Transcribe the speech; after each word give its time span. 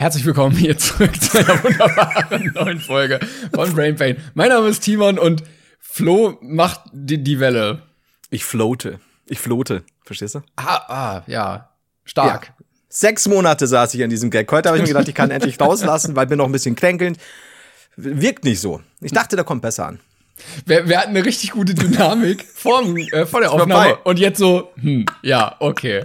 Herzlich 0.00 0.24
willkommen 0.24 0.56
hier 0.56 0.78
zurück 0.78 1.20
zu 1.20 1.36
einer 1.36 1.62
wunderbaren 1.62 2.52
neuen 2.54 2.80
Folge 2.80 3.20
von 3.54 3.70
Brain 3.74 3.96
Pain. 3.96 4.16
Mein 4.32 4.48
Name 4.48 4.68
ist 4.68 4.80
Timon 4.80 5.18
und 5.18 5.42
Flo 5.78 6.38
macht 6.40 6.80
die, 6.90 7.22
die 7.22 7.38
Welle. 7.38 7.82
Ich 8.30 8.46
floate. 8.46 8.98
Ich 9.26 9.40
floate. 9.40 9.82
Verstehst 10.02 10.36
du? 10.36 10.40
Ah, 10.56 10.76
ah 10.88 11.22
ja. 11.26 11.68
Stark. 12.04 12.46
Ja. 12.46 12.64
Sechs 12.88 13.28
Monate 13.28 13.66
saß 13.66 13.92
ich 13.92 14.02
an 14.02 14.08
diesem 14.08 14.30
Gag. 14.30 14.50
Heute 14.50 14.70
habe 14.70 14.78
ich 14.78 14.84
mir 14.84 14.88
gedacht, 14.88 15.06
ich 15.06 15.14
kann 15.14 15.30
endlich 15.30 15.60
rauslassen, 15.60 16.16
weil 16.16 16.26
bin 16.28 16.38
noch 16.38 16.46
ein 16.46 16.52
bisschen 16.52 16.76
kränkelnd. 16.76 17.18
Wirkt 17.96 18.44
nicht 18.44 18.60
so. 18.62 18.80
Ich 19.02 19.12
dachte, 19.12 19.36
da 19.36 19.42
kommt 19.42 19.60
besser 19.60 19.86
an. 19.86 20.00
Wir, 20.66 20.88
wir 20.88 20.98
hatten 20.98 21.10
eine 21.10 21.24
richtig 21.24 21.52
gute 21.52 21.74
Dynamik 21.74 22.46
vor, 22.54 22.82
äh, 23.12 23.26
vor 23.26 23.40
der 23.40 23.52
Aufnahme 23.52 23.96
und 24.04 24.18
jetzt 24.18 24.38
so, 24.38 24.70
hm, 24.80 25.06
ja, 25.22 25.56
okay. 25.60 26.04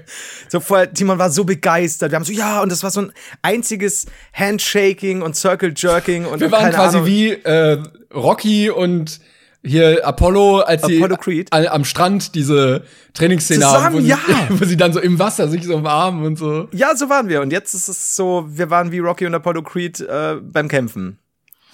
So 0.50 0.60
vorher, 0.60 0.92
Timon 0.92 1.20
war 1.20 1.30
so 1.30 1.44
begeistert. 1.44 2.12
Wir 2.12 2.16
haben 2.16 2.26
so, 2.26 2.34
ja, 2.34 2.62
und 2.62 2.72
das 2.72 2.84
war 2.84 2.92
so 2.92 3.02
ein 3.02 3.12
einziges 3.42 4.06
Handshaking 4.34 5.22
und 5.22 5.36
Circle 5.36 5.74
Jerking 5.76 6.26
und 6.26 6.40
wir 6.40 6.52
waren 6.52 6.72
quasi 6.72 6.98
Ahnung. 6.98 7.08
wie 7.08 7.32
äh, 7.32 7.82
Rocky 8.14 8.70
und 8.70 9.20
hier 9.66 10.06
Apollo, 10.06 10.60
als 10.60 10.84
Apollo 10.84 11.18
sie 11.26 11.46
am 11.52 11.86
Strand 11.86 12.36
diese 12.36 12.84
Trainingsszene 13.14 13.66
haben, 13.66 13.96
wo, 13.96 14.00
ja. 14.00 14.18
sie, 14.28 14.34
wo 14.60 14.66
sie 14.66 14.78
dann 14.78 14.94
so 14.94 15.00
im 15.00 15.18
Wasser 15.18 15.48
sich 15.48 15.64
so 15.66 15.76
umarmen 15.76 16.24
und 16.24 16.38
so. 16.38 16.68
Ja, 16.72 16.96
so 16.96 17.10
waren 17.10 17.28
wir. 17.28 17.42
Und 17.42 17.52
jetzt 17.52 17.74
ist 17.74 17.88
es 17.88 18.16
so, 18.16 18.46
wir 18.48 18.70
waren 18.70 18.92
wie 18.92 19.00
Rocky 19.00 19.26
und 19.26 19.34
Apollo 19.34 19.64
Creed 19.64 20.02
äh, 20.02 20.36
beim 20.42 20.68
Kämpfen. 20.68 21.18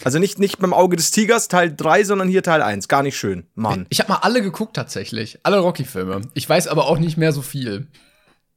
Also 0.04 0.20
nicht, 0.20 0.40
nicht 0.40 0.60
beim 0.60 0.74
Auge 0.74 0.96
des 0.96 1.12
Tigers 1.12 1.48
Teil 1.48 1.74
3, 1.76 2.04
sondern 2.04 2.28
hier 2.28 2.44
Teil 2.44 2.62
1. 2.62 2.88
Gar 2.88 3.04
nicht 3.04 3.18
schön. 3.18 3.46
Mann. 3.56 3.86
Ich, 3.90 4.00
habe 4.00 4.12
mal 4.12 4.20
alle 4.20 4.42
geguckt 4.42 4.76
tatsächlich. 4.76 5.40
Alle 5.44 5.60
Rocky-Filme. 5.60 6.22
Ich 6.34 6.48
weiß 6.48 6.68
aber 6.68 6.88
auch 6.88 6.98
nicht 6.98 7.18
mehr 7.18 7.34
so 7.34 7.42
viel. 7.42 7.88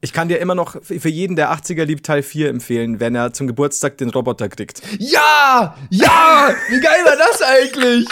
Ich 0.01 0.13
kann 0.13 0.29
dir 0.29 0.39
immer 0.39 0.55
noch 0.55 0.77
für 0.83 1.09
jeden, 1.09 1.35
der 1.35 1.51
80er 1.53 1.85
liebt, 1.85 2.05
Teil 2.05 2.23
4 2.23 2.51
empfehlen, 2.51 3.01
wenn 3.01 3.15
er 3.15 3.33
zum 3.33 3.47
Geburtstag 3.47 3.97
den 3.99 4.11
Roboter 4.11 4.49
kriegt. 4.49 4.83
Ja! 4.99 5.77
Ja! 5.91 6.55
Wie 6.69 6.81
geil 6.81 7.05
war 7.05 7.17
das 7.17 7.41
eigentlich? 7.41 8.07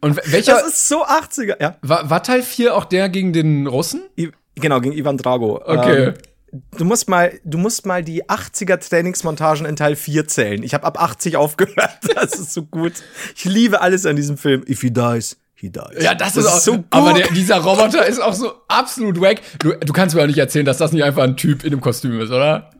Und 0.00 0.16
welcher. 0.30 0.52
Das 0.54 0.68
ist 0.68 0.88
so 0.88 1.04
80er, 1.04 1.60
ja. 1.60 1.76
War, 1.82 2.10
war 2.10 2.22
Teil 2.22 2.42
4 2.42 2.76
auch 2.76 2.84
der 2.84 3.08
gegen 3.08 3.32
den 3.32 3.66
Russen? 3.66 4.02
I, 4.16 4.30
genau, 4.54 4.80
gegen 4.80 4.96
Ivan 4.96 5.18
Drago. 5.18 5.60
Okay. 5.64 6.04
Ähm, 6.04 6.14
du 6.52 6.84
musst 6.84 7.08
mal, 7.08 7.38
du 7.44 7.58
musst 7.58 7.86
mal 7.86 8.02
die 8.02 8.24
80er 8.24 8.78
Trainingsmontagen 8.78 9.66
in 9.66 9.76
Teil 9.76 9.96
4 9.96 10.28
zählen. 10.28 10.62
Ich 10.62 10.74
habe 10.74 10.84
ab 10.84 11.00
80 11.00 11.36
aufgehört. 11.36 11.76
Das 12.14 12.32
ist 12.32 12.54
so 12.54 12.62
gut. 12.62 12.94
Ich 13.36 13.44
liebe 13.44 13.82
alles 13.82 14.06
an 14.06 14.16
diesem 14.16 14.38
Film. 14.38 14.64
If 14.66 14.80
he 14.80 14.90
dies, 14.90 15.36
he 15.54 15.68
dies. 15.68 16.02
Ja, 16.02 16.14
das, 16.14 16.32
das 16.32 16.44
ist, 16.44 16.50
auch, 16.50 16.58
so 16.58 16.72
gut. 16.76 16.86
Aber 16.90 17.12
der, 17.12 17.28
dieser 17.28 17.58
Roboter 17.58 18.06
ist 18.06 18.20
auch 18.20 18.32
so 18.32 18.54
absolut 18.68 19.20
wack. 19.20 19.42
Du, 19.58 19.74
du 19.74 19.92
kannst 19.92 20.14
mir 20.14 20.22
auch 20.22 20.26
nicht 20.26 20.38
erzählen, 20.38 20.64
dass 20.64 20.78
das 20.78 20.92
nicht 20.92 21.04
einfach 21.04 21.22
ein 21.22 21.36
Typ 21.36 21.62
in 21.64 21.72
einem 21.72 21.82
Kostüm 21.82 22.18
ist, 22.20 22.30
oder? 22.30 22.70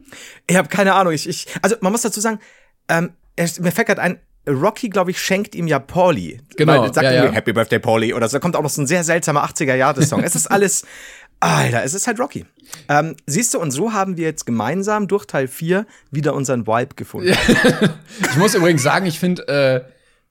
Ich 0.46 0.56
habe 0.56 0.68
keine 0.68 0.94
Ahnung. 0.94 1.12
Ich, 1.12 1.28
ich, 1.28 1.48
also 1.60 1.76
man 1.80 1.92
muss 1.92 2.02
dazu 2.02 2.20
sagen, 2.20 2.40
ähm, 2.88 3.10
mir 3.36 3.72
fällt 3.72 3.88
gerade 3.88 4.00
ein, 4.00 4.20
Rocky, 4.48 4.88
glaube 4.88 5.10
ich, 5.10 5.20
schenkt 5.20 5.54
ihm 5.54 5.66
ja 5.66 5.78
Pauli. 5.78 6.40
Genau. 6.56 6.82
Weil, 6.82 6.94
sagt 6.94 7.04
ja, 7.04 7.24
ja. 7.24 7.32
Happy 7.32 7.52
Birthday 7.52 7.78
Pauli 7.78 8.14
oder 8.14 8.28
so. 8.28 8.36
Da 8.36 8.40
kommt 8.40 8.56
auch 8.56 8.62
noch 8.62 8.70
so 8.70 8.80
ein 8.80 8.86
sehr 8.86 9.02
seltsamer 9.02 9.44
80er-Jahre-Song. 9.44 10.22
es 10.22 10.36
ist 10.36 10.46
alles, 10.46 10.84
Alter, 11.46 11.84
es 11.84 11.94
ist 11.94 12.06
halt 12.06 12.18
Rocky. 12.18 12.44
Ähm, 12.88 13.16
siehst 13.26 13.54
du, 13.54 13.60
und 13.60 13.70
so 13.70 13.92
haben 13.92 14.16
wir 14.16 14.24
jetzt 14.24 14.46
gemeinsam 14.46 15.08
durch 15.08 15.26
Teil 15.26 15.48
4 15.48 15.86
wieder 16.10 16.34
unseren 16.34 16.66
Vibe 16.66 16.94
gefunden. 16.96 17.32
ich 18.20 18.36
muss 18.36 18.54
übrigens 18.54 18.82
sagen, 18.82 19.06
ich 19.06 19.18
finde, 19.18 19.46
äh, 19.48 19.90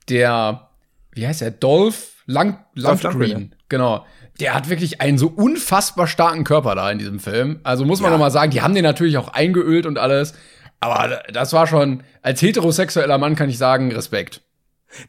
der, 0.10 0.70
wie 1.12 1.28
heißt 1.28 1.42
der, 1.42 1.52
Dolph 1.52 2.12
Lang 2.28 2.66
Lundgren, 2.74 3.54
genau. 3.70 4.06
Der 4.40 4.56
hat 4.56 4.68
wirklich 4.68 5.00
einen 5.00 5.18
so 5.18 5.28
unfassbar 5.28 6.08
starken 6.08 6.44
Körper 6.44 6.76
da 6.76 6.90
in 6.92 6.98
diesem 6.98 7.20
Film. 7.20 7.60
Also 7.64 7.86
muss 7.86 8.02
man 8.02 8.12
ja. 8.12 8.18
noch 8.18 8.24
mal 8.24 8.32
sagen, 8.32 8.52
die 8.52 8.62
haben 8.62 8.74
den 8.74 8.84
natürlich 8.84 9.18
auch 9.18 9.30
eingeölt 9.30 9.86
und 9.86 9.98
alles. 9.98 10.34
Aber 10.80 11.24
das 11.32 11.54
war 11.54 11.68
schon, 11.68 12.04
als 12.22 12.42
heterosexueller 12.42 13.18
Mann 13.18 13.36
kann 13.36 13.50
ich 13.50 13.58
sagen, 13.58 13.92
Respekt. 13.92 14.42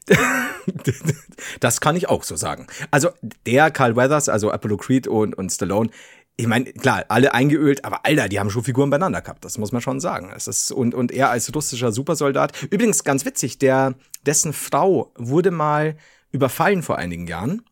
das 1.61 1.81
kann 1.81 1.97
ich 1.97 2.09
auch 2.09 2.23
so 2.23 2.37
sagen. 2.37 2.67
Also 2.91 3.11
der 3.47 3.71
Carl 3.71 3.97
Weathers, 3.97 4.29
also 4.29 4.51
Apollo 4.51 4.79
Creed 4.79 5.07
und, 5.07 5.37
und 5.37 5.51
Stallone, 5.51 5.91
ich 6.39 6.47
meine, 6.47 6.67
klar, 6.67 7.05
alle 7.09 7.33
eingeölt, 7.33 7.85
aber 7.85 8.05
Alter, 8.05 8.29
die 8.29 8.39
haben 8.39 8.51
schon 8.51 8.63
Figuren 8.63 8.91
beieinander 8.91 9.23
gehabt, 9.23 9.45
das 9.45 9.57
muss 9.57 9.73
man 9.73 9.81
schon 9.81 10.01
sagen. 10.01 10.33
Es 10.37 10.47
ist, 10.47 10.71
und, 10.71 10.95
und 10.95 11.11
er 11.11 11.31
als 11.31 11.55
russischer 11.55 11.93
Supersoldat. 11.93 12.53
Übrigens, 12.71 13.05
ganz 13.05 13.25
witzig, 13.25 13.59
der, 13.59 13.95
dessen 14.27 14.53
Frau 14.53 15.13
wurde 15.17 15.51
mal 15.51 15.97
überfallen 16.33 16.83
vor 16.83 16.99
einigen 16.99 17.27
Jahren. 17.27 17.63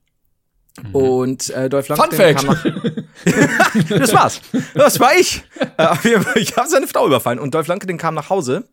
Mhm. 0.82 0.94
Und 0.94 1.50
äh, 1.50 1.68
Dolph 1.68 1.88
Lundgren 1.88 2.38
Fun 2.38 2.56
Fact. 2.56 3.90
das 3.90 4.12
war's. 4.12 4.40
Das 4.74 4.98
war 4.98 5.14
ich. 5.14 5.44
Äh, 5.76 5.96
ich 6.36 6.56
habe 6.56 6.68
seine 6.68 6.86
Frau 6.86 7.06
überfallen 7.06 7.38
und 7.38 7.54
Dolph 7.54 7.68
Lundgren 7.68 7.98
kam 7.98 8.14
nach 8.14 8.30
Hause 8.30 8.66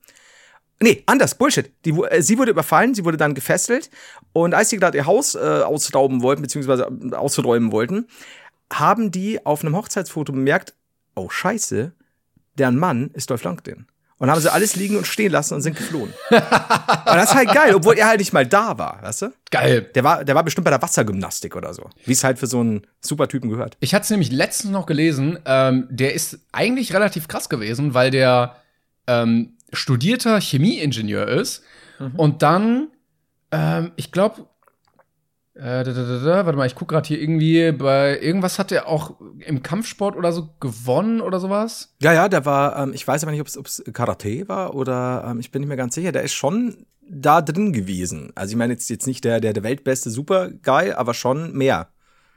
Nee, 0.82 1.04
anders, 1.06 1.36
Bullshit. 1.36 1.72
Die, 1.86 1.92
äh, 1.92 2.22
sie 2.22 2.38
wurde 2.38 2.52
überfallen, 2.52 2.96
sie 2.96 3.06
wurde 3.06 3.18
dann 3.18 3.36
gefesselt 3.36 3.90
und 4.34 4.54
als 4.54 4.70
sie 4.70 4.78
gerade 4.78 4.98
ihr 4.98 5.06
Haus 5.06 5.36
äh, 5.36 5.40
ausrauben 5.40 6.24
wollten, 6.24 6.42
beziehungsweise 6.42 6.84
äh, 7.12 7.16
ausräumen 7.16 7.72
wollten, 7.72 8.08
haben 8.74 9.12
die 9.12 9.46
auf 9.46 9.64
einem 9.64 9.76
Hochzeitsfoto 9.76 10.34
bemerkt, 10.34 10.74
oh 11.16 11.30
scheiße, 11.30 11.94
deren 12.58 12.78
Mann 12.78 13.12
ist 13.14 13.30
Dolph 13.30 13.44
Lundgren. 13.44 13.88
Und 14.18 14.30
haben 14.30 14.40
sie 14.40 14.52
alles 14.52 14.76
liegen 14.76 14.98
und 14.98 15.08
stehen 15.08 15.32
lassen 15.32 15.56
und 15.56 15.62
sind 15.62 15.76
geflohen. 15.76 16.14
und 16.30 16.40
das 16.40 17.32
ist 17.32 17.36
halt 17.36 17.52
geil, 17.52 17.74
obwohl 17.74 17.98
er 17.98 18.08
halt 18.08 18.20
nicht 18.20 18.34
mal 18.34 18.46
da 18.46 18.78
war, 18.78 19.02
weißt 19.02 19.24
du? 19.24 19.34
Geil. 19.50 19.90
Der 19.96 20.04
war, 20.04 20.24
der 20.24 20.36
war 20.36 20.44
bestimmt 20.44 20.66
bei 20.66 20.70
der 20.70 20.82
Wassergymnastik 20.82 21.56
oder 21.56 21.74
so. 21.74 21.90
Wie 22.06 22.12
es 22.12 22.24
halt 22.24 22.38
für 22.38 22.46
so 22.46 22.60
einen 22.60 22.86
Supertypen 23.00 23.50
gehört. 23.50 23.78
Ich 23.80 23.96
hatte 23.96 24.04
es 24.04 24.10
nämlich 24.12 24.32
letztens 24.32 24.74
noch 24.74 24.86
gelesen, 24.86 25.40
ähm, 25.46 25.88
der 25.90 26.14
ist 26.14 26.38
eigentlich 26.52 26.94
relativ 26.94 27.28
krass 27.28 27.50
gewesen, 27.50 27.96
weil 27.96 28.12
der 28.12 28.58
ähm, 29.08 29.58
studierter 29.74 30.40
Chemieingenieur 30.40 31.28
ist 31.28 31.64
mhm. 32.00 32.16
und 32.16 32.42
dann, 32.42 32.88
ähm, 33.52 33.92
ich 33.96 34.12
glaube, 34.12 34.46
äh, 35.54 35.84
da, 35.84 35.92
da, 35.92 35.92
da, 35.94 36.46
warte 36.46 36.58
mal, 36.58 36.66
ich 36.66 36.76
gucke 36.76 36.94
gerade 36.94 37.08
hier 37.08 37.22
irgendwie 37.22 37.72
bei 37.74 38.20
irgendwas 38.20 38.58
hat 38.58 38.72
er 38.72 38.88
auch 38.88 39.20
im 39.40 39.62
Kampfsport 39.62 40.16
oder 40.16 40.32
so 40.32 40.50
gewonnen 40.60 41.20
oder 41.20 41.40
sowas. 41.40 41.94
Ja, 42.02 42.14
ja, 42.14 42.30
der 42.30 42.46
war, 42.46 42.80
ähm, 42.80 42.94
ich 42.94 43.06
weiß 43.06 43.24
aber 43.24 43.32
nicht, 43.32 43.42
ob 43.42 43.66
es 43.68 43.84
Karate 43.92 44.48
war 44.48 44.76
oder 44.76 45.26
ähm, 45.28 45.40
ich 45.40 45.52
bin 45.52 45.62
nicht 45.62 45.68
mehr 45.68 45.78
ganz 45.78 45.96
sicher. 45.96 46.12
Der 46.12 46.24
ist 46.24 46.34
schon 46.34 46.86
da 47.02 47.42
drin 47.42 47.74
gewesen. 47.74 48.32
Also 48.36 48.52
ich 48.52 48.58
meine 48.58 48.74
jetzt 48.74 48.90
jetzt 48.90 49.08
nicht 49.08 49.26
der 49.26 49.42
der 49.42 49.52
der 49.52 49.64
weltbeste 49.64 50.10
Superguy, 50.10 50.94
aber 50.94 51.14
schon 51.14 51.52
mehr. 51.54 51.90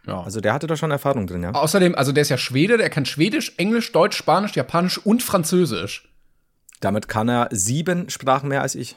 Ja. 0.06 0.22
Also 0.22 0.40
der 0.40 0.52
hatte 0.52 0.66
da 0.66 0.76
schon 0.76 0.90
Erfahrung 0.90 1.26
drin, 1.26 1.44
ja. 1.44 1.52
Außerdem, 1.52 1.94
also 1.94 2.12
der 2.12 2.22
ist 2.22 2.28
ja 2.28 2.36
Schwede, 2.36 2.76
der 2.76 2.90
kann 2.90 3.06
Schwedisch, 3.06 3.54
Englisch, 3.56 3.92
Deutsch, 3.92 4.16
Spanisch, 4.16 4.54
Japanisch 4.54 4.98
und 4.98 5.22
Französisch. 5.22 6.13
Damit 6.84 7.08
kann 7.08 7.30
er 7.30 7.48
sieben 7.50 8.10
Sprachen 8.10 8.50
mehr 8.50 8.60
als 8.60 8.74
ich. 8.74 8.96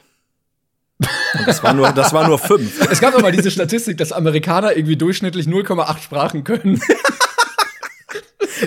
Und 0.98 1.46
das 1.46 1.62
war 1.62 1.72
nur, 1.72 1.90
das 1.92 2.12
war 2.12 2.28
nur 2.28 2.38
fünf. 2.38 2.86
Es 2.90 3.00
gab 3.00 3.14
doch 3.14 3.22
mal 3.22 3.32
diese 3.32 3.50
Statistik, 3.50 3.96
dass 3.96 4.12
Amerikaner 4.12 4.76
irgendwie 4.76 4.96
durchschnittlich 4.96 5.46
0,8 5.46 5.98
Sprachen 5.98 6.44
können. 6.44 6.80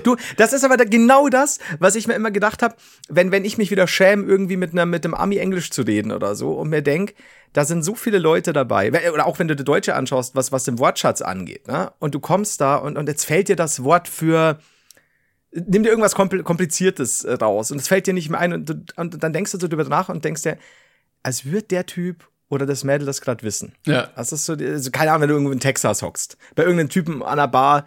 Du, 0.03 0.15
das 0.37 0.53
ist 0.53 0.63
aber 0.63 0.77
genau 0.77 1.27
das, 1.27 1.59
was 1.79 1.95
ich 1.95 2.07
mir 2.07 2.13
immer 2.13 2.31
gedacht 2.31 2.63
habe, 2.63 2.75
wenn, 3.09 3.31
wenn 3.31 3.43
ich 3.43 3.57
mich 3.57 3.71
wieder 3.71 3.87
schäme, 3.87 4.23
irgendwie 4.23 4.55
mit, 4.55 4.71
einer, 4.71 4.85
mit 4.85 5.03
einem 5.03 5.13
Ami-Englisch 5.13 5.69
zu 5.69 5.81
reden 5.81 6.13
oder 6.13 6.33
so 6.33 6.53
und 6.53 6.69
mir 6.69 6.81
denk, 6.81 7.13
da 7.51 7.65
sind 7.65 7.83
so 7.83 7.93
viele 7.93 8.17
Leute 8.17 8.53
dabei, 8.53 8.89
oder 9.11 9.25
auch 9.25 9.37
wenn 9.37 9.49
du 9.49 9.55
die 9.55 9.65
Deutsche 9.65 9.93
anschaust, 9.93 10.33
was, 10.33 10.53
was 10.53 10.63
den 10.63 10.79
Wortschatz 10.79 11.21
angeht, 11.21 11.67
ne? 11.67 11.91
Und 11.99 12.15
du 12.15 12.21
kommst 12.21 12.61
da 12.61 12.77
und, 12.77 12.97
und 12.97 13.09
jetzt 13.09 13.25
fällt 13.25 13.49
dir 13.49 13.57
das 13.57 13.83
Wort 13.83 14.07
für, 14.07 14.59
nimm 15.51 15.83
dir 15.83 15.89
irgendwas 15.89 16.15
Kompliziertes 16.15 17.23
äh, 17.23 17.33
raus 17.33 17.71
und 17.71 17.79
es 17.79 17.87
fällt 17.87 18.07
dir 18.07 18.13
nicht 18.13 18.29
mehr 18.29 18.39
ein 18.39 18.53
und, 18.53 18.69
du, 18.69 18.83
und 18.95 19.21
dann 19.21 19.33
denkst 19.33 19.51
du 19.51 19.59
so 19.59 19.67
drüber 19.67 19.83
nach 19.83 20.09
und 20.09 20.23
denkst 20.23 20.43
dir, 20.43 20.57
als 21.23 21.45
würde 21.45 21.63
der 21.63 21.85
Typ 21.85 22.27
oder 22.49 22.65
das 22.65 22.83
Mädel 22.83 23.05
das 23.05 23.21
gerade 23.21 23.43
wissen. 23.43 23.73
Ja. 23.85 24.09
Das 24.15 24.31
ist 24.31 24.45
so, 24.45 24.53
also 24.53 24.91
keine 24.91 25.11
Ahnung, 25.11 25.21
wenn 25.21 25.29
du 25.29 25.35
irgendwo 25.35 25.53
in 25.53 25.59
Texas 25.59 26.01
hockst, 26.01 26.37
bei 26.55 26.63
irgendeinem 26.63 26.89
Typen 26.89 27.23
an 27.23 27.37
der 27.37 27.47
Bar, 27.47 27.85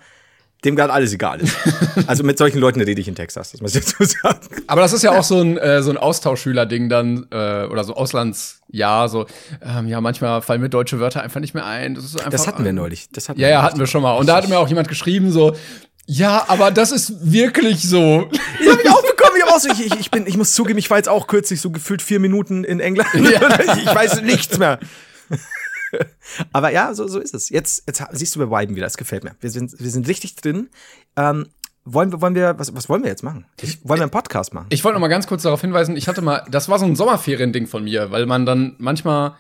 dem 0.65 0.77
gerade 0.77 0.93
alles 0.93 1.13
egal 1.13 1.41
ist. 1.41 1.57
also 2.07 2.25
mit 2.25 2.39
solchen 2.39 2.59
Leuten 2.59 2.81
rede 2.81 2.99
ich 2.99 3.07
in 3.07 3.15
Texas, 3.15 3.53
das 3.53 3.61
muss 3.61 3.75
ich 3.75 3.85
dazu 3.85 4.05
sagen. 4.05 4.41
Aber 4.67 4.81
das 4.81 4.95
ist 4.95 5.03
ja 5.03 5.13
auch 5.13 5.23
so 5.23 5.41
ein, 5.41 5.59
äh, 5.59 5.83
so 5.83 5.91
ein 5.91 5.99
Austauschschüler-Ding 5.99 6.89
dann, 6.89 7.27
äh, 7.31 7.67
oder 7.67 7.85
so 7.85 7.95
Auslandsjahr, 7.95 9.11
so, 9.11 9.27
ähm, 9.61 9.87
ja, 9.89 10.01
manchmal 10.01 10.41
fallen 10.41 10.63
mir 10.63 10.71
deutsche 10.71 10.99
Wörter 11.01 11.23
einfach 11.23 11.41
nicht 11.41 11.53
mehr 11.53 11.67
ein. 11.67 11.95
Das, 11.95 12.05
ist 12.05 12.17
einfach, 12.17 12.31
das 12.31 12.47
hatten 12.47 12.65
wir 12.65 12.73
neulich. 12.73 13.11
Das 13.11 13.29
hatten 13.29 13.41
ja, 13.41 13.49
ja, 13.49 13.63
hatten 13.63 13.79
wir 13.79 13.87
schon 13.87 14.03
mal. 14.03 14.17
Und 14.17 14.27
da 14.27 14.37
hat 14.37 14.49
mir 14.49 14.59
auch 14.59 14.69
jemand 14.69 14.89
geschrieben, 14.89 15.31
so, 15.31 15.55
ja, 16.07 16.45
aber 16.49 16.71
das 16.71 16.93
ist 16.93 17.33
wirklich 17.33 17.83
so. 17.83 18.29
Ich 18.61 18.71
habe 18.71 18.83
ich 18.83 18.91
auch 18.91 19.03
bekommen. 19.03 19.37
Ich, 19.37 19.45
auch 19.45 19.59
so, 19.59 19.69
ich, 19.71 20.01
ich, 20.01 20.11
bin, 20.11 20.27
ich 20.27 20.37
muss 20.37 20.55
zugeben, 20.55 20.79
ich 20.79 20.89
war 20.89 20.97
jetzt 20.97 21.09
auch 21.09 21.27
kürzlich 21.27 21.61
so 21.61 21.71
gefühlt 21.71 22.01
vier 22.03 22.21
Minuten 22.21 22.65
in 22.65 22.81
England. 22.81 23.09
Ja. 23.15 23.59
Ich 23.77 23.87
weiß 23.87 24.23
nichts 24.23 24.59
mehr. 24.59 24.79
Aber 26.53 26.71
ja, 26.71 26.95
so, 26.95 27.07
so 27.07 27.21
ist 27.21 27.35
es. 27.35 27.51
Jetzt, 27.51 27.85
jetzt 27.87 28.03
siehst 28.13 28.35
du 28.35 28.41
bei 28.41 28.51
Weiben 28.51 28.75
wieder. 28.75 28.87
Es 28.87 28.97
gefällt 28.97 29.25
mir. 29.25 29.33
Wir 29.41 29.51
sind, 29.51 29.79
wir 29.79 29.91
sind 29.91 30.09
richtig 30.09 30.37
drin. 30.37 30.71
Ähm, 31.17 31.47
wollen 31.85 32.11
wir, 32.13 32.21
wollen 32.21 32.35
wir, 32.35 32.59
was, 32.59 32.75
was 32.75 32.89
wollen 32.89 33.03
wir 33.03 33.11
jetzt 33.11 33.23
machen? 33.23 33.47
Ich, 33.61 33.87
wollen 33.87 34.01
wir 34.01 34.05
einen 34.05 34.11
Podcast 34.11 34.55
machen? 34.55 34.67
Ich 34.71 34.83
wollte 34.85 34.95
noch 34.95 35.01
mal 35.01 35.09
ganz 35.09 35.27
kurz 35.27 35.43
darauf 35.43 35.61
hinweisen, 35.61 35.97
ich 35.97 36.09
hatte 36.09 36.23
mal, 36.23 36.43
das 36.51 36.69
war 36.69 36.79
so 36.79 36.87
ein 36.87 36.97
Sommerferien-Ding 36.97 37.67
von 37.67 37.85
mir, 37.85 38.11
weil 38.11 38.25
man 38.27 38.47
dann 38.47 38.75
manchmal, 38.79 39.35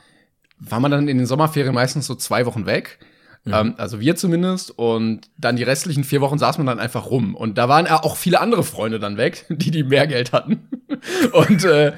war 0.59 0.81
man 0.81 0.91
dann 0.91 1.09
in 1.09 1.17
den 1.17 1.27
Sommerferien 1.27 1.75
meistens 1.75 2.07
so 2.07 2.15
zwei 2.15 2.45
Wochen 2.45 2.67
weg 2.67 2.99
Mhm. 3.45 3.53
Ähm, 3.55 3.75
also 3.77 4.01
wir 4.01 4.17
zumindest. 4.17 4.71
Und 4.77 5.23
dann 5.39 5.57
die 5.57 5.63
restlichen 5.63 6.05
vier 6.05 6.21
Wochen 6.21 6.39
saß 6.39 6.59
man 6.59 6.67
dann 6.67 6.81
einfach 6.81 7.07
rum. 7.11 7.35
Und 7.35 7.59
da 7.59 7.69
waren 7.69 7.87
auch 7.87 8.17
viele 8.17 8.41
andere 8.41 8.65
Freunde 8.65 8.99
dann 8.99 9.17
weg, 9.17 9.47
die, 9.49 9.71
die 9.71 9.85
mehr 9.85 10.07
Geld 10.07 10.33
hatten. 10.33 10.69
und 11.33 11.65
äh, 11.65 11.93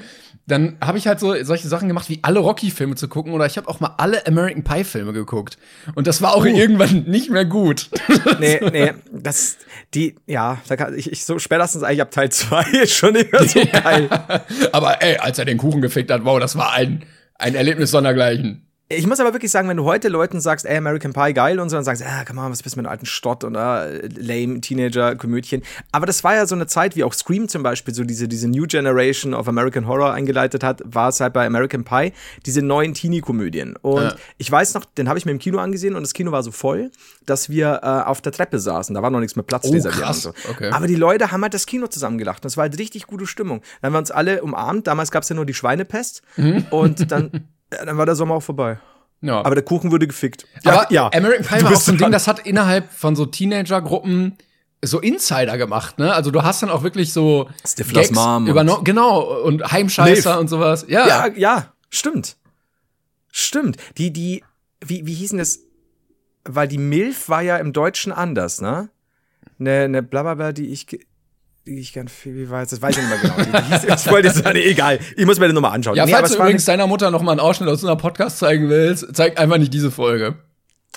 dann 0.49 0.77
habe 0.79 0.97
ich 0.97 1.07
halt 1.07 1.19
so 1.19 1.35
solche 1.43 1.67
Sachen 1.67 1.89
gemacht, 1.89 2.09
wie 2.09 2.19
alle 2.21 2.39
Rocky-Filme 2.39 2.95
zu 2.95 3.09
gucken, 3.09 3.33
oder 3.33 3.45
ich 3.45 3.57
habe 3.57 3.67
auch 3.67 3.81
mal 3.81 3.95
alle 3.97 4.25
American 4.27 4.63
Pie-Filme 4.63 5.11
geguckt. 5.11 5.57
Und 5.93 6.07
das 6.07 6.21
war 6.21 6.33
auch 6.33 6.43
uh. 6.43 6.47
irgendwann 6.47 7.03
nicht 7.03 7.29
mehr 7.29 7.45
gut. 7.45 7.89
Nee, 8.39 8.59
nee, 8.71 8.93
das, 9.11 9.57
die, 9.93 10.15
ja, 10.27 10.59
da 10.67 10.75
kann 10.75 10.95
ich, 10.95 11.11
ich 11.11 11.25
so 11.25 11.39
spätestens 11.39 11.83
eigentlich 11.83 12.01
ab 12.01 12.11
Teil 12.11 12.29
2 12.29 12.61
ist 12.83 12.93
schon 12.93 13.13
nicht 13.13 13.31
mehr 13.31 13.47
so 13.47 13.59
geil. 13.65 14.09
Aber 14.71 15.01
ey, 15.01 15.17
als 15.17 15.39
er 15.39 15.45
den 15.45 15.57
Kuchen 15.57 15.81
gefickt 15.81 16.11
hat, 16.11 16.23
wow, 16.23 16.39
das 16.39 16.55
war 16.55 16.73
ein, 16.73 17.03
ein 17.35 17.55
Erlebnis 17.55 17.91
sondergleichen. 17.91 18.66
Ich 18.89 19.05
muss 19.05 19.19
aber 19.19 19.33
wirklich 19.33 19.51
sagen, 19.51 19.67
wenn 19.67 19.75
du 19.75 19.83
heute 19.83 20.07
Leuten 20.07 20.39
sagst, 20.39 20.65
ey, 20.65 20.77
American 20.77 21.11
Pie 21.11 21.33
geil 21.33 21.59
und 21.59 21.69
so, 21.69 21.75
dann 21.75 21.83
sagst 21.83 22.01
du, 22.01 22.05
ah, 22.05 22.23
komm 22.25 22.37
mal, 22.37 22.49
was 22.49 22.63
bist 22.63 22.75
du 22.75 22.79
mit 22.79 22.85
einem 22.85 22.93
alten 22.93 23.05
Stott 23.05 23.43
oder 23.43 23.85
äh, 23.91 24.07
lame 24.15 24.61
Teenager-Komödien. 24.61 25.61
Aber 25.91 26.05
das 26.05 26.23
war 26.23 26.35
ja 26.35 26.45
so 26.45 26.55
eine 26.55 26.67
Zeit, 26.67 26.95
wie 26.95 27.03
auch 27.03 27.13
Scream 27.13 27.49
zum 27.49 27.63
Beispiel, 27.63 27.93
so 27.93 28.05
diese, 28.05 28.29
diese 28.29 28.47
New 28.47 28.65
Generation 28.65 29.33
of 29.33 29.49
American 29.49 29.87
Horror 29.87 30.13
eingeleitet 30.13 30.63
hat, 30.63 30.81
war 30.85 31.09
es 31.09 31.19
halt 31.19 31.33
bei 31.33 31.45
American 31.45 31.83
Pie, 31.83 32.13
diese 32.45 32.61
neuen 32.61 32.93
Teenie-Komödien. 32.93 33.75
Und 33.75 34.03
ja. 34.03 34.15
ich 34.37 34.49
weiß 34.49 34.73
noch, 34.73 34.85
den 34.85 35.09
habe 35.09 35.19
ich 35.19 35.25
mir 35.25 35.33
im 35.33 35.39
Kino 35.39 35.57
angesehen 35.57 35.93
und 35.93 36.03
das 36.03 36.13
Kino 36.13 36.31
war 36.31 36.41
so 36.41 36.51
voll, 36.51 36.89
dass 37.25 37.49
wir 37.49 37.81
äh, 37.83 38.07
auf 38.07 38.21
der 38.21 38.31
Treppe 38.31 38.57
saßen. 38.57 38.95
Da 38.95 39.01
war 39.01 39.09
noch 39.09 39.19
nichts 39.19 39.35
mit 39.35 39.47
Platz 39.47 39.65
oh, 39.67 39.71
und 39.73 39.81
so. 39.81 40.33
Okay. 40.49 40.69
Aber 40.69 40.87
die 40.87 40.95
Leute 40.95 41.31
haben 41.33 41.41
halt 41.41 41.53
das 41.53 41.65
Kino 41.65 41.87
zusammengelacht. 41.87 42.45
Das 42.45 42.55
war 42.55 42.61
halt 42.61 42.79
richtig 42.79 43.05
gute 43.07 43.27
Stimmung. 43.27 43.61
Dann 43.81 43.89
haben 43.89 43.95
wir 43.95 43.99
uns 43.99 44.11
alle 44.11 44.41
umarmt. 44.43 44.87
Damals 44.87 45.11
gab 45.11 45.23
es 45.23 45.29
ja 45.29 45.35
nur 45.35 45.45
die 45.45 45.53
Schweinepest. 45.53 46.21
Mhm. 46.37 46.67
Und 46.69 47.11
dann, 47.11 47.49
ja, 47.73 47.85
dann 47.85 47.97
war 47.97 48.05
der 48.05 48.15
Sommer 48.15 48.35
auch 48.35 48.43
vorbei. 48.43 48.79
Ja. 49.21 49.43
Aber 49.43 49.55
der 49.55 49.63
Kuchen 49.63 49.91
würde 49.91 50.07
gefickt. 50.07 50.45
Ja, 50.63 50.73
aber 50.73 50.91
ja. 50.91 51.09
American 51.13 51.45
Pie 51.45 51.63
war 51.63 51.73
auch 51.73 51.81
so 51.81 51.91
ein 51.91 51.97
Ding, 51.97 52.11
das 52.11 52.27
hat 52.27 52.45
innerhalb 52.45 52.91
von 52.91 53.15
so 53.15 53.25
Teenager-Gruppen 53.25 54.37
so 54.83 54.99
Insider 54.99 55.57
gemacht, 55.57 55.97
ne? 55.97 56.13
Also 56.13 56.29
du 56.29 56.43
hast 56.43 56.61
dann 56.61 56.69
auch 56.69 56.83
wirklich 56.83 57.11
so 57.11 57.49
Stiflers 57.65 58.11
Mom 58.11 58.47
übernommen, 58.47 58.83
genau 58.83 59.21
und 59.43 59.71
Heimscheißer 59.71 60.29
Milf. 60.29 60.39
und 60.39 60.47
sowas. 60.49 60.85
Ja. 60.87 61.07
ja, 61.07 61.27
ja, 61.35 61.73
stimmt, 61.89 62.37
stimmt. 63.31 63.77
Die, 63.97 64.13
die, 64.13 64.43
wie, 64.85 65.05
wie 65.07 65.13
hießen 65.15 65.39
das? 65.39 65.59
Weil 66.43 66.67
die 66.67 66.77
Milf 66.77 67.27
war 67.27 67.41
ja 67.41 67.57
im 67.57 67.73
Deutschen 67.73 68.11
anders, 68.11 68.61
ne? 68.61 68.89
Ne, 69.57 69.89
ne, 69.89 70.03
blablabla, 70.03 70.51
die 70.51 70.67
ich, 70.67 70.85
die 71.75 71.81
ich 71.81 71.93
gern 71.93 72.09
wie 72.23 72.49
weiß, 72.49 72.69
das 72.69 72.81
weiß 72.81 72.97
ich 72.97 73.03
nicht 73.03 73.23
mehr 73.23 73.35
genau. 73.35 73.95
ich 73.95 74.11
wollte 74.11 74.27
jetzt 74.27 74.45
egal. 74.45 74.99
Ich 75.15 75.25
muss 75.25 75.39
mir 75.39 75.47
den 75.47 75.55
nochmal 75.55 75.73
anschauen. 75.73 75.95
Ja, 75.95 76.05
nee, 76.05 76.11
falls 76.11 76.31
du 76.31 76.37
übrigens 76.37 76.65
deiner 76.65 76.87
Mutter 76.87 77.11
nochmal 77.11 77.33
einen 77.33 77.39
Ausschnitt 77.39 77.69
aus 77.69 77.81
unserem 77.81 77.97
Podcast 77.97 78.39
zeigen 78.39 78.69
willst, 78.69 79.07
zeig 79.13 79.39
einfach 79.39 79.57
nicht 79.57 79.73
diese 79.73 79.91
Folge. 79.91 80.35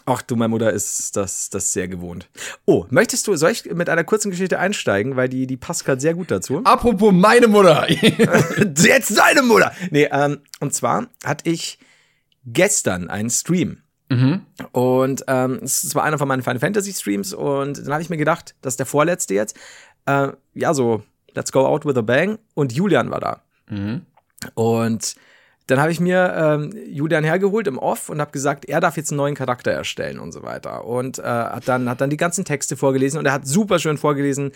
Ach 0.06 0.22
du, 0.22 0.37
meine 0.37 0.49
Mutter 0.49 0.72
ist 0.72 1.17
das, 1.17 1.50
das 1.50 1.72
sehr 1.72 1.88
gewohnt. 1.88 2.28
Oh, 2.64 2.87
möchtest 2.90 3.26
du, 3.26 3.37
soll 3.37 3.50
ich 3.50 3.64
mit 3.67 3.88
einer 3.88 4.05
kurzen 4.05 4.31
Geschichte 4.31 4.58
einsteigen, 4.58 5.17
weil 5.17 5.28
die, 5.28 5.46
die 5.46 5.56
passt 5.56 5.84
gerade 5.84 6.00
sehr 6.00 6.14
gut 6.14 6.31
dazu. 6.31 6.62
Apropos 6.64 7.12
meine 7.12 7.49
Mutter. 7.49 7.87
Jetzt 7.90 9.19
deine 9.19 9.43
Mutter. 9.43 9.73
Nee, 9.90 10.08
ähm, 10.11 10.38
und 10.61 10.75
zwar 10.75 11.06
hatte 11.25 11.50
ich 11.50 11.78
gestern 12.44 13.08
einen 13.08 13.31
Stream. 13.31 13.82
Mhm. 14.08 14.44
Und 14.73 15.25
ähm, 15.28 15.61
es 15.62 15.94
war 15.94 16.02
einer 16.02 16.19
von 16.19 16.26
meinen 16.26 16.43
Final 16.43 16.58
Fantasy 16.58 16.93
Streams 16.93 17.32
und 17.32 17.78
dann 17.78 17.93
habe 17.93 18.02
ich 18.02 18.11
mir 18.11 18.16
gedacht, 18.16 18.56
das 18.61 18.73
ist 18.73 18.81
der 18.81 18.87
vorletzte 18.87 19.34
jetzt 19.34 19.56
äh, 20.11 20.33
ja, 20.55 20.75
so, 20.75 21.03
let's 21.35 21.53
go 21.53 21.67
out 21.67 21.85
with 21.85 21.97
a 21.97 22.03
bang. 22.03 22.39
Und 22.55 22.73
Julian 22.73 23.11
war 23.11 23.21
da. 23.21 23.43
Mhm. 23.69 24.03
Und 24.55 25.17
dann 25.71 25.81
habe 25.81 25.93
ich 25.93 26.01
mir 26.01 26.35
ähm, 26.37 26.75
Julian 26.89 27.23
hergeholt 27.23 27.69
im 27.69 27.79
Off 27.79 28.09
und 28.09 28.21
habe 28.21 28.33
gesagt, 28.33 28.65
er 28.65 28.81
darf 28.81 28.97
jetzt 28.97 29.12
einen 29.12 29.19
neuen 29.19 29.35
Charakter 29.37 29.71
erstellen 29.71 30.19
und 30.19 30.33
so 30.33 30.43
weiter. 30.43 30.85
Und 30.85 31.21
äh, 31.21 31.23
hat, 31.23 31.69
dann, 31.69 31.89
hat 31.89 32.01
dann 32.01 32.11
die 32.11 32.17
ganzen 32.17 32.45
Texte 32.45 32.77
vorgelesen 32.77 33.19
und 33.21 33.27
er 33.27 33.33
hat 33.33 33.47
super 33.47 33.79
schön 33.79 33.97
vorgelesen, 33.97 34.51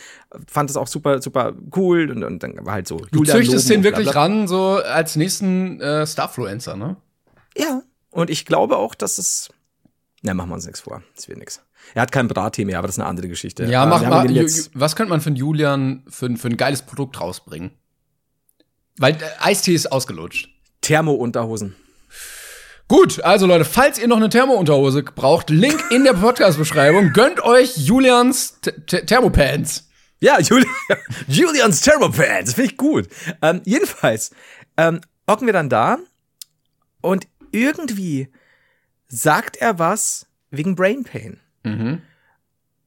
fand 0.49 0.71
es 0.71 0.77
auch 0.77 0.89
super, 0.89 1.23
super 1.23 1.53
cool 1.77 2.11
und, 2.11 2.25
und 2.25 2.43
dann 2.43 2.67
war 2.67 2.75
halt 2.75 2.89
so. 2.89 2.97
Du 3.13 3.21
Julian 3.21 3.37
züchtest 3.37 3.71
den 3.71 3.85
wirklich 3.85 4.15
ran, 4.15 4.49
so 4.49 4.77
als 4.77 5.15
nächsten 5.15 5.81
äh, 5.81 6.05
Starfluencer, 6.05 6.77
ne? 6.77 6.97
Ja. 7.57 7.83
Und 8.11 8.31
ich 8.31 8.45
glaube 8.45 8.77
auch, 8.77 8.95
dass 8.95 9.19
es. 9.19 9.51
Na, 10.23 10.35
machen 10.35 10.51
wir 10.51 10.55
uns 10.55 10.67
nichts 10.67 10.81
vor. 10.81 11.03
Das 11.15 11.29
wird 11.29 11.39
nichts. 11.39 11.63
Er 11.95 12.03
hat 12.03 12.13
kein 12.13 12.29
Brattee 12.29 12.65
mehr, 12.65 12.79
aber 12.79 12.89
das 12.89 12.97
ist 12.97 13.01
eine 13.01 13.09
andere 13.09 13.29
Geschichte. 13.29 13.65
Ja, 13.67 13.87
mach 13.87 14.03
mal. 14.03 14.29
Was 14.75 14.97
könnte 14.97 15.11
man 15.11 15.21
für 15.21 15.31
Julian 15.31 16.03
für, 16.09 16.35
für 16.37 16.49
ein 16.49 16.57
geiles 16.57 16.83
Produkt 16.83 17.21
rausbringen? 17.21 17.73
Weil 18.99 19.15
äh, 19.15 19.19
Eistee 19.41 19.75
ist 19.75 19.91
ausgelutscht. 19.91 20.49
Thermo-Unterhosen. 20.81 21.75
Gut, 22.87 23.23
also 23.23 23.47
Leute, 23.47 23.65
falls 23.65 23.99
ihr 23.99 24.09
noch 24.09 24.19
eine 24.19 24.29
Thermo-Unterhose 24.29 25.03
braucht, 25.03 25.49
Link 25.51 25.83
in 25.91 26.05
der 26.05 26.13
Podcast-Beschreibung. 26.13 27.13
Gönnt 27.13 27.41
euch 27.43 27.77
Julians 27.79 28.61
Thermopants. 28.87 29.89
Ja, 30.21 30.39
Juli 30.41 30.67
Julians 31.29 31.81
Thermopants. 31.81 32.55
Finde 32.55 32.71
ich 32.71 32.77
gut. 32.77 33.09
Ähm, 33.43 33.63
jedenfalls 33.65 34.33
ähm, 34.77 35.01
hocken 35.29 35.47
wir 35.47 35.53
dann 35.53 35.69
da 35.69 35.99
und 37.01 37.27
irgendwie 37.53 38.29
sagt 39.07 39.57
er 39.57 39.79
was 39.79 40.27
wegen 40.51 40.75
Brain 40.77 41.05
Pain. 41.05 41.41
Mhm. 41.65 42.03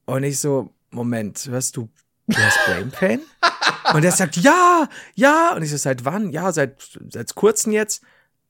Und 0.06 0.22
ich 0.22 0.40
so, 0.40 0.70
Moment, 0.90 1.46
hörst 1.48 1.76
du, 1.76 1.90
du 2.26 2.36
hast 2.36 2.58
Brain 2.66 2.90
Pain? 2.90 3.20
und 3.94 4.04
er 4.04 4.12
sagt, 4.12 4.36
ja, 4.36 4.88
ja. 5.14 5.54
Und 5.54 5.62
ich 5.62 5.70
so, 5.70 5.76
seit 5.76 6.04
wann? 6.04 6.30
Ja, 6.30 6.50
seit, 6.52 6.76
seit 7.10 7.34
kurzem 7.34 7.72
jetzt. 7.72 8.02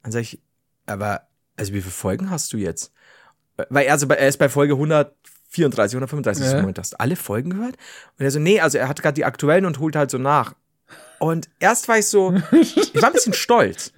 Dann 0.03 0.13
sag 0.13 0.21
ich, 0.21 0.41
aber, 0.87 1.23
also 1.57 1.73
wie 1.73 1.81
viele 1.81 1.93
Folgen 1.93 2.31
hast 2.31 2.53
du 2.53 2.57
jetzt? 2.57 2.93
Weil 3.69 3.87
er, 3.87 3.93
also, 3.93 4.07
er 4.07 4.29
ist 4.29 4.39
bei 4.39 4.49
Folge 4.49 4.75
134, 4.75 5.97
135. 5.97 6.47
Ja. 6.47 6.61
Moment, 6.61 6.79
hast 6.79 6.93
du 6.93 7.01
alle 7.01 7.17
Folgen 7.17 7.51
gehört? 7.51 7.77
Und 8.19 8.25
er 8.25 8.31
so, 8.31 8.39
nee, 8.39 8.61
also 8.61 8.79
er 8.79 8.89
hat 8.89 9.03
gerade 9.03 9.15
die 9.15 9.25
aktuellen 9.25 9.67
und 9.67 9.81
holt 9.81 9.97
halt 9.97 10.11
so 10.11 10.19
nach. 10.19 10.55
Und 11.19 11.49
erst 11.59 11.89
war 11.89 11.99
ich 11.99 12.07
so, 12.07 12.35
ich 12.53 12.95
war 12.95 13.09
ein 13.09 13.13
bisschen 13.13 13.35
stolz. 13.35 13.93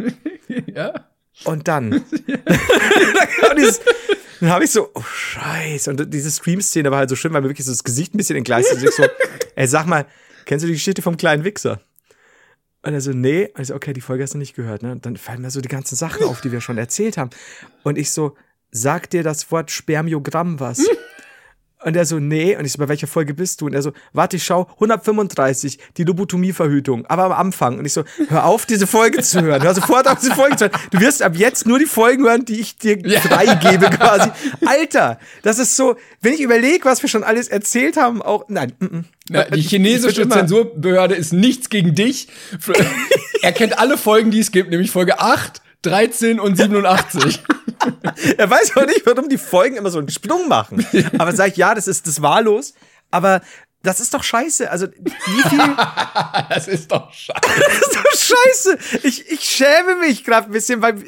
Ja. 0.66 1.09
Und 1.44 1.68
dann, 1.68 1.90
dann 3.40 3.56
dieses, 3.56 3.80
dann 4.40 4.50
habe 4.50 4.64
ich 4.64 4.70
so, 4.70 4.90
oh 4.94 5.02
Scheiße. 5.02 5.90
Und 5.90 6.12
diese 6.12 6.30
Scream-Szene 6.30 6.90
war 6.90 6.98
halt 6.98 7.10
so 7.10 7.16
schön, 7.16 7.32
weil 7.32 7.42
mir 7.42 7.48
wirklich 7.48 7.66
so 7.66 7.72
das 7.72 7.84
Gesicht 7.84 8.14
ein 8.14 8.16
bisschen 8.16 8.36
entgleist 8.36 8.72
ist. 8.72 8.82
Und 8.82 8.88
ich 8.88 8.94
so, 8.94 9.04
ey, 9.54 9.66
sag 9.66 9.86
mal, 9.86 10.06
kennst 10.46 10.62
du 10.62 10.66
die 10.66 10.74
Geschichte 10.74 11.02
vom 11.02 11.16
kleinen 11.16 11.44
Wichser? 11.44 11.80
Und 12.82 12.94
er 12.94 13.02
so, 13.02 13.12
nee. 13.12 13.50
Und 13.54 13.60
ich 13.60 13.68
so, 13.68 13.74
okay, 13.74 13.92
die 13.92 14.00
Folge 14.00 14.22
hast 14.22 14.32
du 14.32 14.38
nicht 14.38 14.54
gehört, 14.54 14.82
ne? 14.82 14.92
Und 14.92 15.04
dann 15.04 15.18
fallen 15.18 15.42
mir 15.42 15.50
so 15.50 15.60
die 15.60 15.68
ganzen 15.68 15.96
Sachen 15.96 16.24
auf, 16.24 16.40
die 16.40 16.52
wir 16.52 16.62
schon 16.62 16.78
erzählt 16.78 17.18
haben. 17.18 17.30
Und 17.82 17.98
ich 17.98 18.10
so, 18.10 18.36
sag 18.70 19.10
dir 19.10 19.22
das 19.22 19.50
Wort 19.50 19.70
Spermiogramm 19.70 20.58
was? 20.58 20.86
Und 21.82 21.96
er 21.96 22.04
so, 22.04 22.18
nee. 22.18 22.56
Und 22.56 22.64
ich 22.64 22.72
so, 22.72 22.78
bei 22.78 22.88
welcher 22.88 23.06
Folge 23.06 23.32
bist 23.32 23.60
du? 23.60 23.66
Und 23.66 23.74
er 23.74 23.82
so, 23.82 23.92
warte, 24.12 24.36
ich 24.36 24.44
schau, 24.44 24.68
135, 24.74 25.78
die 25.96 26.04
Lobotomieverhütung, 26.04 27.06
aber 27.06 27.24
am 27.24 27.32
Anfang. 27.32 27.78
Und 27.78 27.86
ich 27.86 27.92
so, 27.92 28.04
hör 28.28 28.44
auf, 28.44 28.66
diese 28.66 28.86
Folge 28.86 29.22
zu 29.22 29.40
hören. 29.40 29.62
Hör 29.62 29.74
sofort 29.74 30.06
auf, 30.06 30.18
diese 30.20 30.34
Folge 30.34 30.56
zu 30.56 30.64
hören. 30.66 30.80
Du 30.90 31.00
wirst 31.00 31.22
ab 31.22 31.32
jetzt 31.36 31.66
nur 31.66 31.78
die 31.78 31.86
Folgen 31.86 32.24
hören, 32.24 32.44
die 32.44 32.60
ich 32.60 32.76
dir 32.76 32.98
freigebe 33.20 33.88
quasi. 33.90 34.30
Alter, 34.66 35.18
das 35.42 35.58
ist 35.58 35.76
so, 35.76 35.96
wenn 36.20 36.34
ich 36.34 36.40
überlege, 36.40 36.84
was 36.84 37.02
wir 37.02 37.08
schon 37.08 37.24
alles 37.24 37.48
erzählt 37.48 37.96
haben, 37.96 38.20
auch, 38.20 38.44
nein, 38.48 38.72
mm, 38.78 38.84
mm. 38.84 39.04
Na, 39.32 39.44
die 39.44 39.60
chinesische 39.60 40.28
Zensurbehörde 40.28 41.14
ist 41.14 41.32
nichts 41.32 41.70
gegen 41.70 41.94
dich. 41.94 42.28
er 43.42 43.52
kennt 43.52 43.78
alle 43.78 43.96
Folgen, 43.96 44.32
die 44.32 44.40
es 44.40 44.50
gibt, 44.50 44.70
nämlich 44.70 44.90
Folge 44.90 45.20
8, 45.20 45.62
13 45.82 46.40
und 46.40 46.56
87. 46.56 47.42
er 48.36 48.50
weiß 48.50 48.76
auch 48.76 48.86
nicht, 48.86 49.06
warum 49.06 49.28
die 49.28 49.38
Folgen 49.38 49.76
immer 49.76 49.90
so 49.90 49.98
einen 49.98 50.10
Sprung 50.10 50.48
machen. 50.48 50.84
Aber 51.18 51.34
sag 51.34 51.48
ich, 51.48 51.56
ja, 51.56 51.74
das 51.74 51.88
ist 51.88 52.06
das 52.06 52.20
wahllos. 52.22 52.74
Aber 53.10 53.40
das 53.82 54.00
ist 54.00 54.12
doch 54.12 54.22
scheiße. 54.22 54.70
Also, 54.70 54.88
wie 54.88 55.48
viel. 55.48 55.58
das 56.50 56.68
ist 56.68 56.92
doch 56.92 57.12
scheiße. 57.12 57.40
das 57.40 57.80
ist 57.80 57.96
doch 57.96 58.36
scheiße. 58.36 58.78
Ich, 59.04 59.30
ich 59.30 59.40
schäme 59.40 59.96
mich 60.00 60.24
gerade 60.24 60.46
ein 60.46 60.52
bisschen, 60.52 60.82
weil 60.82 61.02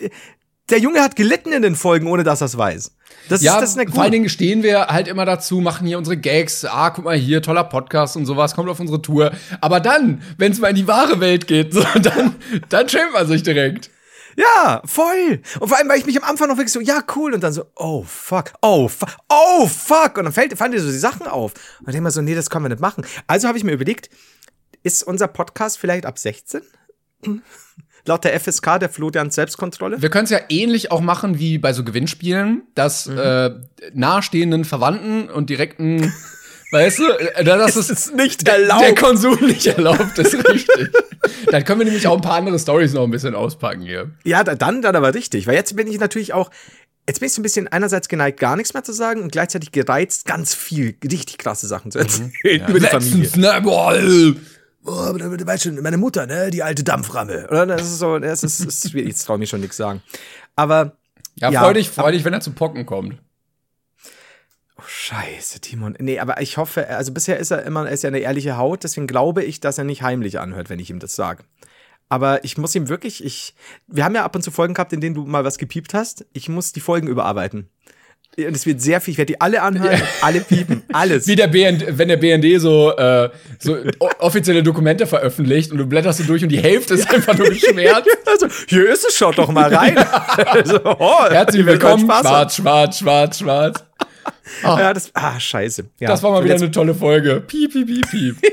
der 0.70 0.78
Junge 0.78 1.02
hat 1.02 1.16
gelitten 1.16 1.52
in 1.52 1.62
den 1.62 1.76
Folgen, 1.76 2.06
ohne 2.06 2.24
dass 2.24 2.40
er 2.40 2.46
es 2.46 2.56
weiß. 2.56 2.92
Das 3.28 3.42
ja, 3.42 3.54
ist, 3.54 3.76
das 3.76 3.76
ist 3.76 3.94
vor 3.94 4.02
allen 4.02 4.12
Dingen 4.12 4.28
stehen 4.28 4.62
wir 4.62 4.86
halt 4.86 5.06
immer 5.06 5.24
dazu, 5.24 5.60
machen 5.60 5.86
hier 5.86 5.98
unsere 5.98 6.16
Gags. 6.16 6.64
Ah, 6.64 6.90
guck 6.90 7.04
mal 7.04 7.16
hier, 7.16 7.42
toller 7.42 7.64
Podcast 7.64 8.16
und 8.16 8.26
sowas, 8.26 8.54
kommt 8.54 8.68
auf 8.68 8.80
unsere 8.80 9.00
Tour. 9.02 9.32
Aber 9.60 9.80
dann, 9.80 10.22
wenn 10.38 10.52
es 10.52 10.58
mal 10.58 10.68
in 10.68 10.76
die 10.76 10.88
wahre 10.88 11.20
Welt 11.20 11.46
geht, 11.46 11.74
so, 11.74 11.84
dann, 12.00 12.36
dann 12.68 12.88
schämt 12.88 13.12
man 13.12 13.26
sich 13.26 13.42
direkt. 13.42 13.90
Ja, 14.36 14.82
voll. 14.84 15.40
Und 15.60 15.68
vor 15.68 15.78
allem, 15.78 15.88
weil 15.88 15.98
ich 15.98 16.06
mich 16.06 16.22
am 16.22 16.28
Anfang 16.28 16.48
noch 16.48 16.56
wirklich 16.56 16.72
so, 16.72 16.80
ja, 16.80 17.02
cool. 17.16 17.34
Und 17.34 17.42
dann 17.42 17.52
so, 17.52 17.64
oh, 17.76 18.02
fuck, 18.02 18.52
oh, 18.62 18.88
fuck, 18.88 19.16
oh, 19.28 19.66
fuck. 19.66 20.18
Und 20.18 20.24
dann 20.24 20.32
fällt, 20.32 20.56
fallen 20.56 20.72
dir 20.72 20.80
so 20.80 20.90
die 20.90 20.98
Sachen 20.98 21.26
auf. 21.26 21.54
Und 21.80 21.88
dann 21.88 21.92
denke 21.92 22.08
ich 22.08 22.14
so, 22.14 22.22
nee, 22.22 22.34
das 22.34 22.50
können 22.50 22.64
wir 22.64 22.70
nicht 22.70 22.80
machen. 22.80 23.04
Also 23.26 23.48
habe 23.48 23.58
ich 23.58 23.64
mir 23.64 23.72
überlegt, 23.72 24.10
ist 24.82 25.02
unser 25.02 25.28
Podcast 25.28 25.78
vielleicht 25.78 26.06
ab 26.06 26.18
16? 26.18 26.62
Laut 28.04 28.24
der 28.24 28.38
FSK, 28.38 28.80
der 28.80 28.88
Florian 28.88 29.30
Selbstkontrolle. 29.30 30.02
Wir 30.02 30.10
können 30.10 30.24
es 30.24 30.30
ja 30.30 30.40
ähnlich 30.48 30.90
auch 30.90 31.00
machen 31.00 31.38
wie 31.38 31.58
bei 31.58 31.72
so 31.72 31.84
Gewinnspielen, 31.84 32.62
dass 32.74 33.06
mhm. 33.06 33.18
äh, 33.18 33.50
nahestehenden 33.94 34.64
Verwandten 34.64 35.30
und 35.30 35.50
direkten 35.50 36.12
Weißt 36.72 36.98
du, 37.00 37.04
äh, 37.04 37.44
das 37.44 37.76
ist, 37.76 37.90
ist, 37.90 38.16
nicht 38.16 38.48
erlaubt. 38.48 38.82
Der 38.82 38.94
Konsum 38.94 39.38
nicht 39.44 39.66
erlaubt, 39.66 40.18
ist 40.18 40.34
richtig. 40.48 40.90
dann 41.50 41.64
können 41.64 41.80
wir 41.80 41.84
nämlich 41.84 42.06
auch 42.06 42.16
ein 42.16 42.22
paar 42.22 42.36
andere 42.36 42.58
Stories 42.58 42.94
noch 42.94 43.04
ein 43.04 43.10
bisschen 43.10 43.34
auspacken 43.34 43.82
hier. 43.82 44.10
Ja, 44.24 44.42
dann, 44.42 44.80
dann 44.80 44.96
aber 44.96 45.14
richtig. 45.14 45.46
Weil 45.46 45.54
jetzt 45.54 45.76
bin 45.76 45.86
ich 45.86 46.00
natürlich 46.00 46.32
auch, 46.32 46.50
Jetzt 47.08 47.18
bin 47.18 47.26
ich 47.26 47.32
so 47.32 47.40
ein 47.40 47.42
bisschen 47.42 47.66
einerseits 47.66 48.08
geneigt, 48.08 48.38
gar 48.38 48.54
nichts 48.54 48.74
mehr 48.74 48.84
zu 48.84 48.92
sagen 48.92 49.22
und 49.22 49.32
gleichzeitig 49.32 49.72
gereizt, 49.72 50.24
ganz 50.24 50.54
viel, 50.54 50.94
richtig 51.02 51.36
krasse 51.36 51.66
Sachen 51.66 51.90
zu 51.90 51.98
erzählen 51.98 52.32
Ja. 52.44 52.50
über 52.68 52.78
die 52.78 52.86
Familie. 52.86 53.22
Letztens, 53.22 53.36
ne, 53.36 53.60
boah, 53.60 53.94
äh, 53.96 54.34
aber 54.84 55.18
du 55.18 55.36
du 55.36 55.46
weißt 55.46 55.64
schon, 55.64 55.82
meine 55.82 55.96
Mutter, 55.96 56.26
ne, 56.26 56.50
die 56.50 56.62
alte 56.62 56.84
Dampframme. 56.84 57.48
Oder? 57.48 57.66
Das 57.66 57.82
ist 57.82 57.98
so, 57.98 58.18
das 58.20 58.44
ist, 58.44 58.60
das 58.60 58.68
ist 58.84 58.90
schwierig, 58.90 59.08
jetzt 59.08 59.24
traue 59.24 59.36
ich 59.36 59.40
mich 59.40 59.50
schon 59.50 59.60
nichts 59.60 59.76
sagen. 59.76 60.00
Aber, 60.54 60.96
Ja, 61.34 61.50
Ja, 61.50 61.62
freu 61.62 61.72
dich, 61.74 61.90
freu 61.90 62.12
dich, 62.12 62.24
wenn 62.24 62.34
er 62.34 62.40
zu 62.40 62.52
Pocken 62.52 62.86
kommt. 62.86 63.18
Scheiße, 65.02 65.60
Timon. 65.60 65.96
Nee, 65.98 66.18
aber 66.20 66.40
ich 66.40 66.56
hoffe, 66.56 66.88
also 66.88 67.12
bisher 67.12 67.38
ist 67.38 67.50
er 67.50 67.64
immer, 67.64 67.86
er 67.86 67.92
ist 67.92 68.02
ja 68.02 68.08
eine 68.08 68.20
ehrliche 68.20 68.56
Haut, 68.56 68.84
deswegen 68.84 69.06
glaube 69.06 69.42
ich, 69.42 69.60
dass 69.60 69.78
er 69.78 69.84
nicht 69.84 70.02
heimlich 70.02 70.38
anhört, 70.38 70.70
wenn 70.70 70.78
ich 70.78 70.90
ihm 70.90 71.00
das 71.00 71.16
sage. 71.16 71.44
Aber 72.08 72.44
ich 72.44 72.58
muss 72.58 72.74
ihm 72.74 72.88
wirklich, 72.88 73.24
ich, 73.24 73.54
wir 73.86 74.04
haben 74.04 74.14
ja 74.14 74.24
ab 74.24 74.36
und 74.36 74.42
zu 74.42 74.50
Folgen 74.50 74.74
gehabt, 74.74 74.92
in 74.92 75.00
denen 75.00 75.14
du 75.14 75.24
mal 75.24 75.44
was 75.44 75.58
gepiept 75.58 75.94
hast. 75.94 76.26
Ich 76.32 76.48
muss 76.48 76.72
die 76.72 76.80
Folgen 76.80 77.08
überarbeiten. 77.08 77.68
Und 78.36 78.56
es 78.56 78.64
wird 78.64 78.80
sehr 78.80 79.00
viel, 79.00 79.12
ich 79.12 79.18
werde 79.18 79.32
die 79.32 79.40
alle 79.40 79.60
anhören, 79.60 80.00
und 80.00 80.08
alle 80.22 80.40
piepen, 80.40 80.82
alles. 80.92 81.26
Wie 81.26 81.36
der 81.36 81.48
BND, 81.48 81.98
wenn 81.98 82.08
der 82.08 82.16
BND 82.16 82.60
so, 82.60 82.96
äh, 82.96 83.28
so 83.58 83.76
offizielle 84.20 84.62
Dokumente 84.62 85.06
veröffentlicht 85.06 85.70
und 85.70 85.78
du 85.78 85.86
blätterst 85.86 86.18
so 86.18 86.24
durch 86.24 86.42
und 86.42 86.48
die 86.48 86.60
Hälfte 86.60 86.94
ist 86.94 87.10
einfach 87.12 87.36
nur 87.36 87.48
geschwärzt. 87.48 88.08
Also, 88.24 88.46
hier 88.66 88.90
ist 88.90 89.04
es, 89.06 89.14
schaut 89.14 89.36
doch 89.36 89.50
mal 89.50 89.74
rein. 89.74 89.94
so, 90.64 90.80
oh, 90.84 91.28
Herzlich 91.28 91.66
willkommen. 91.66 92.10
Haben. 92.10 92.26
Schwarz, 92.26 92.56
schwarz, 92.56 92.98
schwarz, 92.98 93.38
schwarz. 94.60 94.80
Ja, 94.80 94.94
das, 94.94 95.10
ah, 95.14 95.38
scheiße. 95.40 95.84
Ja. 96.00 96.08
Das 96.08 96.22
war 96.22 96.30
mal 96.30 96.38
Und 96.38 96.44
wieder 96.44 96.54
jetzt, 96.54 96.62
eine 96.62 96.70
tolle 96.70 96.94
Folge. 96.94 97.40
Piep, 97.40 97.72
piep, 97.72 97.86
piep, 97.86 98.10
piep. 98.10 98.36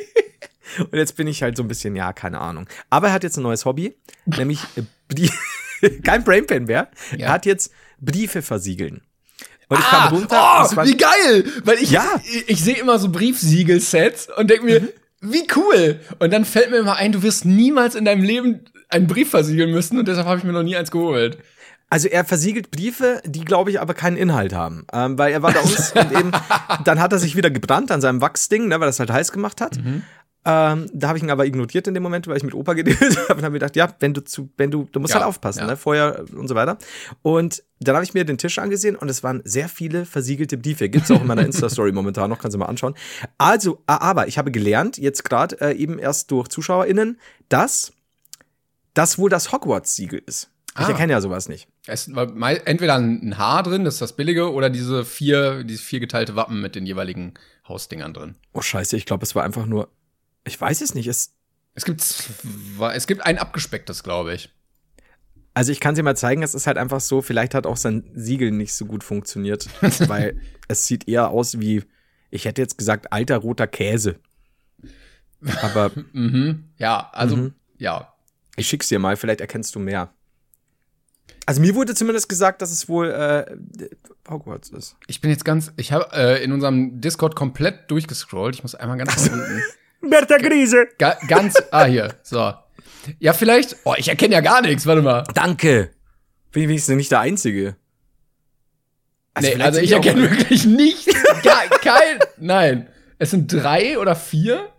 Und 0.79 0.93
jetzt 0.93 1.15
bin 1.15 1.27
ich 1.27 1.41
halt 1.41 1.57
so 1.57 1.63
ein 1.63 1.67
bisschen, 1.67 1.95
ja, 1.95 2.13
keine 2.13 2.39
Ahnung. 2.39 2.67
Aber 2.91 3.07
er 3.07 3.13
hat 3.13 3.23
jetzt 3.23 3.37
ein 3.37 3.43
neues 3.43 3.65
Hobby, 3.65 3.95
nämlich 4.25 4.59
äh, 4.75 5.89
kein 6.03 6.23
Brainpan 6.23 6.65
mehr. 6.65 6.89
Ja. 7.17 7.27
Er 7.27 7.31
hat 7.33 7.45
jetzt 7.45 7.71
Briefe 7.99 8.41
versiegeln. 8.41 9.01
Und 9.67 9.79
ich 9.79 9.85
Ah, 9.85 10.07
kam 10.07 10.15
runter. 10.15 10.67
oh, 10.77 10.83
wie 10.85 10.97
geil! 10.97 11.45
Weil 11.63 11.77
ich, 11.77 11.91
Ja. 11.91 12.05
ich, 12.23 12.49
ich 12.49 12.63
sehe 12.63 12.77
immer 12.77 12.97
so 12.99 13.09
Briefsiegelsets 13.09 14.27
und 14.37 14.49
denke 14.49 14.65
mir, 14.65 14.87
wie 15.21 15.47
cool! 15.55 15.99
Und 16.19 16.31
dann 16.33 16.45
fällt 16.45 16.71
mir 16.71 16.77
immer 16.77 16.95
ein, 16.95 17.11
du 17.11 17.21
wirst 17.23 17.45
niemals 17.45 17.93
in 17.95 18.05
deinem 18.05 18.23
Leben 18.23 18.61
einen 18.89 19.05
Brief 19.07 19.29
versiegeln 19.29 19.69
müssen 19.71 19.99
und 19.99 20.07
deshalb 20.07 20.25
habe 20.27 20.37
ich 20.39 20.43
mir 20.43 20.53
noch 20.53 20.63
nie 20.63 20.75
eins 20.75 20.89
geholt. 20.91 21.37
Also 21.89 22.07
er 22.07 22.23
versiegelt 22.23 22.69
Briefe, 22.71 23.21
die, 23.25 23.45
glaube 23.45 23.71
ich, 23.71 23.79
aber 23.81 23.93
keinen 23.95 24.15
Inhalt 24.17 24.53
haben. 24.53 24.85
Ähm, 24.93 25.17
weil 25.17 25.33
er 25.33 25.41
war 25.41 25.53
bei 25.53 25.59
uns 25.61 25.91
und 25.93 26.11
eben, 26.11 26.31
dann 26.83 26.99
hat 26.99 27.11
er 27.13 27.19
sich 27.19 27.35
wieder 27.35 27.49
gebrannt 27.49 27.91
an 27.91 27.99
seinem 28.01 28.21
Wachsding, 28.21 28.67
ne, 28.67 28.79
weil 28.79 28.87
das 28.87 28.99
halt 28.99 29.11
heiß 29.11 29.31
gemacht 29.31 29.59
hat. 29.59 29.77
Ähm, 30.45 30.89
da 30.93 31.07
habe 31.09 31.17
ich 31.17 31.23
ihn 31.23 31.31
aber 31.31 31.45
ignoriert 31.45 31.87
in 31.87 31.93
dem 31.93 32.01
Moment, 32.03 32.25
weil 32.27 32.37
ich 32.37 32.43
mit 32.43 32.53
Opa 32.53 32.73
geredet 32.73 33.17
habe 33.29 33.33
und 33.39 33.43
habe 33.43 33.49
mir 33.49 33.59
gedacht, 33.59 33.75
ja, 33.75 33.93
wenn 33.99 34.13
du 34.13 34.23
zu, 34.23 34.49
wenn 34.55 34.71
du, 34.71 34.87
du 34.91 34.99
musst 34.99 35.13
Ja, 35.13 35.19
halt 35.19 35.27
aufpassen, 35.27 35.59
ja. 35.59 35.65
ne, 35.67 35.75
Feuer 35.77 36.23
und 36.33 36.47
so 36.47 36.55
weiter. 36.55 36.77
Und 37.23 37.61
dann 37.81 37.95
habe 37.95 38.05
ich 38.05 38.13
mir 38.13 38.23
den 38.23 38.37
Tisch 38.37 38.57
angesehen 38.59 38.95
und 38.95 39.09
es 39.09 39.21
waren 39.23 39.41
sehr 39.43 39.67
viele 39.67 40.05
versiegelte 40.05 40.57
Briefe. 40.57 40.87
Gibt's 40.89 41.11
auch 41.11 41.19
in 41.21 41.27
meiner 41.27 41.43
Insta-Story 41.45 41.91
momentan 41.91 42.29
noch, 42.29 42.39
kannst 42.39 42.55
du 42.55 42.59
mal 42.59 42.67
anschauen. 42.67 42.95
Also, 43.37 43.81
aber 43.85 44.27
ich 44.27 44.37
habe 44.37 44.49
gelernt, 44.51 44.97
jetzt 44.97 45.25
gerade 45.25 45.59
äh, 45.59 45.73
eben 45.75 45.99
erst 45.99 46.31
durch 46.31 46.47
ZuschauerInnen, 46.47 47.19
dass 47.49 47.91
das 48.93 49.17
wohl 49.17 49.29
das 49.29 49.51
Hogwarts-Siegel 49.51 50.21
ist. 50.25 50.49
Ich 50.77 50.85
Ah. 50.85 50.89
erkenne 50.89 51.11
ja 51.11 51.19
sowas 51.19 51.49
nicht. 51.49 51.67
Es 51.89 52.13
war 52.15 52.27
entweder 52.67 52.95
ein 52.95 53.37
Haar 53.37 53.63
drin, 53.63 53.83
das 53.83 53.95
ist 53.95 54.01
das 54.01 54.15
billige, 54.15 54.53
oder 54.53 54.69
diese 54.69 55.03
vier, 55.05 55.63
dieses 55.63 55.83
vier 55.83 55.99
geteilte 55.99 56.35
Wappen 56.35 56.61
mit 56.61 56.75
den 56.75 56.85
jeweiligen 56.85 57.33
Hausdingern 57.67 58.13
drin. 58.13 58.35
Oh 58.53 58.61
scheiße, 58.61 58.95
ich 58.97 59.05
glaube, 59.05 59.23
es 59.23 59.35
war 59.35 59.43
einfach 59.43 59.65
nur. 59.65 59.89
Ich 60.45 60.59
weiß 60.59 60.81
es 60.81 60.95
nicht. 60.95 61.07
Es, 61.07 61.33
Es 61.75 61.85
gibt, 61.85 62.01
zwei- 62.01 62.95
es 62.95 63.07
gibt 63.07 63.25
ein 63.25 63.37
abgespecktes, 63.37 64.03
glaube 64.03 64.33
ich. 64.33 64.49
also 65.53 65.71
ich 65.71 65.79
kann 65.79 65.95
dir 65.95 66.03
mal 66.03 66.15
zeigen, 66.15 66.41
es 66.43 66.55
ist 66.55 66.67
halt 66.67 66.77
einfach 66.77 66.99
so, 67.01 67.21
vielleicht 67.21 67.53
hat 67.53 67.65
auch 67.67 67.77
sein 67.77 68.09
Siegel 68.15 68.51
nicht 68.51 68.73
so 68.73 68.85
gut 68.85 69.03
funktioniert, 69.03 69.67
weil 70.09 70.39
es 70.67 70.85
sieht 70.87 71.07
eher 71.07 71.29
aus 71.29 71.59
wie, 71.59 71.83
ich 72.31 72.45
hätte 72.45 72.61
jetzt 72.61 72.77
gesagt, 72.77 73.11
alter 73.11 73.37
roter 73.37 73.67
Käse. 73.67 74.15
Aber 75.61 75.91
Mhm. 76.13 76.65
Ja, 76.77 77.09
also, 77.13 77.35
Mhm. 77.35 77.53
ja. 77.77 78.13
ich 78.55 78.67
schick's 78.67 78.87
dir 78.87 78.99
mal, 78.99 79.15
vielleicht 79.17 79.41
erkennst 79.41 79.75
du 79.75 79.79
mehr. 79.79 80.13
Also 81.49 81.61
mir 81.61 81.73
wurde 81.73 81.95
zumindest 81.95 82.29
gesagt, 82.29 82.61
dass 82.61 82.69
es 82.69 82.87
wohl 82.87 83.09
äh, 83.09 83.43
Hogwarts 84.29 84.69
ist. 84.69 84.95
Ich 85.07 85.19
bin 85.19 85.31
jetzt 85.31 85.43
ganz, 85.43 85.73
ich 85.77 85.91
habe 85.91 86.07
äh, 86.13 86.43
in 86.43 86.51
unserem 86.51 87.01
Discord 87.01 87.35
komplett 87.35 87.89
durchgescrollt. 87.89 88.53
Ich 88.53 88.61
muss 88.61 88.75
einmal 88.75 88.99
ganz 88.99 89.25
nach 89.25 89.33
unten. 89.33 89.59
Bertha 90.11 90.37
Grise! 90.37 90.89
Ga 90.99 91.17
ganz, 91.27 91.55
ah, 91.71 91.85
hier, 91.85 92.13
so. 92.21 92.53
Ja, 93.17 93.33
vielleicht, 93.33 93.77
oh, 93.83 93.95
ich 93.97 94.09
erkenne 94.09 94.35
ja 94.35 94.41
gar 94.41 94.61
nichts, 94.61 94.85
warte 94.85 95.01
mal. 95.01 95.23
Danke! 95.33 95.89
Bin 96.51 96.61
ich 96.61 96.69
wenigstens 96.69 96.97
nicht 96.97 97.11
der 97.11 97.21
Einzige. 97.21 97.77
Also, 99.33 99.49
nee, 99.49 99.63
also 99.63 99.79
ich 99.79 99.91
erkenne 99.91 100.29
wirklich 100.29 100.67
nichts. 100.67 101.07
Gar, 101.41 101.67
kein, 101.81 102.19
nein. 102.37 102.89
Es 103.17 103.31
sind 103.31 103.51
drei 103.51 103.97
oder 103.97 104.15
vier. 104.15 104.69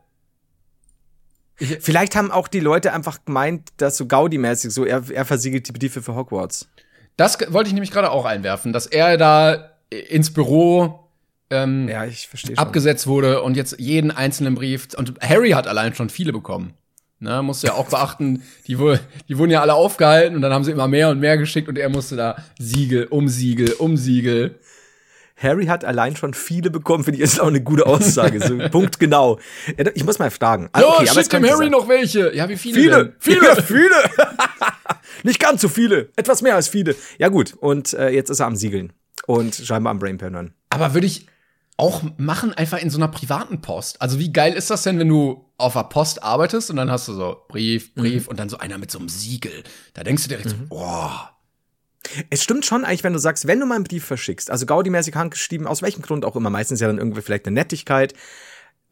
Vielleicht 1.60 2.16
haben 2.16 2.30
auch 2.30 2.48
die 2.48 2.60
Leute 2.60 2.92
einfach 2.92 3.24
gemeint, 3.24 3.68
dass 3.76 3.96
so 3.96 4.06
Gaudi-mäßig 4.06 4.70
so, 4.70 4.84
er, 4.84 5.02
er 5.10 5.24
versiegelt 5.24 5.68
die 5.68 5.72
Briefe 5.72 6.02
für 6.02 6.14
Hogwarts. 6.14 6.68
Das 7.16 7.38
wollte 7.52 7.68
ich 7.68 7.74
nämlich 7.74 7.90
gerade 7.90 8.10
auch 8.10 8.24
einwerfen, 8.24 8.72
dass 8.72 8.86
er 8.86 9.18
da 9.18 9.72
ins 9.90 10.32
Büro 10.32 11.10
ähm, 11.50 11.88
Ja, 11.88 12.04
ich 12.04 12.28
verstehe 12.28 12.56
abgesetzt 12.56 13.06
wurde 13.06 13.42
und 13.42 13.56
jetzt 13.56 13.78
jeden 13.78 14.10
einzelnen 14.10 14.54
Brief. 14.54 14.88
Und 14.96 15.20
Harry 15.20 15.50
hat 15.50 15.66
allein 15.66 15.94
schon 15.94 16.08
viele 16.08 16.32
bekommen. 16.32 16.74
Ne, 17.18 17.42
musst 17.42 17.62
du 17.62 17.66
ja 17.66 17.74
auch 17.74 17.88
beachten, 17.90 18.42
die, 18.66 18.78
die 19.28 19.36
wurden 19.36 19.50
ja 19.50 19.60
alle 19.60 19.74
aufgehalten 19.74 20.36
und 20.36 20.40
dann 20.40 20.54
haben 20.54 20.64
sie 20.64 20.70
immer 20.70 20.88
mehr 20.88 21.10
und 21.10 21.20
mehr 21.20 21.36
geschickt 21.36 21.68
und 21.68 21.76
er 21.76 21.90
musste 21.90 22.16
da 22.16 22.36
Siegel 22.58 23.04
um 23.06 23.28
Siegel 23.28 23.72
um 23.72 23.98
Siegel. 23.98 24.58
Harry 25.42 25.66
hat 25.66 25.84
allein 25.84 26.16
schon 26.16 26.34
viele 26.34 26.70
bekommen, 26.70 27.04
finde 27.04 27.18
ich, 27.18 27.24
ist 27.24 27.40
auch 27.40 27.46
eine 27.46 27.62
gute 27.62 27.86
Aussage. 27.86 28.40
So, 28.46 28.58
Punkt 28.70 29.00
genau. 29.00 29.38
Ja, 29.78 29.86
Ich 29.94 30.04
muss 30.04 30.18
mal 30.18 30.30
fragen. 30.30 30.68
Ja, 30.76 30.82
okay, 30.82 30.94
aber 30.96 31.02
es 31.04 31.14
schick 31.14 31.30
dem 31.30 31.44
Harry 31.44 31.64
sein. 31.64 31.70
noch 31.70 31.88
welche. 31.88 32.34
Ja, 32.34 32.48
wie 32.48 32.56
viele? 32.56 32.80
Viele, 32.80 32.96
denn? 33.04 33.14
viele, 33.18 33.56
viele. 33.62 33.96
Nicht 35.22 35.40
ganz 35.40 35.62
so 35.62 35.68
viele. 35.68 36.10
Etwas 36.16 36.42
mehr 36.42 36.54
als 36.54 36.68
viele. 36.68 36.94
Ja, 37.18 37.28
gut. 37.28 37.54
Und 37.58 37.94
äh, 37.94 38.10
jetzt 38.10 38.30
ist 38.30 38.40
er 38.40 38.46
am 38.46 38.56
Siegeln. 38.56 38.92
Und 39.26 39.54
scheinbar 39.54 39.90
am 39.92 39.98
Brainpannern. 39.98 40.54
Aber 40.70 40.94
würde 40.94 41.06
ich 41.06 41.26
auch 41.76 42.02
machen, 42.18 42.52
einfach 42.52 42.78
in 42.78 42.90
so 42.90 42.98
einer 42.98 43.08
privaten 43.08 43.62
Post. 43.62 44.02
Also 44.02 44.18
wie 44.18 44.32
geil 44.32 44.52
ist 44.52 44.70
das 44.70 44.82
denn, 44.82 44.98
wenn 44.98 45.08
du 45.08 45.46
auf 45.56 45.72
der 45.72 45.84
Post 45.84 46.22
arbeitest 46.22 46.70
und 46.70 46.76
dann 46.76 46.90
hast 46.90 47.08
du 47.08 47.14
so 47.14 47.36
Brief, 47.48 47.94
Brief 47.94 48.28
und 48.28 48.38
dann 48.38 48.50
so 48.50 48.58
einer 48.58 48.76
mit 48.76 48.90
so 48.90 48.98
einem 48.98 49.08
Siegel. 49.08 49.62
Da 49.94 50.02
denkst 50.04 50.24
du 50.24 50.28
direkt 50.28 50.50
so, 50.50 50.56
boah. 50.68 51.30
Es 52.30 52.42
stimmt 52.42 52.64
schon 52.64 52.84
eigentlich, 52.84 53.04
wenn 53.04 53.12
du 53.12 53.18
sagst, 53.18 53.46
wenn 53.46 53.60
du 53.60 53.66
mal 53.66 53.74
einen 53.76 53.84
Brief 53.84 54.04
verschickst, 54.04 54.50
also 54.50 54.66
Gaudi-mäßig 54.66 55.14
handgeschrieben, 55.14 55.66
aus 55.66 55.82
welchem 55.82 56.02
Grund 56.02 56.24
auch 56.24 56.34
immer, 56.36 56.50
meistens 56.50 56.80
ja 56.80 56.86
dann 56.86 56.98
irgendwie 56.98 57.20
vielleicht 57.22 57.46
eine 57.46 57.54
Nettigkeit, 57.54 58.14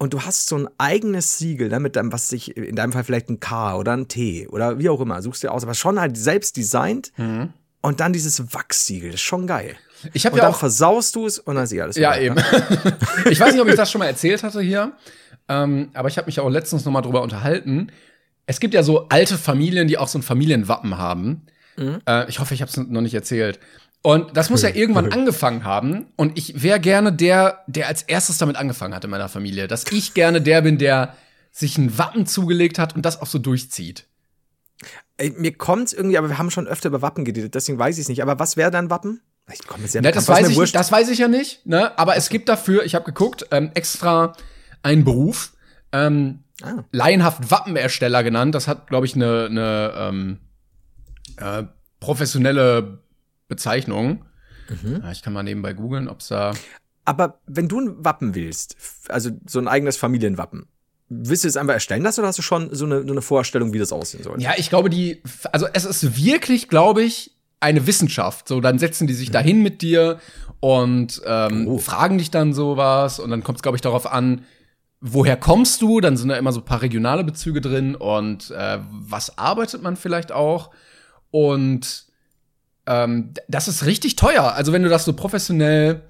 und 0.00 0.14
du 0.14 0.22
hast 0.22 0.46
so 0.48 0.56
ein 0.56 0.68
eigenes 0.78 1.38
Siegel, 1.38 1.68
ne, 1.70 1.80
mit 1.80 1.96
deinem, 1.96 2.12
was 2.12 2.28
sich, 2.28 2.56
in 2.56 2.76
deinem 2.76 2.92
Fall 2.92 3.02
vielleicht 3.02 3.30
ein 3.30 3.40
K 3.40 3.74
oder 3.76 3.96
ein 3.96 4.06
T 4.06 4.46
oder 4.46 4.78
wie 4.78 4.88
auch 4.88 5.00
immer, 5.00 5.20
suchst 5.22 5.42
dir 5.42 5.50
aus, 5.50 5.64
aber 5.64 5.74
schon 5.74 5.98
halt 6.00 6.16
selbst 6.16 6.56
designt 6.56 7.12
und 7.80 7.98
dann 8.00 8.12
dieses 8.12 8.54
Wachssiegel, 8.54 9.10
das 9.10 9.16
ist 9.20 9.26
schon 9.26 9.48
geil. 9.48 9.74
Ich 10.12 10.24
habe 10.24 10.34
Und 10.34 10.38
ja 10.38 10.44
dann 10.44 10.54
auch 10.54 10.58
versaust 10.58 11.16
du 11.16 11.26
es 11.26 11.40
und 11.40 11.56
dann 11.56 11.64
ist 11.64 11.72
eh 11.72 11.80
alles 11.80 11.96
Ja, 11.96 12.12
vorbei, 12.12 12.26
eben. 12.26 12.34
ne? 12.36 12.44
ich 13.30 13.40
weiß 13.40 13.52
nicht, 13.52 13.60
ob 13.60 13.66
ich 13.68 13.74
das 13.74 13.90
schon 13.90 13.98
mal 13.98 14.06
erzählt 14.06 14.44
hatte 14.44 14.60
hier, 14.60 14.92
ähm, 15.48 15.90
aber 15.94 16.06
ich 16.08 16.16
habe 16.16 16.26
mich 16.26 16.38
auch 16.38 16.48
letztens 16.48 16.84
noch 16.84 16.92
mal 16.92 17.02
drüber 17.02 17.22
unterhalten. 17.22 17.90
Es 18.46 18.60
gibt 18.60 18.74
ja 18.74 18.84
so 18.84 19.08
alte 19.08 19.36
Familien, 19.36 19.88
die 19.88 19.98
auch 19.98 20.06
so 20.08 20.18
ein 20.18 20.22
Familienwappen 20.22 20.96
haben. 20.96 21.42
Mhm. 21.78 22.00
Äh, 22.06 22.28
ich 22.28 22.38
hoffe, 22.40 22.54
ich 22.54 22.60
habe 22.60 22.70
es 22.70 22.76
noch 22.76 23.00
nicht 23.00 23.14
erzählt. 23.14 23.58
Und 24.02 24.36
das 24.36 24.48
muss 24.50 24.62
ja 24.62 24.68
irgendwann 24.70 25.12
angefangen 25.12 25.64
haben. 25.64 26.06
Und 26.16 26.38
ich 26.38 26.62
wäre 26.62 26.78
gerne 26.80 27.12
der, 27.12 27.64
der 27.66 27.88
als 27.88 28.02
erstes 28.02 28.38
damit 28.38 28.56
angefangen 28.56 28.94
hat 28.94 29.04
in 29.04 29.10
meiner 29.10 29.28
Familie. 29.28 29.66
Dass 29.66 29.84
ich 29.90 30.14
gerne 30.14 30.40
der 30.40 30.62
bin, 30.62 30.78
der 30.78 31.14
sich 31.50 31.78
ein 31.78 31.98
Wappen 31.98 32.26
zugelegt 32.26 32.78
hat 32.78 32.94
und 32.94 33.02
das 33.02 33.20
auch 33.20 33.26
so 33.26 33.38
durchzieht. 33.38 34.06
Ey, 35.16 35.34
Mir 35.36 35.56
kommt's 35.56 35.92
irgendwie, 35.92 36.18
aber 36.18 36.28
wir 36.28 36.38
haben 36.38 36.50
schon 36.50 36.68
öfter 36.68 36.88
über 36.88 37.02
Wappen 37.02 37.24
geredet, 37.24 37.54
deswegen 37.54 37.78
weiß 37.78 37.96
ich 37.98 38.02
es 38.02 38.08
nicht. 38.08 38.22
Aber 38.22 38.38
was 38.38 38.56
wäre 38.56 38.70
dein 38.70 38.90
Wappen? 38.90 39.20
Ich 39.52 39.66
komm 39.66 39.80
jetzt 39.82 39.94
ja 39.94 40.00
Ne, 40.02 40.12
das, 40.12 40.28
weiß 40.28 40.48
ich, 40.50 40.72
das 40.72 40.92
weiß 40.92 41.08
ich 41.08 41.18
ja 41.18 41.26
nicht, 41.26 41.66
ne? 41.66 41.98
aber 41.98 42.16
es 42.16 42.28
gibt 42.28 42.48
dafür, 42.48 42.84
ich 42.84 42.94
habe 42.94 43.06
geguckt, 43.06 43.46
ähm, 43.50 43.70
extra 43.74 44.34
einen 44.82 45.04
Beruf, 45.04 45.54
ähm, 45.92 46.44
Ah. 46.62 46.84
laienhaft 46.90 47.52
Wappenersteller 47.52 48.24
genannt. 48.24 48.52
Das 48.54 48.66
hat, 48.66 48.88
glaube 48.88 49.06
ich, 49.06 49.14
eine, 49.14 49.46
eine 49.46 49.92
ähm, 49.96 50.38
äh, 51.40 51.64
professionelle 52.00 52.98
Bezeichnung. 53.48 54.24
Mhm. 54.68 55.00
Ja, 55.02 55.10
ich 55.12 55.22
kann 55.22 55.32
mal 55.32 55.42
nebenbei 55.42 55.72
googeln, 55.72 56.08
ob's 56.08 56.28
da. 56.28 56.52
Aber 57.04 57.38
wenn 57.46 57.68
du 57.68 57.80
ein 57.80 58.04
Wappen 58.04 58.34
willst, 58.34 58.76
also 59.08 59.30
so 59.46 59.58
ein 59.58 59.68
eigenes 59.68 59.96
Familienwappen, 59.96 60.66
willst 61.08 61.44
du 61.44 61.48
es 61.48 61.56
einfach 61.56 61.72
erstellen 61.72 62.02
lassen 62.02 62.20
oder 62.20 62.28
hast 62.28 62.38
du 62.38 62.42
schon 62.42 62.74
so 62.74 62.84
eine, 62.84 63.02
so 63.02 63.12
eine 63.12 63.22
Vorstellung, 63.22 63.72
wie 63.72 63.78
das 63.78 63.92
aussehen 63.92 64.22
soll? 64.22 64.40
Ja, 64.42 64.52
ich 64.58 64.68
glaube, 64.68 64.90
die, 64.90 65.22
also 65.52 65.66
es 65.72 65.84
ist 65.86 66.16
wirklich, 66.22 66.68
glaube 66.68 67.02
ich, 67.02 67.34
eine 67.60 67.86
Wissenschaft. 67.86 68.46
So, 68.46 68.60
dann 68.60 68.78
setzen 68.78 69.06
die 69.06 69.14
sich 69.14 69.30
dahin 69.30 69.62
mit 69.62 69.80
dir 69.80 70.20
und 70.60 71.22
ähm, 71.24 71.66
Oh. 71.66 71.78
fragen 71.78 72.18
dich 72.18 72.30
dann 72.30 72.52
sowas 72.52 73.18
und 73.20 73.30
dann 73.30 73.42
kommt 73.42 73.58
es, 73.58 73.62
glaube 73.62 73.76
ich, 73.76 73.82
darauf 73.82 74.06
an, 74.10 74.44
woher 75.00 75.36
kommst 75.36 75.80
du? 75.80 76.00
Dann 76.00 76.16
sind 76.16 76.28
da 76.28 76.36
immer 76.36 76.52
so 76.52 76.60
ein 76.60 76.66
paar 76.66 76.82
regionale 76.82 77.24
Bezüge 77.24 77.60
drin 77.62 77.94
und 77.94 78.50
äh, 78.50 78.78
was 78.90 79.38
arbeitet 79.38 79.82
man 79.82 79.96
vielleicht 79.96 80.30
auch? 80.30 80.70
Und 81.30 82.06
ähm, 82.86 83.34
das 83.48 83.68
ist 83.68 83.84
richtig 83.86 84.16
teuer. 84.16 84.54
Also 84.54 84.72
wenn 84.72 84.82
du 84.82 84.88
das 84.88 85.04
so 85.04 85.12
professionell 85.12 86.02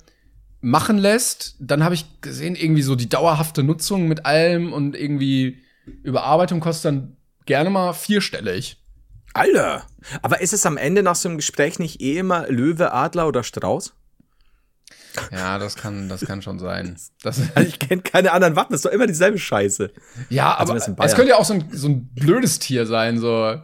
machen 0.61 0.99
lässt, 0.99 1.57
dann 1.61 1.85
habe 1.85 1.95
ich 1.95 2.21
gesehen, 2.21 2.57
irgendwie 2.57 2.83
so 2.83 2.95
die 2.95 3.09
dauerhafte 3.09 3.63
Nutzung 3.63 4.09
mit 4.09 4.27
allem 4.27 4.73
und 4.73 4.97
irgendwie 4.97 5.63
Überarbeitung 6.03 6.61
kostet 6.61 6.85
dann 6.87 7.17
gerne 7.47 7.71
mal 7.71 7.93
vierstellig. 7.93 8.83
Alter! 9.35 9.85
Aber 10.23 10.41
ist 10.41 10.53
es 10.53 10.67
am 10.67 10.77
Ende 10.77 11.03
nach 11.03 11.15
so 11.15 11.29
einem 11.29 11.39
Gespräch 11.39 11.79
nicht 11.79 12.01
eh 12.01 12.19
immer 12.19 12.49
Löwe, 12.49 12.93
Adler 12.93 13.29
oder 13.29 13.45
Strauß? 13.45 13.95
Ja, 15.33 15.59
das 15.59 15.77
kann, 15.77 16.09
das 16.09 16.21
kann 16.25 16.43
schon 16.43 16.59
sein. 16.59 16.97
Das, 17.23 17.41
Also 17.55 17.69
ich 17.69 17.79
kenne 17.79 18.03
keine 18.03 18.33
anderen 18.33 18.57
Wappen, 18.57 18.73
das 18.73 18.81
ist 18.81 18.85
doch 18.85 18.93
immer 18.93 19.07
dieselbe 19.07 19.39
Scheiße. 19.39 19.91
ja, 20.29 20.55
Also 20.57 20.73
aber 20.73 21.05
es 21.05 21.15
könnte 21.15 21.31
ja 21.31 21.37
auch 21.37 21.45
so 21.45 21.55
ein, 21.55 21.69
so 21.73 21.89
ein 21.89 22.07
blödes 22.15 22.59
Tier 22.59 22.87
sein, 22.87 23.19
so. 23.19 23.61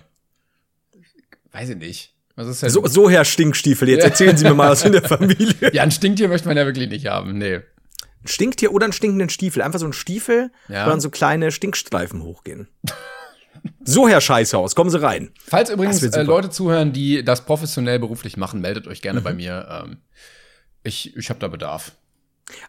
Weiß 1.54 1.70
ich 1.70 1.76
nicht. 1.76 2.14
Was 2.36 2.48
ist 2.48 2.62
denn? 2.62 2.70
So, 2.70 2.84
so 2.86 3.08
Herr 3.08 3.24
Stinkstiefel, 3.24 3.88
jetzt 3.88 4.04
erzählen 4.04 4.36
Sie 4.36 4.44
mir 4.44 4.54
mal 4.54 4.70
was 4.70 4.84
in 4.84 4.92
der 4.92 5.02
Familie. 5.08 5.72
ja, 5.72 5.82
ein 5.82 5.90
Stinktier 5.92 6.28
möchte 6.28 6.48
man 6.48 6.56
ja 6.56 6.66
wirklich 6.66 6.88
nicht 6.90 7.06
haben. 7.06 7.38
Nee. 7.38 7.56
Ein 7.56 8.26
Stinktier 8.26 8.72
oder 8.72 8.84
einen 8.84 8.92
stinkenden 8.92 9.28
Stiefel. 9.28 9.62
Einfach 9.62 9.78
so 9.78 9.86
ein 9.86 9.92
Stiefel, 9.92 10.50
Ja. 10.68 10.84
wo 10.86 10.90
dann 10.90 11.00
so 11.00 11.10
kleine 11.10 11.52
Stinkstreifen 11.52 12.22
hochgehen. 12.22 12.68
So, 13.84 14.08
Herr 14.08 14.20
Scheißhaus, 14.20 14.74
kommen 14.74 14.90
Sie 14.90 15.00
rein. 15.00 15.30
Falls 15.46 15.70
übrigens 15.70 16.02
äh. 16.02 16.22
Leute 16.22 16.50
zuhören, 16.50 16.92
die 16.92 17.24
das 17.24 17.44
professionell 17.46 17.98
beruflich 17.98 18.36
machen, 18.36 18.60
meldet 18.60 18.86
euch 18.88 19.00
gerne 19.00 19.20
bei 19.20 19.30
Mhm. 19.30 19.36
mir. 19.36 19.68
Ähm, 19.84 19.96
ich 20.82 21.16
ich 21.16 21.30
habe 21.30 21.38
da 21.40 21.48
Bedarf. 21.48 21.92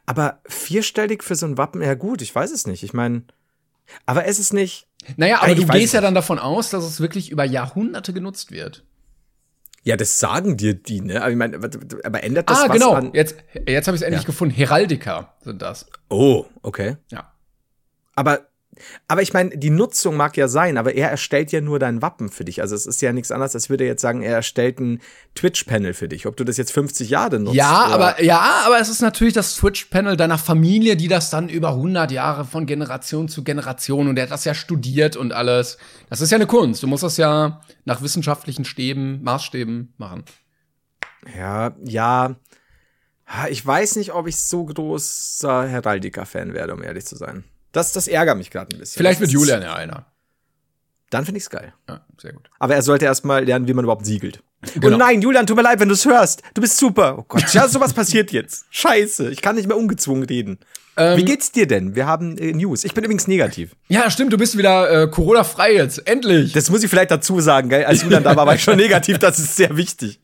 Aber 0.06 0.40
vierstellig 0.48 1.24
für 1.24 1.36
so 1.36 1.46
ein 1.48 1.58
Wappen, 1.58 1.82
ja 1.82 1.96
gut, 1.96 2.22
ich 2.22 2.34
weiß 2.34 2.52
es 2.52 2.68
nicht. 2.68 2.84
Ich 2.84 2.94
meine, 2.94 3.24
aber 4.06 4.26
es 4.26 4.40
ist 4.40 4.54
nicht. 4.54 4.88
Naja, 5.18 5.42
aber 5.42 5.56
du 5.56 5.66
gehst 5.68 5.94
ja 5.94 6.02
dann 6.02 6.16
davon 6.16 6.40
aus, 6.40 6.70
dass 6.72 6.84
es 6.84 7.00
wirklich 7.00 7.30
über 7.30 7.44
Jahrhunderte 7.44 8.14
genutzt 8.14 8.52
wird. 8.52 8.84
Ja, 9.84 9.96
das 9.98 10.20
sagen 10.20 10.58
dir 10.58 10.74
die, 10.74 11.02
ne? 11.02 11.22
Aber 11.22 11.30
ich 11.30 11.38
meine, 11.38 11.58
aber 11.58 12.24
ändert 12.24 12.50
das 12.50 12.58
ah, 12.58 12.70
was 12.70 12.74
genau. 12.74 12.94
an? 12.94 13.14
Jetzt, 13.14 13.36
jetzt 13.68 13.86
habe 13.88 13.96
ich 13.96 14.02
es 14.02 14.06
endlich 14.06 14.24
Ja. 14.24 14.26
gefunden. 14.26 14.56
Heraldiker 14.56 15.36
sind 15.44 15.62
das. 15.62 15.86
Oh, 16.10 16.46
okay. 16.64 16.98
Ja. 17.12 17.32
Aber, 18.16 18.48
aber 19.08 19.22
ich 19.22 19.34
meine, 19.34 19.58
die 19.58 19.70
Nutzung 19.70 20.16
mag 20.16 20.38
ja 20.38 20.48
sein, 20.48 20.78
aber 20.78 20.94
er 20.94 21.10
erstellt 21.10 21.52
ja 21.52 21.62
nur 21.62 21.80
dein 21.80 22.02
Wappen 22.02 22.30
für 22.30 22.46
dich. 22.46 22.62
Also 22.62 22.76
es 22.76 22.86
ist 22.86 23.02
ja 23.02 23.14
nichts 23.14 23.32
anderes, 23.32 23.56
als 23.56 23.70
würde 23.70 23.84
er 23.84 23.92
jetzt 23.92 24.02
sagen, 24.02 24.22
er 24.22 24.36
erstellt 24.36 24.80
ein 24.80 25.02
Twitch-Panel 25.36 25.94
für 25.94 26.08
dich. 26.08 26.26
Ob 26.26 26.36
du 26.38 26.44
das 26.44 26.58
jetzt 26.58 26.72
50 26.72 27.10
Jahre 27.10 27.40
nutzt. 27.40 27.56
Ja, 27.56 27.86
aber 27.86 28.22
ja, 28.24 28.64
aber 28.66 28.80
es 28.80 28.90
ist 28.90 29.02
natürlich 29.02 29.34
das 29.34 29.56
Twitch-Panel 29.56 30.18
deiner 30.18 30.38
Familie, 30.38 30.96
die 30.96 31.08
das 31.08 31.30
dann 31.30 31.50
über 31.50 31.70
100 31.70 32.12
Jahre 32.12 32.46
von 32.46 32.66
Generation 32.66 33.28
zu 33.28 33.44
Generation 33.44 34.08
und 34.08 34.16
der 34.16 34.26
hat 34.26 34.32
das 34.32 34.46
ja 34.46 34.54
studiert 34.54 35.16
und 35.16 35.34
alles. 35.34 35.78
Das 36.10 36.22
ist 36.22 36.32
ja 36.32 36.38
eine 36.38 36.48
Kunst. 36.48 36.84
Du 36.84 36.88
musst 36.88 37.04
das 37.04 37.18
ja 37.18 37.62
nach 37.86 38.02
wissenschaftlichen 38.02 38.66
Stäben, 38.66 39.22
Maßstäben 39.24 39.94
machen. 39.98 40.26
Ja, 41.38 41.76
ja. 41.84 42.36
Ich 43.50 43.66
weiß 43.66 43.96
nicht, 43.96 44.14
ob 44.14 44.28
ich 44.28 44.38
so 44.38 44.66
großer 44.66 45.68
Heraldiker-Fan 45.68 46.54
werde, 46.54 46.74
um 46.74 46.84
ehrlich 46.84 47.06
zu 47.06 47.16
sein. 47.16 47.44
Das, 47.76 47.92
das 47.92 48.08
ärgert 48.08 48.38
mich 48.38 48.52
gerade 48.52 48.74
ein 48.74 48.80
bisschen. 48.80 48.98
Vielleicht 49.00 49.20
wird 49.20 49.32
Julian 49.32 49.62
ja 49.62 49.74
einer. 49.74 50.06
Dann 51.10 51.26
finde 51.26 51.40
ich's 51.40 51.50
geil. 51.50 51.74
Ja, 51.90 52.06
sehr 52.18 52.32
gut. 52.32 52.50
Aber 52.58 52.74
er 52.74 52.82
sollte 52.82 53.04
erst 53.04 53.26
mal 53.26 53.44
lernen, 53.44 53.68
wie 53.68 53.74
man 53.74 53.84
überhaupt 53.84 54.06
siegelt. 54.06 54.42
Genau. 54.76 54.88
Und 54.88 54.98
nein, 54.98 55.22
Julian, 55.22 55.46
tut 55.46 55.58
mir 55.58 55.62
leid, 55.62 55.82
wenn 55.82 55.90
du 55.90 55.94
es 55.94 56.06
hörst. 56.06 56.42
Du 56.54 56.62
bist 56.62 56.78
super. 56.78 57.18
Oh 57.20 57.26
Gott, 57.28 57.54
ja, 57.54 57.68
sowas 57.68 57.94
passiert 57.94 58.32
jetzt. 58.32 58.66
Scheiße, 58.70 59.30
ich 59.30 59.42
kann 59.42 59.56
nicht 59.56 59.68
mehr 59.68 59.76
ungezwungen 59.76 60.24
reden. 60.24 60.58
Ähm, 60.96 61.18
Wie 61.18 61.26
geht's 61.26 61.52
dir 61.52 61.68
denn? 61.68 61.96
Wir 61.96 62.08
haben 62.08 62.38
äh, 62.38 62.54
News. 62.54 62.86
Ich 62.86 62.94
bin 62.94 63.04
übrigens 63.04 63.28
negativ. 63.28 63.76
Ja, 63.90 64.10
stimmt, 64.10 64.32
du 64.32 64.38
bist 64.38 64.58
wieder 64.58 65.04
äh, 65.04 65.08
Corona-frei 65.10 65.74
jetzt. 65.74 66.08
Endlich. 66.08 66.54
Das 66.54 66.70
muss 66.70 66.82
ich 66.82 66.90
vielleicht 66.90 67.12
dazu 67.12 67.42
sagen, 67.42 67.68
gell? 67.68 67.84
Als 67.84 68.04
Julian 68.04 68.24
da 68.24 68.38
war, 68.38 68.48
war 68.48 68.56
ich 68.56 68.64
schon 68.64 68.78
negativ. 68.78 69.20
Das 69.20 69.38
ist 69.38 69.58
sehr 69.58 69.76
wichtig. 69.76 70.22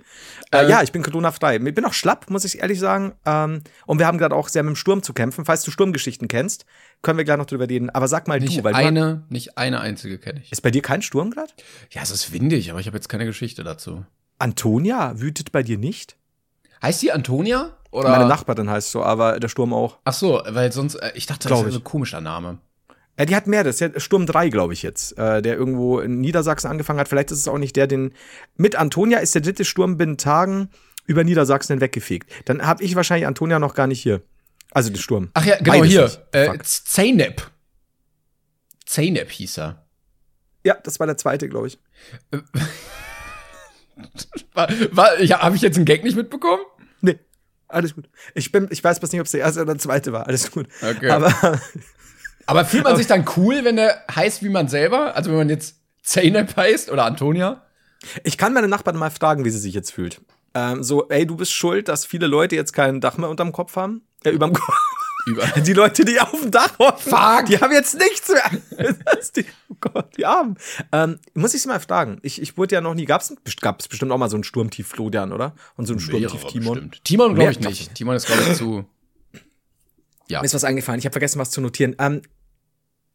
Äh, 0.53 0.69
ja, 0.69 0.81
ich 0.83 0.91
bin 0.91 1.01
Corona-frei. 1.01 1.57
Ich 1.57 1.75
bin 1.75 1.85
auch 1.85 1.93
schlapp, 1.93 2.29
muss 2.29 2.43
ich 2.43 2.59
ehrlich 2.59 2.79
sagen. 2.79 3.13
Ähm, 3.25 3.61
und 3.85 3.99
wir 3.99 4.07
haben 4.07 4.17
gerade 4.17 4.35
auch 4.35 4.49
sehr 4.49 4.63
mit 4.63 4.71
dem 4.71 4.75
Sturm 4.75 5.01
zu 5.01 5.13
kämpfen. 5.13 5.45
Falls 5.45 5.63
du 5.63 5.71
Sturmgeschichten 5.71 6.27
kennst, 6.27 6.65
können 7.01 7.17
wir 7.17 7.25
gleich 7.25 7.37
noch 7.37 7.45
drüber 7.45 7.69
reden. 7.69 7.89
Aber 7.89 8.07
sag 8.07 8.27
mal 8.27 8.39
nicht 8.39 8.59
du, 8.59 8.63
weil 8.63 8.73
du, 8.73 8.79
eine, 8.79 9.23
nicht 9.29 9.57
eine 9.57 9.79
einzige 9.79 10.17
kenne 10.17 10.41
ich. 10.43 10.51
ist 10.51 10.61
bei 10.61 10.71
dir 10.71 10.81
kein 10.81 11.01
Sturm 11.01 11.31
gerade? 11.31 11.51
Ja, 11.91 12.01
es 12.01 12.11
ist 12.11 12.33
windig, 12.33 12.69
aber 12.69 12.79
ich 12.79 12.87
habe 12.87 12.97
jetzt 12.97 13.07
keine 13.07 13.25
Geschichte 13.25 13.63
dazu. 13.63 14.05
Antonia 14.39 15.19
wütet 15.19 15.51
bei 15.51 15.63
dir 15.63 15.77
nicht? 15.77 16.17
Heißt 16.81 17.01
die 17.01 17.11
Antonia? 17.11 17.77
Oder? 17.91 18.09
Meine 18.09 18.25
Nachbarin 18.25 18.69
heißt 18.69 18.91
so, 18.91 19.03
aber 19.03 19.39
der 19.39 19.49
Sturm 19.49 19.73
auch. 19.73 19.99
Ach 20.05 20.13
so, 20.13 20.41
weil 20.47 20.71
sonst, 20.71 20.95
äh, 20.95 21.11
ich 21.15 21.25
dachte, 21.25 21.49
das 21.49 21.61
ist 21.63 21.75
ein 21.75 21.83
komischer 21.83 22.21
Name. 22.21 22.57
Ja, 23.19 23.25
die 23.25 23.35
hat 23.35 23.47
mehr, 23.47 23.63
das 23.63 23.75
ist 23.75 23.79
ja 23.81 23.99
Sturm 23.99 24.25
3, 24.25 24.49
glaube 24.49 24.73
ich 24.73 24.83
jetzt, 24.83 25.17
äh, 25.17 25.41
der 25.41 25.55
irgendwo 25.55 25.99
in 25.99 26.21
Niedersachsen 26.21 26.67
angefangen 26.67 26.99
hat. 26.99 27.07
Vielleicht 27.07 27.31
ist 27.31 27.39
es 27.39 27.47
auch 27.47 27.57
nicht 27.57 27.75
der, 27.75 27.87
den. 27.87 28.13
Mit 28.55 28.75
Antonia 28.75 29.19
ist 29.19 29.35
der 29.35 29.41
dritte 29.41 29.65
Sturm 29.65 29.97
binnen 29.97 30.17
Tagen 30.17 30.69
über 31.05 31.23
Niedersachsen 31.23 31.73
hinweggefegt. 31.73 32.31
Dann 32.45 32.65
habe 32.65 32.83
ich 32.83 32.95
wahrscheinlich 32.95 33.27
Antonia 33.27 33.59
noch 33.59 33.73
gar 33.75 33.87
nicht 33.87 34.01
hier. 34.01 34.21
Also 34.71 34.89
den 34.89 34.97
Sturm. 34.97 35.29
Ach 35.33 35.45
ja, 35.45 35.57
genau 35.57 35.79
Beides 35.79 35.89
hier. 35.91 36.27
Äh. 36.31 36.57
Zeynep. 36.63 37.51
Zeynep 38.85 39.29
hieß 39.29 39.59
er. 39.59 39.85
Ja, 40.63 40.75
das 40.75 40.99
war 40.99 41.07
der 41.07 41.17
zweite, 41.17 41.49
glaube 41.49 41.67
ich. 41.67 41.79
War, 44.53 44.67
war, 44.91 45.19
ich, 45.19 45.31
Habe 45.31 45.55
ich 45.55 45.61
jetzt 45.61 45.75
einen 45.75 45.85
Gag 45.85 46.03
nicht 46.03 46.15
mitbekommen? 46.15 46.63
Nee, 47.01 47.19
alles 47.67 47.93
gut. 47.95 48.09
Ich, 48.33 48.51
bin, 48.51 48.67
ich 48.71 48.83
weiß 48.83 48.99
bloß 48.99 49.11
nicht, 49.11 49.21
ob 49.21 49.25
es 49.25 49.31
der 49.31 49.41
erste 49.41 49.61
oder 49.61 49.73
der 49.73 49.81
zweite 49.81 50.11
war. 50.11 50.27
Alles 50.27 50.51
gut. 50.51 50.67
Okay. 50.81 51.09
Aber 51.09 51.59
Aber 52.45 52.65
fühlt 52.65 52.83
man 52.83 52.95
sich 52.97 53.07
dann 53.07 53.25
cool, 53.37 53.63
wenn 53.63 53.75
der 53.75 54.03
heißt 54.13 54.43
wie 54.43 54.49
man 54.49 54.67
selber? 54.67 55.15
Also 55.15 55.29
wenn 55.31 55.37
man 55.37 55.49
jetzt 55.49 55.75
Zeynep 56.03 56.55
heißt 56.55 56.91
oder 56.91 57.05
Antonia? 57.05 57.61
ich 58.23 58.37
kann 58.37 58.53
meine 58.53 58.67
Nachbarn 58.67 58.97
mal 58.97 59.11
fragen, 59.11 59.45
wie 59.45 59.49
sie 59.49 59.59
sich 59.59 59.73
jetzt 59.73 59.91
fühlt. 59.91 60.21
Ähm, 60.53 60.83
so, 60.83 61.07
ey, 61.09 61.25
du 61.25 61.37
bist 61.37 61.53
schuld, 61.53 61.87
dass 61.87 62.05
viele 62.05 62.27
Leute 62.27 62.55
jetzt 62.55 62.73
kein 62.73 62.99
Dach 62.99 63.17
mehr 63.17 63.29
unterm 63.29 63.51
Kopf 63.51 63.75
haben. 63.75 64.01
Äh, 64.23 64.31
überm 64.31 64.53
Kopf. 64.53 64.75
Über. 65.27 65.45
Die 65.61 65.73
Leute, 65.73 66.03
die 66.03 66.19
auf 66.19 66.41
dem 66.41 66.49
Dach 66.49 66.79
hocken, 66.79 67.11
Fuck. 67.11 67.45
die 67.45 67.59
haben 67.59 67.71
jetzt 67.71 67.95
nichts 67.95 68.27
mehr. 68.27 68.49
Die, 69.35 69.45
oh 69.69 69.75
Gott, 69.79 70.17
die 70.17 70.25
Armen. 70.25 70.57
Ähm, 70.91 71.19
muss 71.35 71.53
ich 71.53 71.61
sie 71.61 71.67
mal 71.67 71.79
fragen. 71.79 72.17
Ich, 72.23 72.41
ich 72.41 72.57
wurde 72.57 72.73
ja 72.73 72.81
noch 72.81 72.95
nie, 72.95 73.05
gab's, 73.05 73.31
gab's 73.61 73.87
bestimmt 73.87 74.11
auch 74.11 74.17
mal 74.17 74.31
so 74.31 74.35
einen 74.35 74.43
Sturmtief 74.43 74.87
Florian, 74.87 75.31
oder? 75.31 75.53
Und 75.77 75.85
so 75.85 75.93
einen 75.93 75.99
Sturmtief 75.99 76.45
Timon. 76.45 76.73
bestimmt. 76.73 77.03
Timon 77.03 77.35
glaube 77.35 77.51
ich 77.51 77.59
nicht. 77.59 77.93
Timon 77.93 78.15
ist, 78.15 78.25
glaube 78.25 78.41
ich, 78.41 78.57
zu. 78.57 78.85
Ja. 80.31 80.39
Mir 80.41 80.45
ist 80.45 80.53
was 80.53 80.63
eingefallen. 80.63 80.99
Ich 80.99 81.05
habe 81.05 81.13
vergessen, 81.13 81.39
was 81.39 81.51
zu 81.51 81.61
notieren. 81.61 81.95
Ähm, 81.99 82.21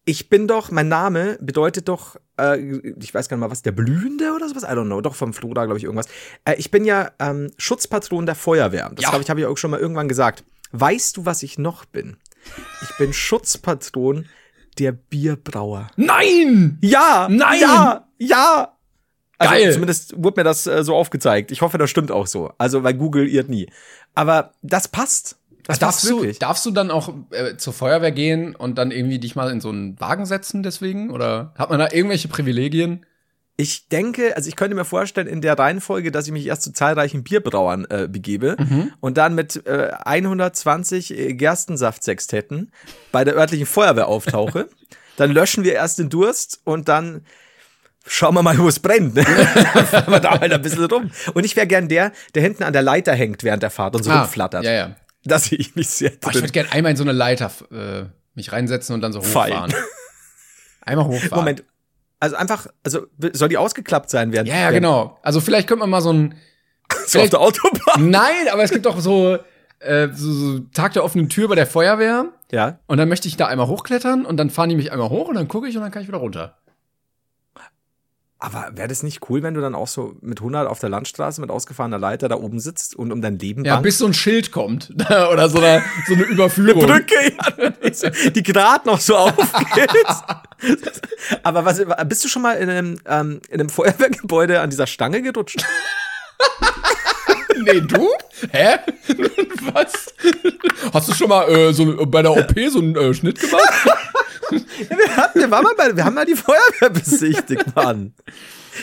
ich 0.05 0.29
bin 0.29 0.47
doch, 0.47 0.71
mein 0.71 0.89
Name 0.89 1.37
bedeutet 1.41 1.89
doch, 1.89 2.17
äh, 2.39 2.61
ich 3.01 3.13
weiß 3.13 3.29
gar 3.29 3.37
nicht 3.37 3.41
mal 3.41 3.51
was, 3.51 3.63
der 3.63 3.73
Blühende 3.73 4.33
oder 4.35 4.49
sowas? 4.49 4.63
I 4.63 4.67
don't 4.67 4.85
know. 4.87 5.01
Doch 5.01 5.17
vom 5.17 5.33
Flora, 5.35 5.65
glaube 5.65 5.79
ich, 5.79 5.85
irgendwas. 5.85 6.07
Äh, 6.45 6.55
ich 6.59 6.71
bin 6.71 6.85
ja 6.85 7.11
ähm, 7.19 7.51
Schutzpatron 7.59 8.25
der 8.27 8.37
Feuerwehr. 8.37 8.91
Das 8.95 9.03
Ja. 9.03 9.11
glaube 9.11 9.25
ich, 9.25 9.31
habe 9.31 9.41
ich 9.41 9.47
auch 9.47 9.57
schon 9.57 9.71
mal 9.73 9.81
irgendwann 9.81 10.09
gesagt. 10.09 10.45
Weißt 10.73 11.17
du, 11.17 11.27
was 11.27 11.43
ich 11.43 11.59
noch 11.59 11.85
bin? 11.87 12.17
Ich 12.83 12.97
bin 12.99 13.13
Schutzpatron 13.13 14.27
der 14.79 14.93
Bierbrauer. 14.93 15.89
Nein! 15.97 16.79
Ja! 16.83 17.27
Nein! 17.31 17.61
Ja! 17.61 18.09
Ja! 18.19 18.73
Also 19.39 19.55
Geil. 19.55 19.73
zumindest 19.73 20.15
wurde 20.23 20.41
mir 20.41 20.45
das 20.45 20.67
äh, 20.67 20.83
so 20.85 20.95
aufgezeigt. 20.95 21.51
Ich 21.51 21.61
hoffe, 21.63 21.79
das 21.79 21.91
stimmt 21.91 22.11
auch 22.11 22.27
so. 22.27 22.53
Also, 22.59 22.83
weil 22.85 22.95
Google 22.95 23.29
irrt 23.29 23.49
nie. 23.49 23.69
Aber 24.15 24.53
das 24.63 24.89
passt. 24.89 25.37
Das 25.67 25.79
darfst, 25.79 26.09
passt 26.09 26.11
du, 26.11 26.33
darfst 26.39 26.67
du 26.67 26.71
dann 26.71 26.91
auch 26.91 27.13
äh, 27.31 27.57
zur 27.57 27.73
Feuerwehr 27.73 28.13
gehen 28.13 28.55
und 28.55 28.79
dann 28.79 28.91
irgendwie 28.91 29.19
dich 29.19 29.35
mal 29.35 29.51
in 29.51 29.61
so 29.61 29.69
einen 29.69 29.99
Wagen 30.01 30.27
setzen 30.27 30.63
deswegen? 30.63 31.11
Oder 31.11 31.53
hat 31.57 31.71
man 31.71 31.79
da 31.79 31.89
irgendwelche 31.91 32.29
Privilegien? 32.29 33.05
Ich 33.59 33.89
denke, 33.89 34.37
also 34.37 34.49
ich 34.49 34.57
könnte 34.57 34.77
mir 34.77 34.85
vorstellen, 34.85 35.27
in 35.27 35.41
der 35.41 35.59
Reihenfolge, 35.59 36.13
dass 36.13 36.27
ich 36.27 36.33
mich 36.33 36.47
erst 36.47 36.63
zu 36.63 36.73
zahlreichen 36.73 37.25
Bierbrauern 37.25 37.87
äh, 37.87 38.07
begebe 38.07 38.57
und 39.01 39.17
dann 39.17 39.35
mit 39.35 39.67
äh, 39.67 39.93
120 40.05 41.17
äh, 41.17 41.35
Gerstensaftsextetten 41.35 42.71
bei 43.13 43.25
der 43.25 43.35
örtlichen 43.35 43.67
Feuerwehr 43.67 44.09
auftauche. 44.09 44.69
dann 45.17 45.33
löschen 45.33 45.65
wir 45.65 45.73
erst 45.73 45.99
den 45.99 46.11
Durst 46.11 46.61
und 46.65 46.89
dann 46.89 47.23
schauen 48.07 48.35
wir 48.35 48.43
mal, 48.43 48.59
wo 48.59 48.69
es 48.69 48.79
brennt. 48.79 49.15
Ne? 49.15 49.25
dann 49.25 49.87
fahren 49.87 50.13
wir 50.13 50.21
da 50.21 50.39
halt 50.39 50.53
ein 50.53 50.63
bisschen 50.63 50.85
rum. 50.85 51.11
Und 51.35 51.45
ich 51.45 51.57
wäre 51.57 51.67
gern 51.67 51.89
der, 51.89 52.13
der 52.35 52.43
hinten 52.43 52.63
an 52.63 52.73
der 52.73 52.83
Leiter 52.83 53.15
hängt 53.15 53.43
während 53.43 53.63
der 53.63 53.71
Fahrt 53.71 53.97
und 53.97 54.03
so 54.03 54.13
rumflattert. 54.13 54.65
Ah, 54.65 54.69
Ja, 54.69 54.73
ja. 54.73 54.97
Das 55.27 55.47
sehe 55.47 55.59
ich 55.59 55.75
mich 55.77 55.89
sehr 55.89 56.11
Boah, 56.11 56.29
ich 56.29 56.33
drin. 56.33 56.43
würde 56.43 56.53
gerne 56.53 56.73
einmal 56.73 56.91
in 56.93 56.97
so 56.97 57.05
eine 57.05 57.13
Leiter 57.13 57.51
äh, 57.71 58.05
mich 58.35 58.53
reinsetzen 58.53 58.95
und 58.95 59.01
dann 59.01 59.13
so 59.13 59.21
hochfahren. 59.21 59.71
Fallen. 59.71 59.75
Einmal 60.83 61.07
hochfahren. 61.07 61.45
Moment. 61.45 61.65
Also 62.21 62.37
einfach, 62.37 62.67
also 62.83 63.07
soll 63.33 63.49
die 63.49 63.59
ausgeklappt 63.59 64.09
sein 64.09 64.33
während 64.33 64.49
Ja, 64.49 64.57
ja, 64.57 64.71
genau. 64.71 65.19
Also 65.23 65.41
vielleicht 65.41 65.69
könnte 65.69 65.81
man 65.81 65.91
mal 65.91 66.01
so 66.01 66.13
ein. 66.13 66.35
So 67.09 67.21
auf 67.21 67.31
der 67.31 67.41
Autobahn. 67.41 68.11
Nein, 68.11 68.49
aber 68.53 68.63
es 68.63 68.71
gibt 68.71 68.87
doch 68.87 69.01
so, 69.01 69.39
äh, 69.81 70.09
so, 70.13 70.33
so 70.33 70.59
Tag 70.73 70.93
der 70.93 71.03
offenen 71.03 71.29
Tür 71.29 71.49
bei 71.49 71.57
der 71.57 71.67
Feuerwehr. 71.67 72.27
Ja. 72.53 72.79
Und 72.87 72.99
dann 72.99 73.09
möchte 73.09 73.27
ich 73.27 73.37
da 73.37 73.47
einmal 73.47 73.67
hochklettern 73.67 74.25
und 74.25 74.37
dann 74.37 74.51
fahren 74.51 74.69
die 74.69 74.77
mich 74.77 74.93
einmal 74.93 75.11
hoch 75.11 75.29
und 75.29 75.35
dann 75.35 75.49
gucke 75.49 75.67
ich 75.67 75.77
und 75.77 75.83
dann 75.83 75.91
kann 75.91 76.03
ich 76.03 76.09
wieder 76.09 76.19
runter. 76.19 76.57
Aber 78.47 78.71
wäre 78.77 78.87
das 78.87 79.03
nicht 79.03 79.29
cool, 79.29 79.43
wenn 79.43 79.55
du 79.55 79.61
dann 79.61 79.75
auch 79.75 79.89
so 79.89 80.15
mit 80.21 80.39
100 80.39 80.69
auf 80.69 80.79
der 80.79 80.89
Landstraße 80.89 81.41
mit 81.41 81.51
ausgefahrener 81.51 81.99
Leiter 81.99 82.29
da 82.29 82.37
oben 82.37 82.61
sitzt 82.61 82.95
und 82.95 83.11
um 83.11 83.21
dein 83.21 83.41
Leben 83.41 83.65
Ja, 83.65 83.81
bis 83.81 83.99
so 83.99 84.07
ein 84.07 84.15
Schild 84.15 84.53
kommt. 84.53 84.91
Oder 85.11 85.49
so 85.49 85.59
eine, 85.59 85.83
so 86.07 86.15
eine 86.15 86.23
Überführung. 86.23 86.87
Brücke, 86.87 87.17
ja, 87.25 88.31
die 88.31 88.43
gerade 88.45 88.87
noch 88.87 89.01
so 89.01 89.17
aufgeht. 89.17 89.91
Aber 91.43 91.65
was, 91.65 91.83
bist 92.07 92.23
du 92.23 92.29
schon 92.29 92.43
mal 92.43 92.53
in 92.53 92.71
einem, 92.71 93.01
ähm, 93.07 93.41
in 93.49 93.59
einem 93.59 93.69
Feuerwehrgebäude 93.69 94.61
an 94.61 94.71
dieser 94.71 94.87
Stange 94.87 95.23
gerutscht? 95.23 95.67
nee, 97.63 97.81
du? 97.81 98.09
Hä? 98.51 98.79
Was? 99.73 100.15
Hast 100.93 101.09
du 101.09 101.15
schon 101.15 101.29
mal 101.29 101.49
äh, 101.49 101.73
so 101.73 102.07
bei 102.07 102.23
der 102.23 102.33
OP 102.33 102.55
so 102.71 102.79
einen 102.79 102.97
äh, 102.97 103.15
Schnitt 103.15 103.41
gemacht? 103.41 103.63
wir, 104.51 105.17
hatten, 105.17 105.41
wir, 105.41 105.51
waren 105.51 105.65
mal 105.65 105.75
bei, 105.77 105.97
wir 105.97 106.05
haben 106.05 106.15
mal 106.15 106.27
die 106.27 106.37
Feuerwehr 106.37 106.91
besichtigt, 106.91 107.75
Mann. 107.75 108.15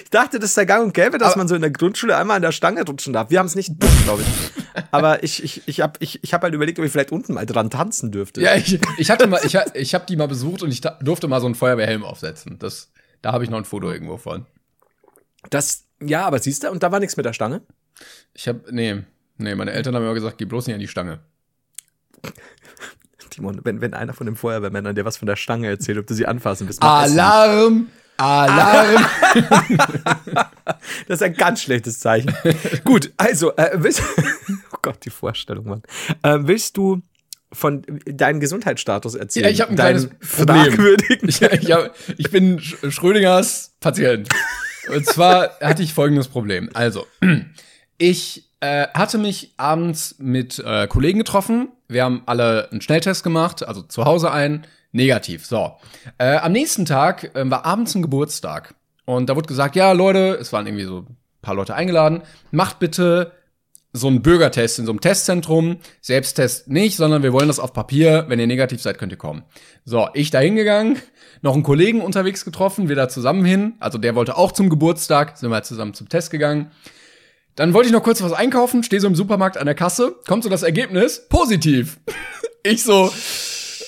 Ich 0.04 0.10
dachte, 0.10 0.40
das 0.40 0.50
ist 0.50 0.58
der 0.58 0.66
Gang 0.66 0.86
und 0.86 0.94
Gäbe, 0.94 1.18
dass 1.18 1.34
aber 1.34 1.40
man 1.40 1.48
so 1.48 1.56
in 1.56 1.62
der 1.62 1.70
Grundschule 1.70 2.18
einmal 2.18 2.38
an 2.38 2.42
der 2.42 2.52
Stange 2.52 2.84
rutschen 2.84 3.14
darf. 3.14 3.30
Wir 3.30 3.40
haben 3.40 3.46
es 3.46 3.56
nicht, 3.56 3.74
glaube 4.04 4.24
ich. 4.24 4.84
Aber 4.92 5.24
ich, 5.24 5.44
ich, 5.44 5.68
ich 5.68 5.82
habe 5.82 5.94
ich, 6.00 6.24
ich 6.24 6.34
hab 6.34 6.42
halt 6.42 6.54
überlegt, 6.54 6.80
ob 6.80 6.86
ich 6.86 6.92
vielleicht 6.92 7.12
unten 7.12 7.34
mal 7.34 7.46
dran 7.46 7.70
tanzen 7.70 8.12
dürfte. 8.12 8.42
Ja, 8.42 8.56
ich, 8.56 8.80
ich 8.98 9.12
hatte 9.12 9.28
mal, 9.28 9.40
ich, 9.44 9.58
ich 9.74 9.94
habe 9.94 10.06
die 10.08 10.16
mal 10.16 10.28
besucht 10.28 10.64
und 10.64 10.72
ich 10.72 10.82
durfte 10.82 11.28
mal 11.28 11.40
so 11.40 11.46
einen 11.46 11.56
Feuerwehrhelm 11.56 12.04
aufsetzen. 12.04 12.58
Das, 12.58 12.92
da 13.22 13.34
habe 13.34 13.44
ich 13.44 13.50
noch 13.50 13.60
ein 13.60 13.66
Foto 13.66 13.92
irgendwo 13.92 14.18
von. 14.18 14.48
Das, 15.50 15.84
ja, 16.02 16.26
aber 16.26 16.40
siehst 16.40 16.64
du, 16.64 16.72
und 16.72 16.82
da 16.82 16.92
war 16.92 17.00
nichts 17.00 17.18
mit 17.18 17.26
der 17.26 17.34
Stange? 17.34 17.62
Ich 18.34 18.48
habe, 18.48 18.64
nee, 18.72 19.04
nee, 19.38 19.56
meine 19.56 19.72
Eltern 19.72 19.96
haben 19.96 20.04
immer 20.04 20.14
gesagt, 20.14 20.38
geh 20.38 20.46
bloß 20.46 20.68
nicht 20.68 20.74
an 20.74 20.80
die 20.80 20.88
Stange. 20.88 21.20
Timon, 23.34 23.62
wenn, 23.64 23.82
wenn 23.82 23.94
einer 23.94 24.14
von 24.14 24.26
den 24.26 24.36
Feuerwehrmännern 24.36 24.96
dir 24.96 25.06
was 25.06 25.18
von 25.18 25.26
der 25.26 25.36
Stange 25.36 25.68
erzählt, 25.68 25.98
ob 25.98 26.08
du 26.08 26.14
sie 26.14 26.26
anfassen 26.26 26.68
bist. 26.68 26.82
Alarm! 26.82 27.90
Alarm! 28.18 29.06
das 31.08 31.20
ist 31.20 31.24
ein 31.24 31.34
ganz 31.34 31.62
schlechtes 31.62 32.00
Zeichen. 32.00 32.34
Gut, 32.84 33.12
also, 33.18 33.56
äh, 33.56 33.72
willst, 33.74 34.02
oh 34.72 34.78
Gott, 34.82 35.04
die 35.04 35.10
Vorstellung, 35.10 35.66
Mann. 35.66 35.82
Äh, 36.22 36.40
willst 36.48 36.78
du 36.78 37.02
von 37.52 37.84
deinem 38.06 38.40
Gesundheitsstatus 38.40 39.16
erzählen? 39.16 39.46
Ja, 39.46 39.52
ich 39.52 39.62
habe 39.62 39.72
ein 39.72 39.76
kleines 39.76 40.10
Problem. 40.10 40.98
Ich, 41.28 41.42
ich, 41.42 41.72
hab, 41.72 41.96
ich 42.18 42.32
bin 42.32 42.60
Schrödingers 42.60 43.76
Patient. 43.80 44.30
Und 44.90 45.06
zwar 45.06 45.60
hatte 45.60 45.84
ich 45.84 45.94
folgendes 45.94 46.28
Problem. 46.28 46.70
Also, 46.74 47.08
ich 47.98 48.50
äh, 48.60 48.88
hatte 48.94 49.18
mich 49.18 49.54
abends 49.58 50.16
mit 50.20 50.60
äh, 50.60 50.88
Kollegen 50.88 51.20
getroffen. 51.20 51.70
Wir 51.88 52.04
haben 52.04 52.24
alle 52.26 52.70
einen 52.72 52.82
Schnelltest 52.82 53.24
gemacht, 53.24 53.68
also 53.68 53.82
zu 53.82 54.06
Hause 54.06 54.32
ein, 54.32 54.66
negativ. 54.94 55.46
So. 55.46 55.74
Äh, 56.18 56.38
am 56.38 56.54
nächsten 56.54 56.86
Tag 56.86 57.36
äh, 57.36 57.50
war 57.50 57.66
abends 57.66 57.96
ein 57.96 58.02
Geburtstag. 58.02 58.76
Und 59.06 59.30
da 59.30 59.36
wurde 59.36 59.48
gesagt, 59.48 59.76
ja, 59.76 59.92
Leute, 59.92 60.38
es 60.40 60.54
waren 60.54 60.66
irgendwie 60.66 60.86
so 60.86 61.00
ein 61.00 61.18
paar 61.42 61.56
Leute 61.56 61.76
eingeladen, 61.76 62.22
macht 62.52 62.80
bitte 62.80 63.34
so 63.92 64.08
einen 64.08 64.22
Bürgertest 64.22 64.80
in 64.80 64.86
so 64.86 64.92
einem 64.92 65.02
Testzentrum. 65.02 65.78
Selbsttest 66.02 66.68
nicht, 66.68 66.96
sondern 66.96 67.22
wir 67.22 67.34
wollen 67.34 67.48
das 67.48 67.60
auf 67.60 67.74
Papier. 67.74 68.26
Wenn 68.28 68.40
ihr 68.40 68.48
negativ 68.48 68.82
seid, 68.82 68.98
könnt 68.98 69.12
ihr 69.12 69.18
kommen. 69.18 69.44
So, 69.86 70.10
ich 70.14 70.32
da 70.32 70.40
hingegangen, 70.40 70.98
noch 71.42 71.54
einen 71.54 71.64
Kollegen 71.64 72.02
unterwegs 72.02 72.44
getroffen, 72.44 72.90
wir 72.90 72.96
da 72.96 73.08
zusammen 73.08 73.46
hin. 73.46 73.74
Also 73.80 73.98
der 73.98 74.16
wollte 74.16 74.38
auch 74.38 74.52
zum 74.52 74.70
Geburtstag, 74.70 75.38
sind 75.38 75.50
wir 75.50 75.64
zusammen 75.64 75.94
zum 75.94 76.10
Test 76.10 76.32
gegangen. 76.32 76.72
Dann 77.56 77.74
wollte 77.74 77.88
ich 77.88 77.94
noch 77.94 78.04
kurz 78.04 78.22
was 78.24 78.34
einkaufen, 78.34 78.84
stehe 78.84 79.00
so 79.00 79.08
im 79.08 79.16
Supermarkt 79.16 79.58
an 79.58 79.66
der 79.66 79.76
Kasse, 79.76 80.16
kommt 80.28 80.44
so 80.44 80.50
das 80.50 80.64
Ergebnis, 80.64 81.28
positiv. 81.30 82.00
ich 82.64 82.84
so, 82.84 83.12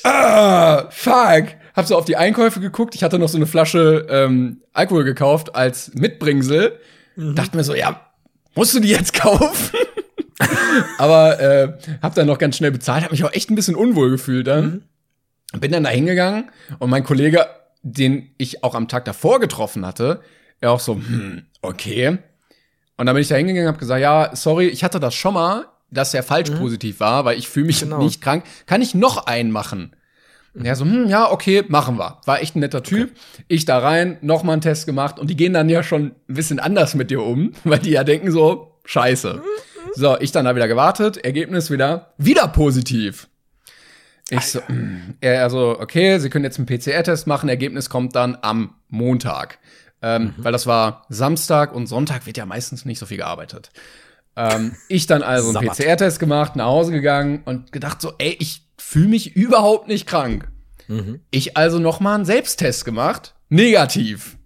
ah, 0.04 0.90
fuck. 0.92 1.48
Hab 1.76 1.86
so 1.86 1.98
auf 1.98 2.06
die 2.06 2.16
Einkäufe 2.16 2.62
geguckt, 2.62 2.96
ich 2.96 3.04
hatte 3.04 3.20
noch 3.20 3.28
so 3.28 3.38
eine 3.38 3.48
Flasche 3.48 4.08
ähm, 4.10 4.62
Alkohol 4.72 5.04
gekauft 5.04 5.56
als 5.56 5.94
Mitbringsel. 5.94 6.80
Mhm. 7.16 7.36
Dachte 7.36 7.58
mir 7.58 7.64
so, 7.64 7.76
ja, 7.76 8.00
musst 8.54 8.74
du 8.74 8.80
die 8.80 8.90
jetzt 8.90 9.14
kaufen? 9.14 9.78
Aber 10.98 11.40
äh, 11.40 11.74
hab 12.02 12.16
dann 12.16 12.28
noch 12.28 12.38
ganz 12.38 12.58
schnell 12.58 12.72
bezahlt, 12.72 13.04
hab 13.04 13.12
mich 13.12 13.24
auch 13.24 13.34
echt 13.34 13.50
ein 13.50 13.56
bisschen 13.56 13.76
unwohl 13.76 14.10
gefühlt 14.12 14.48
dann. 14.48 14.84
Mhm. 15.54 15.60
Bin 15.60 15.72
dann 15.72 15.84
da 15.84 15.90
hingegangen 15.90 16.52
und 16.80 16.90
mein 16.90 17.04
Kollege, 17.04 17.46
den 17.82 18.32
ich 18.38 18.64
auch 18.64 18.76
am 18.76 18.88
Tag 18.88 19.06
davor 19.06 19.40
getroffen 19.40 19.86
hatte, 19.86 20.22
er 20.60 20.72
auch 20.72 20.80
so, 20.80 20.96
hm, 20.96 21.46
okay. 21.62 22.18
Und 22.98 23.06
dann 23.06 23.16
bin 23.16 23.22
ich 23.22 23.28
da 23.28 23.36
hingegangen 23.36 23.68
und 23.68 23.74
hab 23.74 23.80
gesagt, 23.80 24.02
ja, 24.02 24.36
sorry, 24.36 24.68
ich 24.68 24.84
hatte 24.84 25.00
das 25.00 25.14
schon 25.16 25.34
mal, 25.34 25.66
dass 25.92 26.14
er 26.14 26.24
falsch 26.24 26.50
mhm. 26.52 26.60
positiv 26.60 27.00
war, 27.00 27.26
weil 27.26 27.38
ich 27.38 27.48
fühle 27.48 27.68
mich 27.68 27.82
genau. 27.82 28.00
nicht 28.00 28.22
krank. 28.22 28.44
Kann 28.66 28.82
ich 28.82 28.96
noch 28.96 29.26
einen 29.26 29.52
machen? 29.52 29.96
Und 30.54 30.66
er 30.66 30.76
so, 30.76 30.86
hm, 30.86 31.08
ja, 31.08 31.30
okay, 31.30 31.64
machen 31.68 31.98
wir. 31.98 32.20
War 32.26 32.42
echt 32.42 32.56
ein 32.56 32.62
netter 32.62 32.82
Typ. 32.82 33.12
Okay. 33.12 33.44
Ich 33.50 33.66
da 33.66 33.80
rein, 33.80 34.18
noch 34.22 34.44
mal 34.44 34.54
einen 34.54 34.62
Test 34.62 34.86
gemacht 34.86 35.20
und 35.20 35.30
die 35.30 35.36
gehen 35.36 35.52
dann 35.52 35.68
ja 35.68 35.84
schon 35.84 36.16
ein 36.30 36.34
bisschen 36.34 36.60
anders 36.60 36.96
mit 36.96 37.12
dir 37.12 37.22
um, 37.22 37.52
weil 37.66 37.80
die 37.80 37.92
ja 37.92 38.04
denken 38.06 38.32
so, 38.32 38.80
scheiße. 38.86 39.42
So, 39.96 40.18
ich 40.20 40.32
dann 40.32 40.46
da 40.46 40.56
wieder 40.56 40.68
gewartet, 40.68 41.18
Ergebnis 41.18 41.72
wieder, 41.72 42.14
wieder 42.18 42.48
positiv. 42.48 43.28
Ich 44.30 44.42
so, 44.42 44.60
mh. 44.60 44.68
Hm. 44.68 45.16
er 45.22 45.44
also, 45.44 45.78
okay, 45.80 46.18
Sie 46.20 46.30
können 46.30 46.46
jetzt 46.46 46.58
einen 46.58 46.66
PCR-Test 46.66 47.28
machen, 47.28 47.50
Ergebnis 47.50 47.90
kommt 47.90 48.16
dann 48.16 48.38
am 48.42 48.76
Montag. 48.88 49.60
Ähm, 50.06 50.24
mhm. 50.24 50.34
Weil 50.38 50.52
das 50.52 50.68
war 50.68 51.08
Samstag 51.10 51.74
und 51.74 51.88
Sonntag 51.88 52.28
wird 52.28 52.38
ja 52.38 52.46
meistens 52.46 52.86
nicht 52.86 53.00
so 53.00 53.08
viel 53.08 53.18
gearbeitet. 53.18 53.72
Ähm, 54.36 54.76
ich 54.88 55.08
dann 55.08 55.24
also 55.24 55.58
einen 55.58 55.68
PCR-Test 55.68 56.20
gemacht, 56.20 56.56
nach 56.56 56.66
Hause 56.66 56.92
gegangen 56.92 57.42
und 57.46 57.72
gedacht 57.72 58.02
so, 58.02 58.14
ey, 58.20 58.38
ich 58.40 58.62
fühle 58.78 59.08
mich 59.08 59.36
überhaupt 59.36 59.88
nicht 59.88 60.06
krank. 60.06 60.48
Mhm. 60.88 61.22
Ich 61.32 61.58
also 61.58 61.80
noch 61.80 62.02
mal 62.02 62.14
einen 62.14 62.26
Selbsttest 62.26 62.86
gemacht, 62.86 63.34
negativ. 63.50 64.38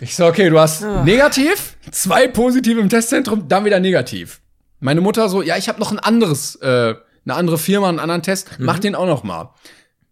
Ich 0.00 0.14
so, 0.14 0.26
okay, 0.26 0.50
du 0.50 0.60
hast 0.60 0.84
Ach. 0.84 1.04
negativ, 1.04 1.78
zwei 1.90 2.28
positive 2.28 2.78
im 2.82 2.90
Testzentrum, 2.90 3.48
dann 3.48 3.64
wieder 3.64 3.80
negativ. 3.80 4.42
Meine 4.78 5.00
Mutter 5.00 5.30
so, 5.30 5.40
ja, 5.40 5.56
ich 5.56 5.70
habe 5.70 5.80
noch 5.80 5.90
ein 5.90 5.98
anderes, 5.98 6.56
äh, 6.56 6.94
eine 7.24 7.34
andere 7.34 7.56
Firma, 7.56 7.88
einen 7.88 7.98
anderen 7.98 8.22
Test, 8.22 8.58
mhm. 8.58 8.66
mach 8.66 8.78
den 8.78 8.94
auch 8.94 9.06
noch 9.06 9.22
mal. 9.22 9.54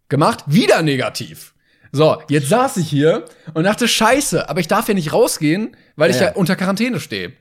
Gemacht, 0.09 0.43
wieder 0.47 0.81
negativ. 0.81 1.53
So, 1.91 2.21
jetzt 2.29 2.49
saß 2.49 2.77
ich 2.77 2.89
hier 2.89 3.25
und 3.53 3.63
dachte, 3.63 3.87
scheiße, 3.87 4.49
aber 4.49 4.59
ich 4.59 4.67
darf 4.67 4.87
ja 4.87 4.93
nicht 4.93 5.13
rausgehen, 5.13 5.75
weil 5.95 6.09
ich 6.11 6.19
ja, 6.19 6.27
ja 6.27 6.33
unter 6.33 6.55
Quarantäne 6.55 6.99
stehe. 6.99 7.33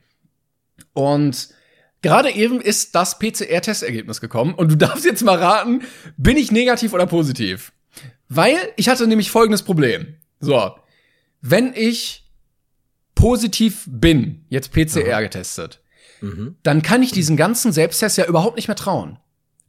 Und 0.92 1.48
gerade 2.02 2.30
eben 2.30 2.60
ist 2.60 2.94
das 2.94 3.18
PCR-Testergebnis 3.18 4.20
gekommen 4.20 4.54
und 4.54 4.70
du 4.70 4.76
darfst 4.76 5.04
jetzt 5.04 5.24
mal 5.24 5.38
raten, 5.38 5.82
bin 6.16 6.36
ich 6.36 6.52
negativ 6.52 6.92
oder 6.92 7.06
positiv? 7.06 7.72
Weil 8.28 8.56
ich 8.76 8.88
hatte 8.88 9.06
nämlich 9.06 9.30
folgendes 9.30 9.62
Problem. 9.62 10.16
So, 10.40 10.72
wenn 11.40 11.72
ich 11.74 12.24
positiv 13.14 13.84
bin, 13.86 14.44
jetzt 14.48 14.72
PCR 14.72 15.14
Aha. 15.14 15.20
getestet, 15.20 15.80
mhm. 16.20 16.56
dann 16.62 16.82
kann 16.82 17.02
ich 17.02 17.12
diesen 17.12 17.36
ganzen 17.36 17.72
Selbsttest 17.72 18.18
ja 18.18 18.26
überhaupt 18.26 18.56
nicht 18.56 18.68
mehr 18.68 18.76
trauen. 18.76 19.18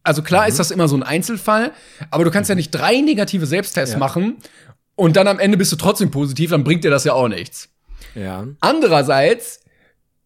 Also 0.03 0.21
klar 0.21 0.43
mhm. 0.43 0.49
ist 0.49 0.59
das 0.59 0.71
immer 0.71 0.87
so 0.87 0.95
ein 0.95 1.03
Einzelfall, 1.03 1.71
aber 2.11 2.23
du 2.23 2.31
kannst 2.31 2.49
ja 2.49 2.55
nicht 2.55 2.71
drei 2.71 3.01
negative 3.01 3.45
Selbsttests 3.45 3.93
ja. 3.93 3.99
machen 3.99 4.37
und 4.97 5.15
dann 5.15 5.27
am 5.27 5.39
Ende 5.39 5.57
bist 5.57 5.71
du 5.71 5.77
trotzdem 5.77 6.11
positiv, 6.11 6.49
dann 6.49 6.65
bringt 6.65 6.83
dir 6.83 6.89
das 6.89 7.05
ja 7.05 7.13
auch 7.13 7.29
nichts. 7.29 7.69
Ja. 8.15 8.47
Andererseits 8.59 9.61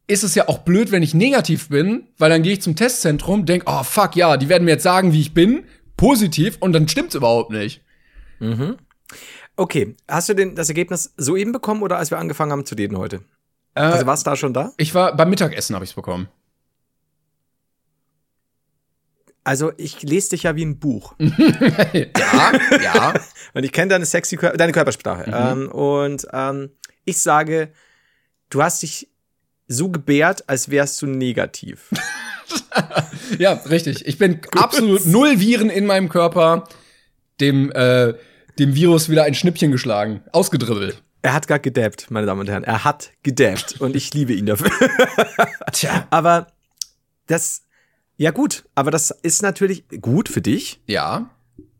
ist 0.07 0.23
es 0.23 0.33
ja 0.33 0.47
auch 0.47 0.59
blöd, 0.59 0.91
wenn 0.91 1.03
ich 1.03 1.13
negativ 1.13 1.69
bin, 1.69 2.07
weil 2.17 2.29
dann 2.29 2.41
gehe 2.41 2.53
ich 2.53 2.61
zum 2.61 2.75
Testzentrum, 2.75 3.45
denk, 3.45 3.63
oh 3.65 3.83
fuck, 3.83 4.15
ja, 4.15 4.37
die 4.37 4.49
werden 4.49 4.63
mir 4.63 4.71
jetzt 4.71 4.83
sagen, 4.83 5.13
wie 5.13 5.21
ich 5.21 5.33
bin, 5.33 5.65
positiv, 5.97 6.57
und 6.61 6.73
dann 6.73 6.87
stimmt's 6.87 7.15
überhaupt 7.15 7.51
nicht. 7.51 7.81
Mhm. 8.39 8.77
Okay, 9.57 9.95
hast 10.07 10.29
du 10.29 10.33
denn 10.33 10.55
das 10.55 10.69
Ergebnis 10.69 11.13
soeben 11.17 11.51
bekommen 11.51 11.83
oder 11.83 11.97
als 11.97 12.09
wir 12.09 12.17
angefangen 12.17 12.51
haben 12.51 12.65
zu 12.65 12.75
reden 12.75 12.97
heute? 12.97 13.17
Äh, 13.75 13.81
also 13.81 14.05
warst 14.05 14.25
du 14.25 14.31
da 14.31 14.35
schon 14.37 14.53
da? 14.53 14.71
Ich 14.77 14.95
war 14.95 15.15
beim 15.15 15.29
Mittagessen, 15.29 15.75
habe 15.75 15.83
ich's 15.85 15.93
bekommen. 15.93 16.29
Also 19.43 19.71
ich 19.77 20.03
lese 20.03 20.31
dich 20.31 20.43
ja 20.43 20.55
wie 20.55 20.65
ein 20.65 20.77
Buch. 20.77 21.15
ja, 21.19 22.51
ja. 22.81 23.13
und 23.53 23.63
ich 23.63 23.71
kenne 23.71 23.89
deine 23.89 24.05
sexy, 24.05 24.37
deine 24.37 24.71
Körpersprache. 24.71 25.29
Mhm. 25.29 25.63
Ähm, 25.63 25.71
und 25.71 26.27
ähm, 26.31 26.69
ich 27.05 27.19
sage, 27.21 27.71
du 28.49 28.61
hast 28.61 28.83
dich 28.83 29.09
so 29.67 29.89
gebärt, 29.89 30.47
als 30.47 30.69
wärst 30.69 31.01
du 31.01 31.07
negativ. 31.07 31.89
ja, 33.39 33.53
richtig. 33.53 34.05
Ich 34.05 34.17
bin 34.17 34.41
absolut 34.55 35.05
null 35.05 35.39
Viren 35.39 35.69
in 35.69 35.85
meinem 35.85 36.09
Körper. 36.09 36.67
Dem, 37.39 37.71
äh, 37.71 38.13
dem 38.59 38.75
Virus 38.75 39.09
wieder 39.09 39.23
ein 39.23 39.33
Schnippchen 39.33 39.71
geschlagen. 39.71 40.21
Ausgedribbelt. 40.31 41.01
Er 41.23 41.33
hat 41.33 41.47
gar 41.47 41.57
gedabbt, 41.57 42.11
meine 42.11 42.27
Damen 42.27 42.41
und 42.41 42.49
Herren. 42.49 42.63
Er 42.63 42.83
hat 42.83 43.11
gedabbt. 43.23 43.79
und 43.79 43.95
ich 43.95 44.13
liebe 44.13 44.33
ihn 44.33 44.45
dafür. 44.45 44.69
Tja. 45.71 46.05
Aber 46.11 46.47
das 47.25 47.63
ja, 48.21 48.29
gut, 48.29 48.65
aber 48.75 48.91
das 48.91 49.09
ist 49.09 49.41
natürlich 49.41 49.83
gut 49.99 50.29
für 50.29 50.41
dich. 50.41 50.79
Ja. 50.85 51.31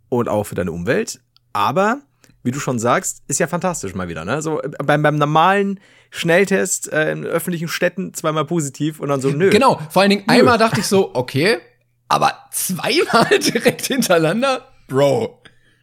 Und 0.10 0.28
auch 0.28 0.46
für 0.46 0.56
deine 0.56 0.72
Umwelt. 0.72 1.22
Aber, 1.54 2.00
wie 2.42 2.50
du 2.50 2.60
schon 2.60 2.80
sagst, 2.80 3.22
ist 3.28 3.40
ja 3.40 3.46
fantastisch 3.46 3.94
mal 3.94 4.08
wieder, 4.08 4.26
ne? 4.26 4.42
So 4.42 4.60
beim, 4.84 5.04
beim 5.04 5.18
normalen 5.18 5.80
Schnelltest 6.10 6.92
äh, 6.92 7.12
in 7.12 7.26
öffentlichen 7.26 7.68
Städten 7.68 8.16
zweimal 8.16 8.46
positiv 8.46 9.00
und 9.00 9.10
dann 9.10 9.22
so, 9.22 9.30
nö. 9.30 9.52
Genau, 9.52 9.80
vor 9.92 10.02
allen 10.02 10.10
Dingen 10.10 10.24
nö. 10.28 10.34
einmal 10.34 10.58
dachte 10.58 10.80
ich 10.80 10.88
so, 10.88 11.14
okay, 11.14 11.60
aber 12.08 12.34
zweimal 12.52 13.38
direkt 13.54 13.86
hintereinander? 13.86 14.68
Bro. 14.88 15.41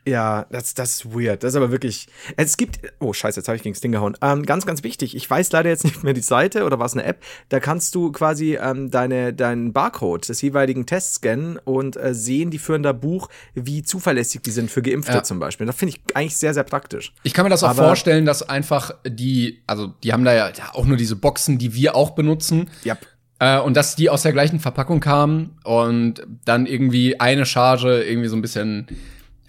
Ja, 0.09 0.47
das, 0.51 0.75
das 0.75 0.97
ist 0.97 1.15
weird. 1.15 1.43
Das 1.43 1.53
ist 1.53 1.57
aber 1.57 1.71
wirklich. 1.71 2.09
Es 2.37 2.57
gibt. 2.57 2.81
Oh, 2.99 3.13
scheiße, 3.13 3.41
jetzt 3.41 3.49
habe 3.49 3.57
ich 3.57 3.63
gegen 3.63 3.75
das 3.75 3.81
Ding 3.81 3.93
gehauen. 3.93 4.17
Ähm, 4.23 4.45
ganz, 4.47 4.65
ganz 4.65 4.83
wichtig. 4.83 5.15
Ich 5.15 5.29
weiß 5.29 5.53
leider 5.53 5.69
jetzt 5.69 5.85
nicht 5.85 6.03
mehr 6.03 6.15
die 6.15 6.23
Seite 6.23 6.65
oder 6.65 6.79
was 6.79 6.95
eine 6.95 7.05
App. 7.05 7.23
Da 7.51 7.61
kannst 7.61 7.95
du 7.95 8.11
quasi 8.11 8.57
ähm, 8.57 8.91
deine, 8.91 9.35
deinen 9.35 9.73
Barcode 9.73 10.29
des 10.29 10.41
jeweiligen 10.41 10.87
Tests 10.87 11.17
scannen 11.17 11.59
und 11.63 11.97
äh, 11.97 12.15
sehen, 12.15 12.51
die 12.51 12.59
führen 12.59 12.83
da 12.83 12.93
Buch, 12.93 13.29
wie 13.55 13.83
zuverlässig 13.83 14.43
die 14.43 14.51
sind 14.51 14.71
für 14.71 14.83
Geimpfte 14.83 15.13
ja. 15.13 15.23
zum 15.23 15.39
Beispiel. 15.39 15.67
Das 15.67 15.77
finde 15.77 15.95
ich 15.95 16.17
eigentlich 16.17 16.37
sehr, 16.37 16.55
sehr 16.55 16.65
praktisch. 16.65 17.13
Ich 17.23 17.35
kann 17.35 17.45
mir 17.45 17.51
das 17.51 17.63
auch 17.63 17.71
aber 17.71 17.85
vorstellen, 17.85 18.25
dass 18.25 18.49
einfach 18.49 18.93
die, 19.07 19.63
also 19.67 19.89
die 20.03 20.13
haben 20.13 20.25
da 20.25 20.35
ja 20.35 20.51
auch 20.73 20.87
nur 20.87 20.97
diese 20.97 21.17
Boxen, 21.17 21.59
die 21.59 21.75
wir 21.75 21.95
auch 21.95 22.11
benutzen. 22.11 22.71
Ja. 22.85 22.97
Äh, 23.41 23.61
und 23.61 23.77
dass 23.77 23.95
die 23.95 24.11
aus 24.11 24.23
der 24.23 24.33
gleichen 24.33 24.61
Verpackung 24.61 25.01
kamen 25.01 25.59
und 25.65 26.27
dann 26.45 26.67
irgendwie 26.67 27.21
eine 27.21 27.47
Charge 27.47 28.03
irgendwie 28.03 28.29
so 28.29 28.37
ein 28.37 28.43
bisschen 28.43 28.89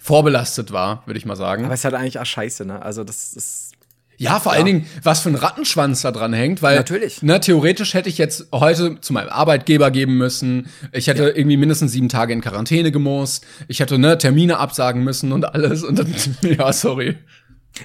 vorbelastet 0.00 0.72
war, 0.72 1.02
würde 1.06 1.18
ich 1.18 1.26
mal 1.26 1.36
sagen. 1.36 1.64
Aber 1.64 1.74
es 1.74 1.80
ist 1.80 1.84
halt 1.84 1.94
eigentlich 1.94 2.18
auch 2.18 2.26
scheiße, 2.26 2.64
ne? 2.64 2.82
Also 2.82 3.04
das 3.04 3.34
ist. 3.34 3.72
Ja, 4.16 4.38
vor 4.38 4.52
ja. 4.52 4.56
allen 4.56 4.66
Dingen, 4.66 4.86
was 5.02 5.20
für 5.20 5.30
ein 5.30 5.34
Rattenschwanz 5.34 6.02
da 6.02 6.10
dran 6.10 6.34
hängt, 6.34 6.60
weil 6.60 6.76
Natürlich. 6.76 7.22
Ne, 7.22 7.40
theoretisch 7.40 7.94
hätte 7.94 8.10
ich 8.10 8.18
jetzt 8.18 8.48
heute 8.52 9.00
zu 9.00 9.14
meinem 9.14 9.30
Arbeitgeber 9.30 9.90
geben 9.90 10.18
müssen. 10.18 10.68
Ich 10.92 11.06
hätte 11.06 11.22
ja. 11.22 11.28
irgendwie 11.28 11.56
mindestens 11.56 11.92
sieben 11.92 12.10
Tage 12.10 12.34
in 12.34 12.42
Quarantäne 12.42 12.92
gemusst. 12.92 13.46
Ich 13.66 13.80
hätte 13.80 13.98
ne, 13.98 14.18
Termine 14.18 14.58
absagen 14.58 15.04
müssen 15.04 15.32
und 15.32 15.54
alles. 15.54 15.84
Und 15.84 15.98
dann, 15.98 16.14
ja, 16.42 16.70
sorry. 16.72 17.16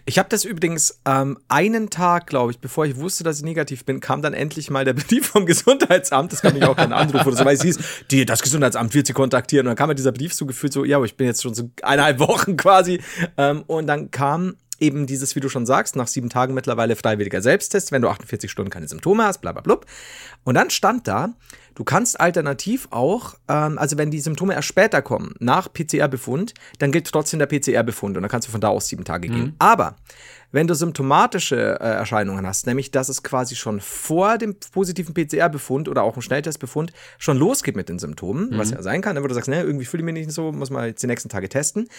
Ich 0.06 0.19
habe 0.19 0.30
das 0.30 0.43
übrigens 0.43 1.02
ähm, 1.06 1.38
einen 1.48 1.89
Tag, 1.89 2.28
glaube 2.28 2.52
ich, 2.52 2.60
bevor 2.60 2.86
ich 2.86 2.98
wusste, 2.98 3.24
dass 3.24 3.38
ich 3.38 3.43
negativ 3.43 3.86
bin, 3.86 4.00
kam 4.00 4.21
dann 4.21 4.34
endlich 4.34 4.69
mal 4.69 4.86
der 4.86 4.93
Brief 4.93 5.28
vom 5.28 5.45
Gesundheitsamt. 5.45 6.32
Das 6.32 6.41
kann 6.41 6.54
mich 6.54 6.63
auch 6.63 6.76
kein 6.76 6.93
Anruf 6.93 7.26
oder 7.26 7.36
so, 7.36 7.45
weil 7.45 7.56
es 7.56 7.63
hieß, 7.63 7.80
die, 8.12 8.26
das 8.26 8.41
Gesundheitsamt 8.41 8.93
wird 8.93 9.08
sie 9.08 9.13
kontaktieren. 9.13 9.67
Und 9.67 9.71
dann 9.71 9.78
kam 9.78 9.89
mir 9.89 9.95
dieser 9.95 10.12
Brief 10.12 10.34
so 10.34 10.45
gefühlt 10.45 10.74
so, 10.74 10.86
ja, 10.86 11.02
ich 11.04 11.15
bin 11.15 11.28
jetzt 11.28 11.43
schon 11.43 11.54
so 11.54 11.69
eineinhalb 11.82 12.19
Wochen 12.19 12.58
quasi. 12.58 13.02
Ähm, 13.38 13.63
und 13.67 13.88
dann 13.88 14.12
kam 14.12 14.56
eben 14.80 15.06
dieses, 15.06 15.36
wie 15.36 15.40
du 15.40 15.50
schon 15.50 15.66
sagst, 15.66 15.96
nach 15.96 16.08
sieben 16.08 16.30
Tagen 16.30 16.54
mittlerweile 16.54 16.96
freiwilliger 16.96 17.42
Selbsttest, 17.42 17.92
wenn 17.92 18.02
du 18.02 18.10
48 18.10 18.50
Stunden 18.50 18.70
keine 18.70 18.88
Symptome 18.88 19.24
hast, 19.24 19.40
bla 19.42 19.52
bla 19.52 19.62
bla. 19.62 19.80
Und 20.44 20.56
dann 20.56 20.70
stand 20.70 21.08
da, 21.08 21.34
du 21.76 21.84
kannst 21.84 22.20
alternativ 22.20 22.88
auch, 22.92 23.36
ähm, 23.48 23.78
also 23.78 23.98
wenn 23.98 24.12
die 24.12 24.20
Symptome 24.20 24.54
erst 24.54 24.68
später 24.68 25.02
kommen, 25.02 25.34
nach 25.40 25.72
PCR-Befund, 25.72 26.54
dann 26.80 26.92
gilt 26.92 27.08
trotzdem 27.12 27.40
der 27.40 27.48
PCR-Befund 27.48 28.18
und 28.18 28.24
dann 28.24 28.30
kannst 28.30 28.48
du 28.48 28.52
von 28.52 28.62
da 28.62 28.70
aus 28.70 28.88
sieben 28.88 29.04
Tage 29.04 29.30
mhm. 29.30 29.34
gehen. 29.34 29.56
Aber 29.60 29.96
wenn 30.52 30.68
du 30.68 30.74
symptomatische 30.74 31.80
äh, 31.82 31.84
Erscheinungen 31.84 32.48
hast, 32.48 32.66
nämlich 32.66 32.92
dass 32.92 33.10
es 33.10 33.24
quasi 33.24 33.56
schon 33.56 33.82
vor 33.82 34.38
dem 34.38 34.56
positiven 34.72 35.14
PCR-Befund 35.14 35.90
oder 35.90 36.04
auch 36.04 36.16
im 36.16 36.22
Schnelltestbefund 36.22 36.94
schon 37.18 37.38
losgeht 37.38 37.76
mit 37.76 37.90
den 37.90 38.00
Symptomen, 38.00 38.52
mhm. 38.52 38.58
was 38.58 38.72
ja 38.72 38.82
sein 38.82 39.02
kann, 39.02 39.22
wo 39.22 39.28
du 39.28 39.34
sagst, 39.34 39.50
ne, 39.50 39.62
irgendwie 39.62 39.86
fühle 39.86 40.02
ich 40.02 40.06
mich 40.06 40.14
nicht 40.14 40.32
so, 40.32 40.52
muss 40.52 40.70
man 40.70 40.86
jetzt 40.86 41.04
die 41.04 41.08
nächsten 41.08 41.30
Tage 41.30 41.50
testen, 41.50 41.90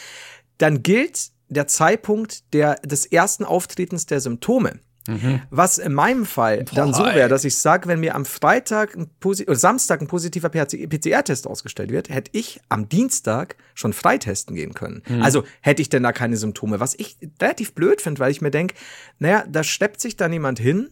dann 0.59 0.83
gilt 0.83 1.31
der 1.49 1.67
Zeitpunkt 1.67 2.53
der, 2.55 2.77
des 2.77 3.07
ersten 3.07 3.45
Auftretens 3.45 4.07
der 4.07 4.21
Symptome. 4.21 4.81
Mhm. 5.09 5.43
Was 5.51 5.79
in 5.79 5.95
meinem 5.95 6.27
Fall 6.27 6.65
Boah, 6.65 6.75
dann 6.75 6.95
so 6.95 7.05
wäre, 7.05 7.29
dass 7.29 7.45
ich 7.45 7.57
sage, 7.57 7.89
wenn 7.89 8.01
mir 8.01 8.15
am 8.15 8.25
Freitag 8.25 8.97
ein 8.97 9.09
oder 9.23 9.55
Samstag 9.55 10.01
ein 10.01 10.09
positiver 10.09 10.49
PCR-Test 10.49 11.47
ausgestellt 11.47 11.91
wird, 11.91 12.09
hätte 12.09 12.31
ich 12.35 12.61
am 12.69 12.89
Dienstag 12.89 13.57
schon 13.75 13.93
freitesten 13.93 14.57
gehen 14.57 14.75
können. 14.75 15.03
Mhm. 15.09 15.23
Also 15.23 15.45
hätte 15.61 15.83
ich 15.83 15.89
denn 15.89 16.03
da 16.03 16.13
keine 16.13 16.37
Symptome. 16.37 16.81
Was 16.81 16.95
ich 16.99 17.19
relativ 17.41 17.75
blöd 17.75 18.01
finde, 18.01 18.21
weil 18.21 18.31
ich 18.31 18.41
mir 18.41 18.51
denke, 18.51 18.75
naja, 19.19 19.45
da 19.49 19.63
schleppt 19.63 20.01
sich 20.01 20.17
dann 20.17 20.33
jemand 20.33 20.59
hin, 20.59 20.91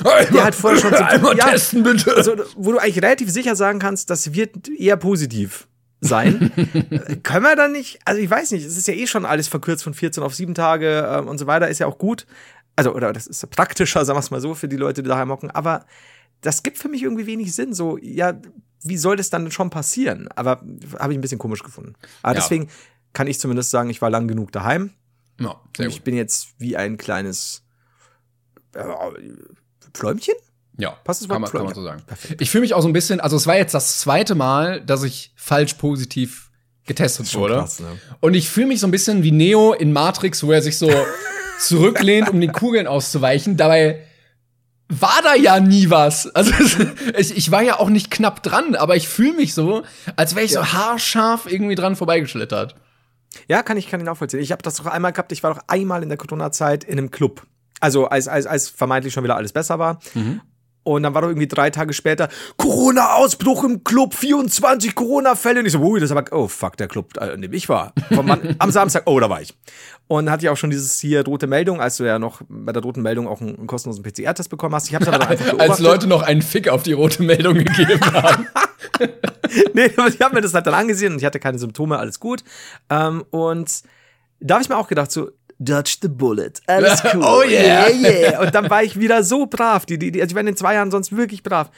Einmal, 0.00 0.26
der 0.26 0.44
hat 0.44 0.54
vorher 0.56 0.80
schon 0.80 0.90
Symptome. 0.96 1.10
Einmal 1.10 1.36
ja, 1.36 1.50
testen, 1.50 1.82
bitte. 1.84 2.16
Also, 2.16 2.36
wo 2.56 2.72
du 2.72 2.78
eigentlich 2.78 3.02
relativ 3.02 3.30
sicher 3.30 3.54
sagen 3.54 3.78
kannst, 3.78 4.10
das 4.10 4.32
wird 4.32 4.68
eher 4.68 4.96
positiv 4.96 5.68
sein. 6.00 6.52
Können 7.22 7.44
wir 7.44 7.56
dann 7.56 7.72
nicht, 7.72 7.98
also 8.04 8.20
ich 8.20 8.30
weiß 8.30 8.52
nicht, 8.52 8.64
es 8.64 8.76
ist 8.76 8.88
ja 8.88 8.94
eh 8.94 9.06
schon 9.06 9.24
alles 9.24 9.48
verkürzt 9.48 9.84
von 9.84 9.94
14 9.94 10.22
auf 10.22 10.34
7 10.34 10.54
Tage 10.54 11.00
äh, 11.00 11.20
und 11.20 11.38
so 11.38 11.46
weiter, 11.46 11.68
ist 11.68 11.80
ja 11.80 11.86
auch 11.86 11.98
gut. 11.98 12.26
Also, 12.76 12.94
oder 12.94 13.12
das 13.12 13.26
ist 13.26 13.48
praktischer, 13.50 14.04
sagen 14.04 14.16
wir 14.16 14.20
es 14.20 14.30
mal 14.30 14.40
so, 14.40 14.54
für 14.54 14.68
die 14.68 14.76
Leute, 14.76 15.02
die 15.02 15.08
daheim 15.08 15.30
hocken. 15.30 15.50
Aber 15.50 15.84
das 16.40 16.62
gibt 16.62 16.78
für 16.78 16.88
mich 16.88 17.02
irgendwie 17.02 17.26
wenig 17.26 17.52
Sinn. 17.52 17.74
So, 17.74 17.98
ja, 17.98 18.40
wie 18.82 18.96
soll 18.96 19.16
das 19.16 19.30
dann 19.30 19.50
schon 19.50 19.70
passieren? 19.70 20.28
Aber 20.36 20.62
habe 20.98 21.12
ich 21.12 21.18
ein 21.18 21.20
bisschen 21.20 21.40
komisch 21.40 21.64
gefunden. 21.64 21.94
Aber 22.22 22.34
ja. 22.34 22.40
deswegen 22.40 22.68
kann 23.12 23.26
ich 23.26 23.40
zumindest 23.40 23.70
sagen, 23.70 23.90
ich 23.90 24.00
war 24.00 24.10
lang 24.10 24.28
genug 24.28 24.52
daheim. 24.52 24.92
Ja, 25.40 25.60
ich 25.78 25.96
gut. 25.96 26.04
bin 26.04 26.14
jetzt 26.14 26.48
wie 26.58 26.76
ein 26.76 26.98
kleines 26.98 27.64
äh, 28.74 28.84
Pfläumchen. 29.92 30.34
Ja, 30.78 30.90
passt 30.90 31.22
das 31.22 31.28
kann 31.28 31.42
man, 31.42 31.50
kann 31.50 31.64
man 31.64 31.74
so 31.74 31.82
sagen. 31.82 32.02
Perfekt. 32.06 32.40
Ich 32.40 32.50
fühle 32.50 32.62
mich 32.62 32.72
auch 32.72 32.82
so 32.82 32.88
ein 32.88 32.92
bisschen, 32.92 33.20
also 33.20 33.36
es 33.36 33.46
war 33.46 33.56
jetzt 33.56 33.74
das 33.74 33.98
zweite 33.98 34.34
Mal, 34.34 34.80
dass 34.80 35.02
ich 35.02 35.32
falsch 35.36 35.74
positiv 35.74 36.50
getestet 36.86 37.34
wurde. 37.34 37.54
Krass, 37.54 37.80
ne? 37.80 37.98
Und 38.20 38.34
ich 38.34 38.48
fühle 38.48 38.68
mich 38.68 38.80
so 38.80 38.86
ein 38.86 38.92
bisschen 38.92 39.22
wie 39.24 39.32
Neo 39.32 39.72
in 39.72 39.92
Matrix, 39.92 40.42
wo 40.44 40.52
er 40.52 40.62
sich 40.62 40.78
so 40.78 40.90
zurücklehnt, 41.58 42.28
um 42.30 42.40
den 42.40 42.52
Kugeln 42.52 42.86
auszuweichen. 42.86 43.56
Dabei 43.56 44.04
war 44.88 45.20
da 45.22 45.34
ja 45.34 45.60
nie 45.60 45.90
was. 45.90 46.34
Also 46.34 46.52
ich, 47.16 47.36
ich 47.36 47.50
war 47.50 47.62
ja 47.62 47.78
auch 47.78 47.90
nicht 47.90 48.10
knapp 48.10 48.42
dran, 48.42 48.74
aber 48.76 48.96
ich 48.96 49.08
fühle 49.08 49.34
mich 49.34 49.54
so, 49.54 49.82
als 50.16 50.34
wäre 50.34 50.46
ich 50.46 50.52
ja. 50.52 50.64
so 50.64 50.72
haarscharf 50.72 51.50
irgendwie 51.50 51.74
dran 51.74 51.96
vorbeigeschlittert. 51.96 52.76
Ja, 53.48 53.62
kann 53.62 53.76
ich, 53.76 53.88
kann 53.88 54.00
ich 54.00 54.06
nachvollziehen. 54.06 54.40
Ich 54.40 54.52
habe 54.52 54.62
das 54.62 54.76
doch 54.76 54.86
einmal 54.86 55.12
gehabt, 55.12 55.32
ich 55.32 55.42
war 55.42 55.54
doch 55.54 55.62
einmal 55.66 56.02
in 56.02 56.08
der 56.08 56.18
Corona-Zeit 56.18 56.84
in 56.84 56.98
einem 56.98 57.10
Club. 57.10 57.46
Also 57.80 58.06
als, 58.06 58.26
als, 58.28 58.46
als 58.46 58.68
vermeintlich 58.68 59.12
schon 59.12 59.24
wieder 59.24 59.36
alles 59.36 59.52
besser 59.52 59.78
war. 59.78 60.00
Mhm. 60.14 60.40
Und 60.88 61.02
dann 61.02 61.12
war 61.12 61.20
doch 61.20 61.28
irgendwie 61.28 61.48
drei 61.48 61.68
Tage 61.68 61.92
später 61.92 62.30
Corona-Ausbruch 62.56 63.64
im 63.64 63.84
Club, 63.84 64.14
24 64.14 64.94
Corona-Fälle. 64.94 65.60
Und 65.60 65.66
ich 65.66 65.72
so, 65.72 65.80
ui, 65.80 66.00
das 66.00 66.10
ist 66.10 66.16
aber, 66.16 66.32
oh 66.32 66.48
fuck, 66.48 66.78
der 66.78 66.88
Club, 66.88 67.12
äh, 67.20 67.34
in 67.34 67.42
dem 67.42 67.52
ich 67.52 67.68
war. 67.68 67.92
Mann, 68.10 68.56
am 68.58 68.70
Samstag, 68.70 69.02
oh, 69.04 69.20
da 69.20 69.28
war 69.28 69.42
ich. 69.42 69.54
Und 70.06 70.24
dann 70.24 70.32
hatte 70.32 70.46
ich 70.46 70.48
auch 70.48 70.56
schon 70.56 70.70
dieses 70.70 70.98
hier 70.98 71.22
rote 71.26 71.46
Meldung, 71.46 71.82
als 71.82 71.98
du 71.98 72.04
ja 72.04 72.18
noch 72.18 72.40
bei 72.48 72.72
der 72.72 72.82
roten 72.82 73.02
Meldung 73.02 73.28
auch 73.28 73.42
einen, 73.42 73.58
einen 73.58 73.66
kostenlosen 73.66 74.02
PCR-Test 74.02 74.48
bekommen 74.48 74.74
hast. 74.74 74.88
Ich 74.88 74.94
habe 74.94 75.06
aber 75.12 75.28
einfach 75.28 75.44
beobachtet. 75.44 75.60
Als 75.70 75.78
Leute 75.80 76.06
noch 76.06 76.22
einen 76.22 76.40
Fick 76.40 76.68
auf 76.68 76.82
die 76.82 76.94
rote 76.94 77.22
Meldung 77.22 77.54
gegeben 77.58 78.00
haben. 78.00 78.46
nee, 79.74 79.90
aber 79.94 80.08
ich 80.08 80.20
habe 80.22 80.36
mir 80.36 80.40
das 80.40 80.54
halt 80.54 80.66
dann 80.66 80.74
angesehen 80.74 81.12
und 81.12 81.18
ich 81.18 81.26
hatte 81.26 81.38
keine 81.38 81.58
Symptome, 81.58 81.98
alles 81.98 82.18
gut. 82.18 82.42
Ähm, 82.88 83.24
und 83.28 83.82
da 84.40 84.54
habe 84.54 84.62
ich 84.62 84.70
mir 84.70 84.78
auch 84.78 84.88
gedacht, 84.88 85.12
so, 85.12 85.28
Dodge 85.58 85.98
the 86.02 86.08
Bullet. 86.08 86.52
Alles 86.66 87.02
cool. 87.14 87.22
oh 87.22 87.42
yeah. 87.42 87.88
yeah, 87.88 88.30
yeah. 88.30 88.40
Und 88.44 88.54
dann 88.54 88.70
war 88.70 88.82
ich 88.82 88.98
wieder 88.98 89.22
so 89.22 89.46
brav. 89.46 89.86
Die, 89.86 89.98
die, 89.98 90.20
also 90.20 90.30
ich 90.30 90.34
war 90.34 90.40
in 90.40 90.46
den 90.46 90.56
zwei 90.56 90.74
Jahren 90.74 90.90
sonst 90.90 91.16
wirklich 91.16 91.42
brav. 91.42 91.70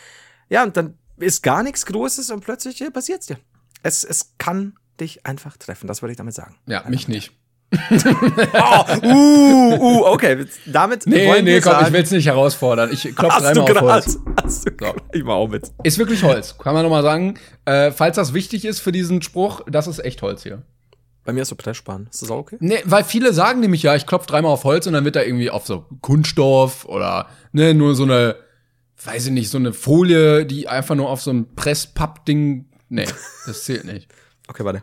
Ja, 0.48 0.64
und 0.64 0.76
dann 0.76 0.98
ist 1.18 1.42
gar 1.42 1.62
nichts 1.62 1.86
Großes 1.86 2.30
und 2.30 2.40
plötzlich 2.40 2.80
ja, 2.80 2.90
passiert's 2.90 3.26
dir. 3.26 3.38
Es, 3.82 4.02
es 4.02 4.34
kann 4.38 4.74
dich 4.98 5.24
einfach 5.24 5.56
treffen. 5.56 5.86
Das 5.86 6.02
wollte 6.02 6.12
ich 6.12 6.16
damit 6.16 6.34
sagen. 6.34 6.56
Ja, 6.66 6.78
einfach 6.78 6.90
mich 6.90 7.08
nicht. 7.08 7.32
oh, 8.52 8.84
uh, 9.04 9.76
uh, 9.78 10.06
okay. 10.06 10.44
Damit 10.66 11.06
nee, 11.06 11.28
wollen 11.28 11.44
nee, 11.44 11.60
komm, 11.60 11.72
sagen, 11.72 11.86
ich 11.86 11.92
will 11.92 12.02
es 12.02 12.10
nicht 12.10 12.26
herausfordern. 12.26 12.90
Ich 12.92 13.14
klopfe 13.14 13.40
dreimal 13.40 13.70
auf 13.70 13.80
Holz. 13.80 14.18
Hast 14.42 14.66
du 14.66 14.72
so. 14.80 14.94
Ich 15.12 15.24
war 15.24 15.36
auch 15.36 15.48
mit. 15.48 15.70
Ist 15.84 15.98
wirklich 15.98 16.24
Holz. 16.24 16.58
Kann 16.58 16.74
man 16.74 16.82
nochmal 16.82 17.04
sagen. 17.04 17.38
Äh, 17.66 17.92
falls 17.92 18.16
das 18.16 18.34
wichtig 18.34 18.64
ist 18.64 18.80
für 18.80 18.90
diesen 18.90 19.22
Spruch, 19.22 19.60
das 19.68 19.86
ist 19.86 20.00
echt 20.00 20.20
Holz 20.22 20.42
hier. 20.42 20.62
Bei 21.24 21.32
mir 21.32 21.42
ist 21.42 21.48
so 21.48 21.54
Pressspan. 21.56 22.08
Ist 22.10 22.22
das 22.22 22.30
auch 22.30 22.38
okay? 22.38 22.56
Nee, 22.60 22.80
weil 22.84 23.04
viele 23.04 23.32
sagen 23.32 23.60
nämlich 23.60 23.82
ja, 23.82 23.94
ich 23.94 24.06
klopfe 24.06 24.26
dreimal 24.26 24.52
auf 24.52 24.64
Holz 24.64 24.86
und 24.86 24.94
dann 24.94 25.04
wird 25.04 25.16
da 25.16 25.22
irgendwie 25.22 25.50
auf 25.50 25.66
so 25.66 25.86
Kunststoff 26.00 26.86
oder 26.86 27.28
ne, 27.52 27.74
nur 27.74 27.94
so 27.94 28.04
eine, 28.04 28.36
weiß 29.04 29.26
ich 29.26 29.32
nicht, 29.32 29.50
so 29.50 29.58
eine 29.58 29.72
Folie, 29.72 30.46
die 30.46 30.68
einfach 30.68 30.94
nur 30.94 31.08
auf 31.08 31.20
so 31.20 31.30
ein 31.30 31.54
Presspapp-Ding. 31.54 32.66
Nee, 32.88 33.06
das 33.46 33.64
zählt 33.64 33.84
nicht. 33.84 34.08
okay, 34.48 34.64
warte. 34.64 34.82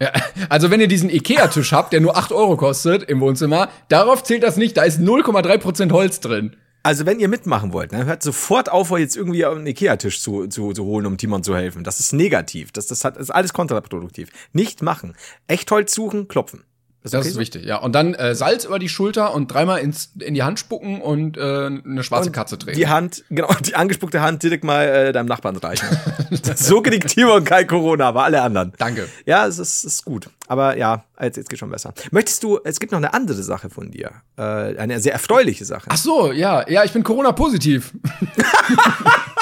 Ja, 0.00 0.12
also 0.48 0.70
wenn 0.70 0.80
ihr 0.80 0.88
diesen 0.88 1.08
Ikea-Tisch 1.08 1.72
habt, 1.72 1.92
der 1.92 2.00
nur 2.00 2.16
8 2.16 2.32
Euro 2.32 2.56
kostet 2.56 3.04
im 3.04 3.20
Wohnzimmer, 3.20 3.68
darauf 3.88 4.24
zählt 4.24 4.42
das 4.42 4.56
nicht, 4.56 4.76
da 4.76 4.82
ist 4.82 4.98
0,3% 5.00 5.92
Holz 5.92 6.20
drin. 6.20 6.56
Also, 6.86 7.06
wenn 7.06 7.18
ihr 7.18 7.28
mitmachen 7.28 7.72
wollt, 7.72 7.92
ne, 7.92 8.04
hört 8.04 8.22
sofort 8.22 8.70
auf, 8.70 8.90
euch 8.90 9.00
jetzt 9.00 9.16
irgendwie 9.16 9.46
einen 9.46 9.66
Ikea-Tisch 9.66 10.20
zu, 10.20 10.48
zu, 10.48 10.74
zu 10.74 10.84
holen, 10.84 11.06
um 11.06 11.16
Timon 11.16 11.42
zu 11.42 11.56
helfen. 11.56 11.82
Das 11.82 11.98
ist 11.98 12.12
negativ. 12.12 12.72
Das, 12.72 12.86
das, 12.86 13.06
hat, 13.06 13.16
das 13.16 13.22
ist 13.22 13.30
alles 13.30 13.54
kontraproduktiv. 13.54 14.28
Nicht 14.52 14.82
machen. 14.82 15.16
Echtholz 15.46 15.94
suchen, 15.94 16.28
klopfen. 16.28 16.62
Ist 17.04 17.12
das 17.12 17.20
okay 17.20 17.28
ist 17.28 17.34
so? 17.34 17.40
wichtig, 17.40 17.64
ja. 17.66 17.76
Und 17.76 17.92
dann 17.92 18.14
äh, 18.14 18.34
Salz 18.34 18.64
über 18.64 18.78
die 18.78 18.88
Schulter 18.88 19.34
und 19.34 19.48
dreimal 19.48 19.80
ins, 19.80 20.12
in 20.18 20.32
die 20.32 20.42
Hand 20.42 20.58
spucken 20.58 21.02
und 21.02 21.36
äh, 21.36 21.40
eine 21.66 22.02
schwarze 22.02 22.30
und 22.30 22.32
Katze 22.32 22.56
drehen. 22.56 22.74
Die 22.76 22.88
Hand, 22.88 23.24
genau, 23.28 23.52
die 23.62 23.74
angespuckte 23.74 24.22
Hand 24.22 24.42
direkt 24.42 24.64
mal 24.64 24.88
äh, 24.88 25.12
deinem 25.12 25.26
Nachbarn 25.26 25.54
reichen. 25.56 25.86
so 26.56 26.80
kriegt 26.80 27.08
Timon 27.08 27.44
kein 27.44 27.66
Corona, 27.66 28.08
aber 28.08 28.24
alle 28.24 28.40
anderen. 28.40 28.72
Danke. 28.78 29.06
Ja, 29.26 29.46
es 29.46 29.58
ist, 29.58 29.84
ist 29.84 30.06
gut. 30.06 30.30
Aber 30.48 30.78
ja, 30.78 31.04
jetzt, 31.20 31.36
jetzt 31.36 31.50
geht 31.50 31.58
schon 31.58 31.70
besser. 31.70 31.92
Möchtest 32.10 32.42
du, 32.42 32.58
es 32.64 32.80
gibt 32.80 32.92
noch 32.92 32.98
eine 32.98 33.12
andere 33.12 33.42
Sache 33.42 33.68
von 33.68 33.90
dir. 33.90 34.10
Äh, 34.38 34.42
eine 34.78 34.98
sehr 34.98 35.12
erfreuliche 35.12 35.66
Sache. 35.66 35.88
Ach 35.90 35.98
so, 35.98 36.32
ja. 36.32 36.66
Ja, 36.70 36.84
ich 36.84 36.92
bin 36.94 37.04
Corona-positiv. 37.04 37.92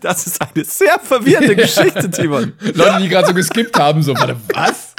Das 0.00 0.26
ist 0.26 0.40
eine 0.40 0.64
sehr 0.64 0.98
verwirrende 0.98 1.56
Geschichte, 1.56 2.10
Timon. 2.10 2.52
Leute, 2.74 2.98
die 3.00 3.08
gerade 3.08 3.28
so 3.28 3.34
geskippt 3.34 3.78
haben, 3.78 4.02
so, 4.02 4.14
warte, 4.14 4.36
was? 4.52 4.93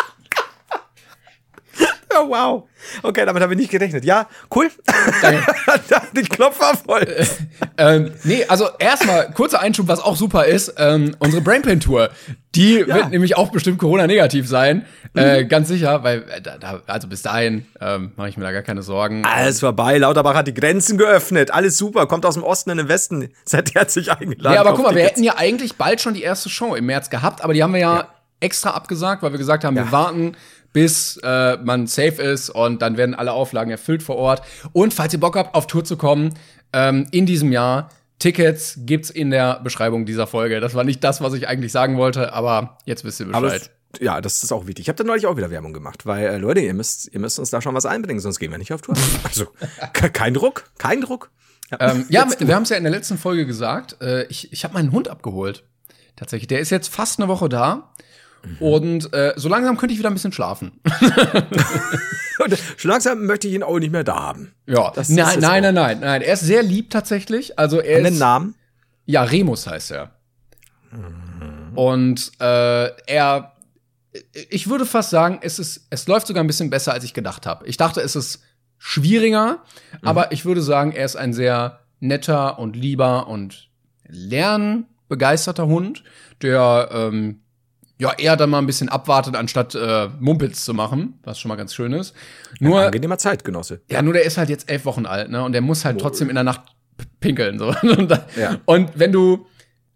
Ja, 2.15 2.29
wow. 2.29 2.63
Okay, 3.03 3.25
damit 3.25 3.41
habe 3.43 3.53
ich 3.53 3.59
nicht 3.59 3.71
gerechnet. 3.71 4.05
Ja, 4.05 4.27
cool. 4.55 4.69
Ich 6.17 6.29
klopfe 6.29 6.63
auf 6.63 6.83
voll. 6.85 7.05
ähm, 7.77 8.13
nee, 8.23 8.45
also 8.47 8.69
erstmal 8.79 9.31
kurzer 9.31 9.59
Einschub, 9.59 9.87
was 9.87 9.99
auch 9.99 10.15
super 10.15 10.45
ist. 10.45 10.73
Ähm, 10.77 11.15
unsere 11.19 11.41
Brainpain-Tour, 11.41 12.09
die 12.55 12.79
ja. 12.79 12.87
wird 12.87 13.09
nämlich 13.09 13.35
auch 13.35 13.51
bestimmt 13.51 13.77
Corona-negativ 13.79 14.47
sein. 14.47 14.85
Äh, 15.13 15.21
mhm. 15.21 15.45
Äh, 15.45 15.45
ganz 15.45 15.67
sicher, 15.67 16.03
weil 16.03 16.23
äh, 16.29 16.41
da, 16.41 16.57
da, 16.57 16.81
also 16.87 17.07
bis 17.07 17.21
dahin 17.21 17.65
ähm, 17.81 18.13
mache 18.15 18.29
ich 18.29 18.37
mir 18.37 18.43
da 18.43 18.51
gar 18.51 18.61
keine 18.61 18.81
Sorgen. 18.81 19.25
Alles 19.25 19.59
vorbei. 19.59 19.97
Lauterbach 19.97 20.35
hat 20.35 20.47
die 20.47 20.53
Grenzen 20.53 20.97
geöffnet. 20.97 21.51
Alles 21.51 21.77
super. 21.77 22.07
Kommt 22.07 22.25
aus 22.25 22.35
dem 22.35 22.43
Osten 22.43 22.69
in 22.69 22.77
den 22.77 22.87
Westen. 22.87 23.29
Seid 23.45 23.75
herzlich 23.75 24.11
eingeladen. 24.11 24.55
Ja, 24.55 24.61
aber 24.61 24.73
guck 24.73 24.85
mal, 24.85 24.95
wir 24.95 25.03
hätten 25.03 25.23
ja 25.23 25.35
eigentlich 25.37 25.75
bald 25.75 26.01
schon 26.01 26.13
die 26.13 26.23
erste 26.23 26.49
Show 26.49 26.75
im 26.75 26.85
März 26.85 27.09
gehabt, 27.09 27.43
aber 27.43 27.53
die 27.53 27.61
haben 27.61 27.73
wir 27.73 27.81
ja, 27.81 27.95
ja. 27.95 28.07
extra 28.39 28.71
abgesagt, 28.71 29.21
weil 29.21 29.31
wir 29.31 29.39
gesagt 29.39 29.63
haben, 29.65 29.75
ja. 29.75 29.85
wir 29.85 29.91
warten 29.91 30.35
bis 30.75 31.17
äh, 31.23 31.55
man 31.63 31.87
safe 31.87 32.21
ist 32.21 32.49
und 32.49 32.81
dann 32.81 32.97
werden 32.97 33.15
alle 33.15 33.31
Auflagen 33.31 33.71
erfüllt 33.71 34.03
vor 34.03 34.17
Ort. 34.17 34.41
Und 34.73 34.93
falls 34.93 35.13
ihr 35.13 35.21
Bock 35.21 35.37
habt, 35.37 35.55
auf 35.55 35.67
Tour 35.67 35.85
zu 35.85 35.95
kommen, 35.95 36.33
ähm, 36.73 37.07
in 37.11 37.25
diesem 37.25 37.53
Jahr, 37.53 37.89
Tickets 38.19 38.79
gibt's 38.79 39.09
in 39.09 39.31
der 39.31 39.61
Beschreibung 39.61 40.05
dieser 40.05 40.27
Folge. 40.27 40.59
Das 40.59 40.75
war 40.75 40.83
nicht 40.83 41.01
das, 41.01 41.21
was 41.21 41.33
ich 41.33 41.47
eigentlich 41.47 41.71
sagen 41.71 41.95
wollte, 41.95 42.33
aber 42.33 42.77
jetzt 42.83 43.05
wisst 43.05 43.21
ihr 43.21 43.27
Bescheid. 43.27 43.71
Ja, 44.01 44.19
das 44.19 44.43
ist 44.43 44.51
auch 44.51 44.67
wichtig. 44.67 44.83
Ich 44.83 44.89
habe 44.89 44.97
da 44.97 45.05
neulich 45.05 45.25
auch 45.27 45.37
wieder 45.37 45.49
Werbung 45.49 45.71
gemacht, 45.71 46.05
weil 46.05 46.25
äh, 46.25 46.37
Leute, 46.37 46.59
ihr 46.59 46.73
müsst, 46.73 47.09
ihr 47.13 47.21
müsst 47.21 47.39
uns 47.39 47.51
da 47.51 47.61
schon 47.61 47.73
was 47.73 47.85
einbringen, 47.85 48.19
sonst 48.19 48.39
gehen 48.39 48.51
wir 48.51 48.57
nicht 48.57 48.73
auf 48.73 48.81
Tour. 48.81 48.95
Also 49.23 49.47
kein 49.93 50.33
Druck, 50.33 50.65
kein 50.77 50.99
Druck. 50.99 51.31
Ja, 51.71 51.77
ähm, 51.79 52.05
ja 52.09 52.27
wir 52.37 52.53
haben 52.53 52.63
es 52.63 52.69
ja 52.69 52.75
in 52.75 52.83
der 52.83 52.91
letzten 52.91 53.17
Folge 53.17 53.45
gesagt. 53.45 53.95
Äh, 54.01 54.25
ich 54.25 54.51
ich 54.51 54.65
habe 54.65 54.73
meinen 54.73 54.91
Hund 54.91 55.07
abgeholt. 55.07 55.63
Tatsächlich, 56.17 56.47
der 56.47 56.59
ist 56.59 56.69
jetzt 56.69 56.89
fast 56.89 57.17
eine 57.19 57.29
Woche 57.29 57.47
da. 57.47 57.93
Mhm. 58.45 58.57
Und 58.59 59.13
äh, 59.13 59.33
so 59.35 59.49
langsam 59.49 59.77
könnte 59.77 59.93
ich 59.93 59.99
wieder 59.99 60.09
ein 60.09 60.13
bisschen 60.13 60.31
schlafen. 60.31 60.79
Schon 62.77 62.91
langsam 62.91 63.25
möchte 63.25 63.47
ich 63.47 63.53
ihn 63.53 63.63
auch 63.63 63.79
nicht 63.79 63.91
mehr 63.91 64.03
da 64.03 64.15
haben. 64.15 64.53
Ja, 64.67 64.91
das 64.91 65.09
nein, 65.09 65.39
nein, 65.39 65.63
nein, 65.63 65.73
nein, 65.73 65.99
nein. 66.01 66.21
Er 66.21 66.33
ist 66.33 66.41
sehr 66.41 66.63
lieb 66.63 66.89
tatsächlich. 66.89 67.57
Also 67.57 67.79
er 67.79 67.99
ist. 67.99 68.05
Den 68.05 68.17
Namen? 68.17 68.55
Ja, 69.05 69.23
Remus 69.23 69.67
heißt 69.67 69.91
er. 69.91 70.11
Mhm. 70.91 71.77
Und 71.77 72.31
äh, 72.39 72.87
er, 73.07 73.53
ich 74.49 74.69
würde 74.69 74.85
fast 74.85 75.09
sagen, 75.09 75.39
es 75.41 75.59
ist, 75.59 75.87
es 75.89 76.07
läuft 76.07 76.27
sogar 76.27 76.43
ein 76.43 76.47
bisschen 76.47 76.69
besser, 76.69 76.93
als 76.93 77.03
ich 77.03 77.13
gedacht 77.13 77.45
habe. 77.45 77.67
Ich 77.67 77.77
dachte, 77.77 78.01
es 78.01 78.15
ist 78.15 78.41
schwieriger, 78.77 79.59
mhm. 80.01 80.07
aber 80.07 80.31
ich 80.31 80.45
würde 80.45 80.61
sagen, 80.61 80.91
er 80.91 81.05
ist 81.05 81.15
ein 81.15 81.33
sehr 81.33 81.79
netter 81.99 82.59
und 82.59 82.75
lieber 82.75 83.27
und 83.27 83.69
lernbegeisterter 84.07 85.67
Hund, 85.67 86.03
der 86.41 86.89
ähm, 86.91 87.41
ja 87.97 88.13
eher 88.17 88.35
dann 88.35 88.49
mal 88.49 88.59
ein 88.59 88.65
bisschen 88.65 88.89
abwartet, 88.89 89.35
anstatt 89.35 89.75
äh, 89.75 90.09
Mumpels 90.19 90.65
zu 90.65 90.73
machen, 90.73 91.19
was 91.23 91.39
schon 91.39 91.49
mal 91.49 91.55
ganz 91.55 91.73
schön 91.73 91.93
ist. 91.93 92.13
Nur 92.59 92.79
Ein 92.79 92.85
angenehmer 92.87 93.17
Zeitgenosse. 93.17 93.81
Ja, 93.89 94.01
nur 94.01 94.13
der 94.13 94.23
ist 94.23 94.37
halt 94.37 94.49
jetzt 94.49 94.69
elf 94.69 94.85
Wochen 94.85 95.05
alt, 95.05 95.29
ne? 95.29 95.43
Und 95.43 95.53
der 95.53 95.61
muss 95.61 95.85
halt 95.85 95.99
trotzdem 95.99 96.29
in 96.29 96.35
der 96.35 96.43
Nacht 96.43 96.61
pinkeln 97.19 97.59
so. 97.59 97.67
und, 97.81 98.11
ja. 98.37 98.57
und 98.65 98.91
wenn 98.95 99.11
du 99.11 99.47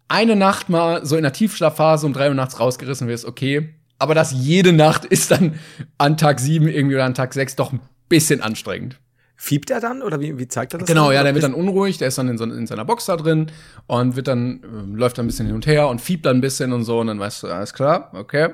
eine 0.08 0.34
Nacht 0.36 0.68
mal 0.68 1.04
so 1.04 1.16
in 1.16 1.22
der 1.22 1.32
Tiefschlafphase 1.32 2.06
um 2.06 2.12
drei 2.12 2.28
Uhr 2.28 2.34
nachts 2.34 2.58
rausgerissen 2.58 3.06
wirst, 3.08 3.24
okay. 3.24 3.74
Aber 3.98 4.14
das 4.14 4.32
jede 4.32 4.72
Nacht 4.72 5.04
ist 5.04 5.30
dann 5.30 5.58
an 5.98 6.16
Tag 6.16 6.40
sieben 6.40 6.68
irgendwie 6.68 6.96
oder 6.96 7.04
an 7.04 7.14
Tag 7.14 7.34
sechs 7.34 7.54
doch 7.54 7.72
ein 7.72 7.80
bisschen 8.08 8.40
anstrengend. 8.40 8.98
Fiebt 9.42 9.70
er 9.70 9.80
dann 9.80 10.02
oder 10.02 10.20
wie, 10.20 10.36
wie 10.36 10.48
zeigt 10.48 10.74
er 10.74 10.80
das? 10.80 10.86
Genau, 10.86 11.06
dann? 11.06 11.14
ja, 11.14 11.22
der 11.22 11.32
wird 11.32 11.44
dann 11.44 11.54
unruhig, 11.54 11.96
der 11.96 12.08
ist 12.08 12.18
dann 12.18 12.28
in, 12.28 12.36
so, 12.36 12.44
in 12.44 12.66
seiner 12.66 12.84
Box 12.84 13.06
da 13.06 13.16
drin 13.16 13.50
und 13.86 14.14
wird 14.14 14.28
dann, 14.28 14.62
äh, 14.62 14.98
läuft 14.98 15.16
dann 15.16 15.24
ein 15.24 15.28
bisschen 15.28 15.46
hin 15.46 15.54
und 15.54 15.66
her 15.66 15.88
und 15.88 16.02
fiebt 16.02 16.26
dann 16.26 16.36
ein 16.36 16.40
bisschen 16.42 16.74
und 16.74 16.84
so 16.84 17.00
und 17.00 17.06
dann 17.06 17.18
weißt 17.18 17.44
du, 17.44 17.46
alles 17.46 17.72
klar, 17.72 18.10
okay. 18.12 18.50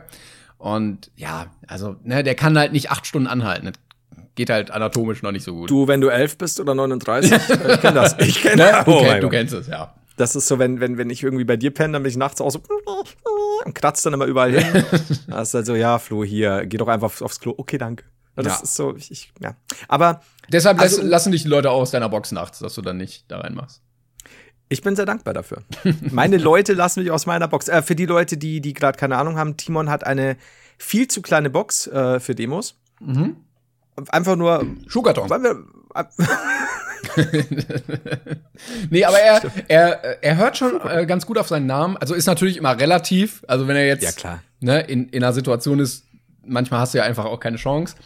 Und 0.58 1.10
ja, 1.16 1.46
also, 1.66 1.96
ne, 2.04 2.22
der 2.22 2.36
kann 2.36 2.56
halt 2.56 2.70
nicht 2.70 2.92
acht 2.92 3.04
Stunden 3.04 3.26
anhalten. 3.26 3.66
Das 3.66 3.74
geht 4.36 4.48
halt 4.48 4.70
anatomisch 4.70 5.24
noch 5.24 5.32
nicht 5.32 5.42
so 5.42 5.54
gut. 5.54 5.68
Du, 5.68 5.88
wenn 5.88 6.00
du 6.00 6.06
elf 6.06 6.38
bist 6.38 6.60
oder 6.60 6.76
39, 6.76 7.32
ich 7.68 7.80
kenn 7.80 7.94
das. 7.96 8.16
Ich 8.20 8.40
kenn 8.40 8.56
ne? 8.56 8.68
das. 8.70 8.86
Okay, 8.86 9.14
oh, 9.16 9.20
du 9.22 9.28
kennst 9.28 9.54
es, 9.54 9.66
ja. 9.66 9.92
Das 10.16 10.36
ist 10.36 10.46
so, 10.46 10.60
wenn, 10.60 10.78
wenn, 10.78 10.98
wenn 10.98 11.10
ich 11.10 11.24
irgendwie 11.24 11.44
bei 11.44 11.56
dir 11.56 11.74
penne, 11.74 11.94
dann 11.94 12.04
bin 12.04 12.10
ich 12.10 12.16
nachts 12.16 12.40
auch 12.40 12.52
so 12.52 12.60
und 13.64 13.74
kratzt 13.74 14.06
dann 14.06 14.12
immer 14.12 14.26
überall 14.26 14.52
hin. 14.52 14.84
das 15.26 15.48
ist 15.48 15.54
halt 15.54 15.66
so, 15.66 15.74
ja, 15.74 15.98
Flo, 15.98 16.22
hier, 16.22 16.64
geh 16.64 16.76
doch 16.76 16.86
einfach 16.86 17.20
aufs 17.22 17.40
Klo. 17.40 17.54
Okay, 17.56 17.76
danke. 17.76 18.04
Das 18.36 18.46
ja. 18.58 18.62
ist 18.62 18.74
so, 18.74 18.94
ich, 18.96 19.10
ich, 19.10 19.32
ja. 19.40 19.56
Aber. 19.88 20.20
Deshalb 20.48 20.78
also, 20.78 21.02
lassen 21.02 21.32
dich 21.32 21.42
die 21.42 21.48
Leute 21.48 21.70
auch 21.70 21.80
aus 21.80 21.90
deiner 21.90 22.08
Box 22.08 22.30
nachts, 22.30 22.60
dass 22.60 22.74
du 22.74 22.82
dann 22.82 22.98
nicht 22.98 23.24
da 23.28 23.40
reinmachst. 23.40 23.82
Ich 24.68 24.82
bin 24.82 24.96
sehr 24.96 25.06
dankbar 25.06 25.32
dafür. 25.34 25.62
Meine 26.10 26.36
Leute 26.38 26.72
lassen 26.74 27.02
mich 27.02 27.10
aus 27.10 27.26
meiner 27.26 27.48
Box. 27.48 27.68
Äh, 27.68 27.82
für 27.82 27.94
die 27.94 28.06
Leute, 28.06 28.36
die, 28.36 28.60
die 28.60 28.74
gerade 28.74 28.98
keine 28.98 29.16
Ahnung 29.16 29.38
haben, 29.38 29.56
Timon 29.56 29.90
hat 29.90 30.04
eine 30.04 30.36
viel 30.76 31.08
zu 31.08 31.22
kleine 31.22 31.50
Box 31.50 31.86
äh, 31.86 32.20
für 32.20 32.34
Demos. 32.34 32.74
Mhm. 33.00 33.36
Einfach 34.08 34.36
nur. 34.36 34.66
Schuhkarton. 34.86 35.28
nee, 38.90 39.04
aber 39.04 39.18
er, 39.18 39.42
er, 39.68 40.22
er 40.22 40.36
hört 40.36 40.58
schon 40.58 40.80
äh, 40.86 41.06
ganz 41.06 41.24
gut 41.24 41.38
auf 41.38 41.48
seinen 41.48 41.66
Namen. 41.66 41.96
Also 41.96 42.14
ist 42.14 42.26
natürlich 42.26 42.58
immer 42.58 42.78
relativ. 42.78 43.42
Also 43.48 43.68
wenn 43.68 43.76
er 43.76 43.86
jetzt 43.86 44.02
ja, 44.02 44.12
klar. 44.12 44.42
Ne, 44.60 44.80
in, 44.80 45.08
in 45.08 45.22
einer 45.22 45.32
Situation 45.32 45.78
ist, 45.78 46.04
manchmal 46.44 46.80
hast 46.80 46.92
du 46.94 46.98
ja 46.98 47.04
einfach 47.04 47.24
auch 47.24 47.40
keine 47.40 47.56
Chance. 47.56 47.96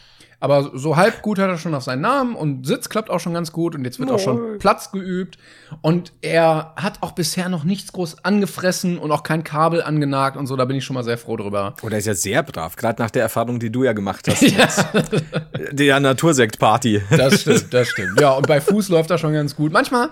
Aber 0.41 0.71
so 0.73 0.97
halb 0.97 1.21
gut 1.21 1.37
hat 1.37 1.49
er 1.49 1.59
schon 1.59 1.75
auf 1.75 1.83
seinen 1.83 2.01
Namen 2.01 2.35
und 2.35 2.65
Sitz 2.65 2.89
klappt 2.89 3.11
auch 3.11 3.19
schon 3.19 3.35
ganz 3.35 3.51
gut 3.51 3.75
und 3.75 3.85
jetzt 3.85 3.99
wird 3.99 4.09
oh. 4.09 4.15
auch 4.15 4.19
schon 4.19 4.57
Platz 4.57 4.91
geübt. 4.91 5.37
Und 5.81 6.13
er 6.21 6.73
hat 6.75 6.97
auch 7.01 7.11
bisher 7.11 7.47
noch 7.47 7.63
nichts 7.63 7.93
groß 7.93 8.25
angefressen 8.25 8.97
und 8.97 9.11
auch 9.11 9.21
kein 9.21 9.43
Kabel 9.43 9.83
angenagt 9.83 10.37
und 10.37 10.47
so. 10.47 10.55
Da 10.55 10.65
bin 10.65 10.75
ich 10.75 10.83
schon 10.83 10.95
mal 10.95 11.03
sehr 11.03 11.19
froh 11.19 11.37
drüber. 11.37 11.75
Oh, 11.83 11.89
der 11.89 11.99
ist 11.99 12.07
ja 12.07 12.15
sehr 12.15 12.41
brav, 12.41 12.75
gerade 12.75 12.99
nach 12.99 13.11
der 13.11 13.21
Erfahrung, 13.21 13.59
die 13.59 13.71
du 13.71 13.83
ja 13.83 13.93
gemacht 13.93 14.27
hast. 14.27 14.41
ja. 14.41 14.67
Der 15.71 15.99
Natursekt-Party. 15.99 17.03
Das 17.15 17.41
stimmt, 17.41 17.71
das 17.71 17.89
stimmt. 17.89 18.19
Ja, 18.19 18.31
und 18.31 18.47
bei 18.47 18.59
Fuß 18.59 18.89
läuft 18.89 19.11
er 19.11 19.19
schon 19.19 19.33
ganz 19.33 19.55
gut. 19.55 19.71
Manchmal, 19.71 20.09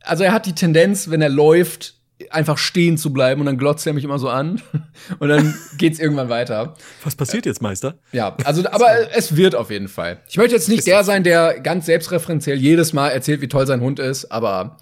also 0.00 0.24
er 0.24 0.32
hat 0.32 0.44
die 0.46 0.56
Tendenz, 0.56 1.08
wenn 1.08 1.22
er 1.22 1.28
läuft, 1.28 1.99
einfach 2.30 2.58
stehen 2.58 2.96
zu 2.96 3.12
bleiben 3.12 3.40
und 3.40 3.46
dann 3.46 3.58
glotzt 3.58 3.86
er 3.86 3.92
mich 3.92 4.04
immer 4.04 4.18
so 4.18 4.28
an 4.28 4.62
und 5.18 5.28
dann 5.28 5.54
geht's 5.76 5.98
irgendwann 5.98 6.28
weiter. 6.28 6.74
Was 7.04 7.16
passiert 7.16 7.46
jetzt, 7.46 7.60
Meister? 7.60 7.98
Ja, 8.12 8.36
also 8.44 8.64
aber 8.70 8.88
es 9.14 9.36
wird 9.36 9.54
auf 9.54 9.70
jeden 9.70 9.88
Fall. 9.88 10.18
Ich 10.28 10.36
möchte 10.36 10.54
jetzt 10.54 10.68
nicht 10.68 10.86
der 10.86 11.04
sein, 11.04 11.24
der 11.24 11.60
ganz 11.60 11.86
selbstreferenziell 11.86 12.58
jedes 12.58 12.92
Mal 12.92 13.08
erzählt, 13.08 13.40
wie 13.40 13.48
toll 13.48 13.66
sein 13.66 13.80
Hund 13.80 13.98
ist, 13.98 14.30
aber 14.30 14.78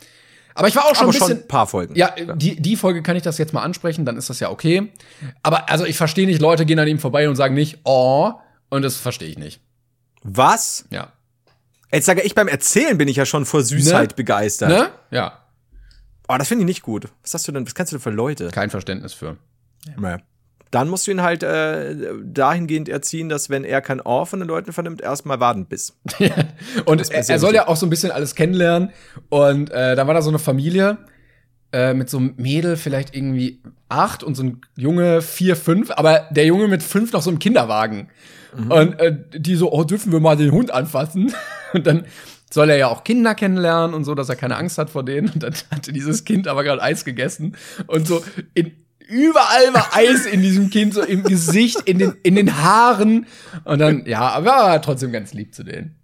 aber 0.54 0.66
ich 0.66 0.74
war 0.74 0.86
auch 0.86 0.94
schon 0.96 1.04
aber 1.04 1.08
ein 1.08 1.12
bisschen 1.12 1.28
schon 1.28 1.36
ein 1.38 1.48
paar 1.48 1.66
Folgen. 1.66 1.94
Ja, 1.94 2.14
die 2.34 2.60
die 2.60 2.76
Folge 2.76 3.02
kann 3.02 3.16
ich 3.16 3.22
das 3.22 3.38
jetzt 3.38 3.52
mal 3.52 3.62
ansprechen, 3.62 4.04
dann 4.04 4.16
ist 4.16 4.28
das 4.28 4.40
ja 4.40 4.50
okay. 4.50 4.88
Aber 5.42 5.70
also 5.70 5.84
ich 5.84 5.96
verstehe 5.96 6.26
nicht, 6.26 6.40
Leute 6.40 6.66
gehen 6.66 6.78
an 6.78 6.88
ihm 6.88 6.98
vorbei 6.98 7.28
und 7.28 7.36
sagen 7.36 7.54
nicht 7.54 7.78
oh 7.84 8.32
und 8.68 8.82
das 8.82 8.96
verstehe 8.96 9.28
ich 9.28 9.38
nicht. 9.38 9.60
Was? 10.22 10.84
Ja. 10.90 11.12
Jetzt 11.92 12.06
sage 12.06 12.22
ich 12.22 12.34
beim 12.34 12.48
Erzählen 12.48 12.98
bin 12.98 13.08
ich 13.08 13.16
ja 13.16 13.24
schon 13.24 13.46
vor 13.46 13.62
Süßheit 13.62 14.10
ne? 14.10 14.14
begeistert. 14.16 14.68
Ne? 14.68 14.90
Ja. 15.10 15.38
Oh, 16.28 16.36
das 16.36 16.48
finde 16.48 16.62
ich 16.62 16.66
nicht 16.66 16.82
gut. 16.82 17.08
Was 17.22 17.34
hast 17.34 17.48
du 17.48 17.52
denn, 17.52 17.66
was 17.66 17.74
kannst 17.74 17.92
du 17.92 17.96
denn 17.96 18.02
für 18.02 18.10
Leute? 18.10 18.48
Kein 18.48 18.70
Verständnis 18.70 19.14
für. 19.14 19.36
Ja. 20.00 20.18
Dann 20.70 20.88
musst 20.88 21.06
du 21.06 21.10
ihn 21.10 21.22
halt 21.22 21.42
äh, 21.42 21.96
dahingehend 22.22 22.90
erziehen, 22.90 23.30
dass 23.30 23.48
wenn 23.48 23.64
er 23.64 23.80
kein 23.80 24.02
Ohr 24.02 24.26
von 24.26 24.38
den 24.38 24.48
Leuten 24.48 24.72
vernimmt, 24.72 25.00
erstmal 25.00 25.40
warten 25.40 25.64
bis. 25.64 25.96
und 26.84 27.10
er, 27.10 27.28
er 27.28 27.38
soll 27.38 27.54
ja 27.54 27.68
auch 27.68 27.76
so 27.76 27.86
ein 27.86 27.90
bisschen 27.90 28.10
alles 28.10 28.34
kennenlernen. 28.34 28.90
Und 29.30 29.70
äh, 29.70 29.96
da 29.96 30.06
war 30.06 30.12
da 30.12 30.20
so 30.20 30.28
eine 30.28 30.38
Familie 30.38 30.98
äh, 31.72 31.94
mit 31.94 32.10
so 32.10 32.18
einem 32.18 32.34
Mädel, 32.36 32.76
vielleicht 32.76 33.16
irgendwie 33.16 33.62
acht 33.88 34.22
und 34.22 34.34
so 34.34 34.42
ein 34.42 34.60
Junge 34.76 35.22
vier, 35.22 35.56
fünf, 35.56 35.90
aber 35.90 36.26
der 36.30 36.44
Junge 36.44 36.68
mit 36.68 36.82
fünf 36.82 37.12
noch 37.12 37.22
so 37.22 37.30
im 37.30 37.38
Kinderwagen. 37.38 38.08
Mhm. 38.56 38.70
Und 38.70 39.00
äh, 39.00 39.16
die 39.32 39.54
so, 39.54 39.72
oh, 39.72 39.84
dürfen 39.84 40.12
wir 40.12 40.20
mal 40.20 40.36
den 40.36 40.52
Hund 40.52 40.70
anfassen? 40.70 41.32
Und 41.72 41.86
dann 41.86 42.06
soll 42.52 42.70
er 42.70 42.76
ja 42.76 42.88
auch 42.88 43.04
Kinder 43.04 43.34
kennenlernen 43.34 43.94
und 43.94 44.04
so, 44.04 44.14
dass 44.14 44.28
er 44.28 44.36
keine 44.36 44.56
Angst 44.56 44.78
hat 44.78 44.90
vor 44.90 45.04
denen. 45.04 45.28
Und 45.30 45.42
dann 45.42 45.54
hatte 45.70 45.92
dieses 45.92 46.24
Kind 46.24 46.48
aber 46.48 46.64
gerade 46.64 46.82
Eis 46.82 47.04
gegessen 47.04 47.56
und 47.86 48.06
so 48.06 48.24
in 48.54 48.72
überall 49.08 49.74
war 49.74 49.96
Eis 49.96 50.26
in 50.26 50.42
diesem 50.42 50.70
Kind, 50.70 50.94
so 50.94 51.02
im 51.02 51.24
Gesicht, 51.24 51.80
in 51.86 51.98
den, 51.98 52.14
in 52.22 52.36
den 52.36 52.58
Haaren. 52.62 53.26
Und 53.64 53.78
dann, 53.78 54.04
ja, 54.06 54.20
aber 54.20 54.50
er 54.50 54.56
war 54.56 54.82
trotzdem 54.82 55.12
ganz 55.12 55.32
lieb 55.32 55.54
zu 55.54 55.64
denen. 55.64 55.96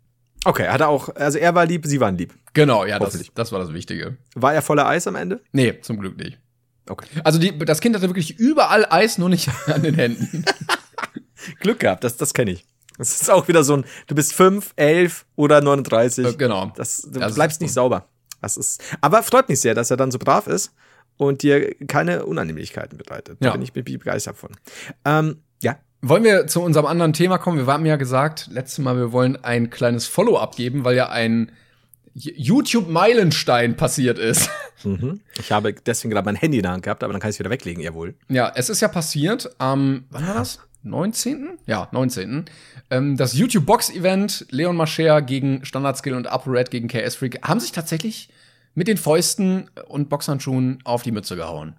Okay, 0.44 0.68
hat 0.68 0.80
er 0.80 0.88
auch, 0.88 1.14
also 1.14 1.38
er 1.38 1.54
war 1.54 1.66
lieb, 1.66 1.86
sie 1.86 2.00
waren 2.00 2.16
lieb. 2.16 2.34
Genau, 2.52 2.84
ja, 2.84 2.98
das, 2.98 3.30
das 3.34 3.52
war 3.52 3.58
das 3.58 3.72
Wichtige. 3.72 4.16
War 4.34 4.54
er 4.54 4.62
voller 4.62 4.86
Eis 4.86 5.06
am 5.06 5.16
Ende? 5.16 5.40
Nee, 5.52 5.80
zum 5.80 5.98
Glück 5.98 6.16
nicht. 6.16 6.38
Okay. 6.88 7.06
Also 7.24 7.38
die, 7.38 7.56
das 7.58 7.80
Kind 7.80 7.96
hatte 7.96 8.08
wirklich 8.08 8.38
überall 8.38 8.86
Eis, 8.88 9.16
nur 9.16 9.28
nicht 9.28 9.48
an 9.66 9.82
den 9.82 9.94
Händen. 9.94 10.44
Glück 11.60 11.80
gehabt, 11.80 12.04
das, 12.04 12.16
das 12.16 12.34
kenne 12.34 12.52
ich. 12.52 12.64
Das 12.98 13.20
ist 13.20 13.30
auch 13.30 13.48
wieder 13.48 13.64
so 13.64 13.76
ein, 13.76 13.84
du 14.06 14.14
bist 14.14 14.34
fünf, 14.34 14.72
elf 14.76 15.26
oder 15.36 15.60
39. 15.60 16.26
Äh, 16.26 16.34
genau. 16.34 16.72
Das, 16.76 17.02
du 17.02 17.18
das 17.18 17.34
bleibst 17.34 17.60
nicht 17.60 17.72
sauber. 17.72 18.06
Das 18.40 18.56
ist, 18.56 18.82
aber 19.00 19.22
freut 19.22 19.48
mich 19.48 19.60
sehr, 19.60 19.74
dass 19.74 19.90
er 19.90 19.96
dann 19.96 20.10
so 20.10 20.18
brav 20.18 20.46
ist 20.46 20.72
und 21.16 21.42
dir 21.42 21.74
keine 21.86 22.26
Unannehmlichkeiten 22.26 22.98
bereitet. 22.98 23.38
Da 23.40 23.52
bin 23.52 23.62
ich 23.62 23.72
begeistert 23.72 24.36
von. 24.36 24.50
Ähm, 25.04 25.38
ja. 25.62 25.76
Wollen 26.02 26.24
wir 26.24 26.46
zu 26.46 26.60
unserem 26.60 26.86
anderen 26.86 27.14
Thema 27.14 27.38
kommen? 27.38 27.58
Wir 27.58 27.72
haben 27.72 27.86
ja 27.86 27.96
gesagt, 27.96 28.48
letztes 28.50 28.78
Mal, 28.78 28.96
wir 28.96 29.12
wollen 29.12 29.42
ein 29.42 29.70
kleines 29.70 30.06
Follow-up 30.06 30.56
geben, 30.56 30.84
weil 30.84 30.96
ja 30.96 31.08
ein 31.08 31.52
YouTube-Meilenstein 32.14 33.76
passiert 33.76 34.18
ist. 34.18 34.50
Mhm. 34.82 35.22
Ich 35.38 35.50
habe 35.50 35.72
deswegen 35.72 36.12
gerade 36.12 36.26
mein 36.26 36.36
Handy 36.36 36.58
in 36.58 36.62
der 36.64 36.72
Hand 36.72 36.82
gehabt, 36.82 37.02
aber 37.02 37.14
dann 37.14 37.18
kann 37.18 37.30
ich 37.30 37.36
es 37.36 37.38
wieder 37.38 37.48
weglegen, 37.48 37.82
jawohl. 37.82 38.16
Ja, 38.28 38.52
es 38.54 38.68
ist 38.68 38.82
ja 38.82 38.88
passiert 38.88 39.54
am, 39.56 40.04
wann 40.10 40.26
war 40.26 40.34
das? 40.34 40.58
19. 40.84 41.58
Ja, 41.66 41.88
19. 41.92 42.44
Ähm, 42.90 43.16
das 43.16 43.34
YouTube 43.34 43.66
Box 43.66 43.90
Event, 43.90 44.46
Leon 44.50 44.76
Mascher 44.76 45.22
gegen 45.22 45.64
Standard 45.64 45.96
Skill 45.96 46.14
und 46.14 46.28
Red 46.46 46.70
gegen 46.70 46.88
KS 46.88 47.16
Freak, 47.16 47.46
haben 47.46 47.60
sich 47.60 47.72
tatsächlich 47.72 48.28
mit 48.74 48.88
den 48.88 48.96
Fäusten 48.96 49.70
und 49.88 50.08
Boxhandschuhen 50.08 50.78
auf 50.84 51.02
die 51.02 51.12
Mütze 51.12 51.36
gehauen. 51.36 51.76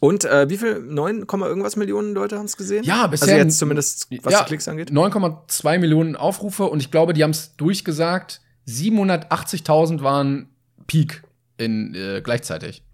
Und 0.00 0.24
äh, 0.24 0.48
wie 0.48 0.56
viel? 0.56 0.80
9, 0.80 1.26
irgendwas 1.28 1.76
Millionen 1.76 2.14
Leute 2.14 2.38
haben 2.38 2.46
es 2.46 2.56
gesehen? 2.56 2.84
Ja, 2.84 3.08
bisher. 3.08 3.34
Also 3.34 3.38
jetzt 3.38 3.58
zumindest, 3.58 4.06
was 4.22 4.32
ja, 4.32 4.42
die 4.42 4.46
Klicks 4.46 4.68
angeht? 4.68 4.92
9,2 4.92 5.78
Millionen 5.78 6.16
Aufrufe 6.16 6.64
und 6.64 6.80
ich 6.80 6.90
glaube, 6.90 7.12
die 7.14 7.22
haben 7.24 7.32
es 7.32 7.56
durchgesagt. 7.56 8.40
780.000 8.68 10.02
waren 10.02 10.50
Peak 10.86 11.22
in 11.56 11.94
äh, 11.94 12.20
gleichzeitig. 12.22 12.84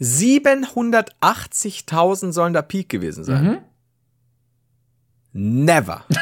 780.000 0.00 2.32
sollen 2.32 2.54
da 2.54 2.62
Peak 2.62 2.88
gewesen 2.88 3.24
sein. 3.24 3.44
Mhm. 3.44 3.58
Never. 5.38 6.02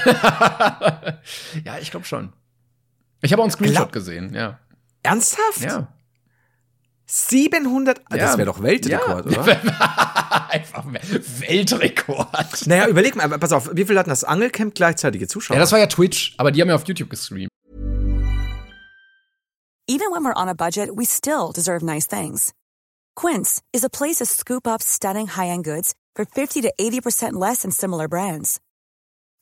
ja, 1.64 1.78
ich 1.80 1.92
glaube 1.92 2.04
schon. 2.04 2.32
Ich 3.22 3.32
habe 3.32 3.40
auch 3.40 3.44
einen 3.44 3.52
Screenshot 3.52 3.76
Glaub 3.76 3.92
gesehen, 3.92 4.34
ja. 4.34 4.58
Ernsthaft? 5.04 5.60
Ja. 5.60 5.86
700, 7.06 7.98
ja. 8.10 8.16
das 8.16 8.38
wäre 8.38 8.46
doch 8.46 8.60
Weltrekord, 8.60 9.30
ja. 9.30 9.40
oder? 9.40 10.50
Einfach 10.50 10.84
Weltrekord. 10.86 12.66
Naja, 12.66 12.88
überleg 12.88 13.14
mal, 13.14 13.28
pass 13.38 13.52
auf, 13.52 13.70
wie 13.72 13.84
viel 13.84 13.96
hatten 13.96 14.10
das 14.10 14.24
Angelcamp 14.24 14.74
gleichzeitige 14.74 15.28
Zuschauer? 15.28 15.54
Ja, 15.54 15.60
das 15.60 15.70
war 15.70 15.78
ja 15.78 15.86
Twitch, 15.86 16.34
aber 16.38 16.50
die 16.50 16.60
haben 16.60 16.68
ja 16.68 16.74
auf 16.74 16.86
YouTube 16.88 17.10
gestreamt. 17.10 17.50
Even 19.86 20.10
when 20.10 20.24
we're 20.24 20.34
on 20.34 20.48
a 20.48 20.54
budget, 20.54 20.90
we 20.96 21.04
still 21.04 21.52
deserve 21.54 21.84
nice 21.84 22.08
things. 22.08 22.52
Quince 23.14 23.62
is 23.72 23.84
a 23.84 23.88
place 23.88 24.16
to 24.16 24.26
scoop 24.26 24.66
up 24.66 24.82
stunning 24.82 25.28
high-end 25.28 25.62
goods 25.62 25.94
for 26.16 26.24
50 26.24 26.62
to 26.62 26.72
80% 26.80 27.34
less 27.34 27.62
than 27.62 27.70
similar 27.70 28.08
brands. 28.08 28.60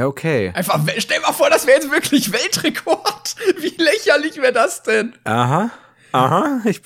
Ja, 0.00 0.06
okay. 0.06 0.50
Einfach, 0.54 0.80
stell 0.96 1.20
mal 1.20 1.32
vor, 1.32 1.50
das 1.50 1.66
wäre 1.66 1.78
jetzt 1.78 1.90
wirklich 1.90 2.32
Weltrekord. 2.32 3.36
Wie 3.58 3.74
lächerlich 3.76 4.40
wäre 4.40 4.54
das 4.54 4.82
denn? 4.82 5.12
Aha. 5.24 5.70
Aha. 6.12 6.62
Ich, 6.64 6.80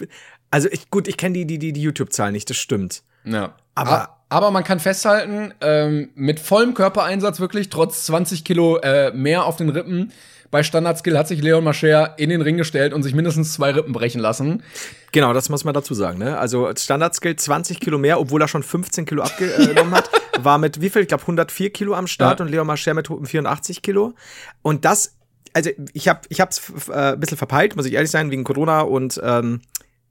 also, 0.50 0.68
ich, 0.72 0.90
gut, 0.90 1.06
ich 1.06 1.16
kenne 1.16 1.34
die, 1.34 1.46
die, 1.46 1.60
die, 1.60 1.72
die 1.72 1.80
YouTube-Zahlen 1.80 2.32
nicht, 2.32 2.50
das 2.50 2.56
stimmt. 2.56 3.04
Ja. 3.22 3.54
Aber, 3.76 4.18
aber 4.30 4.50
man 4.50 4.64
kann 4.64 4.80
festhalten, 4.80 5.54
ähm, 5.60 6.10
mit 6.16 6.40
vollem 6.40 6.74
Körpereinsatz 6.74 7.38
wirklich, 7.38 7.68
trotz 7.68 8.04
20 8.06 8.44
Kilo 8.44 8.78
äh, 8.78 9.12
mehr 9.12 9.44
auf 9.44 9.54
den 9.58 9.68
Rippen, 9.68 10.10
bei 10.54 10.62
Standardskill 10.62 11.18
hat 11.18 11.26
sich 11.26 11.42
Leon 11.42 11.64
Mascher 11.64 12.16
in 12.16 12.30
den 12.30 12.40
Ring 12.40 12.56
gestellt 12.56 12.92
und 12.92 13.02
sich 13.02 13.12
mindestens 13.12 13.54
zwei 13.54 13.72
Rippen 13.72 13.92
brechen 13.92 14.20
lassen. 14.20 14.62
Genau, 15.10 15.32
das 15.32 15.48
muss 15.48 15.64
man 15.64 15.74
dazu 15.74 15.94
sagen. 15.94 16.20
Ne? 16.20 16.38
Also 16.38 16.70
Standardskill 16.72 17.34
20 17.34 17.80
Kilo 17.80 17.98
mehr, 17.98 18.20
obwohl 18.20 18.40
er 18.40 18.46
schon 18.46 18.62
15 18.62 19.04
Kilo 19.04 19.24
abgenommen 19.24 19.92
hat, 19.92 20.08
war 20.38 20.58
mit 20.58 20.80
wie 20.80 20.90
viel? 20.90 21.02
Ich 21.02 21.08
glaube 21.08 21.22
104 21.22 21.70
Kilo 21.70 21.94
am 21.94 22.06
Start 22.06 22.38
ja. 22.38 22.46
und 22.46 22.52
Leon 22.52 22.68
Mascher 22.68 22.94
mit 22.94 23.08
84 23.08 23.82
Kilo. 23.82 24.14
Und 24.62 24.84
das, 24.84 25.16
also 25.54 25.70
ich 25.92 26.06
habe 26.06 26.20
ich 26.28 26.40
hab's 26.40 26.62
äh, 26.88 27.14
ein 27.14 27.18
bisschen 27.18 27.36
verpeilt, 27.36 27.74
muss 27.74 27.86
ich 27.86 27.94
ehrlich 27.94 28.12
sein, 28.12 28.30
wegen 28.30 28.44
Corona 28.44 28.82
und 28.82 29.20
ähm, 29.24 29.60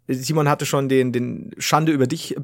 Simon 0.10 0.50
hatte 0.50 0.66
schon 0.66 0.89
den, 0.89 1.14
den 1.14 1.52
Schande 1.58 1.94
über 1.94 2.06
dich 2.06 2.36
äh, 2.36 2.41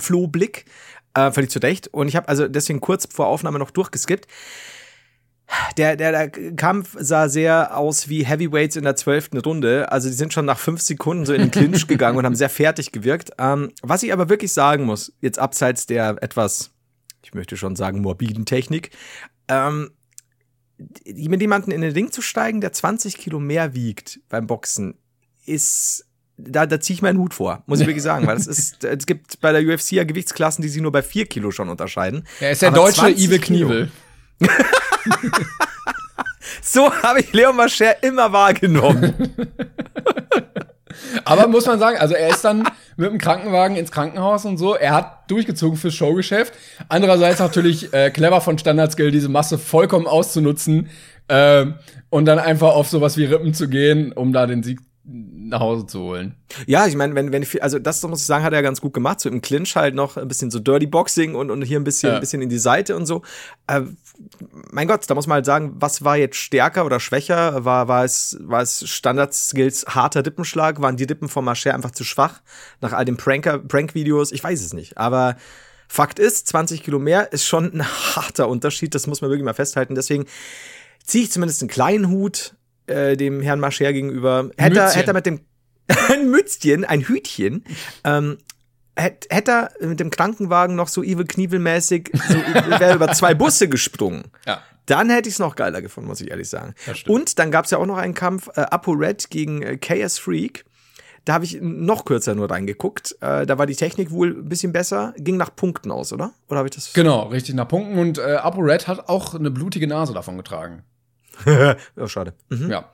Flohblick, 0.00 0.64
äh, 1.12 1.30
völlig 1.30 1.50
zu 1.50 1.58
Recht. 1.58 1.88
Und 1.88 2.08
ich 2.08 2.16
habe 2.16 2.28
also 2.28 2.48
deswegen 2.48 2.80
kurz 2.80 3.06
vor 3.12 3.26
Aufnahme 3.26 3.58
noch 3.58 3.72
durchgeskippt. 3.72 4.26
Der, 5.78 5.96
der, 5.96 6.10
der 6.10 6.30
Kampf 6.56 6.96
sah 6.98 7.28
sehr 7.28 7.76
aus 7.76 8.08
wie 8.08 8.24
Heavyweights 8.24 8.76
in 8.76 8.84
der 8.84 8.96
zwölften 8.96 9.38
Runde. 9.38 9.90
Also 9.92 10.08
die 10.08 10.14
sind 10.14 10.32
schon 10.32 10.44
nach 10.44 10.58
fünf 10.58 10.80
Sekunden 10.80 11.24
so 11.24 11.32
in 11.32 11.40
den 11.40 11.50
Clinch 11.50 11.86
gegangen 11.88 12.18
und 12.18 12.24
haben 12.24 12.34
sehr 12.34 12.48
fertig 12.48 12.92
gewirkt. 12.92 13.30
Ähm, 13.38 13.72
was 13.82 14.02
ich 14.02 14.12
aber 14.12 14.28
wirklich 14.28 14.52
sagen 14.52 14.84
muss, 14.84 15.12
jetzt 15.20 15.38
abseits 15.38 15.86
der 15.86 16.16
etwas, 16.20 16.72
ich 17.22 17.34
möchte 17.34 17.56
schon 17.56 17.76
sagen, 17.76 18.00
morbiden 18.00 18.44
Technik, 18.44 18.90
ähm, 19.48 19.90
mit 21.04 21.40
jemandem 21.40 21.72
in 21.72 21.80
den 21.80 21.92
Ring 21.92 22.10
zu 22.10 22.22
steigen, 22.22 22.60
der 22.60 22.72
20 22.72 23.16
Kilo 23.16 23.38
mehr 23.38 23.74
wiegt 23.74 24.20
beim 24.28 24.46
Boxen, 24.46 24.94
ist 25.46 26.06
da, 26.38 26.66
da 26.66 26.80
ziehe 26.80 26.94
ich 26.96 27.02
meinen 27.02 27.18
Hut 27.18 27.32
vor, 27.32 27.62
muss 27.66 27.80
ich 27.80 27.86
wirklich 27.86 28.02
sagen, 28.02 28.26
weil 28.26 28.36
es 28.36 28.46
ist, 28.46 28.84
es 28.84 29.06
gibt 29.06 29.40
bei 29.40 29.52
der 29.52 29.62
UFC 29.62 29.92
ja 29.92 30.04
Gewichtsklassen, 30.04 30.60
die 30.60 30.68
sich 30.68 30.82
nur 30.82 30.92
bei 30.92 31.02
vier 31.02 31.24
Kilo 31.24 31.50
schon 31.50 31.70
unterscheiden. 31.70 32.26
Er 32.40 32.50
ist 32.50 32.60
der 32.60 32.68
Aber 32.68 32.78
deutsche 32.78 33.08
Ive 33.08 33.38
Knievel. 33.38 33.90
so 36.62 36.92
habe 37.02 37.20
ich 37.20 37.32
Leon 37.32 37.56
Mascher 37.56 38.02
immer 38.02 38.32
wahrgenommen. 38.32 39.14
Aber 41.24 41.46
muss 41.48 41.66
man 41.66 41.78
sagen, 41.78 41.98
also 41.98 42.14
er 42.14 42.28
ist 42.28 42.44
dann 42.44 42.68
mit 42.96 43.10
dem 43.10 43.18
Krankenwagen 43.18 43.76
ins 43.76 43.90
Krankenhaus 43.90 44.44
und 44.44 44.56
so. 44.56 44.74
Er 44.74 44.94
hat 44.94 45.30
durchgezogen 45.30 45.76
fürs 45.76 45.94
Showgeschäft. 45.94 46.54
Andererseits 46.88 47.40
natürlich 47.40 47.92
äh, 47.92 48.10
clever 48.10 48.40
von 48.40 48.58
Standardskill, 48.58 49.10
diese 49.10 49.28
Masse 49.28 49.58
vollkommen 49.58 50.06
auszunutzen 50.06 50.88
äh, 51.28 51.66
und 52.10 52.24
dann 52.24 52.38
einfach 52.38 52.74
auf 52.74 52.88
sowas 52.88 53.16
wie 53.16 53.24
Rippen 53.24 53.54
zu 53.54 53.68
gehen, 53.68 54.12
um 54.12 54.32
da 54.32 54.46
den 54.46 54.62
Sieg 54.62 54.80
nach 55.08 55.60
Hause 55.60 55.86
zu 55.86 56.00
holen. 56.00 56.34
Ja, 56.66 56.86
ich 56.86 56.96
meine, 56.96 57.14
wenn, 57.14 57.30
wenn, 57.30 57.46
also 57.60 57.78
das 57.78 58.02
muss 58.02 58.20
ich 58.20 58.26
sagen, 58.26 58.42
hat 58.44 58.52
er 58.52 58.62
ganz 58.62 58.80
gut 58.80 58.92
gemacht. 58.92 59.20
So 59.20 59.28
im 59.28 59.40
Clinch 59.40 59.76
halt 59.76 59.94
noch 59.94 60.16
ein 60.16 60.26
bisschen 60.26 60.50
so 60.50 60.58
Dirty 60.58 60.86
Boxing 60.86 61.36
und, 61.36 61.50
und 61.52 61.62
hier 61.62 61.78
ein 61.78 61.84
bisschen, 61.84 62.08
ja. 62.10 62.14
ein 62.16 62.20
bisschen 62.20 62.42
in 62.42 62.48
die 62.48 62.58
Seite 62.58 62.96
und 62.96 63.06
so. 63.06 63.22
Äh, 63.68 63.82
mein 64.72 64.88
Gott, 64.88 65.08
da 65.08 65.14
muss 65.14 65.28
man 65.28 65.36
halt 65.36 65.46
sagen, 65.46 65.76
was 65.78 66.02
war 66.02 66.16
jetzt 66.16 66.36
stärker 66.36 66.84
oder 66.84 66.98
schwächer? 66.98 67.64
War, 67.64 67.86
war 67.86 68.04
es, 68.04 68.36
war 68.40 68.62
es 68.62 68.88
Standard-Skills 68.88 69.86
harter 69.88 70.24
Dippenschlag? 70.24 70.82
Waren 70.82 70.96
die 70.96 71.06
Dippen 71.06 71.28
von 71.28 71.44
Marcher 71.44 71.74
einfach 71.74 71.92
zu 71.92 72.02
schwach? 72.02 72.40
Nach 72.80 72.92
all 72.92 73.04
den 73.04 73.16
Pranker, 73.16 73.58
Prank-Videos? 73.58 74.32
Ich 74.32 74.42
weiß 74.42 74.60
es 74.60 74.72
nicht. 74.72 74.98
Aber 74.98 75.36
Fakt 75.86 76.18
ist, 76.18 76.48
20 76.48 76.82
Kilo 76.82 76.98
mehr 76.98 77.32
ist 77.32 77.46
schon 77.46 77.72
ein 77.72 77.86
harter 78.16 78.48
Unterschied. 78.48 78.92
Das 78.96 79.06
muss 79.06 79.20
man 79.20 79.30
wirklich 79.30 79.44
mal 79.44 79.54
festhalten. 79.54 79.94
Deswegen 79.94 80.26
ziehe 81.04 81.22
ich 81.22 81.30
zumindest 81.30 81.62
einen 81.62 81.70
kleinen 81.70 82.10
Hut 82.10 82.55
äh, 82.86 83.16
dem 83.16 83.40
Herrn 83.40 83.60
Mascher 83.60 83.92
gegenüber. 83.92 84.50
Hätte 84.56 84.80
er, 84.80 84.90
hätte 84.92 85.10
er 85.10 85.14
mit 85.14 85.26
dem 85.26 85.40
ein 86.10 86.30
Mützchen, 86.30 86.84
ein 86.84 87.02
Hütchen, 87.02 87.64
ähm, 88.04 88.38
hätte 88.96 89.28
hätt 89.30 89.48
er 89.48 89.70
mit 89.80 90.00
dem 90.00 90.10
Krankenwagen 90.10 90.74
noch 90.74 90.88
so 90.88 91.02
Evil 91.02 91.26
Knievel-mäßig 91.26 92.10
so, 92.12 92.34
wäre 92.80 92.94
über 92.94 93.12
zwei 93.12 93.34
Busse 93.34 93.68
gesprungen. 93.68 94.24
Ja. 94.46 94.60
Dann 94.86 95.10
hätte 95.10 95.28
ich 95.28 95.34
es 95.34 95.38
noch 95.38 95.56
geiler 95.56 95.82
gefunden, 95.82 96.08
muss 96.08 96.20
ich 96.20 96.30
ehrlich 96.30 96.48
sagen. 96.48 96.74
Und 97.08 97.38
dann 97.38 97.50
gab 97.50 97.64
es 97.64 97.72
ja 97.72 97.78
auch 97.78 97.86
noch 97.86 97.98
einen 97.98 98.14
Kampf 98.14 98.48
äh, 98.56 98.60
Apo 98.60 98.92
Red 98.92 99.30
gegen 99.30 99.62
äh, 99.62 99.76
KS 99.76 100.18
Freak. 100.18 100.64
Da 101.24 101.34
habe 101.34 101.44
ich 101.44 101.58
noch 101.60 102.04
kürzer 102.04 102.36
nur 102.36 102.48
reingeguckt. 102.48 103.16
Äh, 103.20 103.46
da 103.46 103.58
war 103.58 103.66
die 103.66 103.74
Technik 103.74 104.12
wohl 104.12 104.28
ein 104.28 104.48
bisschen 104.48 104.72
besser. 104.72 105.12
Ging 105.18 105.36
nach 105.36 105.54
Punkten 105.54 105.90
aus, 105.90 106.12
oder? 106.12 106.32
Oder 106.48 106.58
habe 106.58 106.68
ich 106.68 106.74
das? 106.76 106.92
Genau, 106.92 107.24
richtig 107.24 107.56
nach 107.56 107.66
Punkten. 107.66 107.98
Und 107.98 108.18
äh, 108.18 108.36
Apo 108.36 108.60
Red 108.60 108.86
hat 108.86 109.08
auch 109.08 109.34
eine 109.34 109.50
blutige 109.50 109.88
Nase 109.88 110.14
davon 110.14 110.36
getragen. 110.36 110.84
oh, 111.96 112.06
schade. 112.06 112.34
Mhm. 112.48 112.70
Ja. 112.70 112.90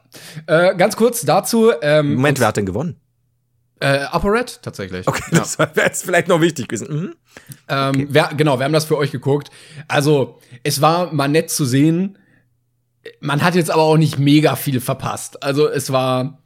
Äh, 0.46 0.76
ganz 0.76 0.96
kurz 0.96 1.22
dazu. 1.22 1.72
Ähm, 1.80 2.14
Moment, 2.14 2.40
wer 2.40 2.48
hat 2.48 2.56
denn 2.56 2.66
gewonnen? 2.66 2.96
Äh, 3.80 4.04
ApoRed 4.10 4.62
tatsächlich. 4.62 5.08
Okay, 5.08 5.24
ja. 5.32 5.40
das 5.40 5.58
wäre 5.58 5.72
jetzt 5.76 6.04
vielleicht 6.04 6.28
noch 6.28 6.40
wichtig 6.40 6.68
gewesen. 6.68 6.88
Mhm. 6.88 7.14
Ähm, 7.68 7.88
okay. 7.88 8.06
wir, 8.10 8.30
genau, 8.36 8.58
wir 8.58 8.64
haben 8.64 8.72
das 8.72 8.84
für 8.84 8.96
euch 8.96 9.10
geguckt. 9.10 9.50
Also, 9.88 10.38
es 10.62 10.80
war 10.80 11.12
mal 11.12 11.28
nett 11.28 11.50
zu 11.50 11.64
sehen. 11.64 12.18
Man 13.20 13.42
hat 13.42 13.56
jetzt 13.56 13.70
aber 13.70 13.82
auch 13.82 13.96
nicht 13.96 14.18
mega 14.18 14.54
viel 14.54 14.80
verpasst. 14.80 15.42
Also, 15.42 15.68
es 15.68 15.90
war, 15.90 16.38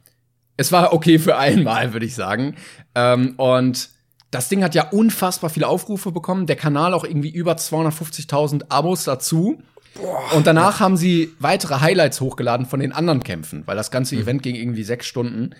es 0.55 0.71
war 0.71 0.93
okay 0.93 1.19
für 1.19 1.37
einmal, 1.37 1.93
würde 1.93 2.07
ich 2.07 2.15
sagen. 2.15 2.55
Ähm, 2.95 3.35
und 3.37 3.89
das 4.31 4.49
Ding 4.49 4.63
hat 4.63 4.75
ja 4.75 4.89
unfassbar 4.89 5.49
viele 5.49 5.67
Aufrufe 5.67 6.11
bekommen. 6.11 6.47
Der 6.47 6.55
Kanal 6.55 6.93
auch 6.93 7.03
irgendwie 7.03 7.29
über 7.29 7.53
250.000 7.53 8.65
Abos 8.69 9.03
dazu. 9.03 9.61
Boah. 9.97 10.33
Und 10.35 10.47
danach 10.47 10.79
haben 10.79 10.97
sie 10.97 11.33
weitere 11.39 11.79
Highlights 11.79 12.21
hochgeladen 12.21 12.65
von 12.65 12.79
den 12.79 12.91
anderen 12.91 13.23
Kämpfen, 13.23 13.63
weil 13.65 13.75
das 13.75 13.91
ganze 13.91 14.15
mhm. 14.15 14.21
Event 14.21 14.43
ging 14.43 14.55
irgendwie 14.55 14.83
sechs 14.83 15.05
Stunden. 15.05 15.51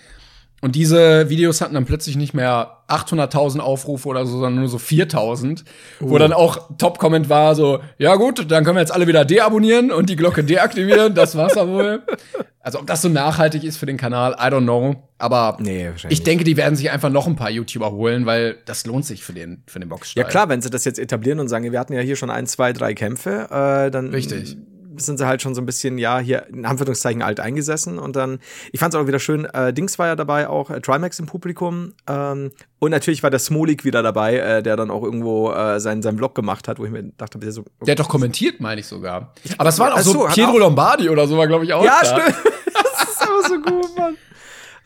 Und 0.59 0.75
diese 0.75 1.29
Videos 1.29 1.61
hatten 1.61 1.75
dann 1.75 1.85
plötzlich 1.85 2.15
nicht 2.15 2.33
mehr 2.33 2.77
800.000 2.87 3.59
Aufrufe 3.59 4.07
oder 4.07 4.25
so, 4.25 4.39
sondern 4.39 4.55
nur 4.55 4.67
so 4.67 4.77
4.000. 4.77 5.63
Uh. 6.01 6.09
Wo 6.09 6.17
dann 6.17 6.33
auch 6.33 6.69
Top-Comment 6.79 7.29
war 7.29 7.53
so, 7.53 7.79
ja 7.99 8.15
gut, 8.15 8.49
dann 8.49 8.63
können 8.63 8.77
wir 8.77 8.81
jetzt 8.81 8.93
alle 8.93 9.05
wieder 9.05 9.23
deabonnieren 9.23 9.91
und 9.91 10.09
die 10.09 10.15
Glocke 10.15 10.43
deaktivieren. 10.43 11.13
das 11.13 11.35
war's 11.35 11.55
ja 11.55 11.67
wohl. 11.67 12.03
Also 12.59 12.79
ob 12.79 12.87
das 12.87 13.01
so 13.01 13.07
nachhaltig 13.07 13.63
ist 13.63 13.77
für 13.77 13.85
den 13.85 13.95
Kanal, 13.95 14.33
I 14.33 14.51
don't 14.51 14.63
know. 14.63 15.01
Aber 15.19 15.55
nee, 15.61 15.89
ich 16.09 16.23
denke, 16.23 16.43
die 16.43 16.57
werden 16.57 16.75
sich 16.75 16.91
einfach 16.91 17.09
noch 17.09 17.25
ein 17.25 17.37
paar 17.37 17.49
YouTuber 17.49 17.93
holen, 17.93 18.25
weil 18.25 18.57
das 18.65 18.85
lohnt 18.85 19.05
sich 19.05 19.23
für 19.23 19.31
den, 19.31 19.63
für 19.67 19.79
den 19.79 19.87
Boxstall. 19.87 20.23
Ja 20.23 20.27
klar, 20.27 20.49
wenn 20.49 20.61
sie 20.61 20.69
das 20.69 20.83
jetzt 20.83 20.99
etablieren 20.99 21.39
und 21.39 21.47
sagen, 21.47 21.71
wir 21.71 21.79
hatten 21.79 21.93
ja 21.93 22.01
hier 22.01 22.17
schon 22.17 22.29
ein, 22.29 22.45
zwei, 22.45 22.73
drei 22.73 22.93
Kämpfe, 22.93 23.47
äh, 23.49 23.89
dann 23.89 24.09
Richtig 24.09 24.57
sind 25.05 25.17
sie 25.17 25.27
halt 25.27 25.41
schon 25.41 25.55
so 25.55 25.61
ein 25.61 25.65
bisschen, 25.65 25.97
ja, 25.97 26.19
hier 26.19 26.47
in 26.47 26.65
Anführungszeichen 26.65 27.21
alt 27.21 27.39
eingesessen. 27.39 27.99
Und 27.99 28.15
dann, 28.15 28.39
ich 28.71 28.79
fand 28.79 28.93
es 28.93 28.99
auch 28.99 29.07
wieder 29.07 29.19
schön, 29.19 29.45
äh, 29.45 29.73
Dings 29.73 29.99
war 29.99 30.07
ja 30.07 30.15
dabei, 30.15 30.47
auch 30.47 30.69
äh, 30.69 30.81
Trimax 30.81 31.19
im 31.19 31.25
Publikum. 31.25 31.93
Ähm, 32.07 32.51
und 32.79 32.91
natürlich 32.91 33.23
war 33.23 33.29
der 33.29 33.39
Smolik 33.39 33.85
wieder 33.85 34.03
dabei, 34.03 34.37
äh, 34.37 34.63
der 34.63 34.75
dann 34.75 34.91
auch 34.91 35.03
irgendwo 35.03 35.51
äh, 35.51 35.79
seinen, 35.79 36.01
seinen 36.01 36.17
Vlog 36.17 36.35
gemacht 36.35 36.67
hat, 36.67 36.79
wo 36.79 36.85
ich 36.85 36.91
mir 36.91 37.03
dachte, 37.17 37.39
der 37.39 37.51
so. 37.51 37.61
Okay. 37.61 37.71
Der 37.83 37.91
hat 37.93 37.99
doch 37.99 38.09
kommentiert, 38.09 38.59
meine 38.59 38.81
ich 38.81 38.87
sogar. 38.87 39.33
Aber 39.57 39.69
es 39.69 39.79
war 39.79 39.93
auch 39.93 39.99
so, 39.99 40.13
so 40.13 40.27
Pietro 40.27 40.51
auch 40.51 40.59
Lombardi 40.59 41.09
oder 41.09 41.27
so 41.27 41.37
war, 41.37 41.47
glaube 41.47 41.65
ich, 41.65 41.73
auch. 41.73 41.83
Ja, 41.83 41.99
da. 42.01 42.05
stimmt. 42.05 42.37
das 42.73 43.09
ist 43.09 43.21
aber 43.21 43.47
so 43.47 43.61
gut, 43.61 43.97
Mann. 43.97 44.17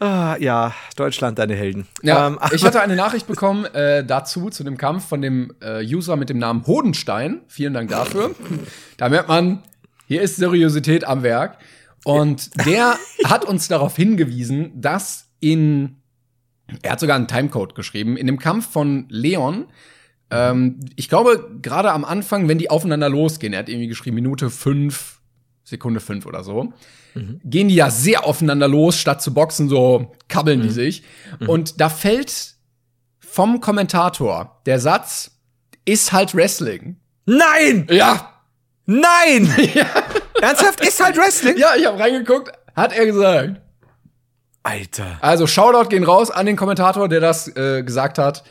Ah, 0.01 0.36
ja, 0.39 0.74
Deutschland, 0.95 1.38
deine 1.38 1.53
Helden. 1.53 1.88
Ja, 2.01 2.26
ähm, 2.26 2.39
ich 2.53 2.66
hatte 2.66 2.82
eine 2.82 2.95
Nachricht 2.95 3.28
bekommen 3.28 3.66
äh, 3.66 4.03
dazu, 4.03 4.49
zu 4.49 4.64
dem 4.64 4.76
Kampf 4.76 5.07
von 5.07 5.22
dem 5.22 5.53
äh, 5.62 5.86
User 5.86 6.16
mit 6.16 6.30
dem 6.30 6.39
Namen 6.39 6.66
Hodenstein. 6.66 7.41
Vielen 7.47 7.76
Dank 7.76 7.91
dafür. 7.91 8.32
da 8.97 9.09
merkt 9.09 9.28
man, 9.30 9.62
hier 10.12 10.22
ist 10.22 10.36
Seriosität 10.36 11.07
am 11.07 11.24
Werk. 11.24 11.57
Und 12.03 12.68
der 12.68 12.97
hat 13.24 13.45
uns 13.45 13.70
darauf 13.70 13.95
hingewiesen, 13.95 14.74
dass 14.76 15.30
in, 15.39 16.01
er 16.82 16.91
hat 16.91 16.99
sogar 16.99 17.16
einen 17.16 17.30
Timecode 17.30 17.76
geschrieben, 17.76 18.18
in 18.18 18.28
dem 18.28 18.38
Kampf 18.38 18.70
von 18.70 19.05
Leon, 19.07 19.68
ähm, 20.30 20.82
ich 20.97 21.07
glaube, 21.07 21.49
gerade 21.62 21.93
am 21.93 22.03
Anfang, 22.03 22.49
wenn 22.49 22.57
die 22.57 22.70
aufeinander 22.70 23.07
losgehen, 23.07 23.53
er 23.53 23.59
hat 23.59 23.70
irgendwie 23.70 23.88
geschrieben, 23.88 24.16
Minute 24.16 24.49
fünf, 24.49 25.22
Sekunde 25.64 26.01
fünf 26.01 26.26
oder 26.26 26.43
so, 26.43 26.74
mhm. 27.14 27.39
gehen 27.45 27.70
die 27.70 27.76
ja 27.76 27.89
sehr 27.89 28.26
aufeinander 28.26 28.68
los, 28.68 28.97
statt 28.97 29.22
zu 29.22 29.34
boxen, 29.34 29.70
so 29.70 30.12
kabbeln 30.28 30.59
mhm. 30.59 30.64
die 30.64 30.70
sich. 30.72 31.03
Mhm. 31.39 31.47
Und 31.47 31.80
da 31.80 31.88
fällt 31.88 32.55
vom 33.20 33.62
Kommentator 33.62 34.62
der 34.66 34.82
Satz, 34.82 35.39
ist 35.86 36.12
halt 36.12 36.36
Wrestling. 36.36 36.97
Nein! 37.26 37.88
Ja! 37.89 38.31
Nein! 38.86 39.54
ja. 39.74 39.86
Ernsthaft? 40.42 40.82
Ist 40.82 41.04
halt 41.04 41.18
Wrestling? 41.18 41.58
Ja, 41.58 41.76
ich 41.78 41.86
habe 41.86 42.00
reingeguckt, 42.00 42.52
hat 42.76 42.94
er 42.94 43.06
gesagt. 43.06 43.62
Alter. 44.64 45.18
Also 45.22 45.48
Shoutout 45.48 45.90
gehen 45.90 46.04
raus 46.04 46.30
an 46.30 46.46
den 46.46 46.56
Kommentator, 46.56 47.08
der 47.10 47.20
das 47.20 47.48
äh, 47.56 47.84
gesagt 47.84 48.18
hat. 48.18 48.44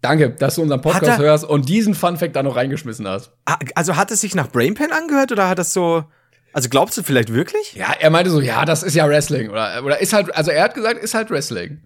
Danke, 0.00 0.30
dass 0.30 0.54
du 0.54 0.62
unseren 0.62 0.80
Podcast 0.80 1.18
hörst 1.18 1.44
und 1.44 1.68
diesen 1.68 1.94
Fun 1.94 2.16
Fact 2.16 2.36
da 2.36 2.44
noch 2.44 2.54
reingeschmissen 2.54 3.08
hast. 3.08 3.32
Also 3.74 3.96
hat 3.96 4.12
es 4.12 4.20
sich 4.20 4.36
nach 4.36 4.48
Brainpan 4.48 4.92
angehört 4.92 5.32
oder 5.32 5.48
hat 5.48 5.58
das 5.58 5.72
so 5.72 6.04
also 6.52 6.68
glaubst 6.68 6.96
du 6.96 7.02
vielleicht 7.02 7.32
wirklich? 7.32 7.74
Ja, 7.74 7.92
er 7.98 8.10
meinte 8.10 8.30
so, 8.30 8.40
ja, 8.40 8.64
das 8.64 8.82
ist 8.82 8.94
ja 8.94 9.08
Wrestling 9.08 9.50
oder 9.50 9.84
oder 9.84 10.00
ist 10.00 10.12
halt 10.12 10.34
also 10.34 10.50
er 10.50 10.64
hat 10.64 10.74
gesagt, 10.74 11.02
ist 11.02 11.14
halt 11.14 11.30
Wrestling. 11.30 11.82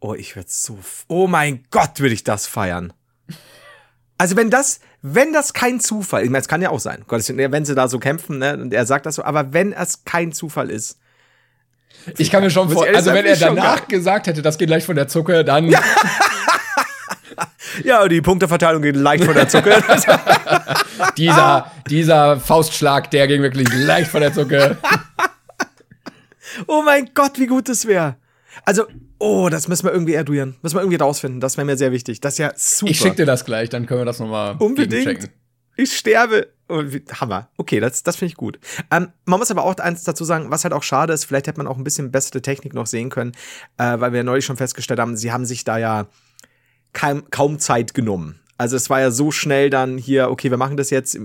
Oh, 0.00 0.14
ich 0.14 0.36
würde 0.36 0.48
so 0.50 0.78
Oh 1.08 1.26
mein 1.26 1.64
Gott, 1.70 2.00
würde 2.00 2.14
ich 2.14 2.24
das 2.24 2.46
feiern. 2.46 2.92
Also 4.18 4.36
wenn 4.36 4.50
das 4.50 4.80
wenn 5.00 5.32
das 5.32 5.52
kein 5.52 5.80
Zufall, 5.80 6.24
ich 6.24 6.30
meine, 6.30 6.42
es 6.42 6.48
kann 6.48 6.60
ja 6.60 6.70
auch 6.70 6.80
sein, 6.80 7.04
wenn 7.08 7.64
sie 7.64 7.74
da 7.74 7.88
so 7.88 7.98
kämpfen, 7.98 8.38
ne, 8.38 8.54
und 8.54 8.74
er 8.74 8.84
sagt 8.84 9.06
das 9.06 9.14
so, 9.14 9.22
aber 9.22 9.52
wenn 9.52 9.72
es 9.72 10.04
kein 10.04 10.32
Zufall 10.32 10.70
ist, 10.70 10.98
ich 12.16 12.30
kann 12.30 12.42
mir 12.42 12.50
schon 12.50 12.68
vorstellen, 12.68 12.96
also 12.96 13.12
wenn 13.12 13.26
er 13.26 13.36
danach 13.36 13.86
gesagt 13.86 14.26
hätte, 14.26 14.42
das 14.42 14.58
geht 14.58 14.70
leicht 14.70 14.86
von 14.86 14.96
der 14.96 15.08
Zucke, 15.08 15.44
dann. 15.44 15.68
Ja, 15.68 15.82
ja 17.84 18.08
die 18.08 18.20
Punkteverteilung 18.20 18.82
geht 18.82 18.96
leicht 18.96 19.24
von 19.24 19.34
der 19.34 19.48
Zucke. 19.48 19.82
dieser, 21.16 21.70
dieser 21.88 22.40
Faustschlag, 22.40 23.10
der 23.10 23.26
ging 23.26 23.42
wirklich 23.42 23.68
leicht 23.72 24.10
von 24.10 24.20
der 24.20 24.32
Zucke. 24.32 24.78
oh 26.66 26.82
mein 26.82 27.10
Gott, 27.14 27.38
wie 27.38 27.46
gut 27.46 27.68
das 27.68 27.86
wäre. 27.86 28.16
Also, 28.64 28.86
oh, 29.18 29.48
das 29.48 29.68
müssen 29.68 29.84
wir 29.84 29.92
irgendwie 29.92 30.14
erduieren. 30.14 30.56
Müssen 30.62 30.76
wir 30.76 30.80
irgendwie 30.80 30.98
rausfinden. 30.98 31.40
Das 31.40 31.56
wäre 31.56 31.64
mir 31.64 31.76
sehr 31.76 31.92
wichtig. 31.92 32.20
Das 32.20 32.34
ist 32.34 32.38
ja 32.38 32.52
super. 32.56 32.90
Ich 32.90 32.98
schicke 32.98 33.16
dir 33.16 33.26
das 33.26 33.44
gleich, 33.44 33.68
dann 33.68 33.86
können 33.86 34.00
wir 34.00 34.04
das 34.04 34.18
nochmal 34.18 34.56
Unbedingt. 34.58 35.30
Ich 35.76 35.96
sterbe. 35.96 36.48
Hammer. 36.68 37.48
Okay, 37.56 37.80
das, 37.80 38.02
das 38.02 38.16
finde 38.16 38.32
ich 38.32 38.36
gut. 38.36 38.58
Ähm, 38.90 39.08
man 39.24 39.38
muss 39.38 39.50
aber 39.50 39.64
auch 39.64 39.74
eins 39.76 40.04
dazu 40.04 40.24
sagen, 40.24 40.50
was 40.50 40.64
halt 40.64 40.74
auch 40.74 40.82
schade 40.82 41.14
ist, 41.14 41.24
vielleicht 41.24 41.46
hätte 41.46 41.58
man 41.58 41.66
auch 41.66 41.78
ein 41.78 41.84
bisschen 41.84 42.10
bessere 42.10 42.42
Technik 42.42 42.74
noch 42.74 42.86
sehen 42.86 43.08
können, 43.08 43.32
äh, 43.78 43.98
weil 43.98 44.12
wir 44.12 44.22
neulich 44.22 44.44
schon 44.44 44.58
festgestellt 44.58 45.00
haben, 45.00 45.16
sie 45.16 45.32
haben 45.32 45.46
sich 45.46 45.64
da 45.64 45.78
ja 45.78 46.08
kaum, 46.92 47.30
kaum 47.30 47.58
Zeit 47.58 47.94
genommen. 47.94 48.38
Also 48.58 48.76
es 48.76 48.90
war 48.90 49.00
ja 49.00 49.10
so 49.10 49.30
schnell 49.30 49.70
dann 49.70 49.98
hier, 49.98 50.30
okay, 50.30 50.50
wir 50.50 50.58
machen 50.58 50.76
das 50.76 50.90
jetzt, 50.90 51.18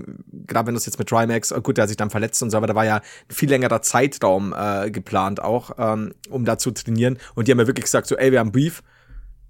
gerade 0.46 0.68
wenn 0.68 0.74
das 0.74 0.86
jetzt 0.86 0.98
mit 0.98 1.08
Trimax, 1.08 1.52
oh 1.52 1.60
gut, 1.60 1.76
der 1.76 1.82
hat 1.82 1.88
sich 1.88 1.96
dann 1.96 2.10
verletzt 2.10 2.42
und 2.42 2.50
so, 2.50 2.56
aber 2.56 2.68
da 2.68 2.74
war 2.74 2.84
ja 2.84 2.96
ein 2.96 3.34
viel 3.34 3.50
längerer 3.50 3.82
Zeitraum 3.82 4.54
äh, 4.56 4.90
geplant 4.90 5.42
auch, 5.42 5.72
ähm, 5.76 6.14
um 6.30 6.44
da 6.44 6.58
zu 6.58 6.70
trainieren. 6.70 7.18
Und 7.34 7.48
die 7.48 7.52
haben 7.52 7.58
ja 7.58 7.66
wirklich 7.66 7.84
gesagt, 7.84 8.06
so, 8.06 8.16
ey, 8.16 8.30
wir 8.30 8.38
haben 8.38 8.52
Brief, 8.52 8.82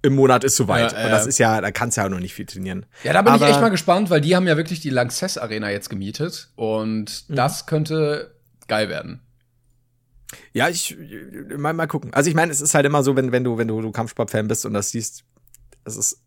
im 0.01 0.15
Monat 0.15 0.43
ist 0.43 0.55
soweit. 0.55 0.93
Ja, 0.93 0.99
äh, 0.99 1.05
und 1.05 1.11
das 1.11 1.27
ist 1.27 1.37
ja, 1.37 1.61
da 1.61 1.71
kannst 1.71 1.97
du 1.97 2.01
ja 2.01 2.07
auch 2.07 2.11
noch 2.11 2.19
nicht 2.19 2.33
viel 2.33 2.45
trainieren. 2.45 2.85
Ja, 3.03 3.13
da 3.13 3.21
bin 3.21 3.33
Aber 3.33 3.45
ich 3.45 3.51
echt 3.51 3.61
mal 3.61 3.69
gespannt, 3.69 4.09
weil 4.09 4.21
die 4.21 4.35
haben 4.35 4.47
ja 4.47 4.57
wirklich 4.57 4.79
die 4.79 4.89
Lanxess 4.89 5.37
Arena 5.37 5.69
jetzt 5.71 5.89
gemietet 5.89 6.49
und 6.55 7.25
mhm. 7.27 7.35
das 7.35 7.65
könnte 7.65 8.35
geil 8.67 8.89
werden. 8.89 9.21
Ja, 10.53 10.69
ich 10.69 10.97
mal, 11.57 11.73
mal 11.73 11.87
gucken. 11.87 12.13
Also 12.13 12.29
ich 12.29 12.35
meine, 12.35 12.51
es 12.51 12.61
ist 12.61 12.73
halt 12.73 12.85
immer 12.85 13.03
so, 13.03 13.15
wenn, 13.15 13.31
wenn 13.31 13.43
du, 13.43 13.57
wenn 13.57 13.67
du, 13.67 13.81
du 13.81 13.91
Kampfsport-Fan 13.91 14.47
bist 14.47 14.65
und 14.65 14.73
das 14.73 14.89
siehst, 14.89 15.23
es 15.83 15.97
ist. 15.97 16.21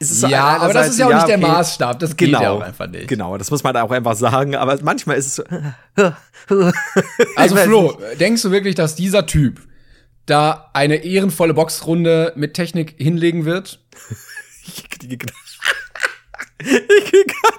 Ja, 0.00 0.56
aber 0.58 0.72
das 0.72 0.90
ist 0.90 0.98
ja 0.98 1.06
auch 1.06 1.10
ja, 1.10 1.16
nicht 1.16 1.28
der 1.28 1.38
Maßstab. 1.38 1.98
Das 1.98 2.16
genau, 2.16 2.38
geht 2.38 2.44
ja 2.44 2.50
auch 2.50 2.62
einfach 2.62 2.86
nicht. 2.86 3.08
Genau, 3.08 3.36
das 3.36 3.50
muss 3.50 3.62
man 3.62 3.76
auch 3.76 3.90
einfach 3.90 4.14
sagen. 4.14 4.54
Aber 4.54 4.78
manchmal 4.82 5.16
ist 5.16 5.26
es 5.26 5.36
so. 5.36 5.44
also 7.36 7.56
Flo, 7.56 8.00
denkst 8.18 8.42
du 8.42 8.50
wirklich, 8.50 8.74
dass 8.74 8.94
dieser 8.94 9.26
Typ 9.26 9.60
da 10.26 10.70
eine 10.72 10.96
ehrenvolle 10.96 11.54
Boxrunde 11.54 12.32
mit 12.36 12.54
Technik 12.54 12.94
hinlegen 12.98 13.44
wird. 13.44 13.80
ich 14.64 14.88
kriege 14.88 15.16
gerade 15.18 15.34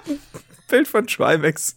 ein 0.08 0.18
Bild 0.68 0.88
von 0.88 1.06
Trimax 1.06 1.76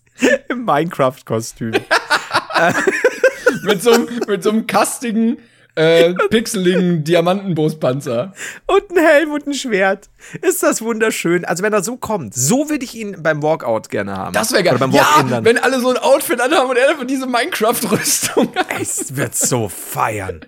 im 0.49 0.65
Minecraft-Kostüm. 0.65 1.71
mit, 3.63 3.83
so, 3.83 4.07
mit 4.27 4.43
so 4.43 4.51
einem 4.51 4.67
kastigen 4.67 5.37
äh, 5.75 6.13
pixeligen 6.29 7.03
Diamantenbrustpanzer. 7.03 8.33
Und 8.65 8.91
ein 8.91 8.97
Helm 8.97 9.31
und 9.31 9.47
ein 9.47 9.53
Schwert. 9.53 10.09
Ist 10.41 10.63
das 10.63 10.81
wunderschön. 10.81 11.45
Also 11.45 11.63
wenn 11.63 11.73
er 11.73 11.83
so 11.83 11.97
kommt, 11.97 12.33
so 12.33 12.69
würde 12.69 12.83
ich 12.83 12.95
ihn 12.95 13.21
beim 13.21 13.43
Walkout 13.43 13.89
gerne 13.89 14.17
haben. 14.17 14.33
Das 14.33 14.51
wäre 14.51 14.63
geil. 14.63 14.77
Beim 14.79 14.91
ja, 14.91 15.05
wenn 15.43 15.57
alle 15.57 15.79
so 15.79 15.89
ein 15.89 15.97
Outfit 15.97 16.41
anhaben 16.41 16.69
und 16.69 16.77
er 16.77 16.89
einfach 16.89 17.05
diese 17.05 17.27
Minecraft-Rüstung. 17.27 18.49
Es 18.79 19.15
wird 19.15 19.35
so 19.35 19.69
feiern. 19.69 20.41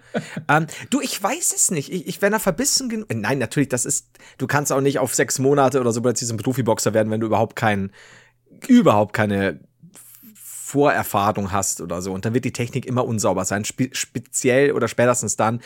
ähm, 0.49 0.67
du, 0.89 1.01
ich 1.01 1.21
weiß 1.21 1.53
es 1.55 1.71
nicht. 1.71 1.91
Ich, 1.91 2.07
ich 2.07 2.21
wenn 2.21 2.33
er 2.33 2.39
verbissen 2.39 2.89
genug. 2.89 3.07
Nein, 3.13 3.37
natürlich, 3.37 3.69
das 3.69 3.85
ist. 3.85 4.07
Du 4.37 4.47
kannst 4.47 4.71
auch 4.71 4.81
nicht 4.81 4.99
auf 4.99 5.13
sechs 5.13 5.39
Monate 5.39 5.79
oder 5.79 5.91
so 5.91 6.01
plötzlich 6.01 6.29
ein 6.29 6.37
Profiboxer 6.37 6.93
werden, 6.93 7.11
wenn 7.11 7.19
du 7.19 7.27
überhaupt 7.27 7.55
keinen 7.55 7.91
überhaupt 8.67 9.13
keine 9.13 9.59
Vorerfahrung 10.67 11.53
hast 11.53 11.79
oder 11.79 12.01
so. 12.01 12.11
Und 12.11 12.25
dann 12.25 12.33
wird 12.33 12.43
die 12.43 12.51
Technik 12.51 12.85
immer 12.85 13.05
unsauber 13.05 13.45
sein. 13.45 13.63
Spe 13.63 13.87
speziell 13.93 14.73
oder 14.73 14.89
spätestens 14.89 15.37
dann, 15.37 15.61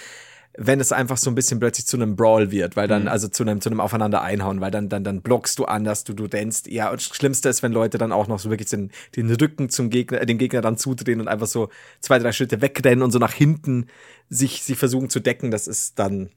wenn 0.56 0.80
es 0.80 0.92
einfach 0.92 1.18
so 1.18 1.32
ein 1.32 1.36
bisschen 1.36 1.60
plötzlich 1.60 1.88
zu 1.88 1.98
einem 1.98 2.16
Brawl 2.16 2.52
wird, 2.52 2.76
weil 2.76 2.88
dann, 2.88 3.04
mhm. 3.04 3.08
also 3.08 3.28
zu 3.28 3.42
einem, 3.42 3.62
zu 3.62 3.70
einem 3.70 3.80
Aufeinander 3.80 4.22
einhauen, 4.22 4.62
weil 4.62 4.70
dann, 4.70 4.90
dann, 4.90 5.04
dann 5.04 5.24
blockst 5.24 5.58
du 5.58 5.66
anders, 5.66 6.04
du, 6.04 6.14
du 6.14 6.28
denkst, 6.28 6.64
ja, 6.68 6.92
und 6.92 6.98
das 7.02 7.16
Schlimmste 7.16 7.50
ist, 7.50 7.64
wenn 7.64 7.72
Leute 7.72 7.98
dann 7.98 8.12
auch 8.12 8.28
noch 8.28 8.38
so 8.38 8.52
wirklich 8.52 8.70
den, 8.70 8.92
den 9.16 9.32
Rücken 9.32 9.70
zum 9.70 9.90
Gegner, 9.90 10.22
äh, 10.22 10.26
dem 10.28 10.38
Gegner 10.38 10.62
dann 10.62 10.78
zudrehen 10.78 11.20
und 11.20 11.28
einfach 11.28 11.48
so 11.48 11.70
zwei, 12.00 12.20
drei 12.20 12.32
Schritte 12.32 12.62
wegrennen 12.62 13.02
und 13.02 13.10
so 13.10 13.18
nach 13.18 13.34
hinten 13.34 13.88
sich, 14.30 14.62
sich 14.62 14.78
versuchen 14.78 15.10
zu 15.10 15.20
decken, 15.20 15.50
das 15.50 15.68
ist 15.68 15.98
dann 15.98 16.30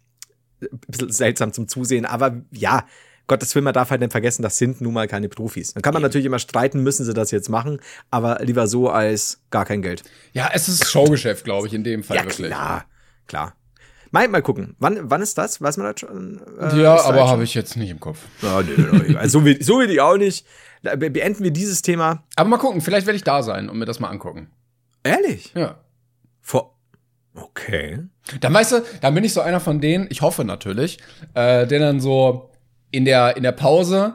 ein 0.63 0.81
bisschen 0.87 1.13
seltsam 1.13 1.53
zum 1.53 1.69
Zusehen, 1.69 2.07
aber 2.07 2.41
ja, 2.51 2.87
Gottes 3.27 3.55
Willen, 3.55 3.65
man 3.65 3.73
darf 3.73 3.91
halt 3.91 4.01
nicht 4.01 4.13
vergessen, 4.13 4.43
das 4.43 4.59
sind 4.59 4.81
nun 4.81 4.93
mal 4.93 5.09
keine 5.09 5.29
Profis. 5.29 5.73
Dann 5.75 5.83
kann 5.83 5.95
man 5.95 6.03
natürlich 6.03 6.27
immer 6.27 6.39
streiten, 6.39 6.83
müssen 6.83 7.05
sie 7.05 7.15
das 7.15 7.31
jetzt 7.31 7.49
machen, 7.49 7.81
aber 8.11 8.39
lieber 8.43 8.67
so 8.67 8.91
als 8.91 9.41
gar 9.51 9.65
kein 9.65 9.81
Geld. 9.81 10.03
Ja, 10.33 10.51
es 10.53 10.69
ist 10.69 10.91
Showgeschäft, 10.91 11.45
glaube 11.45 11.67
ich, 11.67 11.75
in 11.75 11.85
dem 11.85 12.03
Fall 12.03 12.19
ja, 12.19 12.25
wirklich. 12.25 12.49
Klar, 12.49 12.85
klar. 13.27 13.55
Mal, 14.11 14.29
mal 14.29 14.43
gucken. 14.43 14.77
Wann, 14.79 15.11
wann 15.11 15.23
ist 15.23 15.39
das? 15.39 15.61
Weiß 15.61 15.77
man 15.77 15.91
das 15.91 16.01
schon? 16.01 16.41
Äh, 16.61 16.81
ja, 16.81 17.03
aber 17.05 17.27
habe 17.27 17.43
ich 17.43 17.55
jetzt 17.55 17.77
nicht 17.77 17.91
im 17.91 17.99
Kopf. 17.99 18.21
Ja, 18.43 18.63
nee, 18.63 18.73
nee, 18.77 19.17
also, 19.17 19.41
so, 19.41 19.45
will, 19.45 19.61
so 19.61 19.81
will 19.81 19.91
ich 19.91 20.01
auch 20.01 20.17
nicht. 20.17 20.47
Beenden 20.83 21.43
wir 21.43 21.51
dieses 21.51 21.83
Thema. 21.83 22.23
Aber 22.37 22.49
mal 22.49 22.59
gucken, 22.59 22.81
vielleicht 22.81 23.07
werde 23.07 23.17
ich 23.17 23.25
da 23.25 23.43
sein 23.43 23.69
und 23.69 23.77
mir 23.77 23.87
das 23.87 23.99
mal 23.99 24.11
angucken. 24.11 24.51
Ehrlich? 25.03 25.53
Ja. 25.57 25.81
Vor. 26.41 26.79
Okay. 27.35 28.05
Dann 28.41 28.55
weißt 28.55 28.73
du, 28.73 28.85
dann 29.01 29.15
bin 29.15 29.25
ich 29.25 29.33
so 29.33 29.41
einer 29.41 29.59
von 29.59 29.81
denen, 29.81 30.07
ich 30.11 30.23
hoffe 30.23 30.45
natürlich, 30.45 30.99
äh, 31.35 31.67
der 31.67 31.81
dann 31.81 32.01
so 32.01 32.51
in 32.95 33.05
der, 33.05 33.37
in 33.37 33.43
der 33.43 33.53
Pause, 33.53 34.15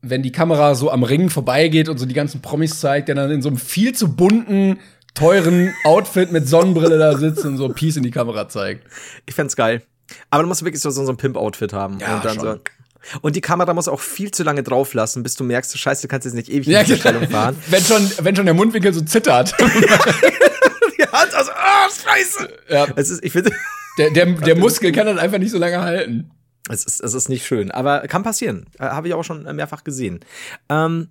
wenn 0.00 0.22
die 0.22 0.32
Kamera 0.32 0.74
so 0.74 0.90
am 0.90 1.02
Ring 1.02 1.28
vorbeigeht 1.28 1.88
und 1.88 1.98
so 1.98 2.06
die 2.06 2.14
ganzen 2.14 2.40
Promis 2.40 2.80
zeigt, 2.80 3.08
der 3.08 3.14
dann 3.14 3.30
in 3.30 3.42
so 3.42 3.48
einem 3.48 3.58
viel 3.58 3.94
zu 3.94 4.14
bunten, 4.14 4.78
teuren 5.14 5.74
Outfit 5.84 6.32
mit 6.32 6.48
Sonnenbrille 6.48 6.98
da 6.98 7.18
sitzt 7.18 7.44
und 7.44 7.58
so 7.58 7.68
Peace 7.68 7.96
in 7.96 8.02
die 8.02 8.10
Kamera 8.10 8.48
zeigt. 8.48 8.86
Ich 9.26 9.34
fänd's 9.34 9.56
geil. 9.56 9.82
Aber 10.30 10.42
du 10.42 10.48
musst 10.48 10.64
wirklich 10.64 10.80
so, 10.80 10.90
so 10.90 11.06
ein 11.06 11.16
Pimp-Outfit 11.18 11.74
haben. 11.74 11.98
Ja, 12.00 12.16
und 12.16 12.24
dann 12.24 12.34
schon. 12.36 12.44
so. 12.44 13.18
Und 13.20 13.36
die 13.36 13.40
Kamera 13.42 13.74
muss 13.74 13.88
auch 13.88 14.00
viel 14.00 14.30
zu 14.30 14.42
lange 14.42 14.62
drauf 14.62 14.94
lassen, 14.94 15.22
bis 15.22 15.34
du 15.34 15.44
merkst, 15.44 15.72
du 15.74 15.78
scheiße, 15.78 16.02
du 16.02 16.08
kannst 16.08 16.24
jetzt 16.24 16.34
nicht 16.34 16.48
ewig 16.48 16.66
ja, 16.66 16.80
in 16.80 16.86
diese 16.86 16.98
Stellung 16.98 17.28
fahren. 17.28 17.56
wenn 17.68 17.82
schon, 17.82 18.10
wenn 18.22 18.36
schon 18.36 18.46
der 18.46 18.54
Mundwinkel 18.54 18.94
so 18.94 19.02
zittert. 19.02 19.54
ja, 20.98 21.08
also, 21.12 21.50
oh, 21.50 21.90
scheiße. 21.90 22.48
Ja. 22.70 22.86
Es 22.96 23.10
ist, 23.10 23.22
ich 23.22 23.32
finde. 23.32 23.50
Der, 23.98 24.10
der, 24.10 24.26
der 24.26 24.56
Muskel 24.58 24.92
kann 24.92 25.06
das 25.06 25.18
einfach 25.18 25.38
nicht 25.38 25.50
so 25.50 25.58
lange 25.58 25.80
halten. 25.80 26.30
Es 26.68 26.84
ist, 26.84 27.00
es 27.00 27.14
ist 27.14 27.28
nicht 27.28 27.46
schön, 27.46 27.70
aber 27.70 28.02
kann 28.08 28.22
passieren. 28.22 28.66
Äh, 28.78 28.84
habe 28.84 29.08
ich 29.08 29.14
auch 29.14 29.24
schon 29.24 29.44
mehrfach 29.56 29.84
gesehen. 29.84 30.20
Ähm, 30.68 31.08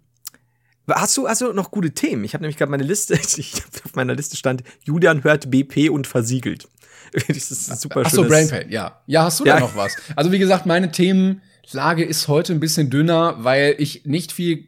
Hast 0.89 1.17
du 1.17 1.25
also 1.25 1.51
noch 1.51 1.69
gute 1.71 1.91
Themen? 1.91 2.23
Ich 2.23 2.33
habe 2.33 2.43
nämlich 2.43 2.55
gerade 2.57 2.71
meine 2.71 2.83
Liste, 2.83 3.13
ich, 3.37 3.53
auf 3.83 3.95
meiner 3.95 4.15
Liste 4.15 4.37
stand, 4.37 4.63
Julian 4.83 5.23
hört 5.23 5.51
BP 5.51 5.89
und 5.89 6.07
versiegelt. 6.07 6.69
das 7.27 7.51
ist 7.51 7.81
super 7.81 8.03
Ach 8.05 8.09
so, 8.09 8.23
Brainpain, 8.23 8.69
ja. 8.69 9.01
Ja, 9.05 9.23
hast 9.23 9.39
du 9.39 9.45
ja. 9.45 9.55
da 9.55 9.59
noch 9.61 9.75
was? 9.75 9.95
Also 10.15 10.31
wie 10.31 10.39
gesagt, 10.39 10.65
meine 10.65 10.91
Themenlage 10.91 12.03
ist 12.05 12.27
heute 12.27 12.53
ein 12.53 12.59
bisschen 12.59 12.89
dünner, 12.89 13.35
weil 13.43 13.75
ich 13.77 14.05
nicht 14.05 14.31
viel 14.31 14.67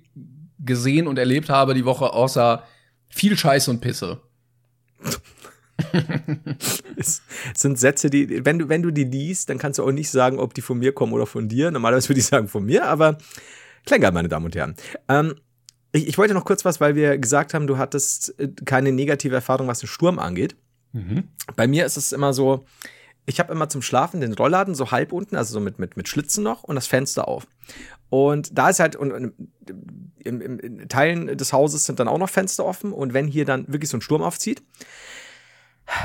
gesehen 0.59 1.07
und 1.07 1.17
erlebt 1.17 1.49
habe 1.49 1.73
die 1.73 1.85
Woche, 1.85 2.11
außer 2.11 2.63
viel 3.07 3.37
Scheiß 3.37 3.67
und 3.69 3.81
Pisse. 3.81 4.21
es 6.97 7.21
sind 7.55 7.79
Sätze, 7.79 8.09
die, 8.09 8.45
wenn 8.45 8.59
du, 8.59 8.69
wenn 8.69 8.81
du 8.81 8.91
die 8.91 9.03
liest, 9.03 9.49
dann 9.49 9.57
kannst 9.57 9.79
du 9.79 9.83
auch 9.83 9.91
nicht 9.91 10.09
sagen, 10.09 10.39
ob 10.39 10.53
die 10.53 10.61
von 10.61 10.79
mir 10.79 10.93
kommen 10.93 11.13
oder 11.13 11.25
von 11.25 11.47
dir. 11.47 11.71
Normalerweise 11.71 12.09
würde 12.09 12.19
ich 12.19 12.25
sagen 12.25 12.47
von 12.47 12.65
mir, 12.65 12.85
aber 12.85 13.17
Klänger, 13.85 14.11
meine 14.11 14.27
Damen 14.27 14.45
und 14.45 14.55
Herren. 14.55 14.75
Ähm, 15.07 15.35
Ich, 15.91 16.07
ich 16.07 16.17
wollte 16.19 16.35
noch 16.35 16.45
kurz 16.45 16.65
was, 16.65 16.79
weil 16.79 16.93
wir 16.95 17.17
gesagt 17.17 17.53
haben, 17.53 17.65
du 17.65 17.77
hattest 17.77 18.39
äh, 18.39 18.49
keine 18.65 18.91
negative 18.91 19.33
Erfahrung, 19.33 19.67
was 19.67 19.79
den 19.79 19.87
Sturm 19.87 20.19
angeht. 20.19 20.55
Bei 21.55 21.67
mir 21.67 21.85
ist 21.85 21.97
es 21.97 22.11
immer 22.11 22.31
so, 22.33 22.65
ich 23.25 23.39
habe 23.39 23.51
immer 23.53 23.69
zum 23.69 23.81
Schlafen 23.81 24.21
den 24.21 24.33
Rollladen 24.33 24.75
so 24.75 24.91
halb 24.91 25.11
unten, 25.13 25.35
also 25.35 25.53
so 25.53 25.59
mit, 25.59 25.77
mit, 25.79 25.97
mit 25.97 26.07
Schlitzen 26.07 26.43
noch 26.43 26.63
und 26.63 26.75
das 26.75 26.87
Fenster 26.87 27.27
auf. 27.27 27.47
Und 28.09 28.57
da 28.57 28.69
ist 28.69 28.79
halt, 28.79 28.95
und, 28.95 29.11
und 29.11 29.33
im, 30.23 30.41
im, 30.41 30.59
in 30.59 30.89
Teilen 30.89 31.37
des 31.37 31.53
Hauses 31.53 31.85
sind 31.85 31.99
dann 31.99 32.07
auch 32.07 32.17
noch 32.17 32.29
Fenster 32.29 32.65
offen 32.65 32.91
und 32.91 33.13
wenn 33.13 33.27
hier 33.27 33.45
dann 33.45 33.67
wirklich 33.67 33.89
so 33.89 33.97
ein 33.97 34.01
Sturm 34.01 34.23
aufzieht, 34.23 34.63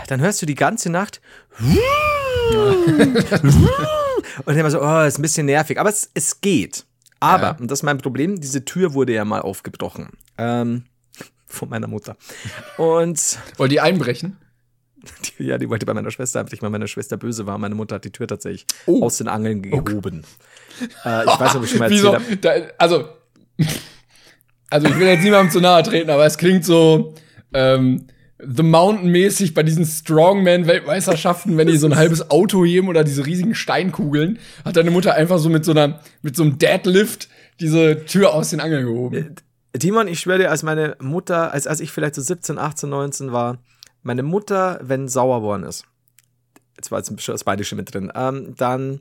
dann 0.09 0.21
hörst 0.21 0.41
du 0.43 0.47
die 0.47 0.55
ganze 0.55 0.91
Nacht 0.91 1.21
und 4.45 4.57
immer 4.57 4.71
so, 4.71 4.81
oh, 4.83 5.01
ist 5.03 5.19
ein 5.19 5.23
bisschen 5.23 5.47
nervig, 5.47 5.79
aber 5.79 5.91
es, 5.91 6.11
es 6.15 6.41
geht. 6.41 6.85
Aber, 7.21 7.43
Ja. 7.43 7.57
und 7.61 7.71
das 7.71 7.81
ist 7.81 7.83
mein 7.83 7.99
Problem, 7.99 8.41
diese 8.41 8.65
Tür 8.65 8.95
wurde 8.95 9.15
ja 9.15 9.25
mal 9.25 9.41
aufgebrochen. 9.41 10.09
Ähm, 10.39 10.85
von 11.47 11.69
meiner 11.69 11.87
Mutter. 11.87 12.17
Und 12.77 13.39
Wollt 13.57 13.73
ihr 13.73 13.83
einbrechen? 13.83 14.37
die, 15.39 15.45
ja, 15.45 15.59
die 15.59 15.69
wollte 15.69 15.87
bei 15.87 15.95
meiner 15.95 16.11
Schwester, 16.11 16.45
ich 16.51 16.63
mal 16.63 16.71
meiner 16.71 16.89
Schwester 16.89 17.17
böse 17.17 17.47
war. 17.47 17.59
Meine 17.59 17.75
Mutter 17.75 17.97
hat 17.97 18.05
die 18.05 18.11
Tür 18.11 18.27
tatsächlich 18.27 18.67
Oh. 18.87 19.05
aus 19.05 19.19
den 19.19 19.29
Angeln 19.29 19.63
gehoben. 19.63 20.25
Äh, 21.05 21.23
ich 21.25 21.31
weiß 21.31 21.41
nicht, 21.41 21.57
ob 21.57 21.65
ich 21.65 21.71
schon 21.71 21.79
mal 21.79 21.93
erzählt 21.93 22.15
habe. 22.15 22.37
Da, 22.39 22.51
also, 22.79 23.09
also 24.71 24.89
ich 24.89 24.99
will 24.99 25.07
jetzt 25.07 25.23
niemandem 25.23 25.51
zu 25.53 25.61
nahe 25.61 25.83
treten, 25.85 26.11
aber 26.11 26.27
es 26.27 26.37
klingt 26.37 26.65
so 26.65 27.15
ähm, 27.53 28.07
The 28.47 28.63
Mountain-mäßig 28.63 29.55
bei 29.55 29.63
diesen 29.63 29.85
Strongman-Weltmeisterschaften, 29.85 31.57
wenn 31.57 31.69
die 31.69 31.77
so 31.77 31.87
ein 31.87 31.97
halbes 31.97 32.31
Auto 32.31 32.65
heben 32.65 32.89
oder 32.89 33.05
diese 33.05 33.27
riesigen 33.27 33.55
Steinkugeln, 33.55 34.39
hat 34.65 34.77
deine 34.77 34.91
Mutter 34.91 35.15
einfach 35.15 35.39
so 35.39 35.49
mit 35.49 35.65
so 35.65 35.73
einer, 35.73 36.01
mit 36.23 36.37
so 36.37 36.43
einem 36.43 36.59
Deadlift 36.59 37.29
diese 37.61 38.05
Tür 38.05 38.35
aus 38.35 38.51
den 38.51 38.61
Angeln 38.61 38.87
gehoben. 38.87 39.35
Timon, 39.79 40.09
ich 40.09 40.21
schwöre 40.21 40.39
dir, 40.39 40.51
als 40.51 40.63
meine 40.63 40.97
Mutter, 41.01 41.53
als, 41.53 41.67
als 41.67 41.81
ich 41.81 41.91
vielleicht 41.91 42.15
so 42.15 42.23
17, 42.23 42.59
18, 42.59 42.89
19 42.89 43.33
war, 43.33 43.59
meine 44.03 44.23
Mutter, 44.23 44.79
wenn 44.83 45.09
sauer 45.09 45.43
worden 45.43 45.65
ist, 45.65 45.85
jetzt 46.77 46.91
war 46.91 46.99
jetzt 46.99 47.11
ein 47.11 47.17
bisschen 47.17 47.35
das 47.35 47.45
Bayerische 47.45 47.75
mit 47.75 47.93
drin, 47.93 48.13
ähm, 48.15 48.55
dann 48.57 49.01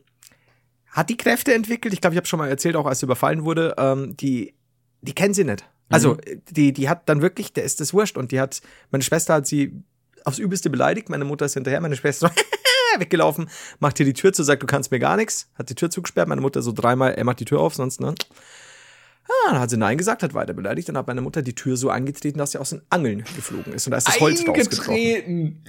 hat 0.87 1.09
die 1.09 1.17
Kräfte 1.17 1.53
entwickelt. 1.53 1.93
Ich 1.93 2.01
glaube, 2.01 2.13
ich 2.13 2.17
habe 2.17 2.27
schon 2.27 2.39
mal 2.39 2.49
erzählt, 2.49 2.75
auch 2.75 2.85
als 2.85 2.99
sie 2.99 3.05
überfallen 3.05 3.43
wurde, 3.43 3.75
ähm, 3.77 4.15
die, 4.17 4.53
die 5.01 5.13
kennen 5.13 5.33
sie 5.33 5.43
nicht. 5.43 5.65
Also, 5.93 6.17
die, 6.51 6.73
die 6.73 6.89
hat 6.89 7.07
dann 7.09 7.21
wirklich, 7.21 7.53
der 7.53 7.63
ist 7.63 7.79
das 7.79 7.93
wurscht. 7.93 8.17
Und 8.17 8.31
die 8.31 8.39
hat, 8.39 8.61
meine 8.91 9.03
Schwester 9.03 9.35
hat 9.35 9.47
sie 9.47 9.71
aufs 10.25 10.39
Übelste 10.39 10.69
beleidigt. 10.69 11.09
Meine 11.09 11.25
Mutter 11.25 11.45
ist 11.45 11.53
hinterher, 11.53 11.81
meine 11.81 11.95
Schwester 11.95 12.31
weggelaufen, 12.97 13.49
macht 13.79 13.97
hier 13.97 14.05
die 14.05 14.13
Tür 14.13 14.33
zu, 14.33 14.43
sagt, 14.43 14.61
du 14.63 14.67
kannst 14.67 14.91
mir 14.91 14.99
gar 14.99 15.17
nichts, 15.17 15.49
hat 15.55 15.69
die 15.69 15.75
Tür 15.75 15.89
zugesperrt. 15.89 16.27
Meine 16.27 16.41
Mutter 16.41 16.61
so 16.61 16.71
dreimal, 16.71 17.13
er 17.13 17.23
macht 17.23 17.39
die 17.39 17.45
Tür 17.45 17.59
auf, 17.59 17.75
sonst, 17.75 17.99
ne? 17.99 18.13
Ah, 19.25 19.51
dann 19.51 19.59
hat 19.61 19.69
sie 19.69 19.77
Nein 19.77 19.97
gesagt, 19.97 20.21
hat 20.21 20.33
weiter 20.33 20.53
beleidigt. 20.53 20.89
Dann 20.89 20.97
hat 20.97 21.07
meine 21.07 21.21
Mutter 21.21 21.41
die 21.41 21.55
Tür 21.55 21.77
so 21.77 21.89
angetreten, 21.89 22.39
dass 22.39 22.51
sie 22.51 22.59
aus 22.59 22.71
den 22.71 22.81
Angeln 22.89 23.23
geflogen 23.35 23.73
ist. 23.73 23.87
Und 23.87 23.91
da 23.91 23.97
ist 23.97 24.07
das 24.07 24.19
Holz 24.19 24.45
rausgebrochen. 24.47 24.93
Eingetreten. 24.93 25.63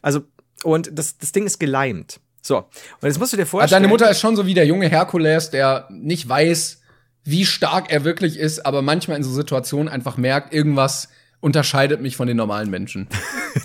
Also, 0.00 0.22
und 0.64 0.90
das, 0.92 1.18
das 1.18 1.32
Ding 1.32 1.46
ist 1.46 1.60
geleimt. 1.60 2.20
So, 2.40 2.58
und 2.58 2.66
jetzt 3.02 3.18
musst 3.18 3.32
du 3.32 3.36
dir 3.36 3.42
Also 3.42 3.50
vorstellen. 3.50 3.82
deine 3.82 3.88
Mutter 3.88 4.10
ist 4.10 4.20
schon 4.20 4.34
so 4.34 4.46
wie 4.46 4.54
der 4.54 4.66
junge 4.66 4.88
Herkules, 4.88 5.50
der 5.50 5.86
nicht 5.90 6.26
weiß, 6.28 6.80
wie 7.24 7.44
stark 7.44 7.90
er 7.92 8.04
wirklich 8.04 8.38
ist, 8.38 8.64
aber 8.64 8.82
manchmal 8.82 9.16
in 9.16 9.22
so 9.22 9.30
Situationen 9.30 9.88
einfach 9.88 10.16
merkt, 10.16 10.52
irgendwas 10.52 11.08
unterscheidet 11.40 12.00
mich 12.00 12.16
von 12.16 12.26
den 12.26 12.36
normalen 12.36 12.70
Menschen. 12.70 13.08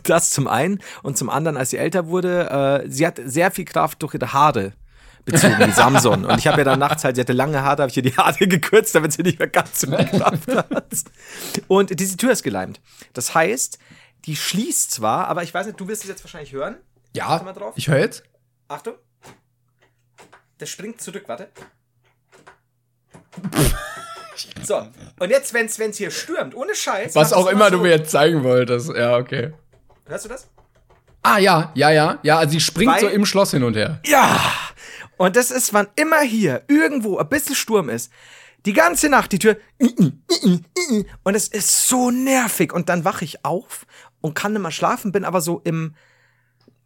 Das 0.04 0.32
zum 0.32 0.48
einen. 0.48 0.80
Und 1.04 1.18
zum 1.18 1.30
anderen, 1.30 1.56
als 1.56 1.70
sie 1.70 1.78
älter 1.78 2.08
wurde, 2.08 2.84
äh, 2.84 2.90
sie 2.90 3.06
hat 3.06 3.20
sehr 3.24 3.52
viel 3.52 3.66
Kraft 3.66 4.02
durch 4.02 4.16
ihre 4.16 4.34
Haare 4.34 4.74
bezogen, 5.24 5.56
wie 5.60 5.72
Samson. 5.72 6.26
Und 6.26 6.40
ich 6.40 6.48
habe 6.48 6.60
ja 6.60 6.64
dann 6.64 6.80
nachts 6.80 7.04
halt, 7.04 7.16
sie 7.16 7.22
hatte 7.22 7.34
lange 7.34 7.62
Haare, 7.62 7.84
habe 7.84 7.90
ich 7.90 7.98
ihr 7.98 8.04
die 8.04 8.16
Haare 8.16 8.48
gekürzt, 8.48 8.96
damit 8.96 9.14
sie 9.14 9.24
nicht 9.24 9.40
mehr 9.40 9.48
ganz 9.48 9.82
so 9.82 9.88
viel 9.88 10.06
Kraft 10.06 10.48
hat. 10.48 10.86
Und 11.68 12.00
diese 12.00 12.18
Tür 12.18 12.32
ist 12.32 12.44
geleimt. 12.44 12.82
Das 13.14 13.36
heißt, 13.36 13.78
die 14.26 14.36
schließt 14.36 14.92
zwar, 14.92 15.28
aber 15.28 15.44
ich 15.44 15.54
weiß 15.54 15.68
nicht, 15.68 15.80
du 15.80 15.88
wirst 15.88 16.04
es 16.04 16.10
jetzt 16.10 16.24
wahrscheinlich 16.24 16.54
hören. 16.54 16.78
Ja, 17.16 17.38
drauf. 17.40 17.74
ich 17.78 17.88
höre 17.88 18.00
jetzt. 18.00 18.24
Achtung. 18.68 18.96
Der 20.60 20.66
springt 20.66 21.02
zurück, 21.02 21.24
warte. 21.28 21.50
So, 24.64 24.88
und 25.20 25.30
jetzt, 25.30 25.54
wenn 25.54 25.68
es 25.68 25.98
hier 25.98 26.10
stürmt, 26.10 26.56
ohne 26.56 26.74
Scheiß. 26.74 27.16
Was 27.16 27.34
auch 27.34 27.48
immer 27.48 27.66
so. 27.66 27.78
du 27.78 27.82
mir 27.84 27.90
jetzt 27.92 28.12
zeigen 28.12 28.44
wolltest. 28.44 28.90
Ja, 28.90 29.18
okay. 29.18 29.54
Hörst 30.06 30.26
du 30.26 30.30
das? 30.30 30.48
Ah, 31.22 31.38
ja, 31.38 31.72
ja, 31.76 31.92
ja. 31.92 32.20
Ja, 32.24 32.40
also 32.40 32.52
sie 32.54 32.60
springt 32.60 32.92
Weil- 32.92 33.02
so 33.02 33.08
im 33.08 33.26
Schloss 33.26 33.52
hin 33.52 33.64
und 33.64 33.76
her. 33.76 34.00
Ja! 34.06 34.40
Und 35.18 35.36
das 35.36 35.52
ist, 35.52 35.74
wann 35.74 35.88
immer 35.96 36.22
hier 36.22 36.64
irgendwo 36.68 37.18
ein 37.18 37.30
bisschen 37.30 37.56
Sturm 37.56 37.90
ist, 37.90 38.12
die 38.66 38.74
ganze 38.74 39.10
Nacht 39.10 39.32
die 39.32 39.40
Tür 39.40 39.58
und 41.24 41.36
es 41.36 41.48
ist 41.48 41.88
so 41.88 42.12
nervig 42.12 42.74
und 42.74 42.90
dann 42.90 43.06
wache 43.06 43.26
ich 43.26 43.46
auf 43.46 43.86
und 44.22 44.34
kann 44.34 44.54
nicht 44.54 44.62
mehr 44.62 44.72
schlafen, 44.72 45.12
bin 45.12 45.26
aber 45.26 45.42
so 45.42 45.62
im 45.64 45.96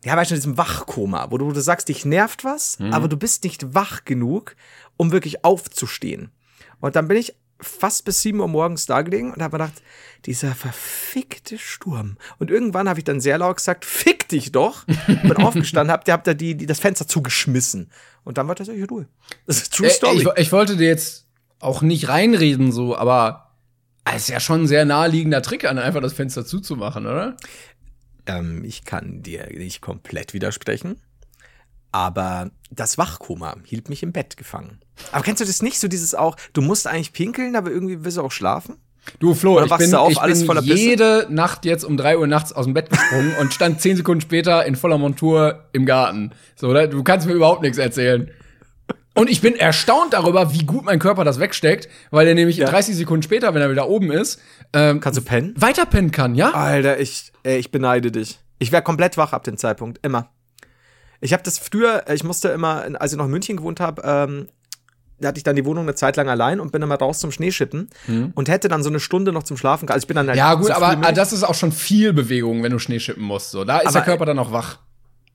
ja, 0.04 0.16
weißt 0.16 0.32
du, 0.32 0.36
in 0.36 0.41
diesem 0.41 0.58
Wachkoma, 0.58 1.32
wo 1.32 1.38
du, 1.38 1.52
du 1.52 1.60
sagst, 1.62 1.89
dich 1.89 2.06
nervt 2.06 2.43
was, 2.43 2.78
aber 2.91 3.08
du 3.08 3.18
bist 3.18 3.43
nicht 3.43 3.74
wach 3.74 4.06
genug, 4.06 4.56
um 4.98 5.12
wirklich 5.12 5.43
aufzustehen. 5.43 6.32
Und 6.80 6.96
dann 6.96 7.08
bin 7.08 7.18
ich 7.18 7.36
fast 7.60 8.06
bis 8.06 8.22
7 8.22 8.40
Uhr 8.40 8.48
morgens 8.48 8.86
da 8.86 9.02
gelegen 9.02 9.34
und 9.34 9.42
habe 9.42 9.58
mir 9.58 9.64
gedacht, 9.66 9.82
dieser 10.26 10.54
verfickte 10.54 11.58
Sturm. 11.58 12.18
Und 12.38 12.52
irgendwann 12.52 12.88
habe 12.88 13.00
ich 13.00 13.04
dann 13.04 13.20
sehr 13.20 13.40
laut 13.40 13.58
gesagt, 13.58 13.84
fick 13.86 14.28
dich 14.30 14.52
doch. 14.52 14.86
Bin 15.08 15.38
aufgestanden, 15.38 15.92
hab, 15.92 16.08
hab 16.08 16.24
da 16.24 16.34
die, 16.34 16.56
die, 16.56 16.66
das 16.68 16.80
Fenster 16.80 17.08
zugeschmissen. 17.08 17.90
Und 18.24 18.38
dann 18.38 18.48
war 18.48 18.56
tatsächlich 18.56 18.90
Ruhe. 18.92 19.08
Das 19.48 19.58
ist 19.58 19.74
true 19.74 19.88
Äh, 19.88 19.92
story. 19.92 20.18
Ich, 20.36 20.42
ich 20.42 20.52
wollte 20.52 20.78
dir 20.78 20.88
jetzt 20.88 21.26
auch 21.60 21.82
nicht 21.82 22.10
reinreden, 22.10 22.72
so, 22.72 22.96
aber 22.96 23.52
es 24.06 24.24
ist 24.24 24.30
ja 24.30 24.40
schon 24.40 24.64
ein 24.64 24.68
sehr 24.68 24.86
naheliegender 24.86 25.42
Trick, 25.42 25.66
an 25.66 25.80
einfach 25.80 26.02
das 26.02 26.14
Fenster 26.14 26.46
zuzumachen, 26.46 27.08
oder? 27.08 27.36
Ähm, 28.28 28.64
ich 28.64 28.86
kann 28.86 29.24
dir 29.24 29.48
nicht 29.52 29.82
komplett 29.82 30.34
widersprechen. 30.34 31.02
Aber 31.92 32.52
das 32.70 32.98
Wachkoma 32.98 33.56
hielt 33.64 33.90
mich 33.90 34.04
im 34.04 34.12
Bett 34.12 34.38
gefangen. 34.38 34.80
Aber 35.12 35.24
kennst 35.24 35.41
du 35.41 35.45
das 35.45 35.62
nicht? 35.62 35.80
So 35.80 35.88
dieses 35.88 36.16
auch, 36.16 36.36
du 36.54 36.62
musst 36.62 36.88
eigentlich 36.88 37.14
pinkeln, 37.14 37.56
aber 37.56 37.72
irgendwie 37.72 38.04
willst 38.04 38.18
du 38.18 38.22
auch 38.22 38.32
schlafen? 38.32 38.78
Du, 39.20 39.34
Flo, 39.34 39.64
ich 39.64 39.74
bin, 39.78 39.95
auf, 39.95 40.12
ich 40.12 40.20
bin 40.20 40.45
voller 40.45 40.62
Pisse? 40.62 40.74
jede 40.76 41.28
Nacht 41.30 41.64
jetzt 41.64 41.86
um 41.86 41.95
drei 41.95 42.18
Uhr 42.18 42.28
nachts 42.28 42.52
aus 42.52 42.66
dem 42.66 42.74
Bett 42.74 42.89
gesprungen 42.89 43.34
und 43.39 43.54
stand 43.54 43.80
zehn 43.80 43.95
Sekunden 43.95 44.20
später 44.22 44.66
in 44.66 44.76
voller 44.76 44.98
Montur 44.98 45.64
im 45.72 45.86
Garten. 45.86 46.32
So, 46.58 46.68
oder? 46.68 46.88
Du 46.88 47.04
kannst 47.04 47.26
mir 47.26 47.34
überhaupt 47.34 47.62
nichts 47.62 47.78
erzählen. 47.78 48.30
Und 49.14 49.30
ich 49.30 49.41
bin 49.41 49.56
erstaunt 49.56 50.14
darüber, 50.14 50.54
wie 50.54 50.66
gut 50.66 50.84
mein 50.84 51.00
Körper 51.00 51.24
das 51.24 51.39
wegsteckt, 51.39 51.88
weil 52.12 52.26
der 52.26 52.36
nämlich 52.36 52.58
Ja. 52.58 52.68
30 52.70 52.95
Sekunden 52.98 53.24
später, 53.24 53.54
wenn 53.54 53.62
er 53.62 53.72
wieder 53.72 53.88
oben 53.88 54.12
ist, 54.12 54.39
ähm, 54.74 55.00
Kannst 55.00 55.18
du 55.20 55.24
pennen? 55.24 55.54
weiterpennen 55.58 56.12
kann, 56.12 56.36
ja? 56.36 56.52
Alter, 56.52 57.00
ich, 57.00 57.32
ey, 57.43 57.58
ich 57.58 57.72
beneide 57.72 58.12
dich. 58.12 58.39
Ich 58.60 58.72
wäre 58.72 58.84
komplett 58.84 59.18
wach 59.18 59.34
ab 59.34 59.43
dem 59.43 59.58
Zeitpunkt. 59.58 60.00
Immer. 60.06 60.30
Ich 61.22 61.34
habe 61.34 61.41
das 61.43 61.58
früher, 61.58 62.04
ich 62.14 62.24
musste 62.24 62.50
immer, 62.50 62.84
als 63.00 63.12
ich 63.14 63.18
noch 63.18 63.26
in 63.26 63.32
München 63.32 63.58
gewohnt 63.58 63.80
habe, 63.80 64.02
ähm, 64.06 64.50
da 65.20 65.30
hatte 65.30 65.38
ich 65.38 65.43
dann 65.43 65.55
die 65.55 65.65
Wohnung 65.65 65.84
eine 65.86 65.95
Zeit 65.95 66.15
lang 66.18 66.30
allein 66.30 66.59
und 66.59 66.72
bin 66.72 66.82
immer 66.82 66.95
raus 66.95 67.20
zum 67.20 67.32
Schneeschippen 67.32 67.89
und 68.36 68.49
hätte 68.49 68.68
dann 68.68 68.84
so 68.84 68.89
eine 68.89 68.99
Stunde 68.99 69.32
noch 69.32 69.43
zum 69.43 69.57
Schlafen. 69.57 69.89
Also 69.89 70.03
ich 70.03 70.07
bin 70.07 70.15
dann 70.15 70.28
halt 70.28 70.36
Mhm. 70.36 70.39
Ja, 70.39 70.53
gut, 70.53 70.68
so 70.68 70.74
aber 70.74 70.95
mit- 70.95 71.18
das 71.18 71.34
ist 71.34 71.43
auch 71.43 71.55
schon 71.55 71.72
viel 71.72 72.13
Bewegung, 72.13 72.61
wenn 72.63 72.72
du 72.72 72.80
Schnee 72.80 72.99
schippen 72.99 73.24
musst. 73.24 73.51
So. 73.51 73.63
Da 73.65 73.80
ist 73.80 73.88
Aber, 73.88 73.93
der 73.93 74.01
Körper 74.03 74.26
dann 74.26 74.38
auch 74.39 74.51
wach. 74.51 74.80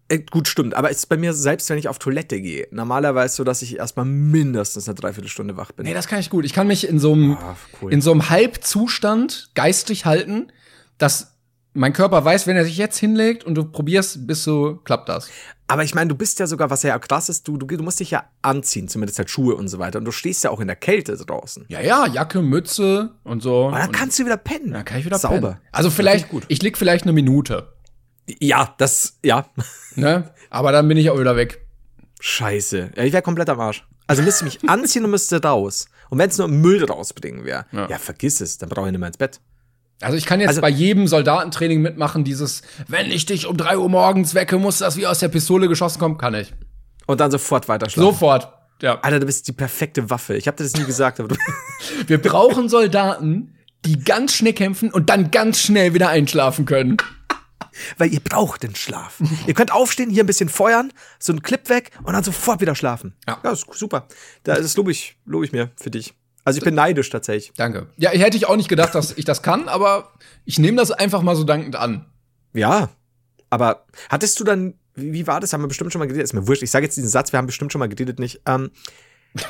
Äh, 0.09 0.19
gut, 0.31 0.47
stimmt. 0.49 0.75
Aber 0.75 0.91
es 0.91 0.99
ist 0.99 1.07
bei 1.07 1.17
mir 1.17 1.33
selbst, 1.33 1.71
wenn 1.71 1.79
ich 1.79 1.89
auf 1.89 1.99
Toilette 1.99 2.41
gehe, 2.41 2.69
normalerweise 2.71 3.35
so, 3.37 3.45
dass 3.45 3.63
ich 3.63 3.77
erstmal 3.79 4.05
mindestens 4.05 4.87
eine 4.89 4.95
Dreiviertelstunde 4.95 5.57
wach 5.57 5.73
bin. 5.73 5.87
Nee, 5.87 5.95
das 5.95 6.07
kann 6.07 6.21
ich 6.21 6.29
gut. 6.31 6.45
Ich 6.45 6.53
kann 6.53 6.67
mich 6.67 6.87
in 6.87 6.99
so 6.99 7.13
einem, 7.15 7.37
Ah, 7.41 7.57
cool. 7.81 7.93
in 7.93 8.01
so 8.03 8.11
einem 8.13 8.29
Halbzustand 8.29 9.51
geistig 9.55 10.05
halten, 10.07 10.53
dass 10.99 11.35
mein 11.75 11.93
Körper 11.93 12.25
weiß, 12.25 12.47
wenn 12.47 12.57
er 12.57 12.65
sich 12.65 12.77
jetzt 12.77 12.99
hinlegt 12.99 13.45
und 13.45 13.55
du 13.55 13.65
probierst, 13.65 14.27
bis 14.27 14.45
so 14.45 14.77
klappt 14.85 15.09
das. 15.09 15.29
Aber 15.73 15.85
ich 15.85 15.95
meine, 15.95 16.09
du 16.09 16.15
bist 16.15 16.39
ja 16.39 16.47
sogar, 16.47 16.69
was 16.69 16.83
ja 16.83 16.99
krass 16.99 17.31
ist, 17.31 17.49
du, 17.49 17.57
du, 17.57 17.65
du 17.67 17.83
musst 17.83 17.99
dich 17.99 18.11
ja 18.11 18.25
anziehen, 18.43 18.89
zumindest 18.89 19.19
halt 19.19 19.31
Schuhe 19.31 19.55
und 19.55 19.69
so 19.69 19.79
weiter. 19.79 19.99
Und 20.01 20.05
du 20.05 20.13
stehst 20.13 20.45
ja 20.45 20.51
auch 20.51 20.61
in 20.61 20.67
der 20.67 20.77
Kälte 20.77 21.17
draußen. 21.17 21.65
Ja, 21.69 21.81
ja, 21.81 22.07
Jacke, 22.07 22.43
Mütze 22.43 23.13
und 23.25 23.43
so. 23.43 23.69
Und 23.69 23.73
dann 23.73 23.87
und 23.87 23.93
kannst 23.93 24.19
du 24.19 24.27
wieder 24.27 24.37
pennen. 24.37 24.73
dann 24.73 24.85
kann 24.85 24.99
ich 24.99 25.07
wieder 25.07 25.19
Sauber. 25.19 25.41
pennen. 25.53 25.59
Also 25.73 25.89
vielleicht, 25.89 26.29
gut. 26.29 26.45
ich 26.49 26.61
lieg 26.61 26.77
vielleicht 26.77 27.05
eine 27.05 27.15
Minute, 27.15 27.73
Ja, 28.39 28.75
das, 28.77 29.19
ja. 29.25 29.47
ne? 29.97 30.31
Aber 30.51 30.73
dann 30.73 30.87
bin 30.89 30.99
ich 30.99 31.09
auch 31.09 31.19
wieder 31.19 31.37
weg. 31.37 31.67
Scheiße. 32.21 32.91
Ja, 32.95 33.03
ich 33.05 33.13
wäre 33.15 33.23
komplett 33.23 33.49
am 33.49 33.59
Arsch. 33.59 33.87
Also 34.07 34.23
müsste 34.23 34.45
mich 34.45 34.69
anziehen 34.69 35.05
und 35.07 35.11
müsste 35.11 35.43
raus. 35.43 35.87
Und 36.11 36.19
wenn 36.19 36.29
es 36.29 36.37
nur 36.37 36.49
Müll 36.49 36.85
rausbringen 36.85 37.45
wäre, 37.47 37.65
ja. 37.73 37.89
Ja. 37.89 37.99
vergiss 37.99 38.43
es, 38.43 38.59
dann 38.59 38.69
brauche 38.69 38.87
ich 38.89 38.93
nicht 38.93 39.01
mehr 39.01 39.09
ins 39.09 39.17
Bett. 39.17 39.41
Also 40.03 40.17
ich 40.17 40.27
kann 40.27 40.41
jetzt 40.41 40.49
Also- 40.49 40.61
bei 40.61 40.69
jedem 40.69 41.07
Soldatentraining 41.07 41.81
mitmachen, 41.81 42.25
dieses, 42.25 42.63
wenn 42.89 43.11
ich 43.11 43.27
dich 43.27 43.47
um 43.47 43.57
drei 43.57 43.79
Uhr 43.79 43.89
morgens 43.89 44.35
wecke, 44.35 44.59
muss 44.59 44.79
das 44.79 44.97
wie 44.97 45.07
aus 45.07 45.19
der 45.21 45.29
Pistole 45.29 45.69
geschossen 45.69 45.99
kommen, 45.99 46.19
kann 46.19 46.35
ich. 46.35 46.53
Und 47.07 47.21
dann 47.21 47.31
sofort 47.31 47.69
weiter 47.69 47.89
schlafen. 47.91 48.13
Sofort. 48.13 48.53
Ja. 48.81 48.99
Alter, 49.01 49.21
du 49.21 49.27
bist 49.27 49.47
die 49.49 49.53
perfekte 49.53 50.11
Waffe. 50.11 50.37
Ich 50.37 50.47
habe 50.49 50.57
dir 50.57 50.65
das 50.65 50.75
nie 50.75 50.85
gesagt, 50.85 51.21
aber 51.21 51.29
du. 51.29 51.37
Wir 52.07 52.21
brauchen 52.21 52.69
Soldaten, 52.69 53.55
die 53.85 53.99
ganz 53.99 54.35
schnell 54.35 54.53
kämpfen 54.53 54.91
und 54.93 55.09
dann 55.11 55.31
ganz 55.31 55.61
schnell 55.61 55.95
wieder 55.95 56.09
einschlafen 56.09 56.65
können. 56.65 56.97
Weil 57.99 58.13
ihr 58.13 58.21
braucht 58.21 58.63
den 58.65 58.75
Schlaf. 58.75 59.23
ihr 59.47 59.55
könnt 59.55 59.73
aufstehen, 59.73 60.11
hier 60.11 60.25
ein 60.25 60.27
bisschen 60.27 60.49
feuern, 60.49 60.93
so 61.19 61.33
einen 61.33 61.43
Clip 61.43 61.69
weg 61.69 61.91
und 62.03 62.13
dann 62.13 62.23
sofort 62.23 62.61
wieder 62.61 62.75
schlafen. 62.75 63.15
Ja. 63.27 63.39
ja 63.43 63.53
ist 63.53 63.67
super. 63.73 64.09
Da, 64.43 64.57
das 64.57 64.77
lobe 64.77 64.91
ich, 64.91 65.17
lobe 65.25 65.45
ich 65.45 65.53
mir 65.53 65.71
für 65.77 65.91
dich. 65.91 66.15
Also 66.45 66.59
ich 66.59 66.65
bin 66.65 66.75
neidisch 66.75 67.11
tatsächlich. 67.11 67.53
Danke. 67.57 67.87
Ja, 67.97 68.11
hätte 68.11 68.37
ich 68.37 68.47
auch 68.47 68.57
nicht 68.57 68.69
gedacht, 68.69 68.95
dass 68.95 69.17
ich 69.17 69.25
das 69.25 69.43
kann, 69.43 69.69
aber 69.69 70.13
ich 70.45 70.59
nehme 70.59 70.77
das 70.77 70.91
einfach 70.91 71.23
mal 71.23 71.37
so 71.37 71.45
dankend 71.45 71.77
an. 71.77 72.07
Ja, 72.53 72.91
aber 73.49 73.87
hattest 74.09 74.41
du 74.41 74.45
dann, 74.45 74.75
wie, 74.95 75.27
war 75.27 75.41
das? 75.41 75.53
Haben 75.53 75.63
wir 75.63 75.69
bestimmt 75.69 75.93
schon 75.93 76.01
mal 76.01 76.07
geredet? 76.07 76.25
Ist 76.25 76.33
mir 76.33 76.47
wurscht. 76.47 76.63
Ich 76.63 76.71
sage 76.71 76.85
jetzt 76.85 76.97
diesen 76.97 77.09
Satz, 77.09 77.33
wir 77.33 77.39
haben 77.39 77.47
bestimmt 77.47 77.73
schon 77.73 77.79
mal 77.79 77.89
geredet, 77.89 78.19
nicht. 78.19 78.43
Ähm, 78.47 78.71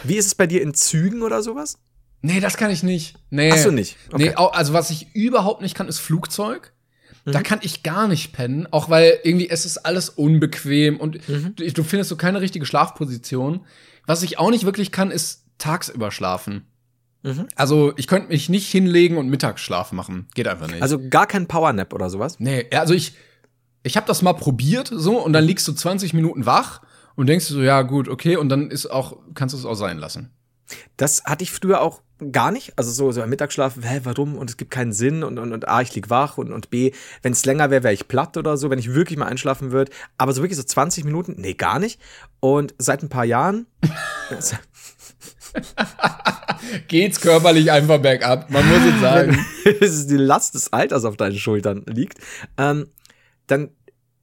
wie 0.05 0.16
ist 0.16 0.26
es 0.26 0.34
bei 0.34 0.47
dir 0.47 0.62
in 0.62 0.74
Zügen 0.74 1.22
oder 1.22 1.43
sowas? 1.43 1.78
Nee, 2.20 2.40
das 2.40 2.57
kann 2.57 2.70
ich 2.70 2.82
nicht. 2.82 3.16
Nee. 3.30 3.51
Ach 3.53 3.59
so, 3.59 3.70
nicht. 3.70 3.97
Okay. 4.12 4.28
Nee, 4.28 4.34
also 4.34 4.72
was 4.72 4.90
ich 4.90 5.14
überhaupt 5.14 5.62
nicht 5.62 5.74
kann, 5.74 5.88
ist 5.88 5.99
Flugzeug. 5.99 6.72
Da 7.24 7.40
kann 7.40 7.61
ich 7.62 7.84
gar 7.84 8.09
nicht 8.09 8.32
pennen, 8.32 8.66
auch 8.72 8.90
weil 8.90 9.20
irgendwie 9.22 9.49
es 9.49 9.64
ist 9.64 9.78
alles 9.78 10.09
unbequem 10.09 10.99
und 10.99 11.20
du, 11.28 11.53
du 11.72 11.84
findest 11.84 12.11
so 12.11 12.16
keine 12.16 12.40
richtige 12.40 12.66
Schlafposition. 12.66 13.64
Was 14.07 14.24
ich 14.24 14.40
auch 14.40 14.51
nicht 14.51 14.64
wirklich 14.64 14.90
kann, 14.90 15.12
ist 15.12 15.45
tagsüber 15.59 16.11
schlafen. 16.11 16.66
Mhm. 17.22 17.48
Also 17.54 17.92
ich 17.96 18.06
könnte 18.06 18.28
mich 18.28 18.48
nicht 18.48 18.70
hinlegen 18.70 19.16
und 19.16 19.28
Mittagsschlaf 19.28 19.92
machen. 19.92 20.26
Geht 20.34 20.48
einfach 20.48 20.66
nicht. 20.66 20.82
Also 20.82 20.98
gar 21.08 21.26
kein 21.26 21.46
Powernap 21.46 21.92
oder 21.92 22.10
sowas? 22.10 22.36
nee, 22.38 22.66
ja, 22.72 22.80
also 22.80 22.94
ich, 22.94 23.14
ich 23.82 23.96
habe 23.96 24.06
das 24.06 24.22
mal 24.22 24.32
probiert 24.32 24.90
so 24.92 25.18
und 25.18 25.32
dann 25.32 25.44
liegst 25.44 25.66
du 25.68 25.72
20 25.72 26.14
Minuten 26.14 26.46
wach 26.46 26.82
und 27.14 27.28
denkst 27.28 27.48
du 27.48 27.54
so, 27.54 27.62
ja 27.62 27.82
gut, 27.82 28.08
okay, 28.08 28.36
und 28.36 28.48
dann 28.48 28.70
ist 28.70 28.86
auch, 28.86 29.18
kannst 29.34 29.54
du 29.54 29.58
es 29.58 29.64
auch 29.64 29.74
sein 29.74 29.98
lassen. 29.98 30.30
Das 30.96 31.24
hatte 31.24 31.44
ich 31.44 31.52
früher 31.52 31.80
auch 31.80 32.02
gar 32.30 32.52
nicht. 32.52 32.78
Also 32.78 32.90
so, 32.90 33.10
so 33.10 33.20
ein 33.20 33.28
Mittagsschlaf, 33.28 33.76
hä, 33.82 34.00
warum? 34.04 34.36
Und 34.36 34.48
es 34.48 34.56
gibt 34.56 34.70
keinen 34.70 34.92
Sinn 34.92 35.24
und, 35.24 35.38
und, 35.38 35.52
und 35.52 35.68
A, 35.68 35.82
ich 35.82 35.94
lieg 35.94 36.08
wach 36.08 36.38
und, 36.38 36.52
und 36.52 36.70
B, 36.70 36.92
wenn 37.22 37.32
es 37.32 37.44
länger 37.44 37.70
wäre, 37.70 37.82
wäre 37.82 37.94
ich 37.94 38.08
platt 38.08 38.36
oder 38.36 38.56
so, 38.56 38.70
wenn 38.70 38.78
ich 38.78 38.94
wirklich 38.94 39.18
mal 39.18 39.26
einschlafen 39.26 39.72
würde. 39.72 39.92
Aber 40.18 40.32
so 40.32 40.42
wirklich 40.42 40.56
so 40.56 40.62
20 40.62 41.04
Minuten, 41.04 41.34
nee, 41.38 41.54
gar 41.54 41.78
nicht. 41.78 42.00
Und 42.40 42.74
seit 42.78 43.02
ein 43.02 43.08
paar 43.08 43.24
Jahren, 43.24 43.66
Geht's 46.88 47.20
körperlich 47.20 47.70
einfach 47.70 47.98
bergab, 47.98 48.50
man 48.50 48.66
muss 48.68 48.82
es 48.94 49.00
sagen. 49.00 49.46
es 49.80 49.94
ist 49.94 50.11
die 50.11 50.16
Last 50.16 50.55
des 50.55 50.72
Alters 50.72 51.05
auf 51.05 51.16
deinen 51.16 51.36
Schultern 51.36 51.84
liegt, 51.86 52.18
ähm, 52.59 52.88
dann 53.46 53.70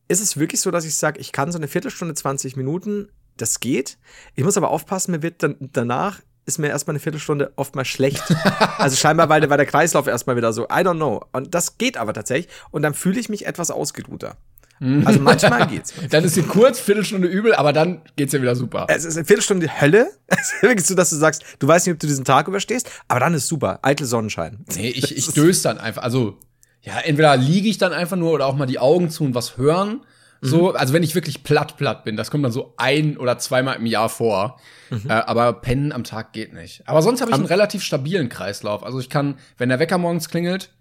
ist 0.07 0.21
es 0.21 0.37
wirklich 0.37 0.61
so, 0.61 0.71
dass 0.71 0.85
ich 0.85 0.95
sage, 0.95 1.19
ich 1.19 1.31
kann 1.31 1.51
so 1.51 1.57
eine 1.57 1.67
Viertelstunde, 1.67 2.13
20 2.13 2.55
Minuten, 2.55 3.09
das 3.37 3.59
geht. 3.59 3.97
Ich 4.35 4.43
muss 4.43 4.57
aber 4.57 4.69
aufpassen, 4.69 5.11
mir 5.11 5.21
wird 5.21 5.43
dann 5.43 5.55
danach 5.59 6.19
ist 6.49 6.57
mir 6.57 6.69
erstmal 6.69 6.93
eine 6.93 6.99
Viertelstunde 6.99 7.53
oft 7.55 7.75
mal 7.75 7.85
schlecht. 7.85 8.23
also 8.77 8.95
scheinbar, 8.95 9.29
weil, 9.29 9.47
weil 9.49 9.57
der 9.57 9.67
Kreislauf 9.67 10.07
erstmal 10.07 10.35
wieder 10.35 10.51
so, 10.51 10.63
I 10.63 10.81
don't 10.81 10.95
know. 10.95 11.23
Und 11.31 11.53
das 11.53 11.77
geht 11.77 11.95
aber 11.95 12.11
tatsächlich. 12.11 12.51
Und 12.71 12.81
dann 12.81 12.95
fühle 12.95 13.19
ich 13.19 13.29
mich 13.29 13.45
etwas 13.45 13.69
ausgeruhter. 13.69 14.35
Also 14.81 15.19
manchmal 15.19 15.67
geht's. 15.67 15.93
Dann 16.09 16.23
ist 16.23 16.35
sie 16.35 16.43
kurz, 16.43 16.79
Viertelstunde 16.79 17.27
übel, 17.27 17.53
aber 17.53 17.73
dann 17.73 18.01
geht's 18.15 18.31
ja 18.31 18.41
wieder 18.41 18.55
super. 18.55 18.85
Es 18.87 19.03
ist 19.03 19.17
eine 19.17 19.25
Viertelstunde 19.25 19.81
Hölle. 19.81 20.11
Es 20.27 20.53
ist 20.53 20.61
wirklich 20.61 20.85
so, 20.85 20.93
dass 20.95 21.09
du 21.09 21.15
sagst, 21.15 21.43
du 21.57 21.67
weißt 21.67 21.87
nicht, 21.87 21.95
ob 21.95 21.99
du 21.99 22.07
diesen 22.07 22.23
Tag 22.23 22.47
überstehst, 22.47 22.89
aber 23.07 23.19
dann 23.19 23.33
ist 23.33 23.47
super. 23.47 23.79
Eitel 23.81 24.05
Sonnenschein. 24.05 24.63
Nee, 24.75 24.89
ich, 24.89 25.17
ich 25.17 25.27
döse 25.33 25.63
dann 25.63 25.79
einfach. 25.79 26.03
Also, 26.03 26.37
ja, 26.81 26.99
entweder 26.99 27.35
liege 27.35 27.67
ich 27.67 27.77
dann 27.79 27.93
einfach 27.93 28.15
nur 28.15 28.31
oder 28.31 28.45
auch 28.45 28.55
mal 28.55 28.67
die 28.67 28.79
Augen 28.79 29.09
zu 29.09 29.23
und 29.23 29.35
was 29.35 29.57
hören. 29.57 30.01
So, 30.41 30.73
also 30.73 30.93
wenn 30.93 31.03
ich 31.03 31.15
wirklich 31.15 31.43
platt 31.43 31.75
platt 31.75 32.05
bin, 32.05 32.15
das 32.15 32.31
kommt 32.31 32.45
dann 32.45 32.51
so 32.51 32.73
ein 32.77 33.17
oder 33.17 33.37
zweimal 33.37 33.75
im 33.75 33.85
Jahr 33.85 34.07
vor. 34.07 34.57
Äh, 34.89 35.11
aber 35.11 35.51
pennen 35.53 35.91
am 35.91 36.05
Tag 36.05 36.31
geht 36.31 36.53
nicht. 36.53 36.87
Aber 36.87 37.01
sonst 37.01 37.19
habe 37.19 37.31
ich 37.31 37.35
einen 37.35 37.45
relativ 37.45 37.83
stabilen 37.83 38.29
Kreislauf. 38.29 38.83
Also 38.83 38.99
ich 38.99 39.09
kann, 39.09 39.37
wenn 39.57 39.67
der 39.67 39.79
Wecker 39.79 39.97
morgens 39.97 40.29
klingelt, 40.29 40.71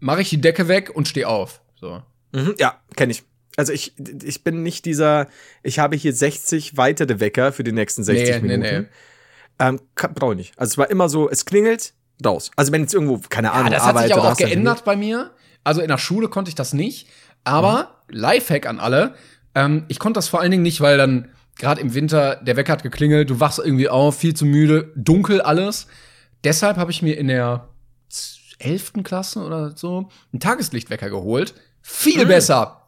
mache 0.00 0.20
ich 0.20 0.28
die 0.28 0.40
Decke 0.40 0.68
weg 0.68 0.90
und 0.94 1.08
stehe 1.08 1.28
auf. 1.28 1.62
So. 1.80 2.02
Mhm, 2.32 2.54
ja, 2.58 2.74
kenne 2.94 3.12
ich. 3.12 3.22
Also 3.56 3.72
ich, 3.72 3.94
ich 4.22 4.44
bin 4.44 4.62
nicht 4.62 4.84
dieser, 4.84 5.26
ich 5.62 5.78
habe 5.78 5.96
hier 5.96 6.12
60 6.12 6.76
weitere 6.76 7.20
Wecker 7.20 7.52
für 7.52 7.64
die 7.64 7.72
nächsten 7.72 8.04
60 8.04 8.28
Nee, 8.28 8.34
nee, 8.40 8.56
Minuten. 8.56 8.80
nee. 8.82 8.88
Ähm, 9.58 9.80
brauche 10.14 10.32
ich 10.32 10.38
nicht. 10.38 10.58
Also 10.58 10.70
es 10.72 10.78
war 10.78 10.90
immer 10.90 11.08
so, 11.08 11.28
es 11.28 11.44
klingelt, 11.44 11.92
raus. 12.24 12.50
Also 12.56 12.72
wenn 12.72 12.82
jetzt 12.82 12.94
irgendwo, 12.94 13.20
keine 13.28 13.52
Ahnung, 13.52 13.72
Ja, 13.72 13.78
das 13.78 13.86
hat 13.86 13.98
sich 13.98 14.14
aber 14.14 14.32
auch 14.32 14.36
geändert 14.36 14.84
bei 14.84 14.96
mir. 14.96 15.30
Also 15.64 15.80
in 15.82 15.88
der 15.88 15.98
Schule 15.98 16.28
konnte 16.28 16.48
ich 16.48 16.54
das 16.54 16.72
nicht. 16.72 17.08
Aber 17.44 18.02
Lifehack 18.08 18.66
an 18.66 18.78
alle. 18.80 19.14
Ähm, 19.54 19.84
ich 19.88 19.98
konnte 19.98 20.18
das 20.18 20.28
vor 20.28 20.40
allen 20.40 20.50
Dingen 20.50 20.62
nicht, 20.62 20.80
weil 20.80 20.96
dann 20.96 21.30
gerade 21.58 21.80
im 21.80 21.92
Winter 21.94 22.36
der 22.36 22.56
Wecker 22.56 22.72
hat 22.72 22.82
geklingelt, 22.82 23.28
du 23.28 23.40
wachst 23.40 23.58
irgendwie 23.58 23.88
auf, 23.88 24.16
viel 24.16 24.34
zu 24.34 24.46
müde, 24.46 24.92
dunkel 24.96 25.40
alles. 25.42 25.86
Deshalb 26.44 26.76
habe 26.78 26.90
ich 26.90 27.02
mir 27.02 27.18
in 27.18 27.28
der 27.28 27.68
11. 28.58 28.92
Klasse 29.04 29.40
oder 29.40 29.76
so 29.76 30.08
einen 30.32 30.40
Tageslichtwecker 30.40 31.10
geholt. 31.10 31.54
Viel 31.82 32.26
besser. 32.26 32.79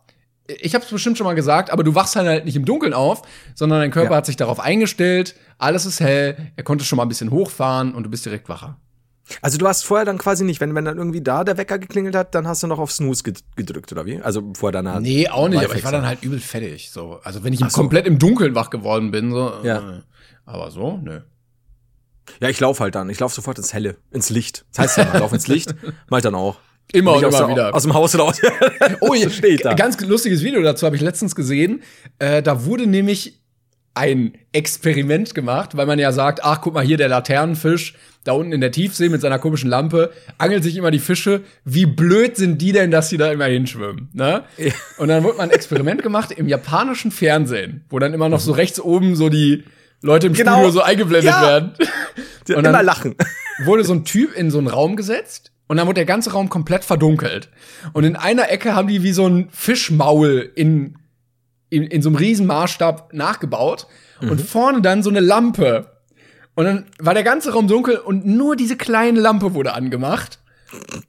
Ich 0.49 0.74
habe 0.74 0.84
es 0.84 0.90
bestimmt 0.90 1.16
schon 1.18 1.24
mal 1.26 1.34
gesagt, 1.34 1.70
aber 1.70 1.84
du 1.84 1.95
wachst 1.95 2.16
halt 2.16 2.45
nicht 2.45 2.57
im 2.57 2.64
Dunkeln 2.64 2.95
auf, 2.95 3.22
sondern 3.55 3.80
dein 3.80 3.90
Körper 3.93 4.11
Ja. 4.12 4.16
hat 4.16 4.26
sich 4.26 4.36
darauf 4.36 4.59
eingestellt, 4.61 5.36
alles 5.59 5.86
ist 5.86 6.01
hell, 6.01 6.36
er 6.57 6.64
konnte 6.64 6.84
schon 6.84 6.97
mal 6.97 7.05
ein 7.05 7.09
bisschen 7.09 7.30
hochfahren 7.30 7.95
und 7.95 8.03
du 8.03 8.11
bist 8.11 8.24
direkt 8.26 8.49
wacher. 8.49 8.76
Also 9.40 9.57
du 9.57 9.66
hast 9.68 9.84
vorher 9.84 10.05
dann 10.05 10.18
quasi 10.18 10.45
nicht, 10.45 10.61
wenn, 10.61 10.74
wenn 10.74 10.84
dann 10.84 10.99
irgendwie 10.99 11.22
da 11.22 11.45
der 11.45 11.57
Wecker 11.57 11.78
geklingelt 11.78 12.16
hat, 12.16 12.34
dann 12.34 12.47
hast 12.49 12.62
du 12.62 12.66
noch 12.66 12.80
auf 12.80 12.90
Snooze 12.90 13.22
ged- 13.22 13.43
gedrückt, 13.55 13.93
oder 13.93 14.05
wie? 14.05 14.20
Also 14.20 14.53
vor 14.55 14.72
deiner. 14.72 14.99
Nee, 15.01 15.28
auch 15.28 15.49
nicht, 15.49 15.64
aber 15.64 15.76
ich 15.76 15.84
war 15.84 15.93
dann. 15.93 16.05
halt 16.05 16.22
übel 16.24 16.40
fertig. 16.40 16.90
So. 16.90 17.20
Also 17.22 17.45
wenn 17.45 17.53
ich 17.53 17.61
so. 17.61 17.66
komplett 17.68 18.07
im 18.07 18.18
Dunkeln 18.18 18.55
wach 18.57 18.68
geworden 18.68 19.12
bin, 19.12 19.30
so. 19.30 19.53
Ja. 19.62 19.99
Äh, 19.99 20.01
aber 20.45 20.70
so, 20.72 20.99
nö. 21.03 21.20
Ja, 22.40 22.49
ich 22.49 22.59
laufe 22.61 22.82
halt 22.82 22.95
dann. 22.97 23.09
Ich 23.11 23.20
laufe 23.20 23.34
sofort 23.34 23.59
ins 23.59 23.72
Helle, 23.72 23.97
ins 24.11 24.28
Licht. 24.28 24.64
Das 24.72 24.80
heißt 24.80 24.97
ja, 24.99 25.05
mal, 25.05 25.18
lauf 25.20 25.32
ins 25.32 25.47
Licht, 25.47 25.74
mach 26.11 26.18
ich 26.18 26.24
dann 26.24 26.34
auch. 26.34 26.57
Immer 26.93 27.14
und 27.14 27.22
immer 27.22 27.38
der- 27.38 27.49
wieder. 27.49 27.74
Aus 27.74 27.82
dem 27.84 27.95
Haus 27.95 28.18
raus. 28.18 28.40
Oh, 29.01 29.14
hier 29.14 29.30
steht 29.30 29.64
da. 29.64 29.74
Ganz 29.74 30.01
lustiges 30.01 30.43
Video 30.43 30.62
dazu 30.62 30.86
habe 30.86 30.97
ich 30.97 31.03
letztens 31.03 31.34
gesehen. 31.34 31.82
Äh, 32.18 32.43
da 32.43 32.64
wurde 32.64 32.86
nämlich 32.86 33.40
ein 33.95 34.32
Experiment 34.53 35.34
gemacht, 35.34 35.76
weil 35.76 35.84
man 35.86 35.99
ja 35.99 36.12
sagt, 36.12 36.43
ach, 36.43 36.61
guck 36.62 36.72
mal 36.74 36.84
hier, 36.84 36.97
der 36.97 37.09
Laternenfisch, 37.09 37.95
da 38.24 38.32
unten 38.32 38.53
in 38.53 38.61
der 38.62 38.72
Tiefsee 38.72 39.11
mit 39.11 39.20
seiner 39.20 39.38
komischen 39.38 39.68
Lampe, 39.68 40.12
angelt 40.38 40.62
sich 40.62 40.76
immer 40.76 40.90
die 40.90 40.99
Fische. 40.99 41.43
Wie 41.64 41.84
blöd 41.84 42.36
sind 42.36 42.62
die 42.62 42.72
denn, 42.72 42.90
dass 42.90 43.11
die 43.11 43.18
da 43.18 43.30
immer 43.30 43.45
hinschwimmen? 43.47 44.09
Ne? 44.14 44.45
Ja. 44.57 44.72
Und 44.97 45.09
dann 45.09 45.22
wurde 45.24 45.36
mal 45.36 45.45
ein 45.45 45.51
Experiment 45.51 46.03
gemacht 46.03 46.30
im 46.32 46.49
japanischen 46.49 47.11
Fernsehen, 47.11 47.84
wo 47.90 47.99
dann 47.99 48.14
immer 48.14 48.30
noch 48.30 48.40
so 48.40 48.53
rechts 48.53 48.80
oben 48.80 49.14
so 49.14 49.28
die 49.28 49.64
Leute 50.01 50.28
im 50.28 50.32
Genau. 50.32 50.53
Studio 50.55 50.70
so 50.70 50.80
eingeblendet 50.82 51.30
Ja. 51.30 51.43
werden. 51.43 51.74
Und 52.49 52.55
Immer 52.55 52.62
dann 52.72 52.86
lachen. 52.86 53.14
wurde 53.64 53.84
so 53.84 53.93
ein 53.93 54.05
Typ 54.05 54.34
in 54.34 54.51
so 54.51 54.57
einen 54.59 54.68
Raum 54.68 54.97
gesetzt 54.97 55.53
und 55.72 55.78
dann 55.78 55.86
wurde 55.86 56.00
der 56.00 56.04
ganze 56.04 56.32
Raum 56.32 56.50
komplett 56.50 56.84
verdunkelt. 56.84 57.48
Und 57.94 58.04
in 58.04 58.14
einer 58.14 58.50
Ecke 58.50 58.74
haben 58.74 58.88
die 58.88 59.02
wie 59.02 59.12
so 59.12 59.26
ein 59.26 59.48
Fischmaul 59.48 60.52
in, 60.54 60.98
in, 61.70 61.84
in 61.84 62.02
so 62.02 62.10
einem 62.10 62.16
riesen 62.16 62.46
Maßstab 62.46 63.14
nachgebaut 63.14 63.86
und 64.20 64.42
vorne 64.42 64.82
dann 64.82 65.02
so 65.02 65.08
eine 65.08 65.20
Lampe. 65.20 66.02
Und 66.56 66.66
dann 66.66 66.86
war 66.98 67.14
der 67.14 67.22
ganze 67.22 67.54
Raum 67.54 67.68
dunkel 67.68 67.96
und 67.96 68.26
nur 68.26 68.54
diese 68.54 68.76
kleine 68.76 69.18
Lampe 69.18 69.54
wurde 69.54 69.72
angemacht. 69.72 70.40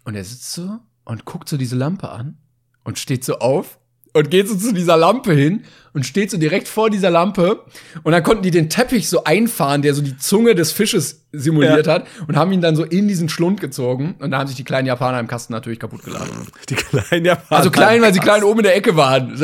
Und 0.05 0.15
er 0.15 0.23
sitzt 0.23 0.53
so 0.53 0.79
und 1.03 1.25
guckt 1.25 1.49
so 1.49 1.57
diese 1.57 1.75
Lampe 1.75 2.07
an 2.07 2.37
und 2.85 2.97
steht 2.97 3.25
so 3.25 3.39
auf 3.39 3.79
und 4.13 4.29
geht 4.31 4.47
so 4.47 4.55
zu 4.55 4.73
dieser 4.73 4.95
Lampe 4.97 5.33
hin 5.33 5.63
und 5.93 6.05
steht 6.05 6.31
so 6.31 6.37
direkt 6.37 6.67
vor 6.67 6.89
dieser 6.89 7.09
Lampe. 7.09 7.61
Und 8.03 8.11
dann 8.13 8.23
konnten 8.23 8.43
die 8.43 8.51
den 8.51 8.69
Teppich 8.69 9.09
so 9.09 9.23
einfahren, 9.25 9.81
der 9.81 9.93
so 9.93 10.01
die 10.01 10.17
Zunge 10.17 10.55
des 10.55 10.71
Fisches 10.71 11.23
simuliert 11.31 11.85
Ja. 11.87 11.93
hat 11.93 12.07
und 12.27 12.35
haben 12.35 12.51
ihn 12.51 12.61
dann 12.61 12.75
so 12.75 12.83
in 12.83 13.07
diesen 13.07 13.29
Schlund 13.29 13.59
gezogen. 13.61 14.15
Und 14.19 14.31
da 14.31 14.39
haben 14.39 14.47
sich 14.47 14.55
die 14.55 14.63
kleinen 14.63 14.87
Japaner 14.87 15.19
im 15.19 15.27
Kasten 15.27 15.53
natürlich 15.53 15.79
kaputt 15.79 16.03
geladen. 16.03 16.29
Die 16.69 16.75
kleinen 16.75 17.25
Japaner. 17.25 17.57
Also 17.59 17.71
klein, 17.71 18.01
weil 18.01 18.13
sie 18.13 18.19
klein 18.19 18.43
oben 18.43 18.59
in 18.59 18.63
der 18.63 18.75
Ecke 18.75 18.95
waren. 18.95 19.39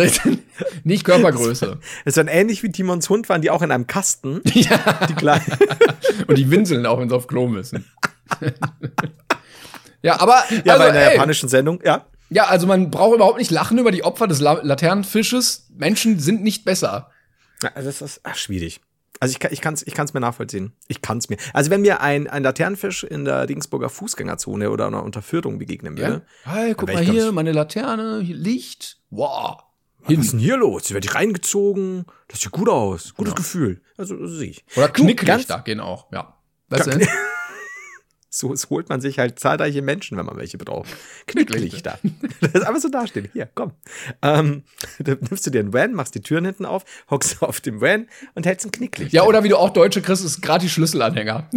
Nicht 0.84 1.04
Körpergröße. 1.04 1.78
Es 2.06 2.18
waren 2.18 2.28
ähnlich 2.28 2.64
wie 2.64 2.72
Timons 2.72 3.10
Hund, 3.10 3.30
waren 3.30 3.42
die 3.42 3.50
auch 3.52 3.62
in 3.62 3.72
einem 3.72 3.88
Kasten. 3.88 4.42
ja. 4.54 4.80
Die 5.08 5.14
kleinen. 5.14 5.46
Und 6.28 6.38
die 6.38 6.50
winseln 6.52 6.86
auch, 6.86 7.00
wenn 7.00 7.10
sie 7.10 7.16
auf 7.16 7.28
Klo 7.28 7.48
müssen. 7.48 7.86
ja, 10.02 10.20
aber 10.20 10.44
Ja, 10.64 10.74
also, 10.74 10.84
bei 10.86 10.90
einer 10.90 11.00
ey, 11.00 11.14
japanischen 11.14 11.50
Sendung, 11.50 11.80
ja. 11.84 12.06
Ja, 12.30 12.46
also 12.48 12.68
man 12.68 12.92
braucht 12.92 13.16
überhaupt 13.16 13.38
nicht 13.38 13.52
lachen 13.52 13.78
über 13.78 13.92
die 13.92 14.04
Opfer 14.04 14.28
des 14.28 14.40
La 14.40 14.54
Laternenfisches. 14.62 15.68
Menschen 15.76 16.20
sind 16.20 16.44
nicht 16.44 16.66
besser. 16.66 17.10
Ja, 17.64 17.72
Also 17.76 17.90
das 17.90 18.02
ist 18.02 18.20
ach, 18.24 18.36
schwierig. 18.36 18.82
Also 19.22 19.34
ich 19.34 19.40
kann 19.40 19.52
ich 19.52 19.60
kann's 19.62 19.82
ich 19.86 19.94
kann's 19.96 20.14
mir 20.14 20.22
nachvollziehen. 20.22 20.72
Ich 20.88 21.02
kann's 21.02 21.28
mir. 21.30 21.38
Also 21.54 21.72
wenn 21.72 21.82
mir 21.82 22.00
ein 22.02 22.28
ein 22.28 22.44
Laternenfisch 22.44 23.04
in 23.04 23.26
der 23.26 23.50
Regensburger 23.50 23.90
Fußgängerzone 23.90 24.70
oder 24.72 24.88
einer 24.88 25.04
Unterführung 25.04 25.60
begegnen 25.60 25.98
würde, 25.98 26.22
Hey, 26.44 26.74
guck 26.74 26.94
mal 26.94 27.04
hier, 27.04 27.32
meine 27.34 27.52
Laterne, 27.52 28.22
hier 28.22 28.36
Licht. 28.38 28.98
Wow. 29.10 29.58
was 30.04 30.14
ist 30.18 30.32
denn 30.32 30.40
hier 30.40 30.56
los? 30.56 30.86
Sie 30.86 30.94
wird 30.94 31.14
reingezogen. 31.16 32.06
Das 32.30 32.40
sieht 32.40 32.52
gut 32.52 32.70
aus. 32.70 33.14
Gutes 33.16 33.36
Gefühl. 33.36 33.82
Also 33.98 34.16
das 34.16 34.32
sehe 34.32 34.52
ich. 34.52 34.64
Oder 34.78 34.88
Du, 34.88 34.94
ganz- 34.94 35.18
Knicklichter 35.20 35.60
gehen 35.66 35.82
auch, 35.82 36.10
ja. 36.14 36.36
Was 36.70 36.86
Ka- 36.86 36.98
So 38.32 38.54
es 38.54 38.70
holt 38.70 38.90
man 38.90 39.02
sich 39.02 39.18
halt 39.18 39.40
zahlreiche 39.40 39.82
Menschen, 39.82 40.16
wenn 40.18 40.26
man 40.26 40.38
welche 40.38 40.60
braucht. 40.60 40.90
Knicklichter. 41.26 41.98
das 42.42 42.54
ist 42.54 42.62
einfach 42.62 42.82
so 42.82 42.90
dastehen. 42.90 43.28
Hier, 43.34 43.50
komm. 43.56 43.72
Ähm, 44.22 44.64
da 45.00 45.16
nimmst 45.20 45.48
du 45.48 45.50
dir 45.50 45.62
einen 45.62 45.74
Van, 45.74 45.94
machst 45.94 46.14
die 46.14 46.22
Türen 46.22 46.46
hinten 46.46 46.66
auf, 46.66 46.86
hockst 47.10 47.42
auf 47.42 47.60
dem 47.60 47.82
Van 47.82 48.08
und 48.36 48.46
hältst 48.46 48.68
ein 48.68 48.72
Knicklicht. 48.72 49.14
Ja, 49.14 49.24
oder 49.24 49.44
wie 49.44 49.50
du 49.50 49.58
auch 49.58 49.72
Deutsche 49.72 50.02
kriegst, 50.02 50.24
ist 50.24 50.42
gratis 50.42 50.72
Schlüsselanhänger. 50.72 51.50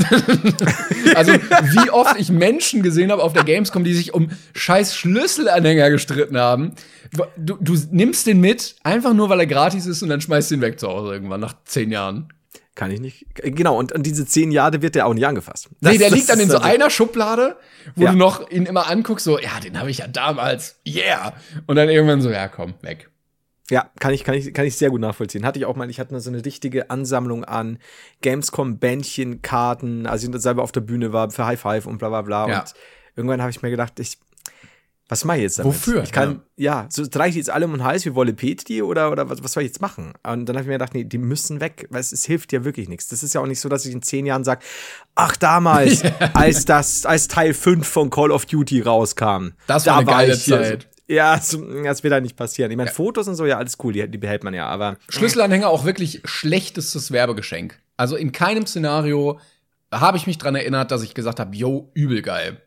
also, 1.14 1.32
wie 1.32 1.90
oft 1.90 2.18
ich 2.18 2.30
Menschen 2.30 2.82
gesehen 2.82 3.12
habe 3.12 3.22
auf 3.22 3.34
der 3.34 3.44
Gamescom, 3.44 3.84
die 3.84 3.94
sich 3.94 4.14
um 4.14 4.30
scheiß 4.54 4.96
Schlüsselanhänger 4.96 5.90
gestritten 5.90 6.38
haben. 6.38 6.72
Du, 7.36 7.56
du 7.60 7.76
nimmst 7.90 8.26
den 8.26 8.40
mit, 8.40 8.76
einfach 8.82 9.12
nur, 9.12 9.28
weil 9.28 9.40
er 9.40 9.46
gratis 9.46 9.84
ist 9.84 10.02
und 10.02 10.08
dann 10.08 10.22
schmeißt 10.22 10.50
du 10.50 10.54
ihn 10.54 10.60
weg 10.62 10.80
zu 10.80 10.88
Hause 10.88 11.12
irgendwann 11.12 11.40
nach 11.40 11.54
zehn 11.64 11.90
Jahren. 11.90 12.32
Kann 12.74 12.90
ich 12.90 13.00
nicht. 13.00 13.26
Genau, 13.34 13.78
und 13.78 13.94
an 13.94 14.02
diese 14.02 14.24
zehn 14.24 14.50
Jahre 14.50 14.80
wird 14.80 14.94
der 14.94 15.06
auch 15.06 15.12
nicht 15.12 15.26
angefasst. 15.26 15.68
Das, 15.82 15.92
nee, 15.92 15.98
der 15.98 16.10
liegt 16.10 16.28
dann 16.30 16.40
in 16.40 16.48
so 16.48 16.56
also- 16.56 16.66
einer 16.68 16.88
Schublade, 16.88 17.56
wo 17.96 18.04
Ja. 18.04 18.12
du 18.12 18.16
noch 18.16 18.50
ihn 18.50 18.64
immer 18.64 18.88
anguckst, 18.88 19.24
so, 19.24 19.38
ja, 19.38 19.60
den 19.62 19.78
habe 19.78 19.90
ich 19.90 19.98
ja 19.98 20.06
damals, 20.08 20.76
yeah. 20.86 21.34
Und 21.66 21.76
dann 21.76 21.90
irgendwann 21.90 22.22
so, 22.22 22.30
ja, 22.30 22.48
komm, 22.48 22.74
weg. 22.80 23.10
Ja, 23.70 23.90
kann 24.00 24.12
ich, 24.12 24.24
kann 24.24 24.34
ich, 24.34 24.52
kann 24.54 24.64
ich 24.64 24.76
sehr 24.76 24.90
gut 24.90 25.00
nachvollziehen. 25.00 25.44
Hatte 25.46 25.58
ich 25.58 25.66
auch 25.66 25.76
mal, 25.76 25.88
ich 25.88 26.00
hatte 26.00 26.18
so 26.20 26.30
eine 26.30 26.44
richtige 26.44 26.90
Ansammlung 26.90 27.44
an 27.44 27.78
Gamescom-Bändchen, 28.22 29.42
Karten, 29.42 30.06
als 30.06 30.24
ich 30.24 30.30
selber 30.40 30.62
auf 30.62 30.72
der 30.72 30.80
Bühne 30.80 31.12
war, 31.12 31.30
für 31.30 31.46
High 31.46 31.60
Five 31.60 31.86
und 31.86 31.98
bla 31.98 32.08
bla 32.08 32.22
bla. 32.22 32.48
Ja. 32.48 32.60
Und 32.60 32.74
irgendwann 33.16 33.40
habe 33.40 33.50
ich 33.50 33.62
mir 33.62 33.70
gedacht, 33.70 33.98
ich, 34.00 34.18
was 35.12 35.26
mache 35.26 35.36
ich 35.36 35.42
jetzt 35.42 35.58
damit? 35.58 35.74
Wofür? 35.74 36.02
Ich 36.04 36.10
kann, 36.10 36.40
ja, 36.56 36.86
so 36.88 37.04
reicht 37.14 37.36
jetzt 37.36 37.50
alle 37.50 37.66
um 37.66 37.72
den 37.72 37.84
Hals 37.84 38.06
wie 38.06 38.14
Wolle 38.14 38.32
Petri 38.32 38.80
oder, 38.80 39.12
oder 39.12 39.28
was, 39.28 39.44
was 39.44 39.52
soll 39.52 39.62
ich 39.62 39.68
jetzt 39.68 39.82
machen? 39.82 40.14
Und 40.26 40.46
dann 40.46 40.56
habe 40.56 40.62
ich 40.62 40.68
mir 40.68 40.72
gedacht, 40.72 40.94
nee, 40.94 41.04
die 41.04 41.18
müssen 41.18 41.60
weg, 41.60 41.86
weil 41.90 42.00
es, 42.00 42.12
es 42.12 42.24
hilft 42.24 42.50
ja 42.50 42.64
wirklich 42.64 42.88
nichts. 42.88 43.08
Das 43.08 43.22
ist 43.22 43.34
ja 43.34 43.42
auch 43.42 43.46
nicht 43.46 43.60
so, 43.60 43.68
dass 43.68 43.84
ich 43.84 43.92
in 43.92 44.00
zehn 44.00 44.24
Jahren 44.24 44.42
sage, 44.42 44.62
ach, 45.14 45.36
damals, 45.36 46.02
als 46.32 46.64
das, 46.64 47.04
als 47.04 47.28
Teil 47.28 47.52
5 47.52 47.86
von 47.86 48.08
Call 48.08 48.30
of 48.30 48.46
Duty 48.46 48.80
rauskam. 48.80 49.50
Das 49.66 49.84
war 49.84 49.98
eine 49.98 50.06
geile 50.06 50.32
ich 50.32 50.44
hier 50.44 50.62
Zeit. 50.62 50.88
Ja, 51.08 51.36
das 51.36 52.02
wird 52.02 52.10
da 52.10 52.18
nicht 52.18 52.36
passieren. 52.36 52.70
Ich 52.70 52.78
meine, 52.78 52.90
Fotos 52.90 53.28
und 53.28 53.34
so, 53.34 53.44
ja, 53.44 53.58
alles 53.58 53.76
cool, 53.84 53.92
die, 53.92 54.08
die 54.08 54.18
behält 54.18 54.44
man 54.44 54.54
ja, 54.54 54.66
aber. 54.66 54.96
Schlüsselanhänger 55.10 55.68
auch 55.68 55.84
wirklich 55.84 56.22
schlechtestes 56.24 57.12
Werbegeschenk. 57.12 57.78
Also 57.98 58.16
in 58.16 58.32
keinem 58.32 58.64
Szenario 58.64 59.38
habe 59.92 60.16
ich 60.16 60.26
mich 60.26 60.38
dran 60.38 60.54
erinnert, 60.54 60.90
dass 60.90 61.02
ich 61.02 61.12
gesagt 61.12 61.38
habe, 61.38 61.54
yo, 61.54 61.90
übel 61.92 62.22
geil. 62.22 62.62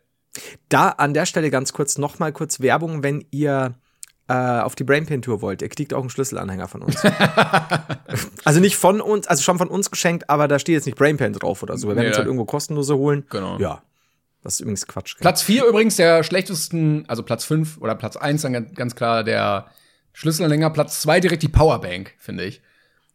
Da 0.68 0.88
an 0.90 1.14
der 1.14 1.26
Stelle 1.26 1.50
ganz 1.50 1.72
kurz 1.72 1.98
noch 1.98 2.18
mal 2.18 2.32
kurz 2.32 2.60
Werbung, 2.60 3.02
wenn 3.02 3.24
ihr 3.30 3.74
äh, 4.28 4.32
auf 4.34 4.74
die 4.74 4.84
Brainpin 4.84 5.22
Tour 5.22 5.40
wollt. 5.42 5.62
Ihr 5.62 5.68
kriegt 5.68 5.94
auch 5.94 6.00
einen 6.00 6.10
Schlüsselanhänger 6.10 6.66
von 6.68 6.82
uns. 6.82 6.96
also 8.44 8.60
nicht 8.60 8.76
von 8.76 9.00
uns, 9.00 9.26
also 9.26 9.42
schon 9.42 9.58
von 9.58 9.68
uns 9.68 9.90
geschenkt, 9.90 10.28
aber 10.30 10.48
da 10.48 10.58
steht 10.58 10.74
jetzt 10.74 10.86
nicht 10.86 10.98
Brainpin 10.98 11.32
drauf 11.32 11.62
oder 11.62 11.76
so. 11.78 11.88
Wir 11.88 11.96
werden 11.96 12.04
Nee, 12.04 12.08
uns 12.08 12.16
halt 12.18 12.26
irgendwo 12.26 12.44
kostenlose 12.44 12.96
holen. 12.96 13.24
Genau. 13.30 13.58
Ja. 13.58 13.82
Das 14.42 14.54
ist 14.54 14.60
übrigens 14.60 14.86
Quatsch. 14.86 15.16
Platz 15.18 15.42
4 15.42 15.64
übrigens 15.66 15.96
der 15.96 16.22
schlechtesten, 16.22 17.04
also 17.08 17.22
Platz 17.22 17.44
5 17.44 17.78
oder 17.78 17.94
Platz 17.96 18.16
1 18.16 18.42
dann 18.42 18.52
ganz- 18.52 18.74
ganz 18.74 18.94
klar 18.94 19.24
der 19.24 19.66
Schlüsselanhänger. 20.12 20.70
Platz 20.70 21.00
2 21.02 21.20
direkt 21.20 21.42
die 21.42 21.48
Powerbank, 21.48 22.14
finde 22.18 22.44
ich. 22.44 22.62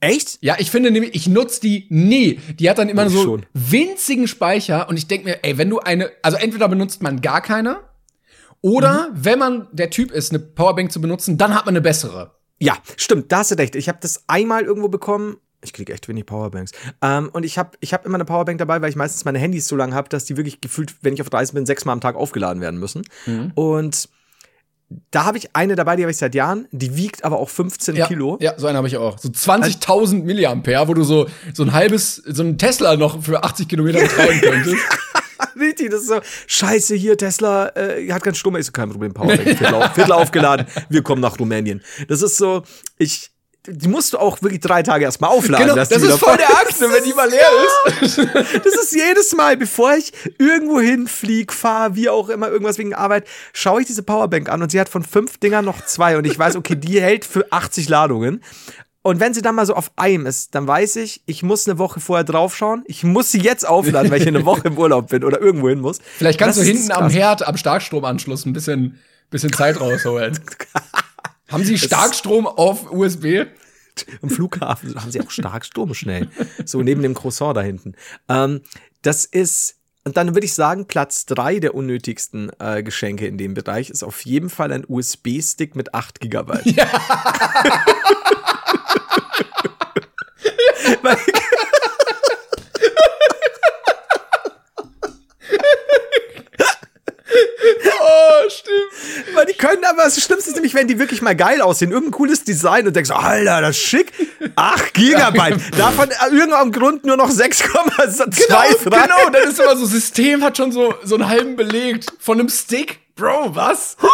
Echt? 0.02 0.40
Ja, 0.42 0.56
ich 0.60 0.70
finde 0.72 0.92
nämlich, 0.92 1.16
ich 1.16 1.28
nutze 1.28 1.62
die 1.62 1.86
nie. 1.90 2.40
Die 2.60 2.70
hat 2.70 2.78
dann 2.80 2.90
immer 2.90 3.06
Ich 3.06 3.14
so 3.14 3.24
schon. 3.24 3.46
winzigen 3.54 4.28
Speicher 4.28 4.90
und 4.90 4.98
ich 4.98 5.08
denke 5.08 5.26
mir, 5.30 5.44
ey, 5.44 5.58
wenn 5.58 5.70
du 5.70 5.80
eine, 5.80 6.12
also 6.24 6.38
entweder 6.38 6.68
benutzt 6.68 7.02
man 7.02 7.22
gar 7.22 7.42
keine 7.42 7.78
oder 8.62 9.10
Mhm. 9.10 9.26
wenn 9.26 9.40
man 9.40 9.68
der 9.72 9.90
Typ 9.92 10.12
ist, 10.12 10.32
eine 10.32 10.40
Powerbank 10.40 10.92
zu 10.92 11.00
benutzen, 11.02 11.38
dann 11.38 11.54
hat 11.56 11.66
man 11.66 11.74
eine 11.74 11.82
bessere. 11.82 12.36
Ja, 12.60 12.78
stimmt, 12.98 13.32
da 13.32 13.38
hast 13.40 13.52
du 13.52 13.56
recht. 13.56 13.76
Ich 13.76 13.88
habe 13.88 14.00
das 14.02 14.24
einmal 14.28 14.64
irgendwo 14.64 14.88
bekommen. 14.90 15.38
Ich 15.64 15.74
kriege 15.74 15.94
echt 15.94 16.08
wenig 16.08 16.26
Powerbanks. 16.26 16.72
Ähm, 17.04 17.30
und 17.34 17.44
ich 17.44 17.60
habe 17.60 17.72
ich 17.80 17.94
hab 17.94 18.06
immer 18.06 18.16
eine 18.16 18.26
Powerbank 18.26 18.58
dabei, 18.58 18.82
weil 18.82 18.90
ich 18.90 18.96
meistens 18.96 19.26
meine 19.26 19.38
Handys 19.40 19.68
so 19.68 19.76
lange 19.76 19.94
habe, 19.94 20.10
dass 20.10 20.26
die 20.26 20.36
wirklich 20.36 20.62
gefühlt, 20.62 20.96
wenn 21.04 21.14
ich 21.14 21.22
auf 21.22 21.32
Reisen 21.32 21.54
bin, 21.54 21.68
sechsmal 21.68 21.94
am 21.94 22.02
Tag 22.02 22.16
aufgeladen 22.16 22.60
werden 22.62 22.80
müssen. 22.80 23.04
Und 23.54 24.10
da 25.12 25.26
habe 25.26 25.38
ich 25.38 25.56
eine 25.56 25.76
dabei, 25.76 25.96
die 25.96 26.04
habe 26.04 26.12
ich 26.12 26.18
seit 26.18 26.36
Jahren. 26.36 26.68
Die 26.72 26.96
wiegt 26.96 27.24
aber 27.24 27.40
auch 27.40 27.50
15 27.50 27.96
Ja, 27.96 28.08
Kilo. 28.08 28.38
ja, 28.42 28.54
so 28.58 28.68
eine 28.68 28.78
habe 28.78 28.88
ich 28.88 28.98
auch. 28.98 29.18
So 29.18 29.30
20.000 29.30 30.24
Milliampere, 30.24 30.88
wo 30.88 30.94
du 30.94 31.04
so, 31.04 31.28
so 31.54 31.64
ein 31.64 31.74
halbes, 31.74 32.16
so 32.16 32.44
ein 32.44 32.58
Tesla 32.58 32.96
noch 32.98 33.22
für 33.24 33.44
80 33.44 33.68
Kilometer 33.68 34.00
betreiben 34.00 34.40
könntest. 34.42 34.78
Richtig, 35.60 35.92
das 35.92 36.02
ist 36.02 36.08
so, 36.10 36.20
scheiße, 36.48 36.96
hier, 36.96 37.18
Tesla 37.18 37.70
äh, 37.76 38.12
hat 38.12 38.24
keinen 38.24 38.36
Strom, 38.36 38.56
ist 38.56 38.72
kein 38.74 38.90
Problem, 38.90 39.14
Powerbank, 39.14 39.42
Viertel, 39.58 39.74
auf, 39.76 39.94
Viertel 39.94 40.12
aufgeladen, 40.14 40.66
wir 40.90 41.02
kommen 41.04 41.22
nach 41.22 41.40
Rumänien. 41.40 41.82
Das 42.08 42.22
ist 42.22 42.38
so, 42.38 42.64
ich, 42.98 43.31
die 43.68 43.88
musst 43.88 44.14
du 44.14 44.18
auch 44.18 44.42
wirklich 44.42 44.60
drei 44.60 44.82
Tage 44.82 45.06
erstmal 45.06 45.30
aufladen. 45.30 45.66
genau, 45.66 45.76
dass 45.76 45.90
das 45.90 46.02
die 46.02 46.08
ist 46.08 46.18
voll 46.18 46.38
der 46.38 46.50
Angst, 46.50 46.82
wenn 46.82 47.04
die 47.04 47.14
mal 47.14 47.30
leer 47.30 47.48
ist. 48.02 48.18
Das 48.64 48.74
ist 48.74 48.94
jedes 48.96 49.34
Mal, 49.36 49.56
bevor 49.58 49.94
ich 49.96 50.12
irgendwo 50.40 50.80
hinflieg, 50.80 51.54
fahre, 51.54 51.96
wie 51.96 52.10
auch 52.10 52.30
immer, 52.30 52.50
irgendwas 52.50 52.78
wegen 52.78 52.94
Arbeit, 52.94 53.28
schaue 53.54 53.82
ich 53.82 53.88
diese 53.88 54.04
Powerbank 54.04 54.50
an 54.50 54.62
und 54.64 54.72
sie 54.72 54.80
hat 54.80 54.90
von 54.90 55.04
fünf 55.04 55.38
Dingern 55.38 55.66
noch 55.66 55.86
zwei 55.86 56.18
und 56.18 56.26
ich 56.26 56.38
weiß, 56.38 56.56
okay, 56.56 56.76
die 56.76 57.00
hält 57.02 57.26
für 57.26 57.52
80 57.52 57.88
Ladungen. 57.90 58.44
Und 59.04 59.20
wenn 59.20 59.34
sie 59.34 59.42
dann 59.42 59.56
mal 59.56 59.66
so 59.66 59.74
auf 59.74 59.92
einem 59.96 60.28
ist, 60.28 60.54
dann 60.54 60.68
weiß 60.68 60.98
ich, 60.98 61.24
ich 61.26 61.42
muss 61.42 61.68
eine 61.68 61.80
Woche 61.80 62.00
vorher 62.00 62.24
draufschauen. 62.24 62.84
Ich 62.86 63.04
muss 63.04 63.32
sie 63.32 63.40
jetzt 63.42 63.68
aufladen, 63.68 64.12
weil 64.12 64.22
ich 64.22 64.28
eine 64.28 64.46
Woche 64.46 64.68
im 64.68 64.78
Urlaub 64.78 65.10
bin 65.10 65.24
oder 65.24 65.42
irgendwo 65.42 65.70
hin 65.70 65.80
muss. 65.80 66.00
Vielleicht 66.18 66.40
kannst 66.40 66.60
Das 66.60 66.66
du 66.66 66.72
hinten 66.72 66.92
am. 66.92 67.10
Herd, 67.10 67.48
am 67.48 67.58
Starkstromanschluss 67.58 68.46
ein 68.46 68.54
bisschen, 68.54 69.00
bisschen 69.32 69.52
Zeit 69.54 69.80
rausholen. 69.80 70.40
Haben 71.52 71.64
Sie 71.66 71.78
Starkstrom 71.78 72.48
auf 72.48 72.92
USB? 72.92 73.46
Im 74.22 74.30
Flughafen 74.30 74.96
haben 74.96 75.12
sie 75.12 75.20
auch 75.22 75.30
stark 75.30 75.66
Sturm 75.66 75.94
schnell. 75.94 76.30
So 76.66 76.82
neben 76.82 77.02
dem 77.04 77.14
Croissant 77.14 77.58
da 77.58 77.62
hinten. 77.62 77.94
Ähm, 78.30 78.62
das 79.02 79.26
ist, 79.26 79.76
und 80.06 80.16
dann 80.16 80.34
würde 80.34 80.46
ich 80.46 80.54
sagen, 80.54 80.88
Platz 80.88 81.26
drei 81.26 81.60
der 81.60 81.76
unnötigsten 81.76 82.52
äh, 82.60 82.84
Geschenke 82.84 83.28
in 83.28 83.38
dem 83.38 83.54
Bereich 83.54 83.90
ist 83.90 84.04
auf 84.04 84.22
jeden 84.26 84.50
Fall 84.50 84.72
ein 84.72 84.86
USB-Stick 84.88 85.76
mit 85.76 85.94
8 85.94 86.22
Gigabyte. 86.22 86.66
Weil- 91.02 91.18
Oh, 98.04 98.50
stimmt. 98.72 99.36
Weil 99.36 99.46
die 99.46 99.54
können 99.54 99.84
aber, 99.86 100.04
das 100.04 100.22
Schlimmste 100.22 100.50
ist 100.50 100.56
nämlich, 100.56 100.74
wenn 100.74 100.88
die 100.88 101.00
wirklich 101.00 101.22
mal 101.22 101.36
geil 101.36 101.62
aussehen, 101.62 101.92
irgendein 101.92 102.12
cooles 102.12 102.44
Design 102.44 102.88
und 102.88 102.96
denkst, 102.96 103.10
so, 103.10 103.16
Alter, 103.16 103.62
das 103.62 103.72
ist 103.78 103.84
schick. 103.84 104.12
8 104.56 104.94
Gigabyte. 104.94 105.60
Davon 105.78 106.10
aus 106.10 106.32
irgendeinem 106.32 106.72
Grund 106.72 107.06
nur 107.06 107.18
noch 107.18 107.30
6,2 107.30 107.68
Genau, 107.68 108.58
frei. 108.78 109.02
genau, 109.04 109.30
dann 109.32 109.50
ist 109.50 109.60
immer 109.60 109.76
so, 109.78 109.86
System 109.86 110.44
hat 110.44 110.58
schon 110.58 110.72
so, 110.72 110.94
so 111.04 111.16
einen 111.16 111.28
halben 111.28 111.56
belegt 111.56 112.12
von 112.20 112.40
einem 112.40 112.50
Stick. 112.50 113.00
Bro, 113.16 113.56
was? 113.56 113.98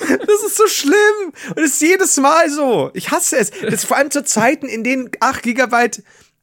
Das 0.00 0.42
ist 0.44 0.56
so 0.56 0.66
schlimm. 0.66 1.32
Und 1.54 1.58
es 1.62 1.74
ist 1.74 1.82
jedes 1.82 2.16
Mal 2.16 2.48
so. 2.50 2.90
Ich 2.94 3.10
hasse 3.10 3.36
es. 3.36 3.50
Das 3.50 3.74
ist 3.74 3.84
vor 3.84 3.96
allem 3.96 4.10
zu 4.10 4.24
Zeiten, 4.24 4.66
in 4.66 4.82
denen 4.82 5.10
8 5.20 5.42
Gigabyte 5.42 6.02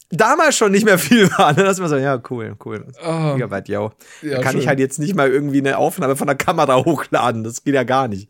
damals 0.09 0.57
schon 0.57 0.71
nicht 0.71 0.85
mehr 0.85 0.97
viel 0.97 1.29
waren. 1.31 1.55
Dann 1.55 1.67
ist 1.67 1.79
man 1.79 1.89
so, 1.89 1.97
ja, 1.97 2.21
cool, 2.29 2.55
cool. 2.65 2.85
Gigabyte, 3.33 3.69
ja. 3.69 3.81
Ja, 4.21 4.37
da 4.37 4.41
kann 4.41 4.53
schön. 4.53 4.61
ich 4.61 4.67
halt 4.67 4.79
jetzt 4.79 4.99
nicht 4.99 5.15
mal 5.15 5.29
irgendwie 5.29 5.59
eine 5.59 5.77
Aufnahme 5.77 6.15
von 6.15 6.27
der 6.27 6.35
Kamera 6.35 6.83
hochladen. 6.83 7.43
Das 7.43 7.63
geht 7.63 7.75
ja 7.75 7.83
gar 7.83 8.07
nicht. 8.07 8.29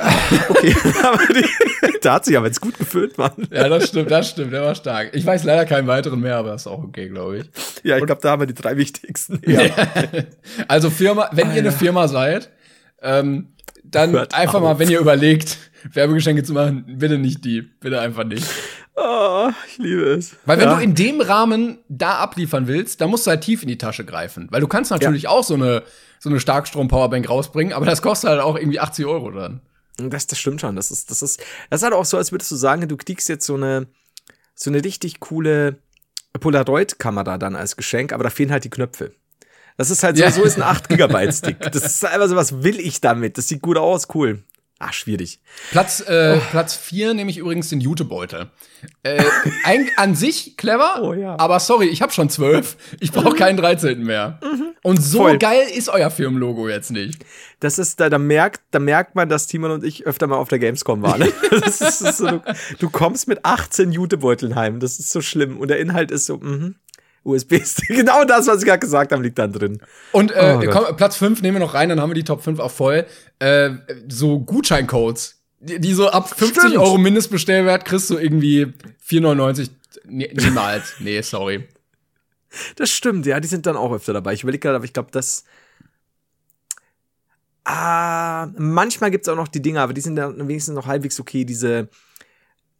Okay, 0.48 0.74
die, 1.34 1.98
da 2.00 2.14
hat 2.14 2.24
sich 2.24 2.36
aber 2.36 2.46
jetzt 2.46 2.60
gut 2.60 2.78
gefüllt, 2.78 3.18
Mann. 3.18 3.32
Ja, 3.50 3.68
das 3.68 3.88
stimmt, 3.88 4.10
das 4.10 4.30
stimmt, 4.30 4.52
der 4.52 4.62
war 4.62 4.74
stark. 4.74 5.10
Ich 5.12 5.26
weiß 5.26 5.44
leider 5.44 5.66
keinen 5.66 5.86
weiteren 5.86 6.20
mehr, 6.20 6.36
aber 6.36 6.54
ist 6.54 6.66
auch 6.66 6.82
okay, 6.82 7.08
glaube 7.08 7.38
ich. 7.38 7.50
Ja, 7.82 7.98
ich 7.98 8.06
glaube, 8.06 8.20
da 8.22 8.30
haben 8.30 8.40
wir 8.40 8.46
die 8.46 8.54
drei 8.54 8.76
wichtigsten. 8.76 9.40
Ja. 9.46 9.60
Also 10.68 10.90
Firma, 10.90 11.28
wenn 11.32 11.50
ihr 11.52 11.58
eine 11.58 11.72
Firma 11.72 12.08
seid, 12.08 12.50
ähm, 13.02 13.48
dann 13.84 14.12
Hört 14.12 14.34
einfach 14.34 14.54
auf. 14.54 14.62
mal, 14.62 14.78
wenn 14.78 14.90
ihr 14.90 15.00
überlegt, 15.00 15.58
Werbegeschenke 15.92 16.42
zu 16.44 16.52
machen, 16.52 16.84
bitte 16.98 17.18
nicht 17.18 17.44
die, 17.44 17.62
bitte 17.62 18.00
einfach 18.00 18.24
nicht. 18.24 18.46
Oh, 19.02 19.50
ich 19.66 19.78
liebe 19.78 20.02
es. 20.02 20.36
Weil 20.44 20.58
wenn 20.58 20.68
ja. 20.68 20.76
du 20.76 20.82
in 20.82 20.94
dem 20.94 21.20
Rahmen 21.20 21.78
da 21.88 22.18
abliefern 22.18 22.66
willst, 22.66 23.00
dann 23.00 23.08
musst 23.10 23.26
du 23.26 23.30
halt 23.30 23.42
tief 23.42 23.62
in 23.62 23.68
die 23.68 23.78
Tasche 23.78 24.04
greifen. 24.04 24.48
Weil 24.50 24.60
du 24.60 24.68
kannst 24.68 24.90
natürlich 24.90 25.26
auch 25.26 25.42
so 25.42 25.54
eine, 25.54 25.82
so 26.18 26.28
eine 26.28 26.38
Starkstrom-Powerbank 26.38 27.28
rausbringen, 27.28 27.72
aber 27.72 27.86
das 27.86 28.02
kostet 28.02 28.30
halt 28.30 28.40
auch 28.40 28.56
irgendwie 28.56 28.80
80 28.80 29.06
Euro 29.06 29.30
dann. 29.30 29.62
Das, 29.96 30.26
das 30.26 30.38
stimmt 30.38 30.60
schon. 30.60 30.76
Das 30.76 30.90
ist, 30.90 31.10
das 31.10 31.22
ist, 31.22 31.40
das 31.70 31.80
ist 31.80 31.84
halt 31.84 31.94
auch 31.94 32.04
so, 32.04 32.16
als 32.16 32.32
würdest 32.32 32.50
du 32.50 32.56
sagen, 32.56 32.86
du 32.88 32.96
kriegst 32.96 33.28
jetzt 33.28 33.46
so 33.46 33.54
eine, 33.54 33.86
so 34.54 34.70
eine 34.70 34.84
richtig 34.84 35.20
coole 35.20 35.78
Polaroid-Kamera 36.38 37.38
dann 37.38 37.56
als 37.56 37.76
Geschenk, 37.76 38.12
aber 38.12 38.24
da 38.24 38.30
fehlen 38.30 38.50
halt 38.50 38.64
die 38.64 38.70
Knöpfe. 38.70 39.12
Das 39.76 39.90
ist 39.90 40.02
halt 40.02 40.16
so, 40.18 40.24
Ja. 40.24 40.30
so 40.30 40.42
ist 40.42 40.56
ein 40.56 40.62
8 40.62 40.88
Gigabyte 40.90 41.34
Stick. 41.34 41.60
Das 41.72 41.84
ist 41.84 42.04
einfach 42.04 42.28
so, 42.28 42.36
was 42.36 42.62
will 42.62 42.78
ich 42.78 43.00
damit? 43.00 43.38
Das 43.38 43.48
sieht 43.48 43.62
gut 43.62 43.78
aus, 43.78 44.08
cool. 44.14 44.42
Ah, 44.82 44.94
schwierig. 44.94 45.40
Platz, 45.70 46.00
äh, 46.08 46.36
Oh. 46.38 46.42
Platz 46.50 46.74
vier 46.74 47.12
nehme 47.12 47.30
ich 47.30 47.36
übrigens 47.36 47.68
den 47.68 47.82
Jutebeutel. 47.82 48.50
Äh, 49.02 49.22
ein, 49.64 49.90
an 49.96 50.14
sich 50.14 50.56
clever, 50.56 51.02
Oh 51.02 51.12
ja. 51.12 51.38
aber 51.38 51.60
sorry, 51.60 51.88
ich 51.88 52.00
habe 52.00 52.12
schon 52.12 52.30
zwölf. 52.30 52.78
Ich 52.98 53.12
brauche 53.12 53.36
keinen 53.36 53.58
13. 53.58 54.02
mehr. 54.02 54.40
Und 54.82 54.96
so 55.02 55.18
Voll. 55.18 55.36
geil 55.36 55.66
ist 55.76 55.90
euer 55.90 56.10
Firmenlogo 56.10 56.66
jetzt 56.70 56.90
nicht. 56.92 57.26
Das 57.60 57.78
ist, 57.78 58.00
da, 58.00 58.08
da 58.08 58.16
merkt, 58.18 58.62
da 58.70 58.78
merkt 58.78 59.14
man, 59.16 59.28
dass 59.28 59.46
Timon 59.46 59.70
und 59.72 59.84
ich 59.84 60.06
öfter 60.06 60.26
mal 60.26 60.36
auf 60.36 60.48
der 60.48 60.58
Gamescom 60.58 61.02
waren. 61.02 61.30
Das 61.50 61.62
ist, 61.80 61.80
das 61.82 62.00
ist 62.00 62.16
so, 62.16 62.26
du, 62.26 62.42
du 62.78 62.88
kommst 62.88 63.28
mit 63.28 63.44
18 63.44 63.92
Jutebeuteln 63.92 64.54
heim. 64.54 64.80
Das 64.80 64.98
ist 64.98 65.10
so 65.12 65.20
schlimm. 65.20 65.58
Und 65.58 65.68
der 65.68 65.78
Inhalt 65.78 66.10
ist 66.10 66.24
so, 66.24 66.38
mhm. 66.38 66.76
USB-Stick. 67.24 67.88
Genau 68.00 68.24
das, 68.24 68.46
was 68.46 68.60
ich 68.60 68.66
gerade 68.66 68.78
gesagt 68.78 69.12
habe, 69.12 69.22
liegt 69.22 69.38
dann 69.38 69.52
drin. 69.52 69.80
Und 70.12 70.32
äh, 70.32 70.58
Oh 70.58 70.70
komm, 70.70 70.96
Platz 70.96 71.16
5 71.16 71.42
nehmen 71.42 71.56
wir 71.56 71.60
noch 71.60 71.74
rein, 71.74 71.88
dann 71.88 72.00
haben 72.00 72.10
wir 72.10 72.14
die 72.14 72.24
Top 72.24 72.42
5 72.42 72.58
auch 72.58 72.70
voll. 72.70 73.06
Äh, 73.38 73.70
so 74.08 74.40
Gutscheincodes, 74.40 75.40
die, 75.60 75.80
die 75.80 75.92
so 75.92 76.08
ab 76.08 76.28
50 76.28 76.58
Stimmt. 76.58 76.78
Euro 76.78 76.98
Mindestbestellwert 76.98 77.84
kriegst 77.84 78.08
du 78.10 78.18
irgendwie 78.18 78.72
4,99. 79.06 79.70
Nee, 80.06 80.32
niemals. 80.34 80.94
nee, 81.00 81.20
sorry. 81.20 81.68
Das 82.76 82.90
stimmt, 82.90 83.26
ja, 83.26 83.38
die 83.38 83.48
sind 83.48 83.66
dann 83.66 83.76
auch 83.76 83.92
öfter 83.92 84.12
dabei. 84.12 84.32
Ich 84.32 84.42
überlege 84.42 84.60
gerade, 84.60 84.76
aber 84.76 84.84
ich 84.84 84.92
glaube, 84.92 85.10
das. 85.12 85.44
Ah, 87.64 88.48
manchmal 88.56 89.10
gibt's 89.10 89.28
auch 89.28 89.36
noch 89.36 89.46
die 89.46 89.62
Dinger, 89.62 89.82
aber 89.82 89.92
die 89.92 90.00
sind 90.00 90.16
dann 90.16 90.48
wenigstens 90.48 90.74
noch 90.74 90.86
halbwegs 90.86 91.20
okay, 91.20 91.44
diese 91.44 91.88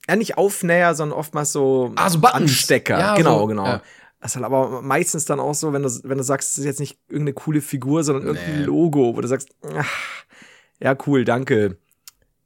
ja 0.09 0.17
nicht 0.17 0.39
Aufnäher, 0.39 0.95
sondern 0.95 1.19
oftmals 1.19 1.53
so, 1.53 1.93
ah, 1.97 2.11
so 2.11 2.19
Buttons. 2.19 2.43
Anstecker. 2.43 2.99
Ja, 2.99 3.15
genau, 3.15 3.41
so, 3.41 3.47
genau. 3.47 3.67
ja. 3.67 3.83
Das 4.21 4.33
ist 4.33 4.37
halt 4.37 4.45
aber 4.45 4.83
meistens 4.83 5.25
dann 5.25 5.41
auch 5.41 5.55
so, 5.55 5.73
wenn 5.73 5.83
du, 5.83 5.91
wenn 6.05 6.19
du 6.19 6.25
sagst, 6.25 6.53
es 6.53 6.59
ist 6.59 6.65
jetzt 6.67 6.81
nicht 6.81 6.99
irgendeine 7.09 7.33
coole 7.33 7.63
Figur, 7.63 8.05
sondern 8.05 8.27
irgendein 8.27 8.61
Nee. 8.61 8.65
Logo, 8.67 9.17
wo 9.17 9.21
du 9.21 9.29
sagst, 9.29 9.49
ach, 9.75 10.25
ja, 10.79 10.97
cool, 11.07 11.25
danke. 11.25 11.79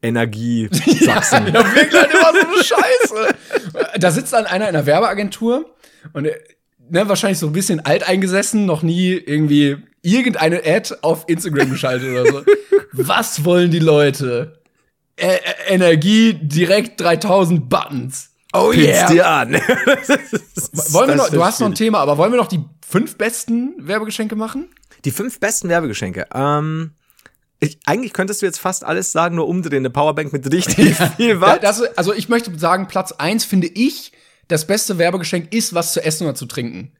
Energie, 0.00 0.68
Sachsen. 1.00 1.46
Ja, 1.48 1.64
wirklich 1.74 1.92
halt 2.00 2.12
immer 2.12 2.32
so 2.32 2.46
eine 2.46 2.64
Scheiße. 2.64 3.34
Da 3.98 4.10
sitzt 4.10 4.32
dann 4.32 4.46
einer 4.46 4.68
in 4.68 4.76
einer 4.76 4.86
Werbeagentur 4.86 5.74
und 6.12 6.26
äh, 6.26 6.38
ne, 6.90 7.08
wahrscheinlich 7.08 7.38
so 7.38 7.46
ein 7.46 7.52
bisschen 7.52 7.80
alteingesessen, 7.80 8.66
noch 8.66 8.82
nie 8.82 9.12
irgendwie 9.12 9.78
irgendeine 10.02 10.62
Ad 10.64 10.94
auf 11.02 11.24
Instagram 11.28 11.70
geschaltet 11.70 12.10
oder 12.10 12.26
so. 12.26 12.44
Was 12.92 13.44
wollen 13.44 13.70
die 13.70 13.78
Leute? 13.80 14.60
Ä 15.18 15.38
Energie 15.68 16.34
direkt 16.34 17.00
3000 17.00 17.68
Buttons. 17.68 18.30
Oh 18.54 18.70
Pinst 18.70 19.10
dir 19.10 19.26
an. 19.26 19.52
Wollen 20.92 21.08
wir 21.08 21.16
noch, 21.16 21.28
du 21.28 21.44
hast 21.44 21.60
noch 21.60 21.66
ein. 21.66 21.74
Thema, 21.74 21.98
aber 21.98 22.16
wollen 22.16 22.32
wir 22.32 22.36
noch 22.36 22.46
die 22.46 22.64
fünf 22.88 23.18
besten 23.18 23.74
Werbegeschenke 23.78 24.36
machen? 24.36 24.68
Die 25.04 25.10
fünf 25.10 25.40
besten 25.40 25.68
Werbegeschenke. 25.68 26.26
Ähm, 26.32 26.92
ich, 27.58 27.78
eigentlich 27.84 28.12
könntest 28.12 28.42
du 28.42 28.46
jetzt 28.46 28.60
fast 28.60 28.84
alles 28.84 29.10
sagen, 29.10 29.34
nur 29.34 29.48
umdrehen. 29.48 29.80
Eine 29.80 29.90
Powerbank 29.90 30.32
mit 30.32 30.50
richtig 30.52 30.96
viel 31.16 31.40
Watt. 31.40 31.64
das, 31.64 31.82
also 31.96 32.14
ich 32.14 32.28
möchte 32.28 32.56
sagen, 32.56 32.86
Platz 32.86 33.12
eins 33.12 33.44
finde 33.44 33.66
ich, 33.66 34.12
das 34.48 34.66
beste 34.66 34.98
Werbegeschenk 34.98 35.52
ist, 35.52 35.74
was 35.74 35.92
zu 35.92 36.04
essen 36.04 36.24
oder 36.24 36.36
zu 36.36 36.46
trinken. 36.46 36.92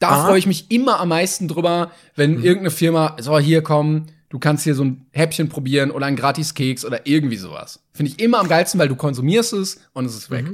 Da 0.00 0.08
Aha. 0.08 0.26
freue 0.26 0.38
ich 0.38 0.46
mich 0.46 0.70
immer 0.70 0.98
am 0.98 1.10
meisten 1.10 1.46
drüber, 1.46 1.92
wenn 2.16 2.42
irgendeine 2.42 2.70
Firma, 2.70 3.16
so 3.20 3.38
hier 3.38 3.62
komm, 3.62 4.06
du 4.30 4.38
kannst 4.38 4.64
hier 4.64 4.74
so 4.74 4.84
ein 4.84 5.06
Häppchen 5.12 5.48
probieren 5.50 5.90
oder 5.90 6.06
einen 6.06 6.16
gratis 6.16 6.54
Keks 6.54 6.84
oder 6.84 7.06
irgendwie 7.06 7.36
sowas. 7.36 7.80
Finde 7.92 8.12
ich 8.12 8.20
immer 8.20 8.38
am 8.38 8.48
geilsten, 8.48 8.80
weil 8.80 8.88
du 8.88 8.96
konsumierst 8.96 9.52
es 9.52 9.80
und 9.92 10.06
es 10.06 10.16
ist 10.16 10.30
weg. 10.30 10.46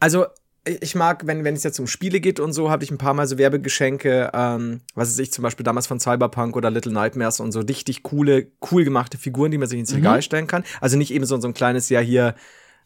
Also, 0.00 0.26
ich 0.64 0.94
mag, 0.94 1.26
wenn, 1.26 1.44
wenn 1.44 1.54
es 1.54 1.62
jetzt 1.62 1.78
um 1.78 1.86
Spiele 1.86 2.20
geht 2.20 2.40
und 2.40 2.52
so, 2.52 2.70
habe 2.70 2.84
ich 2.84 2.90
ein 2.90 2.98
paar 2.98 3.14
Mal 3.14 3.26
so 3.26 3.38
Werbegeschenke, 3.38 4.30
ähm, 4.34 4.80
was 4.94 5.08
weiß 5.10 5.18
ich, 5.20 5.32
zum 5.32 5.42
Beispiel 5.42 5.64
damals 5.64 5.86
von 5.86 5.98
Cyberpunk 5.98 6.56
oder 6.56 6.70
Little 6.70 6.92
Nightmares 6.92 7.40
und 7.40 7.52
so 7.52 7.60
richtig 7.60 8.02
coole, 8.02 8.48
cool 8.70 8.84
gemachte 8.84 9.16
Figuren, 9.16 9.50
die 9.50 9.56
man 9.58 9.66
sich 9.68 9.78
ins 9.78 9.94
Regal 9.94 10.20
stellen 10.20 10.46
kann. 10.46 10.64
Also 10.82 10.98
nicht 10.98 11.10
eben 11.12 11.24
so, 11.24 11.40
so 11.40 11.48
ein 11.48 11.54
kleines, 11.54 11.88
ja, 11.88 12.00
hier, 12.00 12.34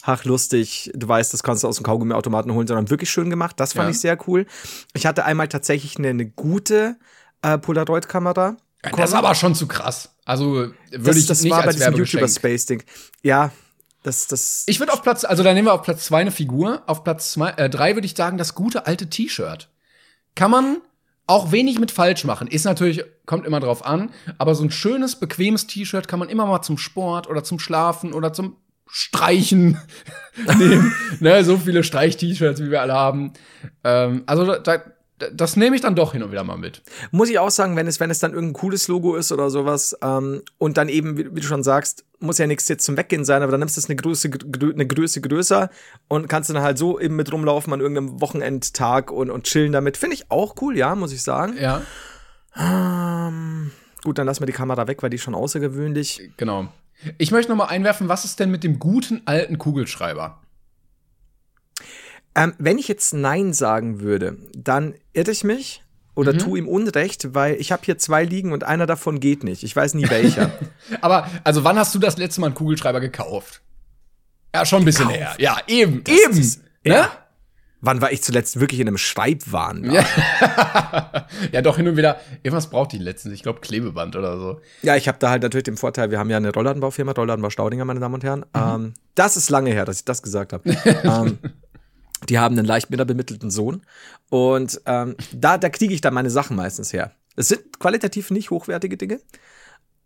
ach, 0.02 0.24
lustig, 0.24 0.92
du 0.94 1.08
weißt, 1.08 1.32
das 1.32 1.42
kannst 1.42 1.64
du 1.64 1.68
aus 1.68 1.76
dem 1.76 1.82
Kaugummiautomaten 1.84 2.52
holen, 2.54 2.68
sondern 2.68 2.88
wirklich 2.88 3.10
schön 3.10 3.30
gemacht. 3.30 3.58
Das 3.58 3.72
fand 3.72 3.86
Ja. 3.86 3.90
ich 3.90 3.98
sehr 4.00 4.16
cool. 4.28 4.46
Ich 4.94 5.04
hatte 5.06 5.24
einmal 5.24 5.48
tatsächlich 5.48 5.96
eine, 5.98 6.08
eine 6.08 6.26
gute 6.26 6.96
äh, 7.42 7.58
Polaroid-Kamera. 7.58 8.56
Das 8.96 9.10
ist 9.10 9.14
aber 9.16 9.34
schon 9.34 9.56
zu 9.56 9.66
krass. 9.66 10.14
Also 10.24 10.52
würde 10.54 10.74
Das, 11.02 11.16
ich 11.16 11.26
das 11.26 11.42
nicht 11.42 11.50
war 11.50 11.60
bei 11.62 11.66
als 11.66 11.76
diesem 11.76 11.86
Werbegeschenk. 11.94 12.20
YouTuber-Space-Ding. 12.22 12.82
Ja, 13.22 13.50
das, 14.02 14.26
das. 14.26 14.64
Ich 14.66 14.80
würde 14.80 14.92
auf 14.92 15.02
Platz, 15.02 15.24
also 15.24 15.42
da 15.42 15.54
nehmen 15.54 15.68
wir 15.68 15.74
auf 15.74 15.82
Platz 15.82 16.04
zwei 16.04 16.20
eine 16.20 16.30
Figur. 16.30 16.82
Auf 16.86 17.04
Platz 17.04 17.32
zwei, 17.32 17.50
äh, 17.50 17.70
drei 17.70 17.94
würde 17.94 18.06
ich 18.06 18.14
sagen, 18.14 18.38
das 18.38 18.54
gute 18.54 18.86
alte 18.86 19.08
T-Shirt. 19.08 19.68
Kann 20.34 20.50
man 20.50 20.78
auch 21.26 21.52
wenig 21.52 21.78
mit 21.78 21.90
falsch 21.90 22.24
machen. 22.24 22.48
Ist 22.48 22.64
natürlich, 22.64 23.04
kommt 23.26 23.46
immer 23.46 23.60
drauf 23.60 23.86
an, 23.86 24.10
aber 24.38 24.54
so 24.54 24.64
ein 24.64 24.70
schönes, 24.70 25.16
bequemes 25.16 25.66
T-Shirt 25.66 26.08
kann 26.08 26.18
man 26.18 26.28
immer 26.28 26.46
mal 26.46 26.62
zum 26.62 26.78
Sport 26.78 27.28
oder 27.28 27.44
zum 27.44 27.58
Schlafen 27.58 28.12
oder 28.12 28.32
zum 28.32 28.56
Streichen 28.88 29.78
nehmen. 30.58 30.94
ne, 31.20 31.44
so 31.44 31.56
viele 31.56 31.84
Streich-T-Shirts, 31.84 32.60
wie 32.60 32.70
wir 32.70 32.82
alle 32.82 32.94
haben. 32.94 33.32
Ähm, 33.84 34.24
also 34.26 34.56
da, 34.56 34.82
das 35.32 35.56
nehme 35.56 35.76
ich 35.76 35.82
dann 35.82 35.94
doch 35.94 36.12
hin 36.12 36.22
und 36.22 36.30
wieder 36.32 36.44
mal 36.44 36.56
mit. 36.56 36.82
Muss 37.10 37.28
ich 37.30 37.38
auch 37.38 37.50
sagen, 37.50 37.76
wenn 37.76 37.86
es, 37.86 38.00
wenn 38.00 38.10
es 38.10 38.18
dann 38.18 38.32
irgendein 38.32 38.54
cooles 38.60 38.88
Logo 38.88 39.14
ist 39.16 39.30
oder 39.32 39.50
sowas, 39.50 39.96
ähm, 40.02 40.42
und 40.58 40.76
dann 40.76 40.88
eben, 40.88 41.16
wie, 41.18 41.34
wie 41.34 41.40
du 41.40 41.46
schon 41.46 41.62
sagst, 41.62 42.04
muss 42.18 42.38
ja 42.38 42.46
nichts 42.46 42.68
jetzt 42.68 42.84
zum 42.84 42.96
Weggehen 42.96 43.24
sein, 43.24 43.42
aber 43.42 43.50
dann 43.50 43.60
nimmst 43.60 43.76
du 43.76 43.80
es 43.80 43.86
eine 43.88 43.96
Größe, 43.96 44.28
grö- 44.28 44.72
eine 44.72 44.86
Größe 44.86 45.20
größer 45.20 45.70
und 46.08 46.28
kannst 46.28 46.50
dann 46.50 46.60
halt 46.62 46.78
so 46.78 46.98
eben 47.00 47.16
mit 47.16 47.32
rumlaufen 47.32 47.72
an 47.72 47.80
irgendeinem 47.80 48.20
Wochenendtag 48.20 49.10
und, 49.10 49.30
und 49.30 49.44
chillen 49.44 49.72
damit. 49.72 49.96
Finde 49.96 50.14
ich 50.14 50.30
auch 50.30 50.54
cool, 50.62 50.76
ja, 50.76 50.94
muss 50.94 51.12
ich 51.12 51.22
sagen. 51.22 51.54
Ja, 51.60 51.82
Ähm, 52.56 53.70
gut, 54.04 54.18
dann 54.18 54.26
lassen 54.26 54.40
wir 54.40 54.46
die 54.46 54.52
Kamera 54.52 54.86
weg, 54.86 55.02
weil 55.02 55.10
die 55.10 55.16
ist 55.16 55.22
schon 55.22 55.34
außergewöhnlich. 55.34 56.30
genau. 56.36 56.68
Ich 57.18 57.32
möchte 57.32 57.50
noch 57.50 57.56
mal 57.58 57.64
einwerfen, 57.66 58.08
was 58.08 58.24
ist 58.24 58.38
denn 58.38 58.50
mit 58.52 58.62
dem 58.62 58.78
guten 58.78 59.22
alten 59.24 59.58
Kugelschreiber? 59.58 60.38
Ähm, 62.34 62.54
wenn 62.58 62.78
ich 62.78 62.88
jetzt 62.88 63.12
Nein 63.12 63.52
sagen 63.52 64.00
würde, 64.00 64.38
dann 64.54 64.94
irre 65.12 65.30
ich 65.30 65.44
mich 65.44 65.82
oder 66.14 66.36
tu 66.36 66.56
ihm 66.56 66.68
Unrecht, 66.68 67.34
weil 67.34 67.54
ich 67.54 67.72
habe 67.72 67.82
hier 67.84 67.98
zwei 67.98 68.24
liegen 68.24 68.52
und 68.52 68.64
einer 68.64 68.86
davon 68.86 69.20
geht 69.20 69.44
nicht. 69.44 69.62
Ich 69.62 69.74
weiß 69.74 69.94
nie 69.94 70.08
welcher. 70.10 70.50
Aber, 71.00 71.26
also 71.44 71.64
wann 71.64 71.78
hast 71.78 71.94
du 71.94 71.98
das 71.98 72.18
letzte 72.18 72.40
Mal 72.40 72.48
einen 72.48 72.54
Kugelschreiber 72.54 73.00
gekauft? 73.00 73.62
Ja, 74.54 74.66
schon 74.66 74.82
ein 74.82 74.84
bisschen 74.84 75.08
her. 75.08 75.34
Ja, 75.38 75.56
eben. 75.66 76.04
Das 76.04 76.14
eben. 76.14 76.38
ist- 76.38 76.60
ne? 76.84 76.94
ja. 76.94 77.10
Wann 77.84 78.00
war 78.00 78.12
ich 78.12 78.22
zuletzt 78.22 78.60
wirklich 78.60 78.78
in 78.78 78.86
einem 78.86 78.96
Schreibwahn? 78.98 79.90
Ja. 79.90 80.04
ja, 81.52 81.62
doch 81.62 81.76
hin 81.78 81.88
und 81.88 81.96
wieder. 81.96 82.20
Irgendwas 82.44 82.70
braucht 82.70 82.92
die 82.92 82.98
letztens. 82.98 83.34
Ich 83.34 83.42
glaube, 83.42 83.58
Klebeband 83.60 84.14
oder 84.14 84.38
so. 84.38 84.60
Ja, 84.82 84.94
ich 84.94 85.08
habe 85.08 85.18
da 85.18 85.30
halt 85.30 85.42
natürlich 85.42 85.64
den 85.64 85.76
Vorteil, 85.76 86.12
wir 86.12 86.20
haben 86.20 86.30
ja 86.30 86.36
eine 86.36 86.52
Rollladenbaufirma, 86.52 87.10
Rollladenbau 87.10 87.50
Staudinger, 87.50 87.84
meine 87.84 87.98
Damen 87.98 88.14
und 88.14 88.22
Herren. 88.22 88.40
Mhm. 88.54 88.84
Ähm, 88.84 88.94
das 89.16 89.36
ist 89.36 89.50
lange 89.50 89.70
her, 89.72 89.84
dass 89.84 89.96
ich 89.98 90.04
das 90.04 90.22
gesagt 90.22 90.52
habe. 90.52 90.70
ähm, 91.02 91.38
die 92.28 92.38
haben 92.38 92.56
einen 92.58 92.66
leicht 92.66 92.90
minderbemittelten 92.90 93.50
Sohn 93.50 93.82
und 94.28 94.80
ähm, 94.86 95.16
da, 95.32 95.58
da 95.58 95.68
kriege 95.68 95.94
ich 95.94 96.00
dann 96.00 96.14
meine 96.14 96.30
Sachen 96.30 96.56
meistens 96.56 96.92
her. 96.92 97.12
Es 97.36 97.48
sind 97.48 97.78
qualitativ 97.78 98.30
nicht 98.30 98.50
hochwertige 98.50 98.96
Dinge, 98.96 99.20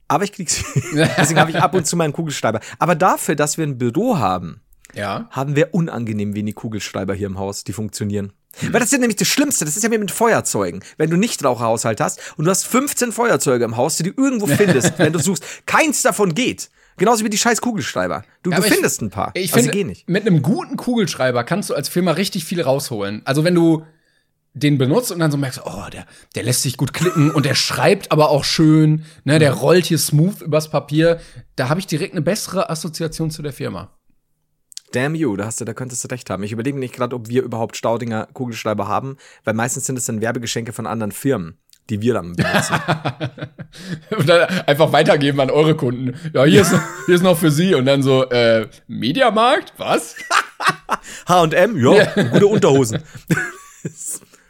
aber 0.09 0.25
ich 0.25 0.33
kriege 0.33 0.51
sie. 0.51 0.65
Deswegen 1.19 1.41
habe 1.41 1.51
ich 1.51 1.57
ab 1.61 1.75
und 1.75 1.87
zu 1.87 1.97
meinen 1.97 2.13
Kugelschreiber. 2.13 2.61
Aber 2.79 2.95
dafür, 2.95 3.35
dass 3.35 3.59
wir 3.59 3.67
ein 3.67 3.79
Büro 3.79 4.19
haben, 4.19 4.61
Ja. 4.95 5.27
haben 5.31 5.57
wir 5.57 5.75
unangenehm 5.75 6.35
wenig 6.35 6.55
Kugelschreiber 6.55 7.15
hier 7.15 7.27
im 7.27 7.39
Haus, 7.39 7.65
die 7.65 7.73
funktionieren. 7.73 8.33
Weil 8.63 8.73
das 8.81 8.85
ist 8.85 8.93
ja 8.93 8.99
nämlich 8.99 9.17
das 9.17 9.29
Schlimmste, 9.29 9.65
das 9.67 9.77
ist 9.77 9.83
ja 9.83 9.91
wie 9.91 9.99
mit 9.99 10.11
Feuerzeugen. 10.11 10.83
Wenn 10.97 11.11
du 11.11 11.17
nicht 11.17 11.45
Raucherhaushalt 11.45 12.01
hast 12.01 12.21
und 12.39 12.47
du 12.47 12.51
hast 12.51 12.67
15 12.67 13.13
Feuerzeuge 13.13 13.65
im 13.67 13.77
Haus, 13.77 13.97
die 13.97 14.05
du 14.05 14.13
irgendwo 14.17 14.47
findest, 14.47 14.95
wenn 14.99 15.13
du 15.13 15.19
suchst, 15.19 15.45
keins 15.67 16.01
davon 16.03 16.35
geht. 16.35 16.71
Genauso 16.99 17.25
wie 17.25 17.31
die 17.31 17.39
scheiß 17.39 17.61
Kugelschreiber. 17.61 18.25
Du, 18.43 18.51
Ja, 18.51 18.57
du 18.57 18.63
aber 18.63 18.67
ich- 18.67 18.73
findest 18.75 19.03
ein 19.03 19.11
paar. 19.11 19.31
Ich 19.35 19.51
sie 19.53 19.59
finde, 19.59 19.71
gehen 19.73 19.87
nicht. 19.89 20.09
mit 20.09 20.27
einem 20.27 20.43
guten 20.43 20.77
Kugelschreiber 20.77 21.45
kannst 21.45 21.71
du 21.71 21.75
als 21.75 21.89
Firma 21.89 22.13
richtig 22.13 22.45
viel 22.45 22.63
rausholen. 22.63 23.23
Also 23.25 23.45
wenn 23.45 23.55
du 23.55 23.85
den 24.55 24.79
benutzt 24.79 25.13
und 25.13 25.19
dann 25.19 25.31
so 25.31 25.37
merkst, 25.37 25.61
oh, 25.67 25.85
der, 25.93 26.07
der 26.35 26.43
lässt 26.43 26.63
sich 26.63 26.79
gut 26.79 26.95
klicken 26.95 27.31
und 27.31 27.45
der 27.45 27.55
schreibt 27.55 28.11
aber 28.11 28.31
auch 28.31 28.43
schön, 28.45 29.05
ne, 29.25 29.39
der 29.39 29.53
rollt 29.53 29.85
hier 29.85 29.99
smooth 29.99 30.41
übers 30.41 30.71
Papier. 30.71 31.21
Da 31.57 31.69
habe 31.69 31.79
ich 31.81 31.87
direkt 31.87 32.13
eine 32.13 32.23
bessere 32.23 32.71
Assoziation 32.71 33.31
zu 33.31 33.43
der 33.43 33.53
Firma. 33.53 33.93
Damn 34.93 35.15
you, 35.15 35.37
da 35.37 35.45
hast 35.45 35.61
du, 35.61 35.65
da 35.67 35.75
könntest 35.75 36.05
du 36.05 36.09
recht 36.09 36.31
haben. 36.31 36.43
Ich 36.43 36.53
überlege 36.53 36.79
nicht 36.79 36.95
gerade, 36.95 37.15
ob 37.15 37.29
wir 37.29 37.43
überhaupt 37.43 37.77
Staudinger 37.77 38.29
Kugelschreiber 38.33 38.89
haben, 38.89 39.17
weil 39.45 39.53
meistens 39.53 39.85
sind 39.85 39.99
es 39.99 40.07
dann 40.07 40.23
Werbegeschenke 40.23 40.73
von 40.73 40.87
anderen 40.87 41.13
Firmen, 41.13 41.59
die 41.91 42.01
wir 42.01 42.15
dann 42.15 42.35
benutzen. 42.35 42.75
Und 44.17 44.29
dann 44.29 44.49
einfach 44.67 44.93
weitergeben 44.93 45.41
an 45.41 45.51
eure 45.51 45.77
Kunden. 45.77 46.19
Ja, 46.33 46.45
hier, 46.45 46.63
Ist, 46.63 46.73
noch, 46.73 46.83
hier 47.07 47.15
ist 47.15 47.23
noch 47.23 47.39
für 47.39 47.51
Sie. 47.51 47.75
Und 47.75 47.87
dann 47.87 48.03
so, 48.03 48.29
äh, 48.31 48.69
Mediamarkt? 48.87 49.75
Was? 49.77 50.17
H&M, 51.29 51.77
ja, 51.77 52.13
gute 52.31 52.47
Unterhosen. 52.47 53.03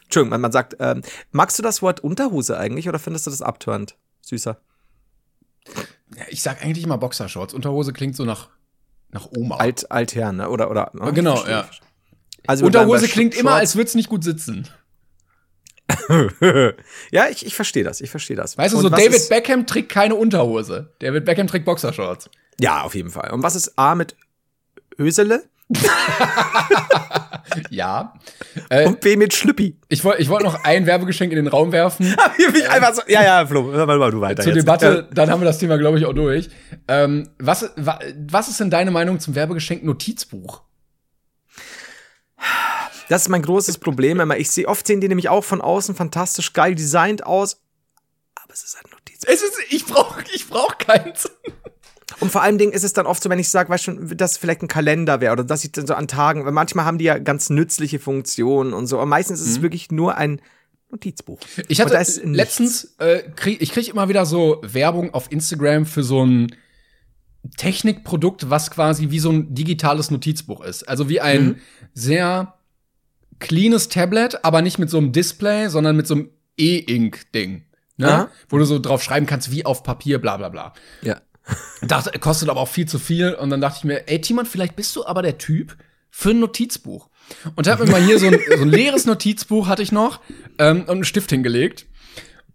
Entschuldigung, 0.04 0.30
man, 0.30 0.40
man 0.40 0.52
sagt, 0.52 0.76
ähm, 0.78 1.02
magst 1.32 1.58
du 1.58 1.62
das 1.62 1.82
Wort 1.82 2.00
Unterhose 2.00 2.56
eigentlich 2.58 2.88
oder 2.88 2.98
findest 2.98 3.26
du 3.26 3.30
das 3.30 3.42
abtörend, 3.42 3.96
Süßer? 4.22 4.58
Ja, 6.16 6.24
ich 6.28 6.42
sag 6.42 6.62
eigentlich 6.62 6.84
immer 6.84 6.98
Boxershorts. 6.98 7.52
Unterhose 7.52 7.92
klingt 7.92 8.16
so 8.16 8.24
nach, 8.24 8.48
nach 9.10 9.28
Oma. 9.36 9.56
Alt, 9.56 9.90
Altherren, 9.90 10.36
ne? 10.36 10.48
Oder, 10.48 10.70
oder. 10.70 10.92
oh, 10.98 11.12
genau, 11.12 11.44
ja. 11.46 11.68
Also 12.46 12.64
Unterhose 12.64 13.08
klingt 13.08 13.34
immer, 13.34 13.54
als 13.54 13.74
würde 13.74 13.88
es 13.88 13.94
nicht 13.94 14.08
gut 14.08 14.22
sitzen. 14.22 14.68
ja, 17.10 17.28
ich, 17.28 17.46
ich 17.46 17.54
verstehe 17.54 17.84
das, 17.84 18.00
ich 18.00 18.10
verstehe 18.10 18.36
das. 18.36 18.58
Weißt 18.58 18.74
du, 18.74 18.80
so 18.80 18.88
David 18.88 19.28
Beckham 19.28 19.66
trägt 19.66 19.88
keine 19.90 20.14
Unterhose. 20.14 20.92
David 20.98 21.24
Beckham 21.24 21.46
trägt 21.46 21.64
Boxershorts. 21.64 22.28
Ja, 22.60 22.82
auf 22.82 22.94
jeden 22.94 23.10
Fall. 23.10 23.32
Und 23.32 23.42
was 23.42 23.54
ist 23.54 23.78
A 23.78 23.94
mit 23.94 24.16
Hösele 24.96 25.44
Ja. 27.70 28.14
Äh, 28.68 28.86
und 28.86 29.00
B 29.00 29.16
mit 29.16 29.34
Schlüppi? 29.34 29.76
ich 29.88 30.04
wollte 30.04 30.22
ich 30.22 30.28
wollt 30.28 30.44
noch 30.44 30.62
ein 30.64 30.86
Werbegeschenk 30.86 31.32
in 31.32 31.36
den 31.36 31.48
Raum 31.48 31.72
werfen. 31.72 32.14
So, 32.94 33.02
ja, 33.08 33.24
ja, 33.24 33.46
Flo, 33.46 33.72
hör 33.72 33.86
mal, 33.86 33.98
mal 33.98 34.10
du 34.10 34.20
weiter 34.20 34.42
Zur 34.42 34.52
jetzt. 34.52 34.62
Debatte, 34.62 35.08
dann 35.12 35.30
haben 35.30 35.40
wir 35.40 35.46
das 35.46 35.58
Thema, 35.58 35.76
glaube 35.76 35.98
ich, 35.98 36.06
auch 36.06 36.12
durch. 36.12 36.48
Ähm, 36.86 37.28
was, 37.38 37.70
wa, 37.76 37.98
was 38.28 38.48
ist 38.48 38.60
denn 38.60 38.70
deine 38.70 38.90
Meinung 38.90 39.18
zum 39.18 39.34
Werbegeschenk 39.34 39.82
Notizbuch? 39.84 40.62
Das 43.08 43.22
ist 43.22 43.28
mein 43.28 43.42
großes 43.42 43.78
Problem 43.78 44.20
immer. 44.20 44.36
Ich 44.36 44.50
sehe, 44.50 44.66
oft 44.66 44.86
sehen 44.86 45.00
die 45.00 45.08
nämlich 45.08 45.28
auch 45.28 45.44
von 45.44 45.60
außen 45.60 45.94
fantastisch 45.94 46.52
geil 46.52 46.74
designt 46.74 47.24
aus, 47.24 47.60
aber 48.34 48.52
es 48.52 48.64
ist 48.64 48.76
ein 48.76 48.90
Notiz. 48.90 49.22
Es 49.26 49.42
ist, 49.42 49.58
ich 49.70 49.86
brauche 49.86 50.24
ich 50.34 50.48
brauch 50.48 50.78
keins. 50.78 51.30
Und 52.20 52.30
vor 52.30 52.42
allem 52.42 52.58
Dingen 52.58 52.72
ist 52.72 52.84
es 52.84 52.92
dann 52.92 53.06
oft 53.06 53.22
so, 53.22 53.28
wenn 53.28 53.38
ich 53.38 53.48
sage, 53.48 53.68
weißt 53.68 53.88
du, 53.88 54.14
dass 54.14 54.36
vielleicht 54.36 54.62
ein 54.62 54.68
Kalender 54.68 55.20
wäre 55.20 55.32
oder 55.32 55.44
dass 55.44 55.64
ich 55.64 55.72
dann 55.72 55.86
so 55.86 55.94
an 55.94 56.08
Tagen, 56.08 56.44
weil 56.44 56.52
manchmal 56.52 56.84
haben 56.84 56.98
die 56.98 57.04
ja 57.04 57.18
ganz 57.18 57.50
nützliche 57.50 57.98
Funktionen 57.98 58.72
und 58.72 58.86
so, 58.86 58.96
aber 58.96 59.06
meistens 59.06 59.40
ist 59.40 59.48
es 59.48 59.62
wirklich 59.62 59.90
nur 59.90 60.16
ein 60.16 60.40
Notizbuch. 60.90 61.40
Ich 61.68 61.80
hatte 61.80 61.94
letztens, 61.94 62.94
äh, 62.98 63.22
krieg, 63.34 63.60
ich 63.60 63.72
kriege 63.72 63.90
immer 63.90 64.08
wieder 64.08 64.24
so 64.24 64.60
Werbung 64.62 65.12
auf 65.12 65.30
Instagram 65.30 65.84
für 65.84 66.02
so 66.02 66.24
ein 66.24 66.54
Technikprodukt, 67.56 68.50
was 68.50 68.70
quasi 68.70 69.10
wie 69.10 69.18
so 69.18 69.30
ein 69.30 69.54
digitales 69.54 70.10
Notizbuch 70.10 70.62
ist. 70.62 70.88
Also 70.88 71.08
wie 71.08 71.20
ein 71.20 71.44
mhm. 71.44 71.56
sehr 71.92 72.55
cleanes 73.38 73.88
Tablet, 73.88 74.44
aber 74.44 74.62
nicht 74.62 74.78
mit 74.78 74.90
so 74.90 74.98
einem 74.98 75.12
Display, 75.12 75.68
sondern 75.68 75.96
mit 75.96 76.06
so 76.06 76.14
einem 76.14 76.30
E-Ink-Ding. 76.56 77.64
Ne? 77.98 78.28
Wo 78.48 78.58
du 78.58 78.64
so 78.64 78.78
drauf 78.78 79.02
schreiben 79.02 79.26
kannst, 79.26 79.50
wie 79.50 79.64
auf 79.64 79.82
Papier, 79.82 80.20
bla 80.20 80.36
bla 80.36 80.48
bla. 80.48 80.74
Ja. 81.02 81.20
Dachte, 81.82 82.18
kostet 82.18 82.48
aber 82.48 82.60
auch 82.60 82.68
viel 82.68 82.86
zu 82.86 82.98
viel. 82.98 83.32
Und 83.34 83.50
dann 83.50 83.60
dachte 83.60 83.78
ich 83.78 83.84
mir, 83.84 84.08
ey, 84.08 84.20
Timon, 84.20 84.46
vielleicht 84.46 84.76
bist 84.76 84.94
du 84.96 85.06
aber 85.06 85.22
der 85.22 85.38
Typ 85.38 85.76
für 86.10 86.30
ein 86.30 86.40
Notizbuch. 86.40 87.08
Und 87.54 87.68
hab 87.68 87.80
mir 87.80 87.86
mal 87.86 88.02
hier 88.02 88.18
so 88.18 88.26
ein, 88.26 88.38
so 88.56 88.62
ein 88.62 88.68
leeres 88.68 89.06
Notizbuch 89.06 89.66
hatte 89.66 89.82
ich 89.82 89.92
noch 89.92 90.20
ähm, 90.58 90.82
und 90.82 90.90
einen 90.90 91.04
Stift 91.04 91.30
hingelegt. 91.30 91.86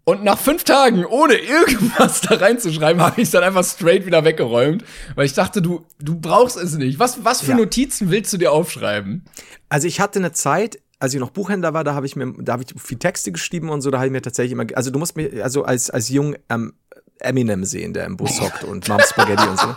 Und 0.04 0.24
nach 0.24 0.38
fünf 0.38 0.64
Tagen, 0.64 1.04
ohne 1.04 1.34
irgendwas 1.34 2.20
da 2.28 2.34
reinzuschreiben, 2.34 3.00
habe 3.00 3.20
ich 3.20 3.28
es 3.28 3.30
dann 3.30 3.44
einfach 3.44 3.64
straight 3.64 4.04
wieder 4.04 4.24
weggeräumt, 4.24 4.84
weil 5.14 5.26
ich 5.26 5.34
dachte, 5.34 5.62
du, 5.62 5.86
du 6.00 6.18
brauchst 6.18 6.56
es 6.56 6.74
nicht. 6.74 6.98
Was, 6.98 7.24
was 7.24 7.40
für 7.40 7.52
ja. 7.52 7.56
Notizen 7.56 8.10
willst 8.10 8.32
du 8.32 8.38
dir 8.38 8.50
aufschreiben? 8.50 9.24
Also 9.68 9.86
ich 9.86 10.00
hatte 10.00 10.18
eine 10.18 10.32
Zeit, 10.32 10.80
als 10.98 11.14
ich 11.14 11.20
noch 11.20 11.30
Buchhändler 11.30 11.72
war, 11.72 11.84
da 11.84 11.94
habe 11.94 12.06
ich 12.06 12.16
mir, 12.16 12.32
da 12.38 12.54
habe 12.54 12.64
ich 12.64 12.82
viel 12.82 12.98
Texte 12.98 13.30
geschrieben 13.30 13.70
und 13.70 13.80
so, 13.80 13.90
da 13.90 13.98
habe 13.98 14.06
ich 14.06 14.12
mir 14.12 14.22
tatsächlich 14.22 14.52
immer, 14.52 14.66
also 14.74 14.90
du 14.90 14.98
musst 14.98 15.16
mir, 15.16 15.44
also 15.44 15.62
als, 15.64 15.88
als 15.88 16.08
jung 16.08 16.36
ähm, 16.48 16.74
Eminem 17.20 17.64
sehen, 17.64 17.92
der 17.92 18.06
im 18.06 18.16
Bus 18.16 18.40
hockt 18.40 18.64
und 18.64 18.88
Mom 18.88 19.00
Spaghetti 19.00 19.46
und 19.46 19.58
so. 19.58 19.76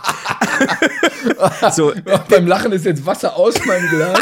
so. 1.70 1.92
Beim 2.28 2.46
Lachen 2.48 2.72
ist 2.72 2.84
jetzt 2.84 3.06
Wasser 3.06 3.36
aus 3.36 3.64
meinem 3.64 3.88
Glas. 3.88 4.18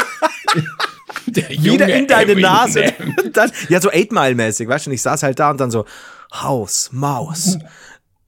Wieder 1.27 1.87
in 1.87 2.07
deine 2.07 2.33
Eminem. 2.33 2.41
Nase. 2.41 2.93
Dann, 3.33 3.51
ja, 3.69 3.81
so 3.81 3.89
Eight 3.91 4.11
Mile 4.11 4.35
mäßig, 4.35 4.67
weißt 4.67 4.85
du, 4.85 4.89
und 4.89 4.95
ich 4.95 5.01
saß 5.01 5.23
halt 5.23 5.39
da 5.39 5.51
und 5.51 5.59
dann 5.59 5.71
so, 5.71 5.85
Haus, 6.33 6.89
Maus. 6.91 7.57
Mhm. 7.57 7.61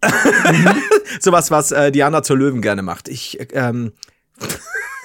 Sowas, 1.20 1.52
was 1.52 1.72
äh, 1.72 1.92
Diana 1.92 2.24
zur 2.24 2.38
Löwen 2.38 2.62
gerne 2.62 2.82
macht. 2.82 3.08
Ich, 3.08 3.38
ähm, 3.54 3.94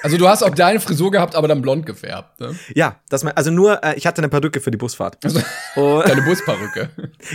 also 0.03 0.17
du 0.17 0.29
hast 0.29 0.43
auch 0.43 0.51
deine 0.51 0.81
Frisur 0.81 1.11
gehabt, 1.11 1.37
aber 1.37 1.49
dann 1.49 1.63
blond 1.63 1.87
gefärbt, 1.87 2.41
ne? 2.41 2.57
Ja, 2.75 2.97
das 3.09 3.25
also 3.25 3.51
nur, 3.51 3.83
äh, 3.85 3.95
ich 3.97 4.07
hatte 4.07 4.19
eine 4.19 4.29
Perücke 4.29 4.61
für 4.61 4.71
die 4.71 4.77
Busfahrt. 4.77 5.25
Also, 5.25 5.41
oh. 5.77 6.03
Deine 6.07 6.23
Busperücke. 6.23 6.91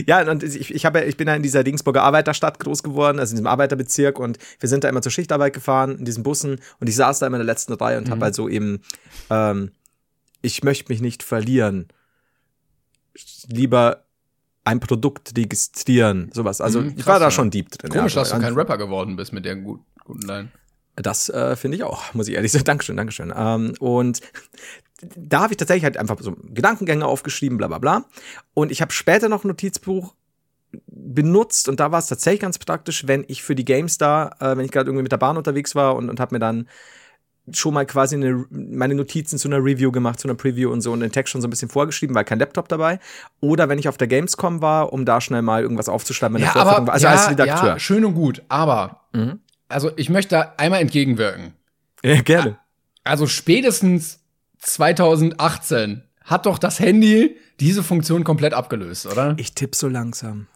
ja, 0.05 0.29
und 0.29 0.43
ich, 0.43 0.73
ich, 0.73 0.85
hab, 0.85 0.95
ich 0.97 1.17
bin 1.17 1.27
ja 1.27 1.35
in 1.35 1.43
dieser 1.43 1.63
Dingsburger 1.63 2.03
Arbeiterstadt 2.03 2.59
groß 2.59 2.83
geworden, 2.83 3.19
also 3.19 3.31
in 3.31 3.37
diesem 3.37 3.47
Arbeiterbezirk 3.47 4.19
und 4.19 4.37
wir 4.59 4.67
sind 4.67 4.83
da 4.83 4.89
immer 4.89 5.01
zur 5.01 5.11
Schichtarbeit 5.11 5.53
gefahren 5.53 5.97
in 5.99 6.05
diesen 6.05 6.23
Bussen 6.23 6.59
und 6.79 6.87
ich 6.87 6.95
saß 6.95 7.19
da 7.19 7.27
immer 7.27 7.37
in 7.37 7.45
der 7.45 7.53
letzten 7.53 7.73
Reihe 7.73 7.97
und 7.97 8.07
mhm. 8.07 8.11
habe 8.11 8.25
halt 8.25 8.35
so 8.35 8.49
eben, 8.49 8.81
ähm, 9.29 9.71
ich 10.41 10.63
möchte 10.63 10.91
mich 10.91 11.01
nicht 11.01 11.23
verlieren. 11.23 11.87
Lieber 13.47 14.03
ein 14.63 14.79
Produkt 14.79 15.35
registrieren, 15.37 16.29
sowas. 16.33 16.59
Also 16.59 16.81
mhm, 16.81 16.93
ich 16.97 17.07
war 17.07 17.19
da 17.19 17.31
schon 17.31 17.49
deep 17.49 17.69
drin. 17.71 17.89
Komisch, 17.89 18.15
ja, 18.15 18.21
dass 18.21 18.31
du 18.31 18.39
kein 18.39 18.53
Rapper 18.53 18.77
geworden 18.77 19.15
bist 19.15 19.31
mit 19.31 19.45
der 19.45 19.55
guten, 19.55 19.85
guten 20.03 20.27
Line. 20.27 20.49
Das 20.97 21.29
äh, 21.29 21.55
finde 21.55 21.77
ich 21.77 21.83
auch, 21.83 22.13
muss 22.13 22.27
ich 22.27 22.35
ehrlich 22.35 22.51
sagen. 22.51 22.63
Dankeschön, 22.65 22.97
Dankeschön. 22.97 23.33
Ähm, 23.35 23.73
und 23.79 24.19
da 25.15 25.41
habe 25.41 25.53
ich 25.53 25.57
tatsächlich 25.57 25.85
halt 25.85 25.97
einfach 25.97 26.17
so 26.19 26.35
Gedankengänge 26.53 27.05
aufgeschrieben, 27.05 27.57
bla 27.57 27.67
bla 27.67 27.77
bla. 27.77 28.05
Und 28.53 28.71
ich 28.71 28.81
habe 28.81 28.91
später 28.91 29.29
noch 29.29 29.43
ein 29.43 29.47
Notizbuch 29.47 30.15
benutzt 30.87 31.69
und 31.69 31.79
da 31.79 31.91
war 31.91 31.99
es 31.99 32.07
tatsächlich 32.07 32.41
ganz 32.41 32.57
praktisch, 32.57 33.07
wenn 33.07 33.23
ich 33.27 33.43
für 33.43 33.55
die 33.55 33.63
GameStar, 33.65 34.35
äh, 34.41 34.57
wenn 34.57 34.65
ich 34.65 34.71
gerade 34.71 34.89
irgendwie 34.89 35.03
mit 35.03 35.11
der 35.11 35.17
Bahn 35.17 35.37
unterwegs 35.37 35.75
war 35.75 35.95
und, 35.95 36.09
und 36.09 36.19
habe 36.19 36.35
mir 36.35 36.39
dann 36.39 36.67
schon 37.53 37.73
mal 37.73 37.85
quasi 37.85 38.15
eine, 38.15 38.45
meine 38.49 38.95
Notizen 38.95 39.37
zu 39.37 39.47
einer 39.47 39.57
Review 39.57 39.91
gemacht, 39.91 40.19
zu 40.19 40.27
einer 40.27 40.35
Preview 40.35 40.71
und 40.71 40.81
so 40.81 40.91
und 40.91 40.99
den 40.99 41.11
Text 41.11 41.31
schon 41.31 41.41
so 41.41 41.47
ein 41.47 41.49
bisschen 41.49 41.69
vorgeschrieben, 41.69 42.15
weil 42.15 42.25
kein 42.25 42.39
Laptop 42.39 42.67
dabei. 42.67 42.99
Oder 43.39 43.69
wenn 43.69 43.79
ich 43.79 43.87
auf 43.87 43.97
der 43.97 44.07
Gamescom 44.07 44.61
war, 44.61 44.91
um 44.93 45.05
da 45.05 45.21
schnell 45.21 45.41
mal 45.41 45.61
irgendwas 45.61 45.89
aufzuschreiben, 45.89 46.37
ja, 46.39 46.55
aber, 46.55 46.91
also 46.91 47.05
ja, 47.05 47.11
als 47.13 47.29
Redakteur. 47.29 47.69
Ja, 47.69 47.79
schön 47.79 48.03
und 48.05 48.13
gut, 48.13 48.41
aber 48.49 49.01
mhm 49.13 49.39
also 49.69 49.91
ich 49.95 50.09
möchte 50.09 50.35
da 50.35 50.53
einmal 50.57 50.81
entgegenwirken. 50.81 51.53
Ja, 52.03 52.21
gerne. 52.21 52.57
Also 53.03 53.27
spätestens 53.27 54.19
2018 54.59 56.03
hat 56.23 56.45
doch 56.45 56.57
das 56.57 56.79
Handy 56.79 57.37
diese 57.59 57.83
Funktion 57.83 58.23
komplett 58.23 58.53
abgelöst, 58.53 59.07
oder? 59.07 59.35
Ich 59.37 59.53
tippe 59.53 59.75
so 59.75 59.87
langsam. 59.87 60.47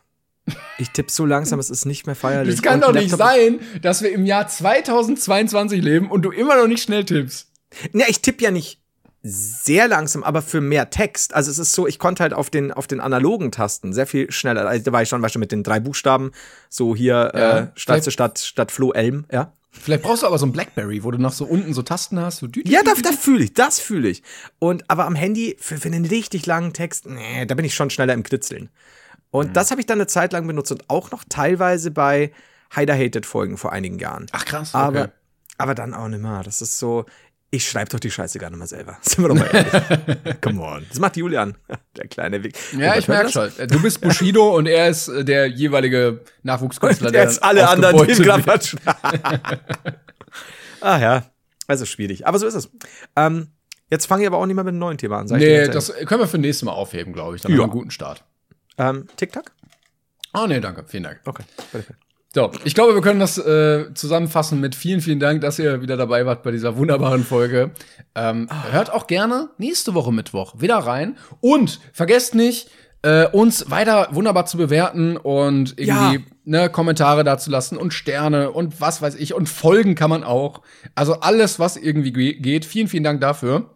Ich 0.77 0.89
tippe 0.89 1.11
so 1.11 1.25
langsam, 1.25 1.59
es 1.59 1.69
ist 1.69 1.85
nicht 1.85 2.07
mehr 2.07 2.15
feierlich. 2.15 2.55
Es 2.55 2.61
kann 2.61 2.81
doch 2.81 2.93
nicht 2.93 3.15
sein, 3.15 3.59
dass 3.81 4.01
wir 4.01 4.11
im 4.11 4.25
Jahr 4.25 4.47
2022 4.47 5.81
leben 5.81 6.09
und 6.09 6.23
du 6.23 6.31
immer 6.31 6.55
noch 6.55 6.67
nicht 6.67 6.83
schnell 6.83 7.05
tippst. 7.05 7.51
Ja, 7.93 8.05
ich 8.07 8.21
tippe 8.21 8.43
ja 8.43 8.51
nicht 8.51 8.81
sehr 9.23 9.87
langsam, 9.87 10.23
aber 10.23 10.41
für 10.41 10.61
mehr 10.61 10.89
Text. 10.89 11.35
Also 11.35 11.51
es 11.51 11.59
ist 11.59 11.73
so, 11.73 11.85
ich 11.87 11.99
konnte 11.99 12.23
halt 12.23 12.33
auf 12.33 12.49
den, 12.49 12.71
auf 12.71 12.87
den 12.87 12.99
analogen 12.99 13.51
Tasten 13.51 13.93
sehr 13.93 14.07
viel 14.07 14.31
schneller. 14.31 14.67
Also 14.67 14.83
da 14.83 14.91
war 14.91 15.03
ich 15.03 15.09
schon, 15.09 15.21
weißt 15.21 15.35
du, 15.35 15.39
mit 15.39 15.51
den 15.51 15.63
drei 15.63 15.79
Buchstaben, 15.79 16.31
so 16.69 16.95
hier 16.95 17.31
ja, 17.35 17.59
äh, 17.59 17.67
Stadt 17.75 18.03
zu 18.03 18.09
Stadt, 18.11 18.39
Stadt 18.39 18.71
Flo 18.71 18.91
Elm, 18.93 19.25
ja. 19.31 19.53
Vielleicht 19.73 20.03
brauchst 20.03 20.23
du 20.23 20.27
aber 20.27 20.37
so 20.37 20.45
ein 20.45 20.51
Blackberry, 20.51 21.03
wo 21.03 21.11
du 21.11 21.17
noch 21.17 21.31
so 21.31 21.45
unten 21.45 21.73
so 21.73 21.81
Tasten 21.81 22.19
hast. 22.19 22.39
So 22.39 22.47
ja, 22.65 22.81
da, 22.83 22.91
da 23.01 23.11
fühle 23.13 23.45
ich, 23.45 23.53
das 23.53 23.79
fühle 23.79 24.09
ich. 24.09 24.21
Und 24.59 24.89
aber 24.89 25.05
am 25.05 25.15
Handy 25.15 25.55
für, 25.59 25.77
für 25.77 25.87
einen 25.87 26.05
richtig 26.05 26.45
langen 26.45 26.73
Text, 26.73 27.05
nee, 27.05 27.45
da 27.45 27.55
bin 27.55 27.63
ich 27.63 27.73
schon 27.73 27.89
schneller 27.89 28.13
im 28.13 28.23
Kritzeln. 28.23 28.69
Und 29.31 29.49
mhm. 29.49 29.53
das 29.53 29.71
habe 29.71 29.81
ich 29.81 29.87
dann 29.87 29.97
eine 29.97 30.07
Zeit 30.07 30.33
lang 30.33 30.45
benutzt 30.45 30.71
und 30.71 30.89
auch 30.89 31.11
noch 31.11 31.23
teilweise 31.27 31.91
bei 31.91 32.31
Hider 32.75 32.95
Hated 32.95 33.25
Folgen 33.25 33.57
vor 33.57 33.71
einigen 33.71 33.99
Jahren. 33.99 34.27
Ach 34.31 34.45
krass. 34.45 34.75
Okay. 34.75 34.83
Aber 34.83 35.11
aber 35.61 35.75
dann 35.75 35.93
auch 35.93 36.07
nicht 36.07 36.21
mehr. 36.21 36.41
Das 36.43 36.61
ist 36.61 36.79
so, 36.79 37.05
ich 37.51 37.69
schreibe 37.69 37.89
doch 37.91 37.99
die 37.99 38.09
Scheiße 38.09 38.39
gar 38.39 38.49
nicht 38.49 38.59
mal 38.59 38.67
selber. 38.67 38.97
Sind 39.01 39.23
wir 39.23 39.29
doch 39.29 39.35
mal 39.35 39.49
ehrlich. 39.53 40.41
Come 40.41 40.61
on. 40.61 40.85
Das 40.89 40.99
macht 40.99 41.17
Julian, 41.17 41.55
der 41.97 42.07
kleine 42.07 42.43
Weg. 42.43 42.55
Ja, 42.77 42.97
ich 42.97 43.07
merke 43.07 43.29
schon. 43.29 43.51
Du 43.67 43.81
bist 43.81 44.01
Bushido 44.01 44.55
und 44.55 44.65
er 44.65 44.89
ist 44.89 45.07
äh, 45.07 45.23
der 45.23 45.47
jeweilige 45.47 46.21
Nachwuchskünstler, 46.43 47.11
der 47.11 47.23
jetzt 47.23 47.43
alle 47.43 47.69
anderen 47.69 48.07
den 48.07 48.17
Klappert. 48.17 48.75
ah 50.81 50.99
ja, 50.99 51.25
also 51.67 51.85
schwierig. 51.85 52.25
Aber 52.25 52.39
so 52.39 52.47
ist 52.47 52.55
es. 52.55 52.69
Ähm, 53.15 53.49
jetzt 53.89 54.07
fange 54.07 54.23
ich 54.23 54.27
aber 54.27 54.37
auch 54.37 54.45
nicht 54.45 54.55
mehr 54.55 54.63
mit 54.63 54.71
einem 54.71 54.79
neuen 54.79 54.97
Thema 54.97 55.19
an. 55.19 55.27
Sag 55.27 55.39
nee, 55.39 55.67
das 55.67 55.93
können 56.05 56.21
wir 56.21 56.27
für 56.27 56.37
nächstes 56.37 56.65
Mal 56.65 56.73
aufheben, 56.73 57.13
glaube 57.13 57.35
ich. 57.35 57.41
Dann 57.43 57.51
ja. 57.51 57.57
haben 57.57 57.59
wir 57.59 57.63
einen 57.65 57.71
guten 57.71 57.91
Start. 57.91 58.23
Ähm, 58.81 59.07
TikTok? 59.15 59.51
Oh 60.33 60.47
nee, 60.47 60.59
danke. 60.59 60.83
Vielen 60.87 61.03
Dank. 61.03 61.19
Okay, 61.25 61.43
perfekt. 61.71 61.99
So, 62.33 62.49
ich 62.63 62.73
glaube, 62.73 62.95
wir 62.95 63.01
können 63.01 63.19
das 63.19 63.37
äh, 63.37 63.93
zusammenfassen 63.93 64.61
mit 64.61 64.73
vielen, 64.73 65.01
vielen 65.01 65.19
Dank, 65.19 65.41
dass 65.41 65.59
ihr 65.59 65.81
wieder 65.81 65.97
dabei 65.97 66.25
wart 66.25 66.43
bei 66.43 66.51
dieser 66.51 66.77
wunderbaren 66.77 67.25
Folge. 67.25 67.71
Ähm, 68.15 68.47
oh. 68.49 68.71
Hört 68.71 68.91
auch 68.91 69.07
gerne 69.07 69.49
nächste 69.57 69.93
Woche 69.93 70.13
Mittwoch 70.13 70.55
wieder 70.57 70.77
rein. 70.77 71.17
Und 71.41 71.81
vergesst 71.91 72.33
nicht, 72.33 72.69
äh, 73.01 73.27
uns 73.27 73.69
weiter 73.69 74.07
wunderbar 74.11 74.45
zu 74.45 74.57
bewerten 74.57 75.17
und 75.17 75.77
irgendwie 75.77 76.15
ja. 76.15 76.21
ne, 76.45 76.69
Kommentare 76.69 77.25
dazu 77.25 77.51
lassen 77.51 77.77
und 77.77 77.93
Sterne 77.93 78.51
und 78.51 78.79
was 78.79 79.01
weiß 79.01 79.15
ich. 79.15 79.33
Und 79.33 79.49
Folgen 79.49 79.95
kann 79.95 80.09
man 80.09 80.23
auch. 80.23 80.61
Also 80.95 81.19
alles, 81.19 81.59
was 81.59 81.75
irgendwie 81.75 82.13
geht. 82.13 82.63
Vielen, 82.63 82.87
vielen 82.87 83.03
Dank 83.03 83.19
dafür. 83.19 83.75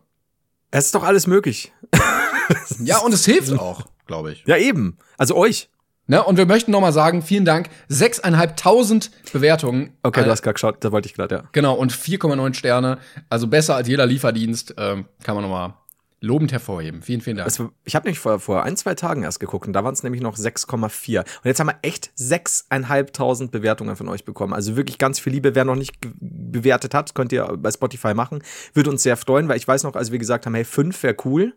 Es 0.72 0.86
ist 0.86 0.96
doch 0.96 1.04
alles 1.04 1.28
möglich. 1.28 1.74
ja, 2.80 3.00
und 3.00 3.14
es 3.14 3.26
hilft 3.26 3.52
auch, 3.60 3.86
glaube 4.06 4.32
ich. 4.32 4.44
Ja, 4.46 4.58
eben. 4.58 4.98
Also 5.18 5.36
euch. 5.36 5.70
Ne? 6.08 6.24
Und 6.24 6.38
wir 6.38 6.46
möchten 6.46 6.72
nochmal 6.72 6.94
sagen, 6.94 7.22
vielen 7.22 7.46
Dank. 7.46 7.70
6.500 7.90 9.10
Bewertungen. 9.34 9.94
Okay, 10.04 10.24
du 10.24 10.30
hast 10.30 10.44
gerade 10.44 10.54
geschaut, 10.54 10.84
da 10.84 10.92
wollte 10.92 11.08
ich 11.08 11.16
gerade, 11.16 11.36
ja. 11.36 11.44
Genau, 11.52 11.74
und 11.74 11.92
4,9 11.92 12.54
Sterne. 12.54 13.00
Also 13.30 13.48
besser 13.48 13.76
als 13.76 13.88
jeder 13.88 14.06
Lieferdienst. 14.06 14.76
Ähm, 14.78 15.06
kann 15.24 15.36
man 15.36 15.44
nochmal 15.44 15.74
lobend 16.22 16.52
hervorheben. 16.52 17.02
Vielen, 17.02 17.22
vielen 17.22 17.38
Dank. 17.38 17.46
Also, 17.46 17.72
ich 17.84 17.96
habe 17.96 18.06
nämlich 18.06 18.20
vor, 18.20 18.40
vor 18.40 18.64
ein, 18.64 18.78
zwei 18.78 18.96
Tagen 18.96 19.24
erst 19.24 19.40
geguckt 19.40 19.68
und 19.68 19.74
da 19.74 19.84
waren 19.84 19.94
es 19.94 20.04
nämlich 20.04 20.22
noch 20.22 20.38
6,4. 20.38 21.20
Und 21.20 21.28
jetzt 21.44 21.60
haben 21.60 21.68
wir 21.68 21.78
echt 21.82 22.12
6.500 22.18 23.50
Bewertungen 23.50 23.96
von 23.96 24.08
euch 24.10 24.26
bekommen. 24.26 24.54
Also 24.54 24.76
wirklich 24.76 24.98
ganz 24.98 25.20
viel 25.20 25.34
Liebe. 25.34 25.56
Wer 25.56 25.66
noch 25.66 25.76
nicht 25.76 25.96
bewertet 26.02 26.94
hat, 26.94 27.16
könnt 27.16 27.32
ihr 27.32 27.46
bei 27.58 27.72
Spotify 27.72 28.14
machen. 28.14 28.44
Würde 28.74 28.90
uns 28.90 29.04
sehr 29.04 29.18
freuen, 29.18 29.48
weil 29.48 29.58
ich 29.58 29.68
weiß 29.68 29.84
noch, 29.84 29.96
als 29.96 30.12
wir 30.12 30.20
gesagt 30.20 30.46
haben, 30.46 30.56
hey, 30.56 30.66
5 30.66 31.02
wäre 31.04 31.16
cool. 31.26 31.54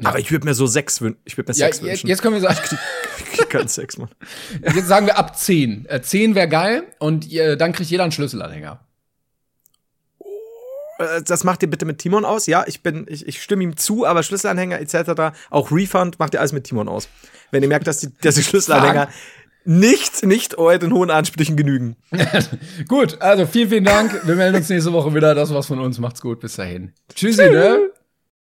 Ja. 0.00 0.08
Aber 0.08 0.18
ich 0.18 0.30
würde 0.30 0.46
mir 0.46 0.54
so 0.54 0.66
sechs 0.66 1.00
wünschen. 1.00 1.20
Ich 1.24 1.36
würde 1.36 1.52
mir 1.52 1.58
ja, 1.58 1.66
sechs 1.66 1.82
wünschen. 1.82 2.06
Jetzt 2.08 2.22
können 2.22 2.34
wir 2.34 2.40
sagen. 2.40 2.58
Ich 3.18 3.38
krieg 3.38 3.50
keinen 3.50 3.68
Sex, 3.68 3.98
Mann. 3.98 4.08
Jetzt 4.62 4.88
sagen 4.88 5.06
wir 5.06 5.18
ab 5.18 5.38
zehn. 5.38 5.86
Äh, 5.88 6.02
zehn 6.02 6.34
wäre 6.34 6.48
geil 6.48 6.84
und 6.98 7.30
äh, 7.32 7.56
dann 7.56 7.72
kriegt 7.72 7.90
jeder 7.90 8.04
einen 8.04 8.12
Schlüsselanhänger. 8.12 8.80
Äh, 11.00 11.22
das 11.22 11.44
macht 11.44 11.62
ihr 11.62 11.70
bitte 11.70 11.84
mit 11.84 11.98
Timon 11.98 12.24
aus. 12.24 12.46
Ja, 12.46 12.64
ich 12.66 12.82
bin, 12.82 13.06
ich, 13.08 13.26
ich 13.26 13.42
stimme 13.42 13.62
ihm 13.62 13.76
zu, 13.76 14.06
aber 14.06 14.22
Schlüsselanhänger 14.22 14.80
etc., 14.80 15.36
auch 15.50 15.70
Refund 15.72 16.18
macht 16.18 16.34
ihr 16.34 16.40
alles 16.40 16.52
mit 16.52 16.64
Timon 16.64 16.88
aus. 16.88 17.08
Wenn 17.50 17.62
ihr 17.62 17.68
merkt, 17.68 17.86
dass 17.86 17.98
die, 17.98 18.08
dass 18.22 18.36
die 18.36 18.42
Schlüsselanhänger 18.42 19.08
nicht, 19.64 20.24
nicht 20.24 20.56
euren 20.56 20.92
hohen 20.92 21.10
Ansprüchen 21.10 21.56
genügen. 21.56 21.96
gut, 22.88 23.20
also 23.20 23.46
vielen, 23.46 23.68
vielen 23.68 23.84
Dank. 23.84 24.26
Wir 24.26 24.34
melden 24.34 24.56
uns 24.56 24.68
nächste 24.68 24.92
Woche 24.92 25.14
wieder. 25.14 25.34
Das 25.34 25.52
war's 25.52 25.66
von 25.66 25.78
uns. 25.80 25.98
Macht's 25.98 26.22
gut. 26.22 26.40
Bis 26.40 26.56
dahin. 26.56 26.92
Tschüssi, 27.14 27.50
ne? 27.50 27.90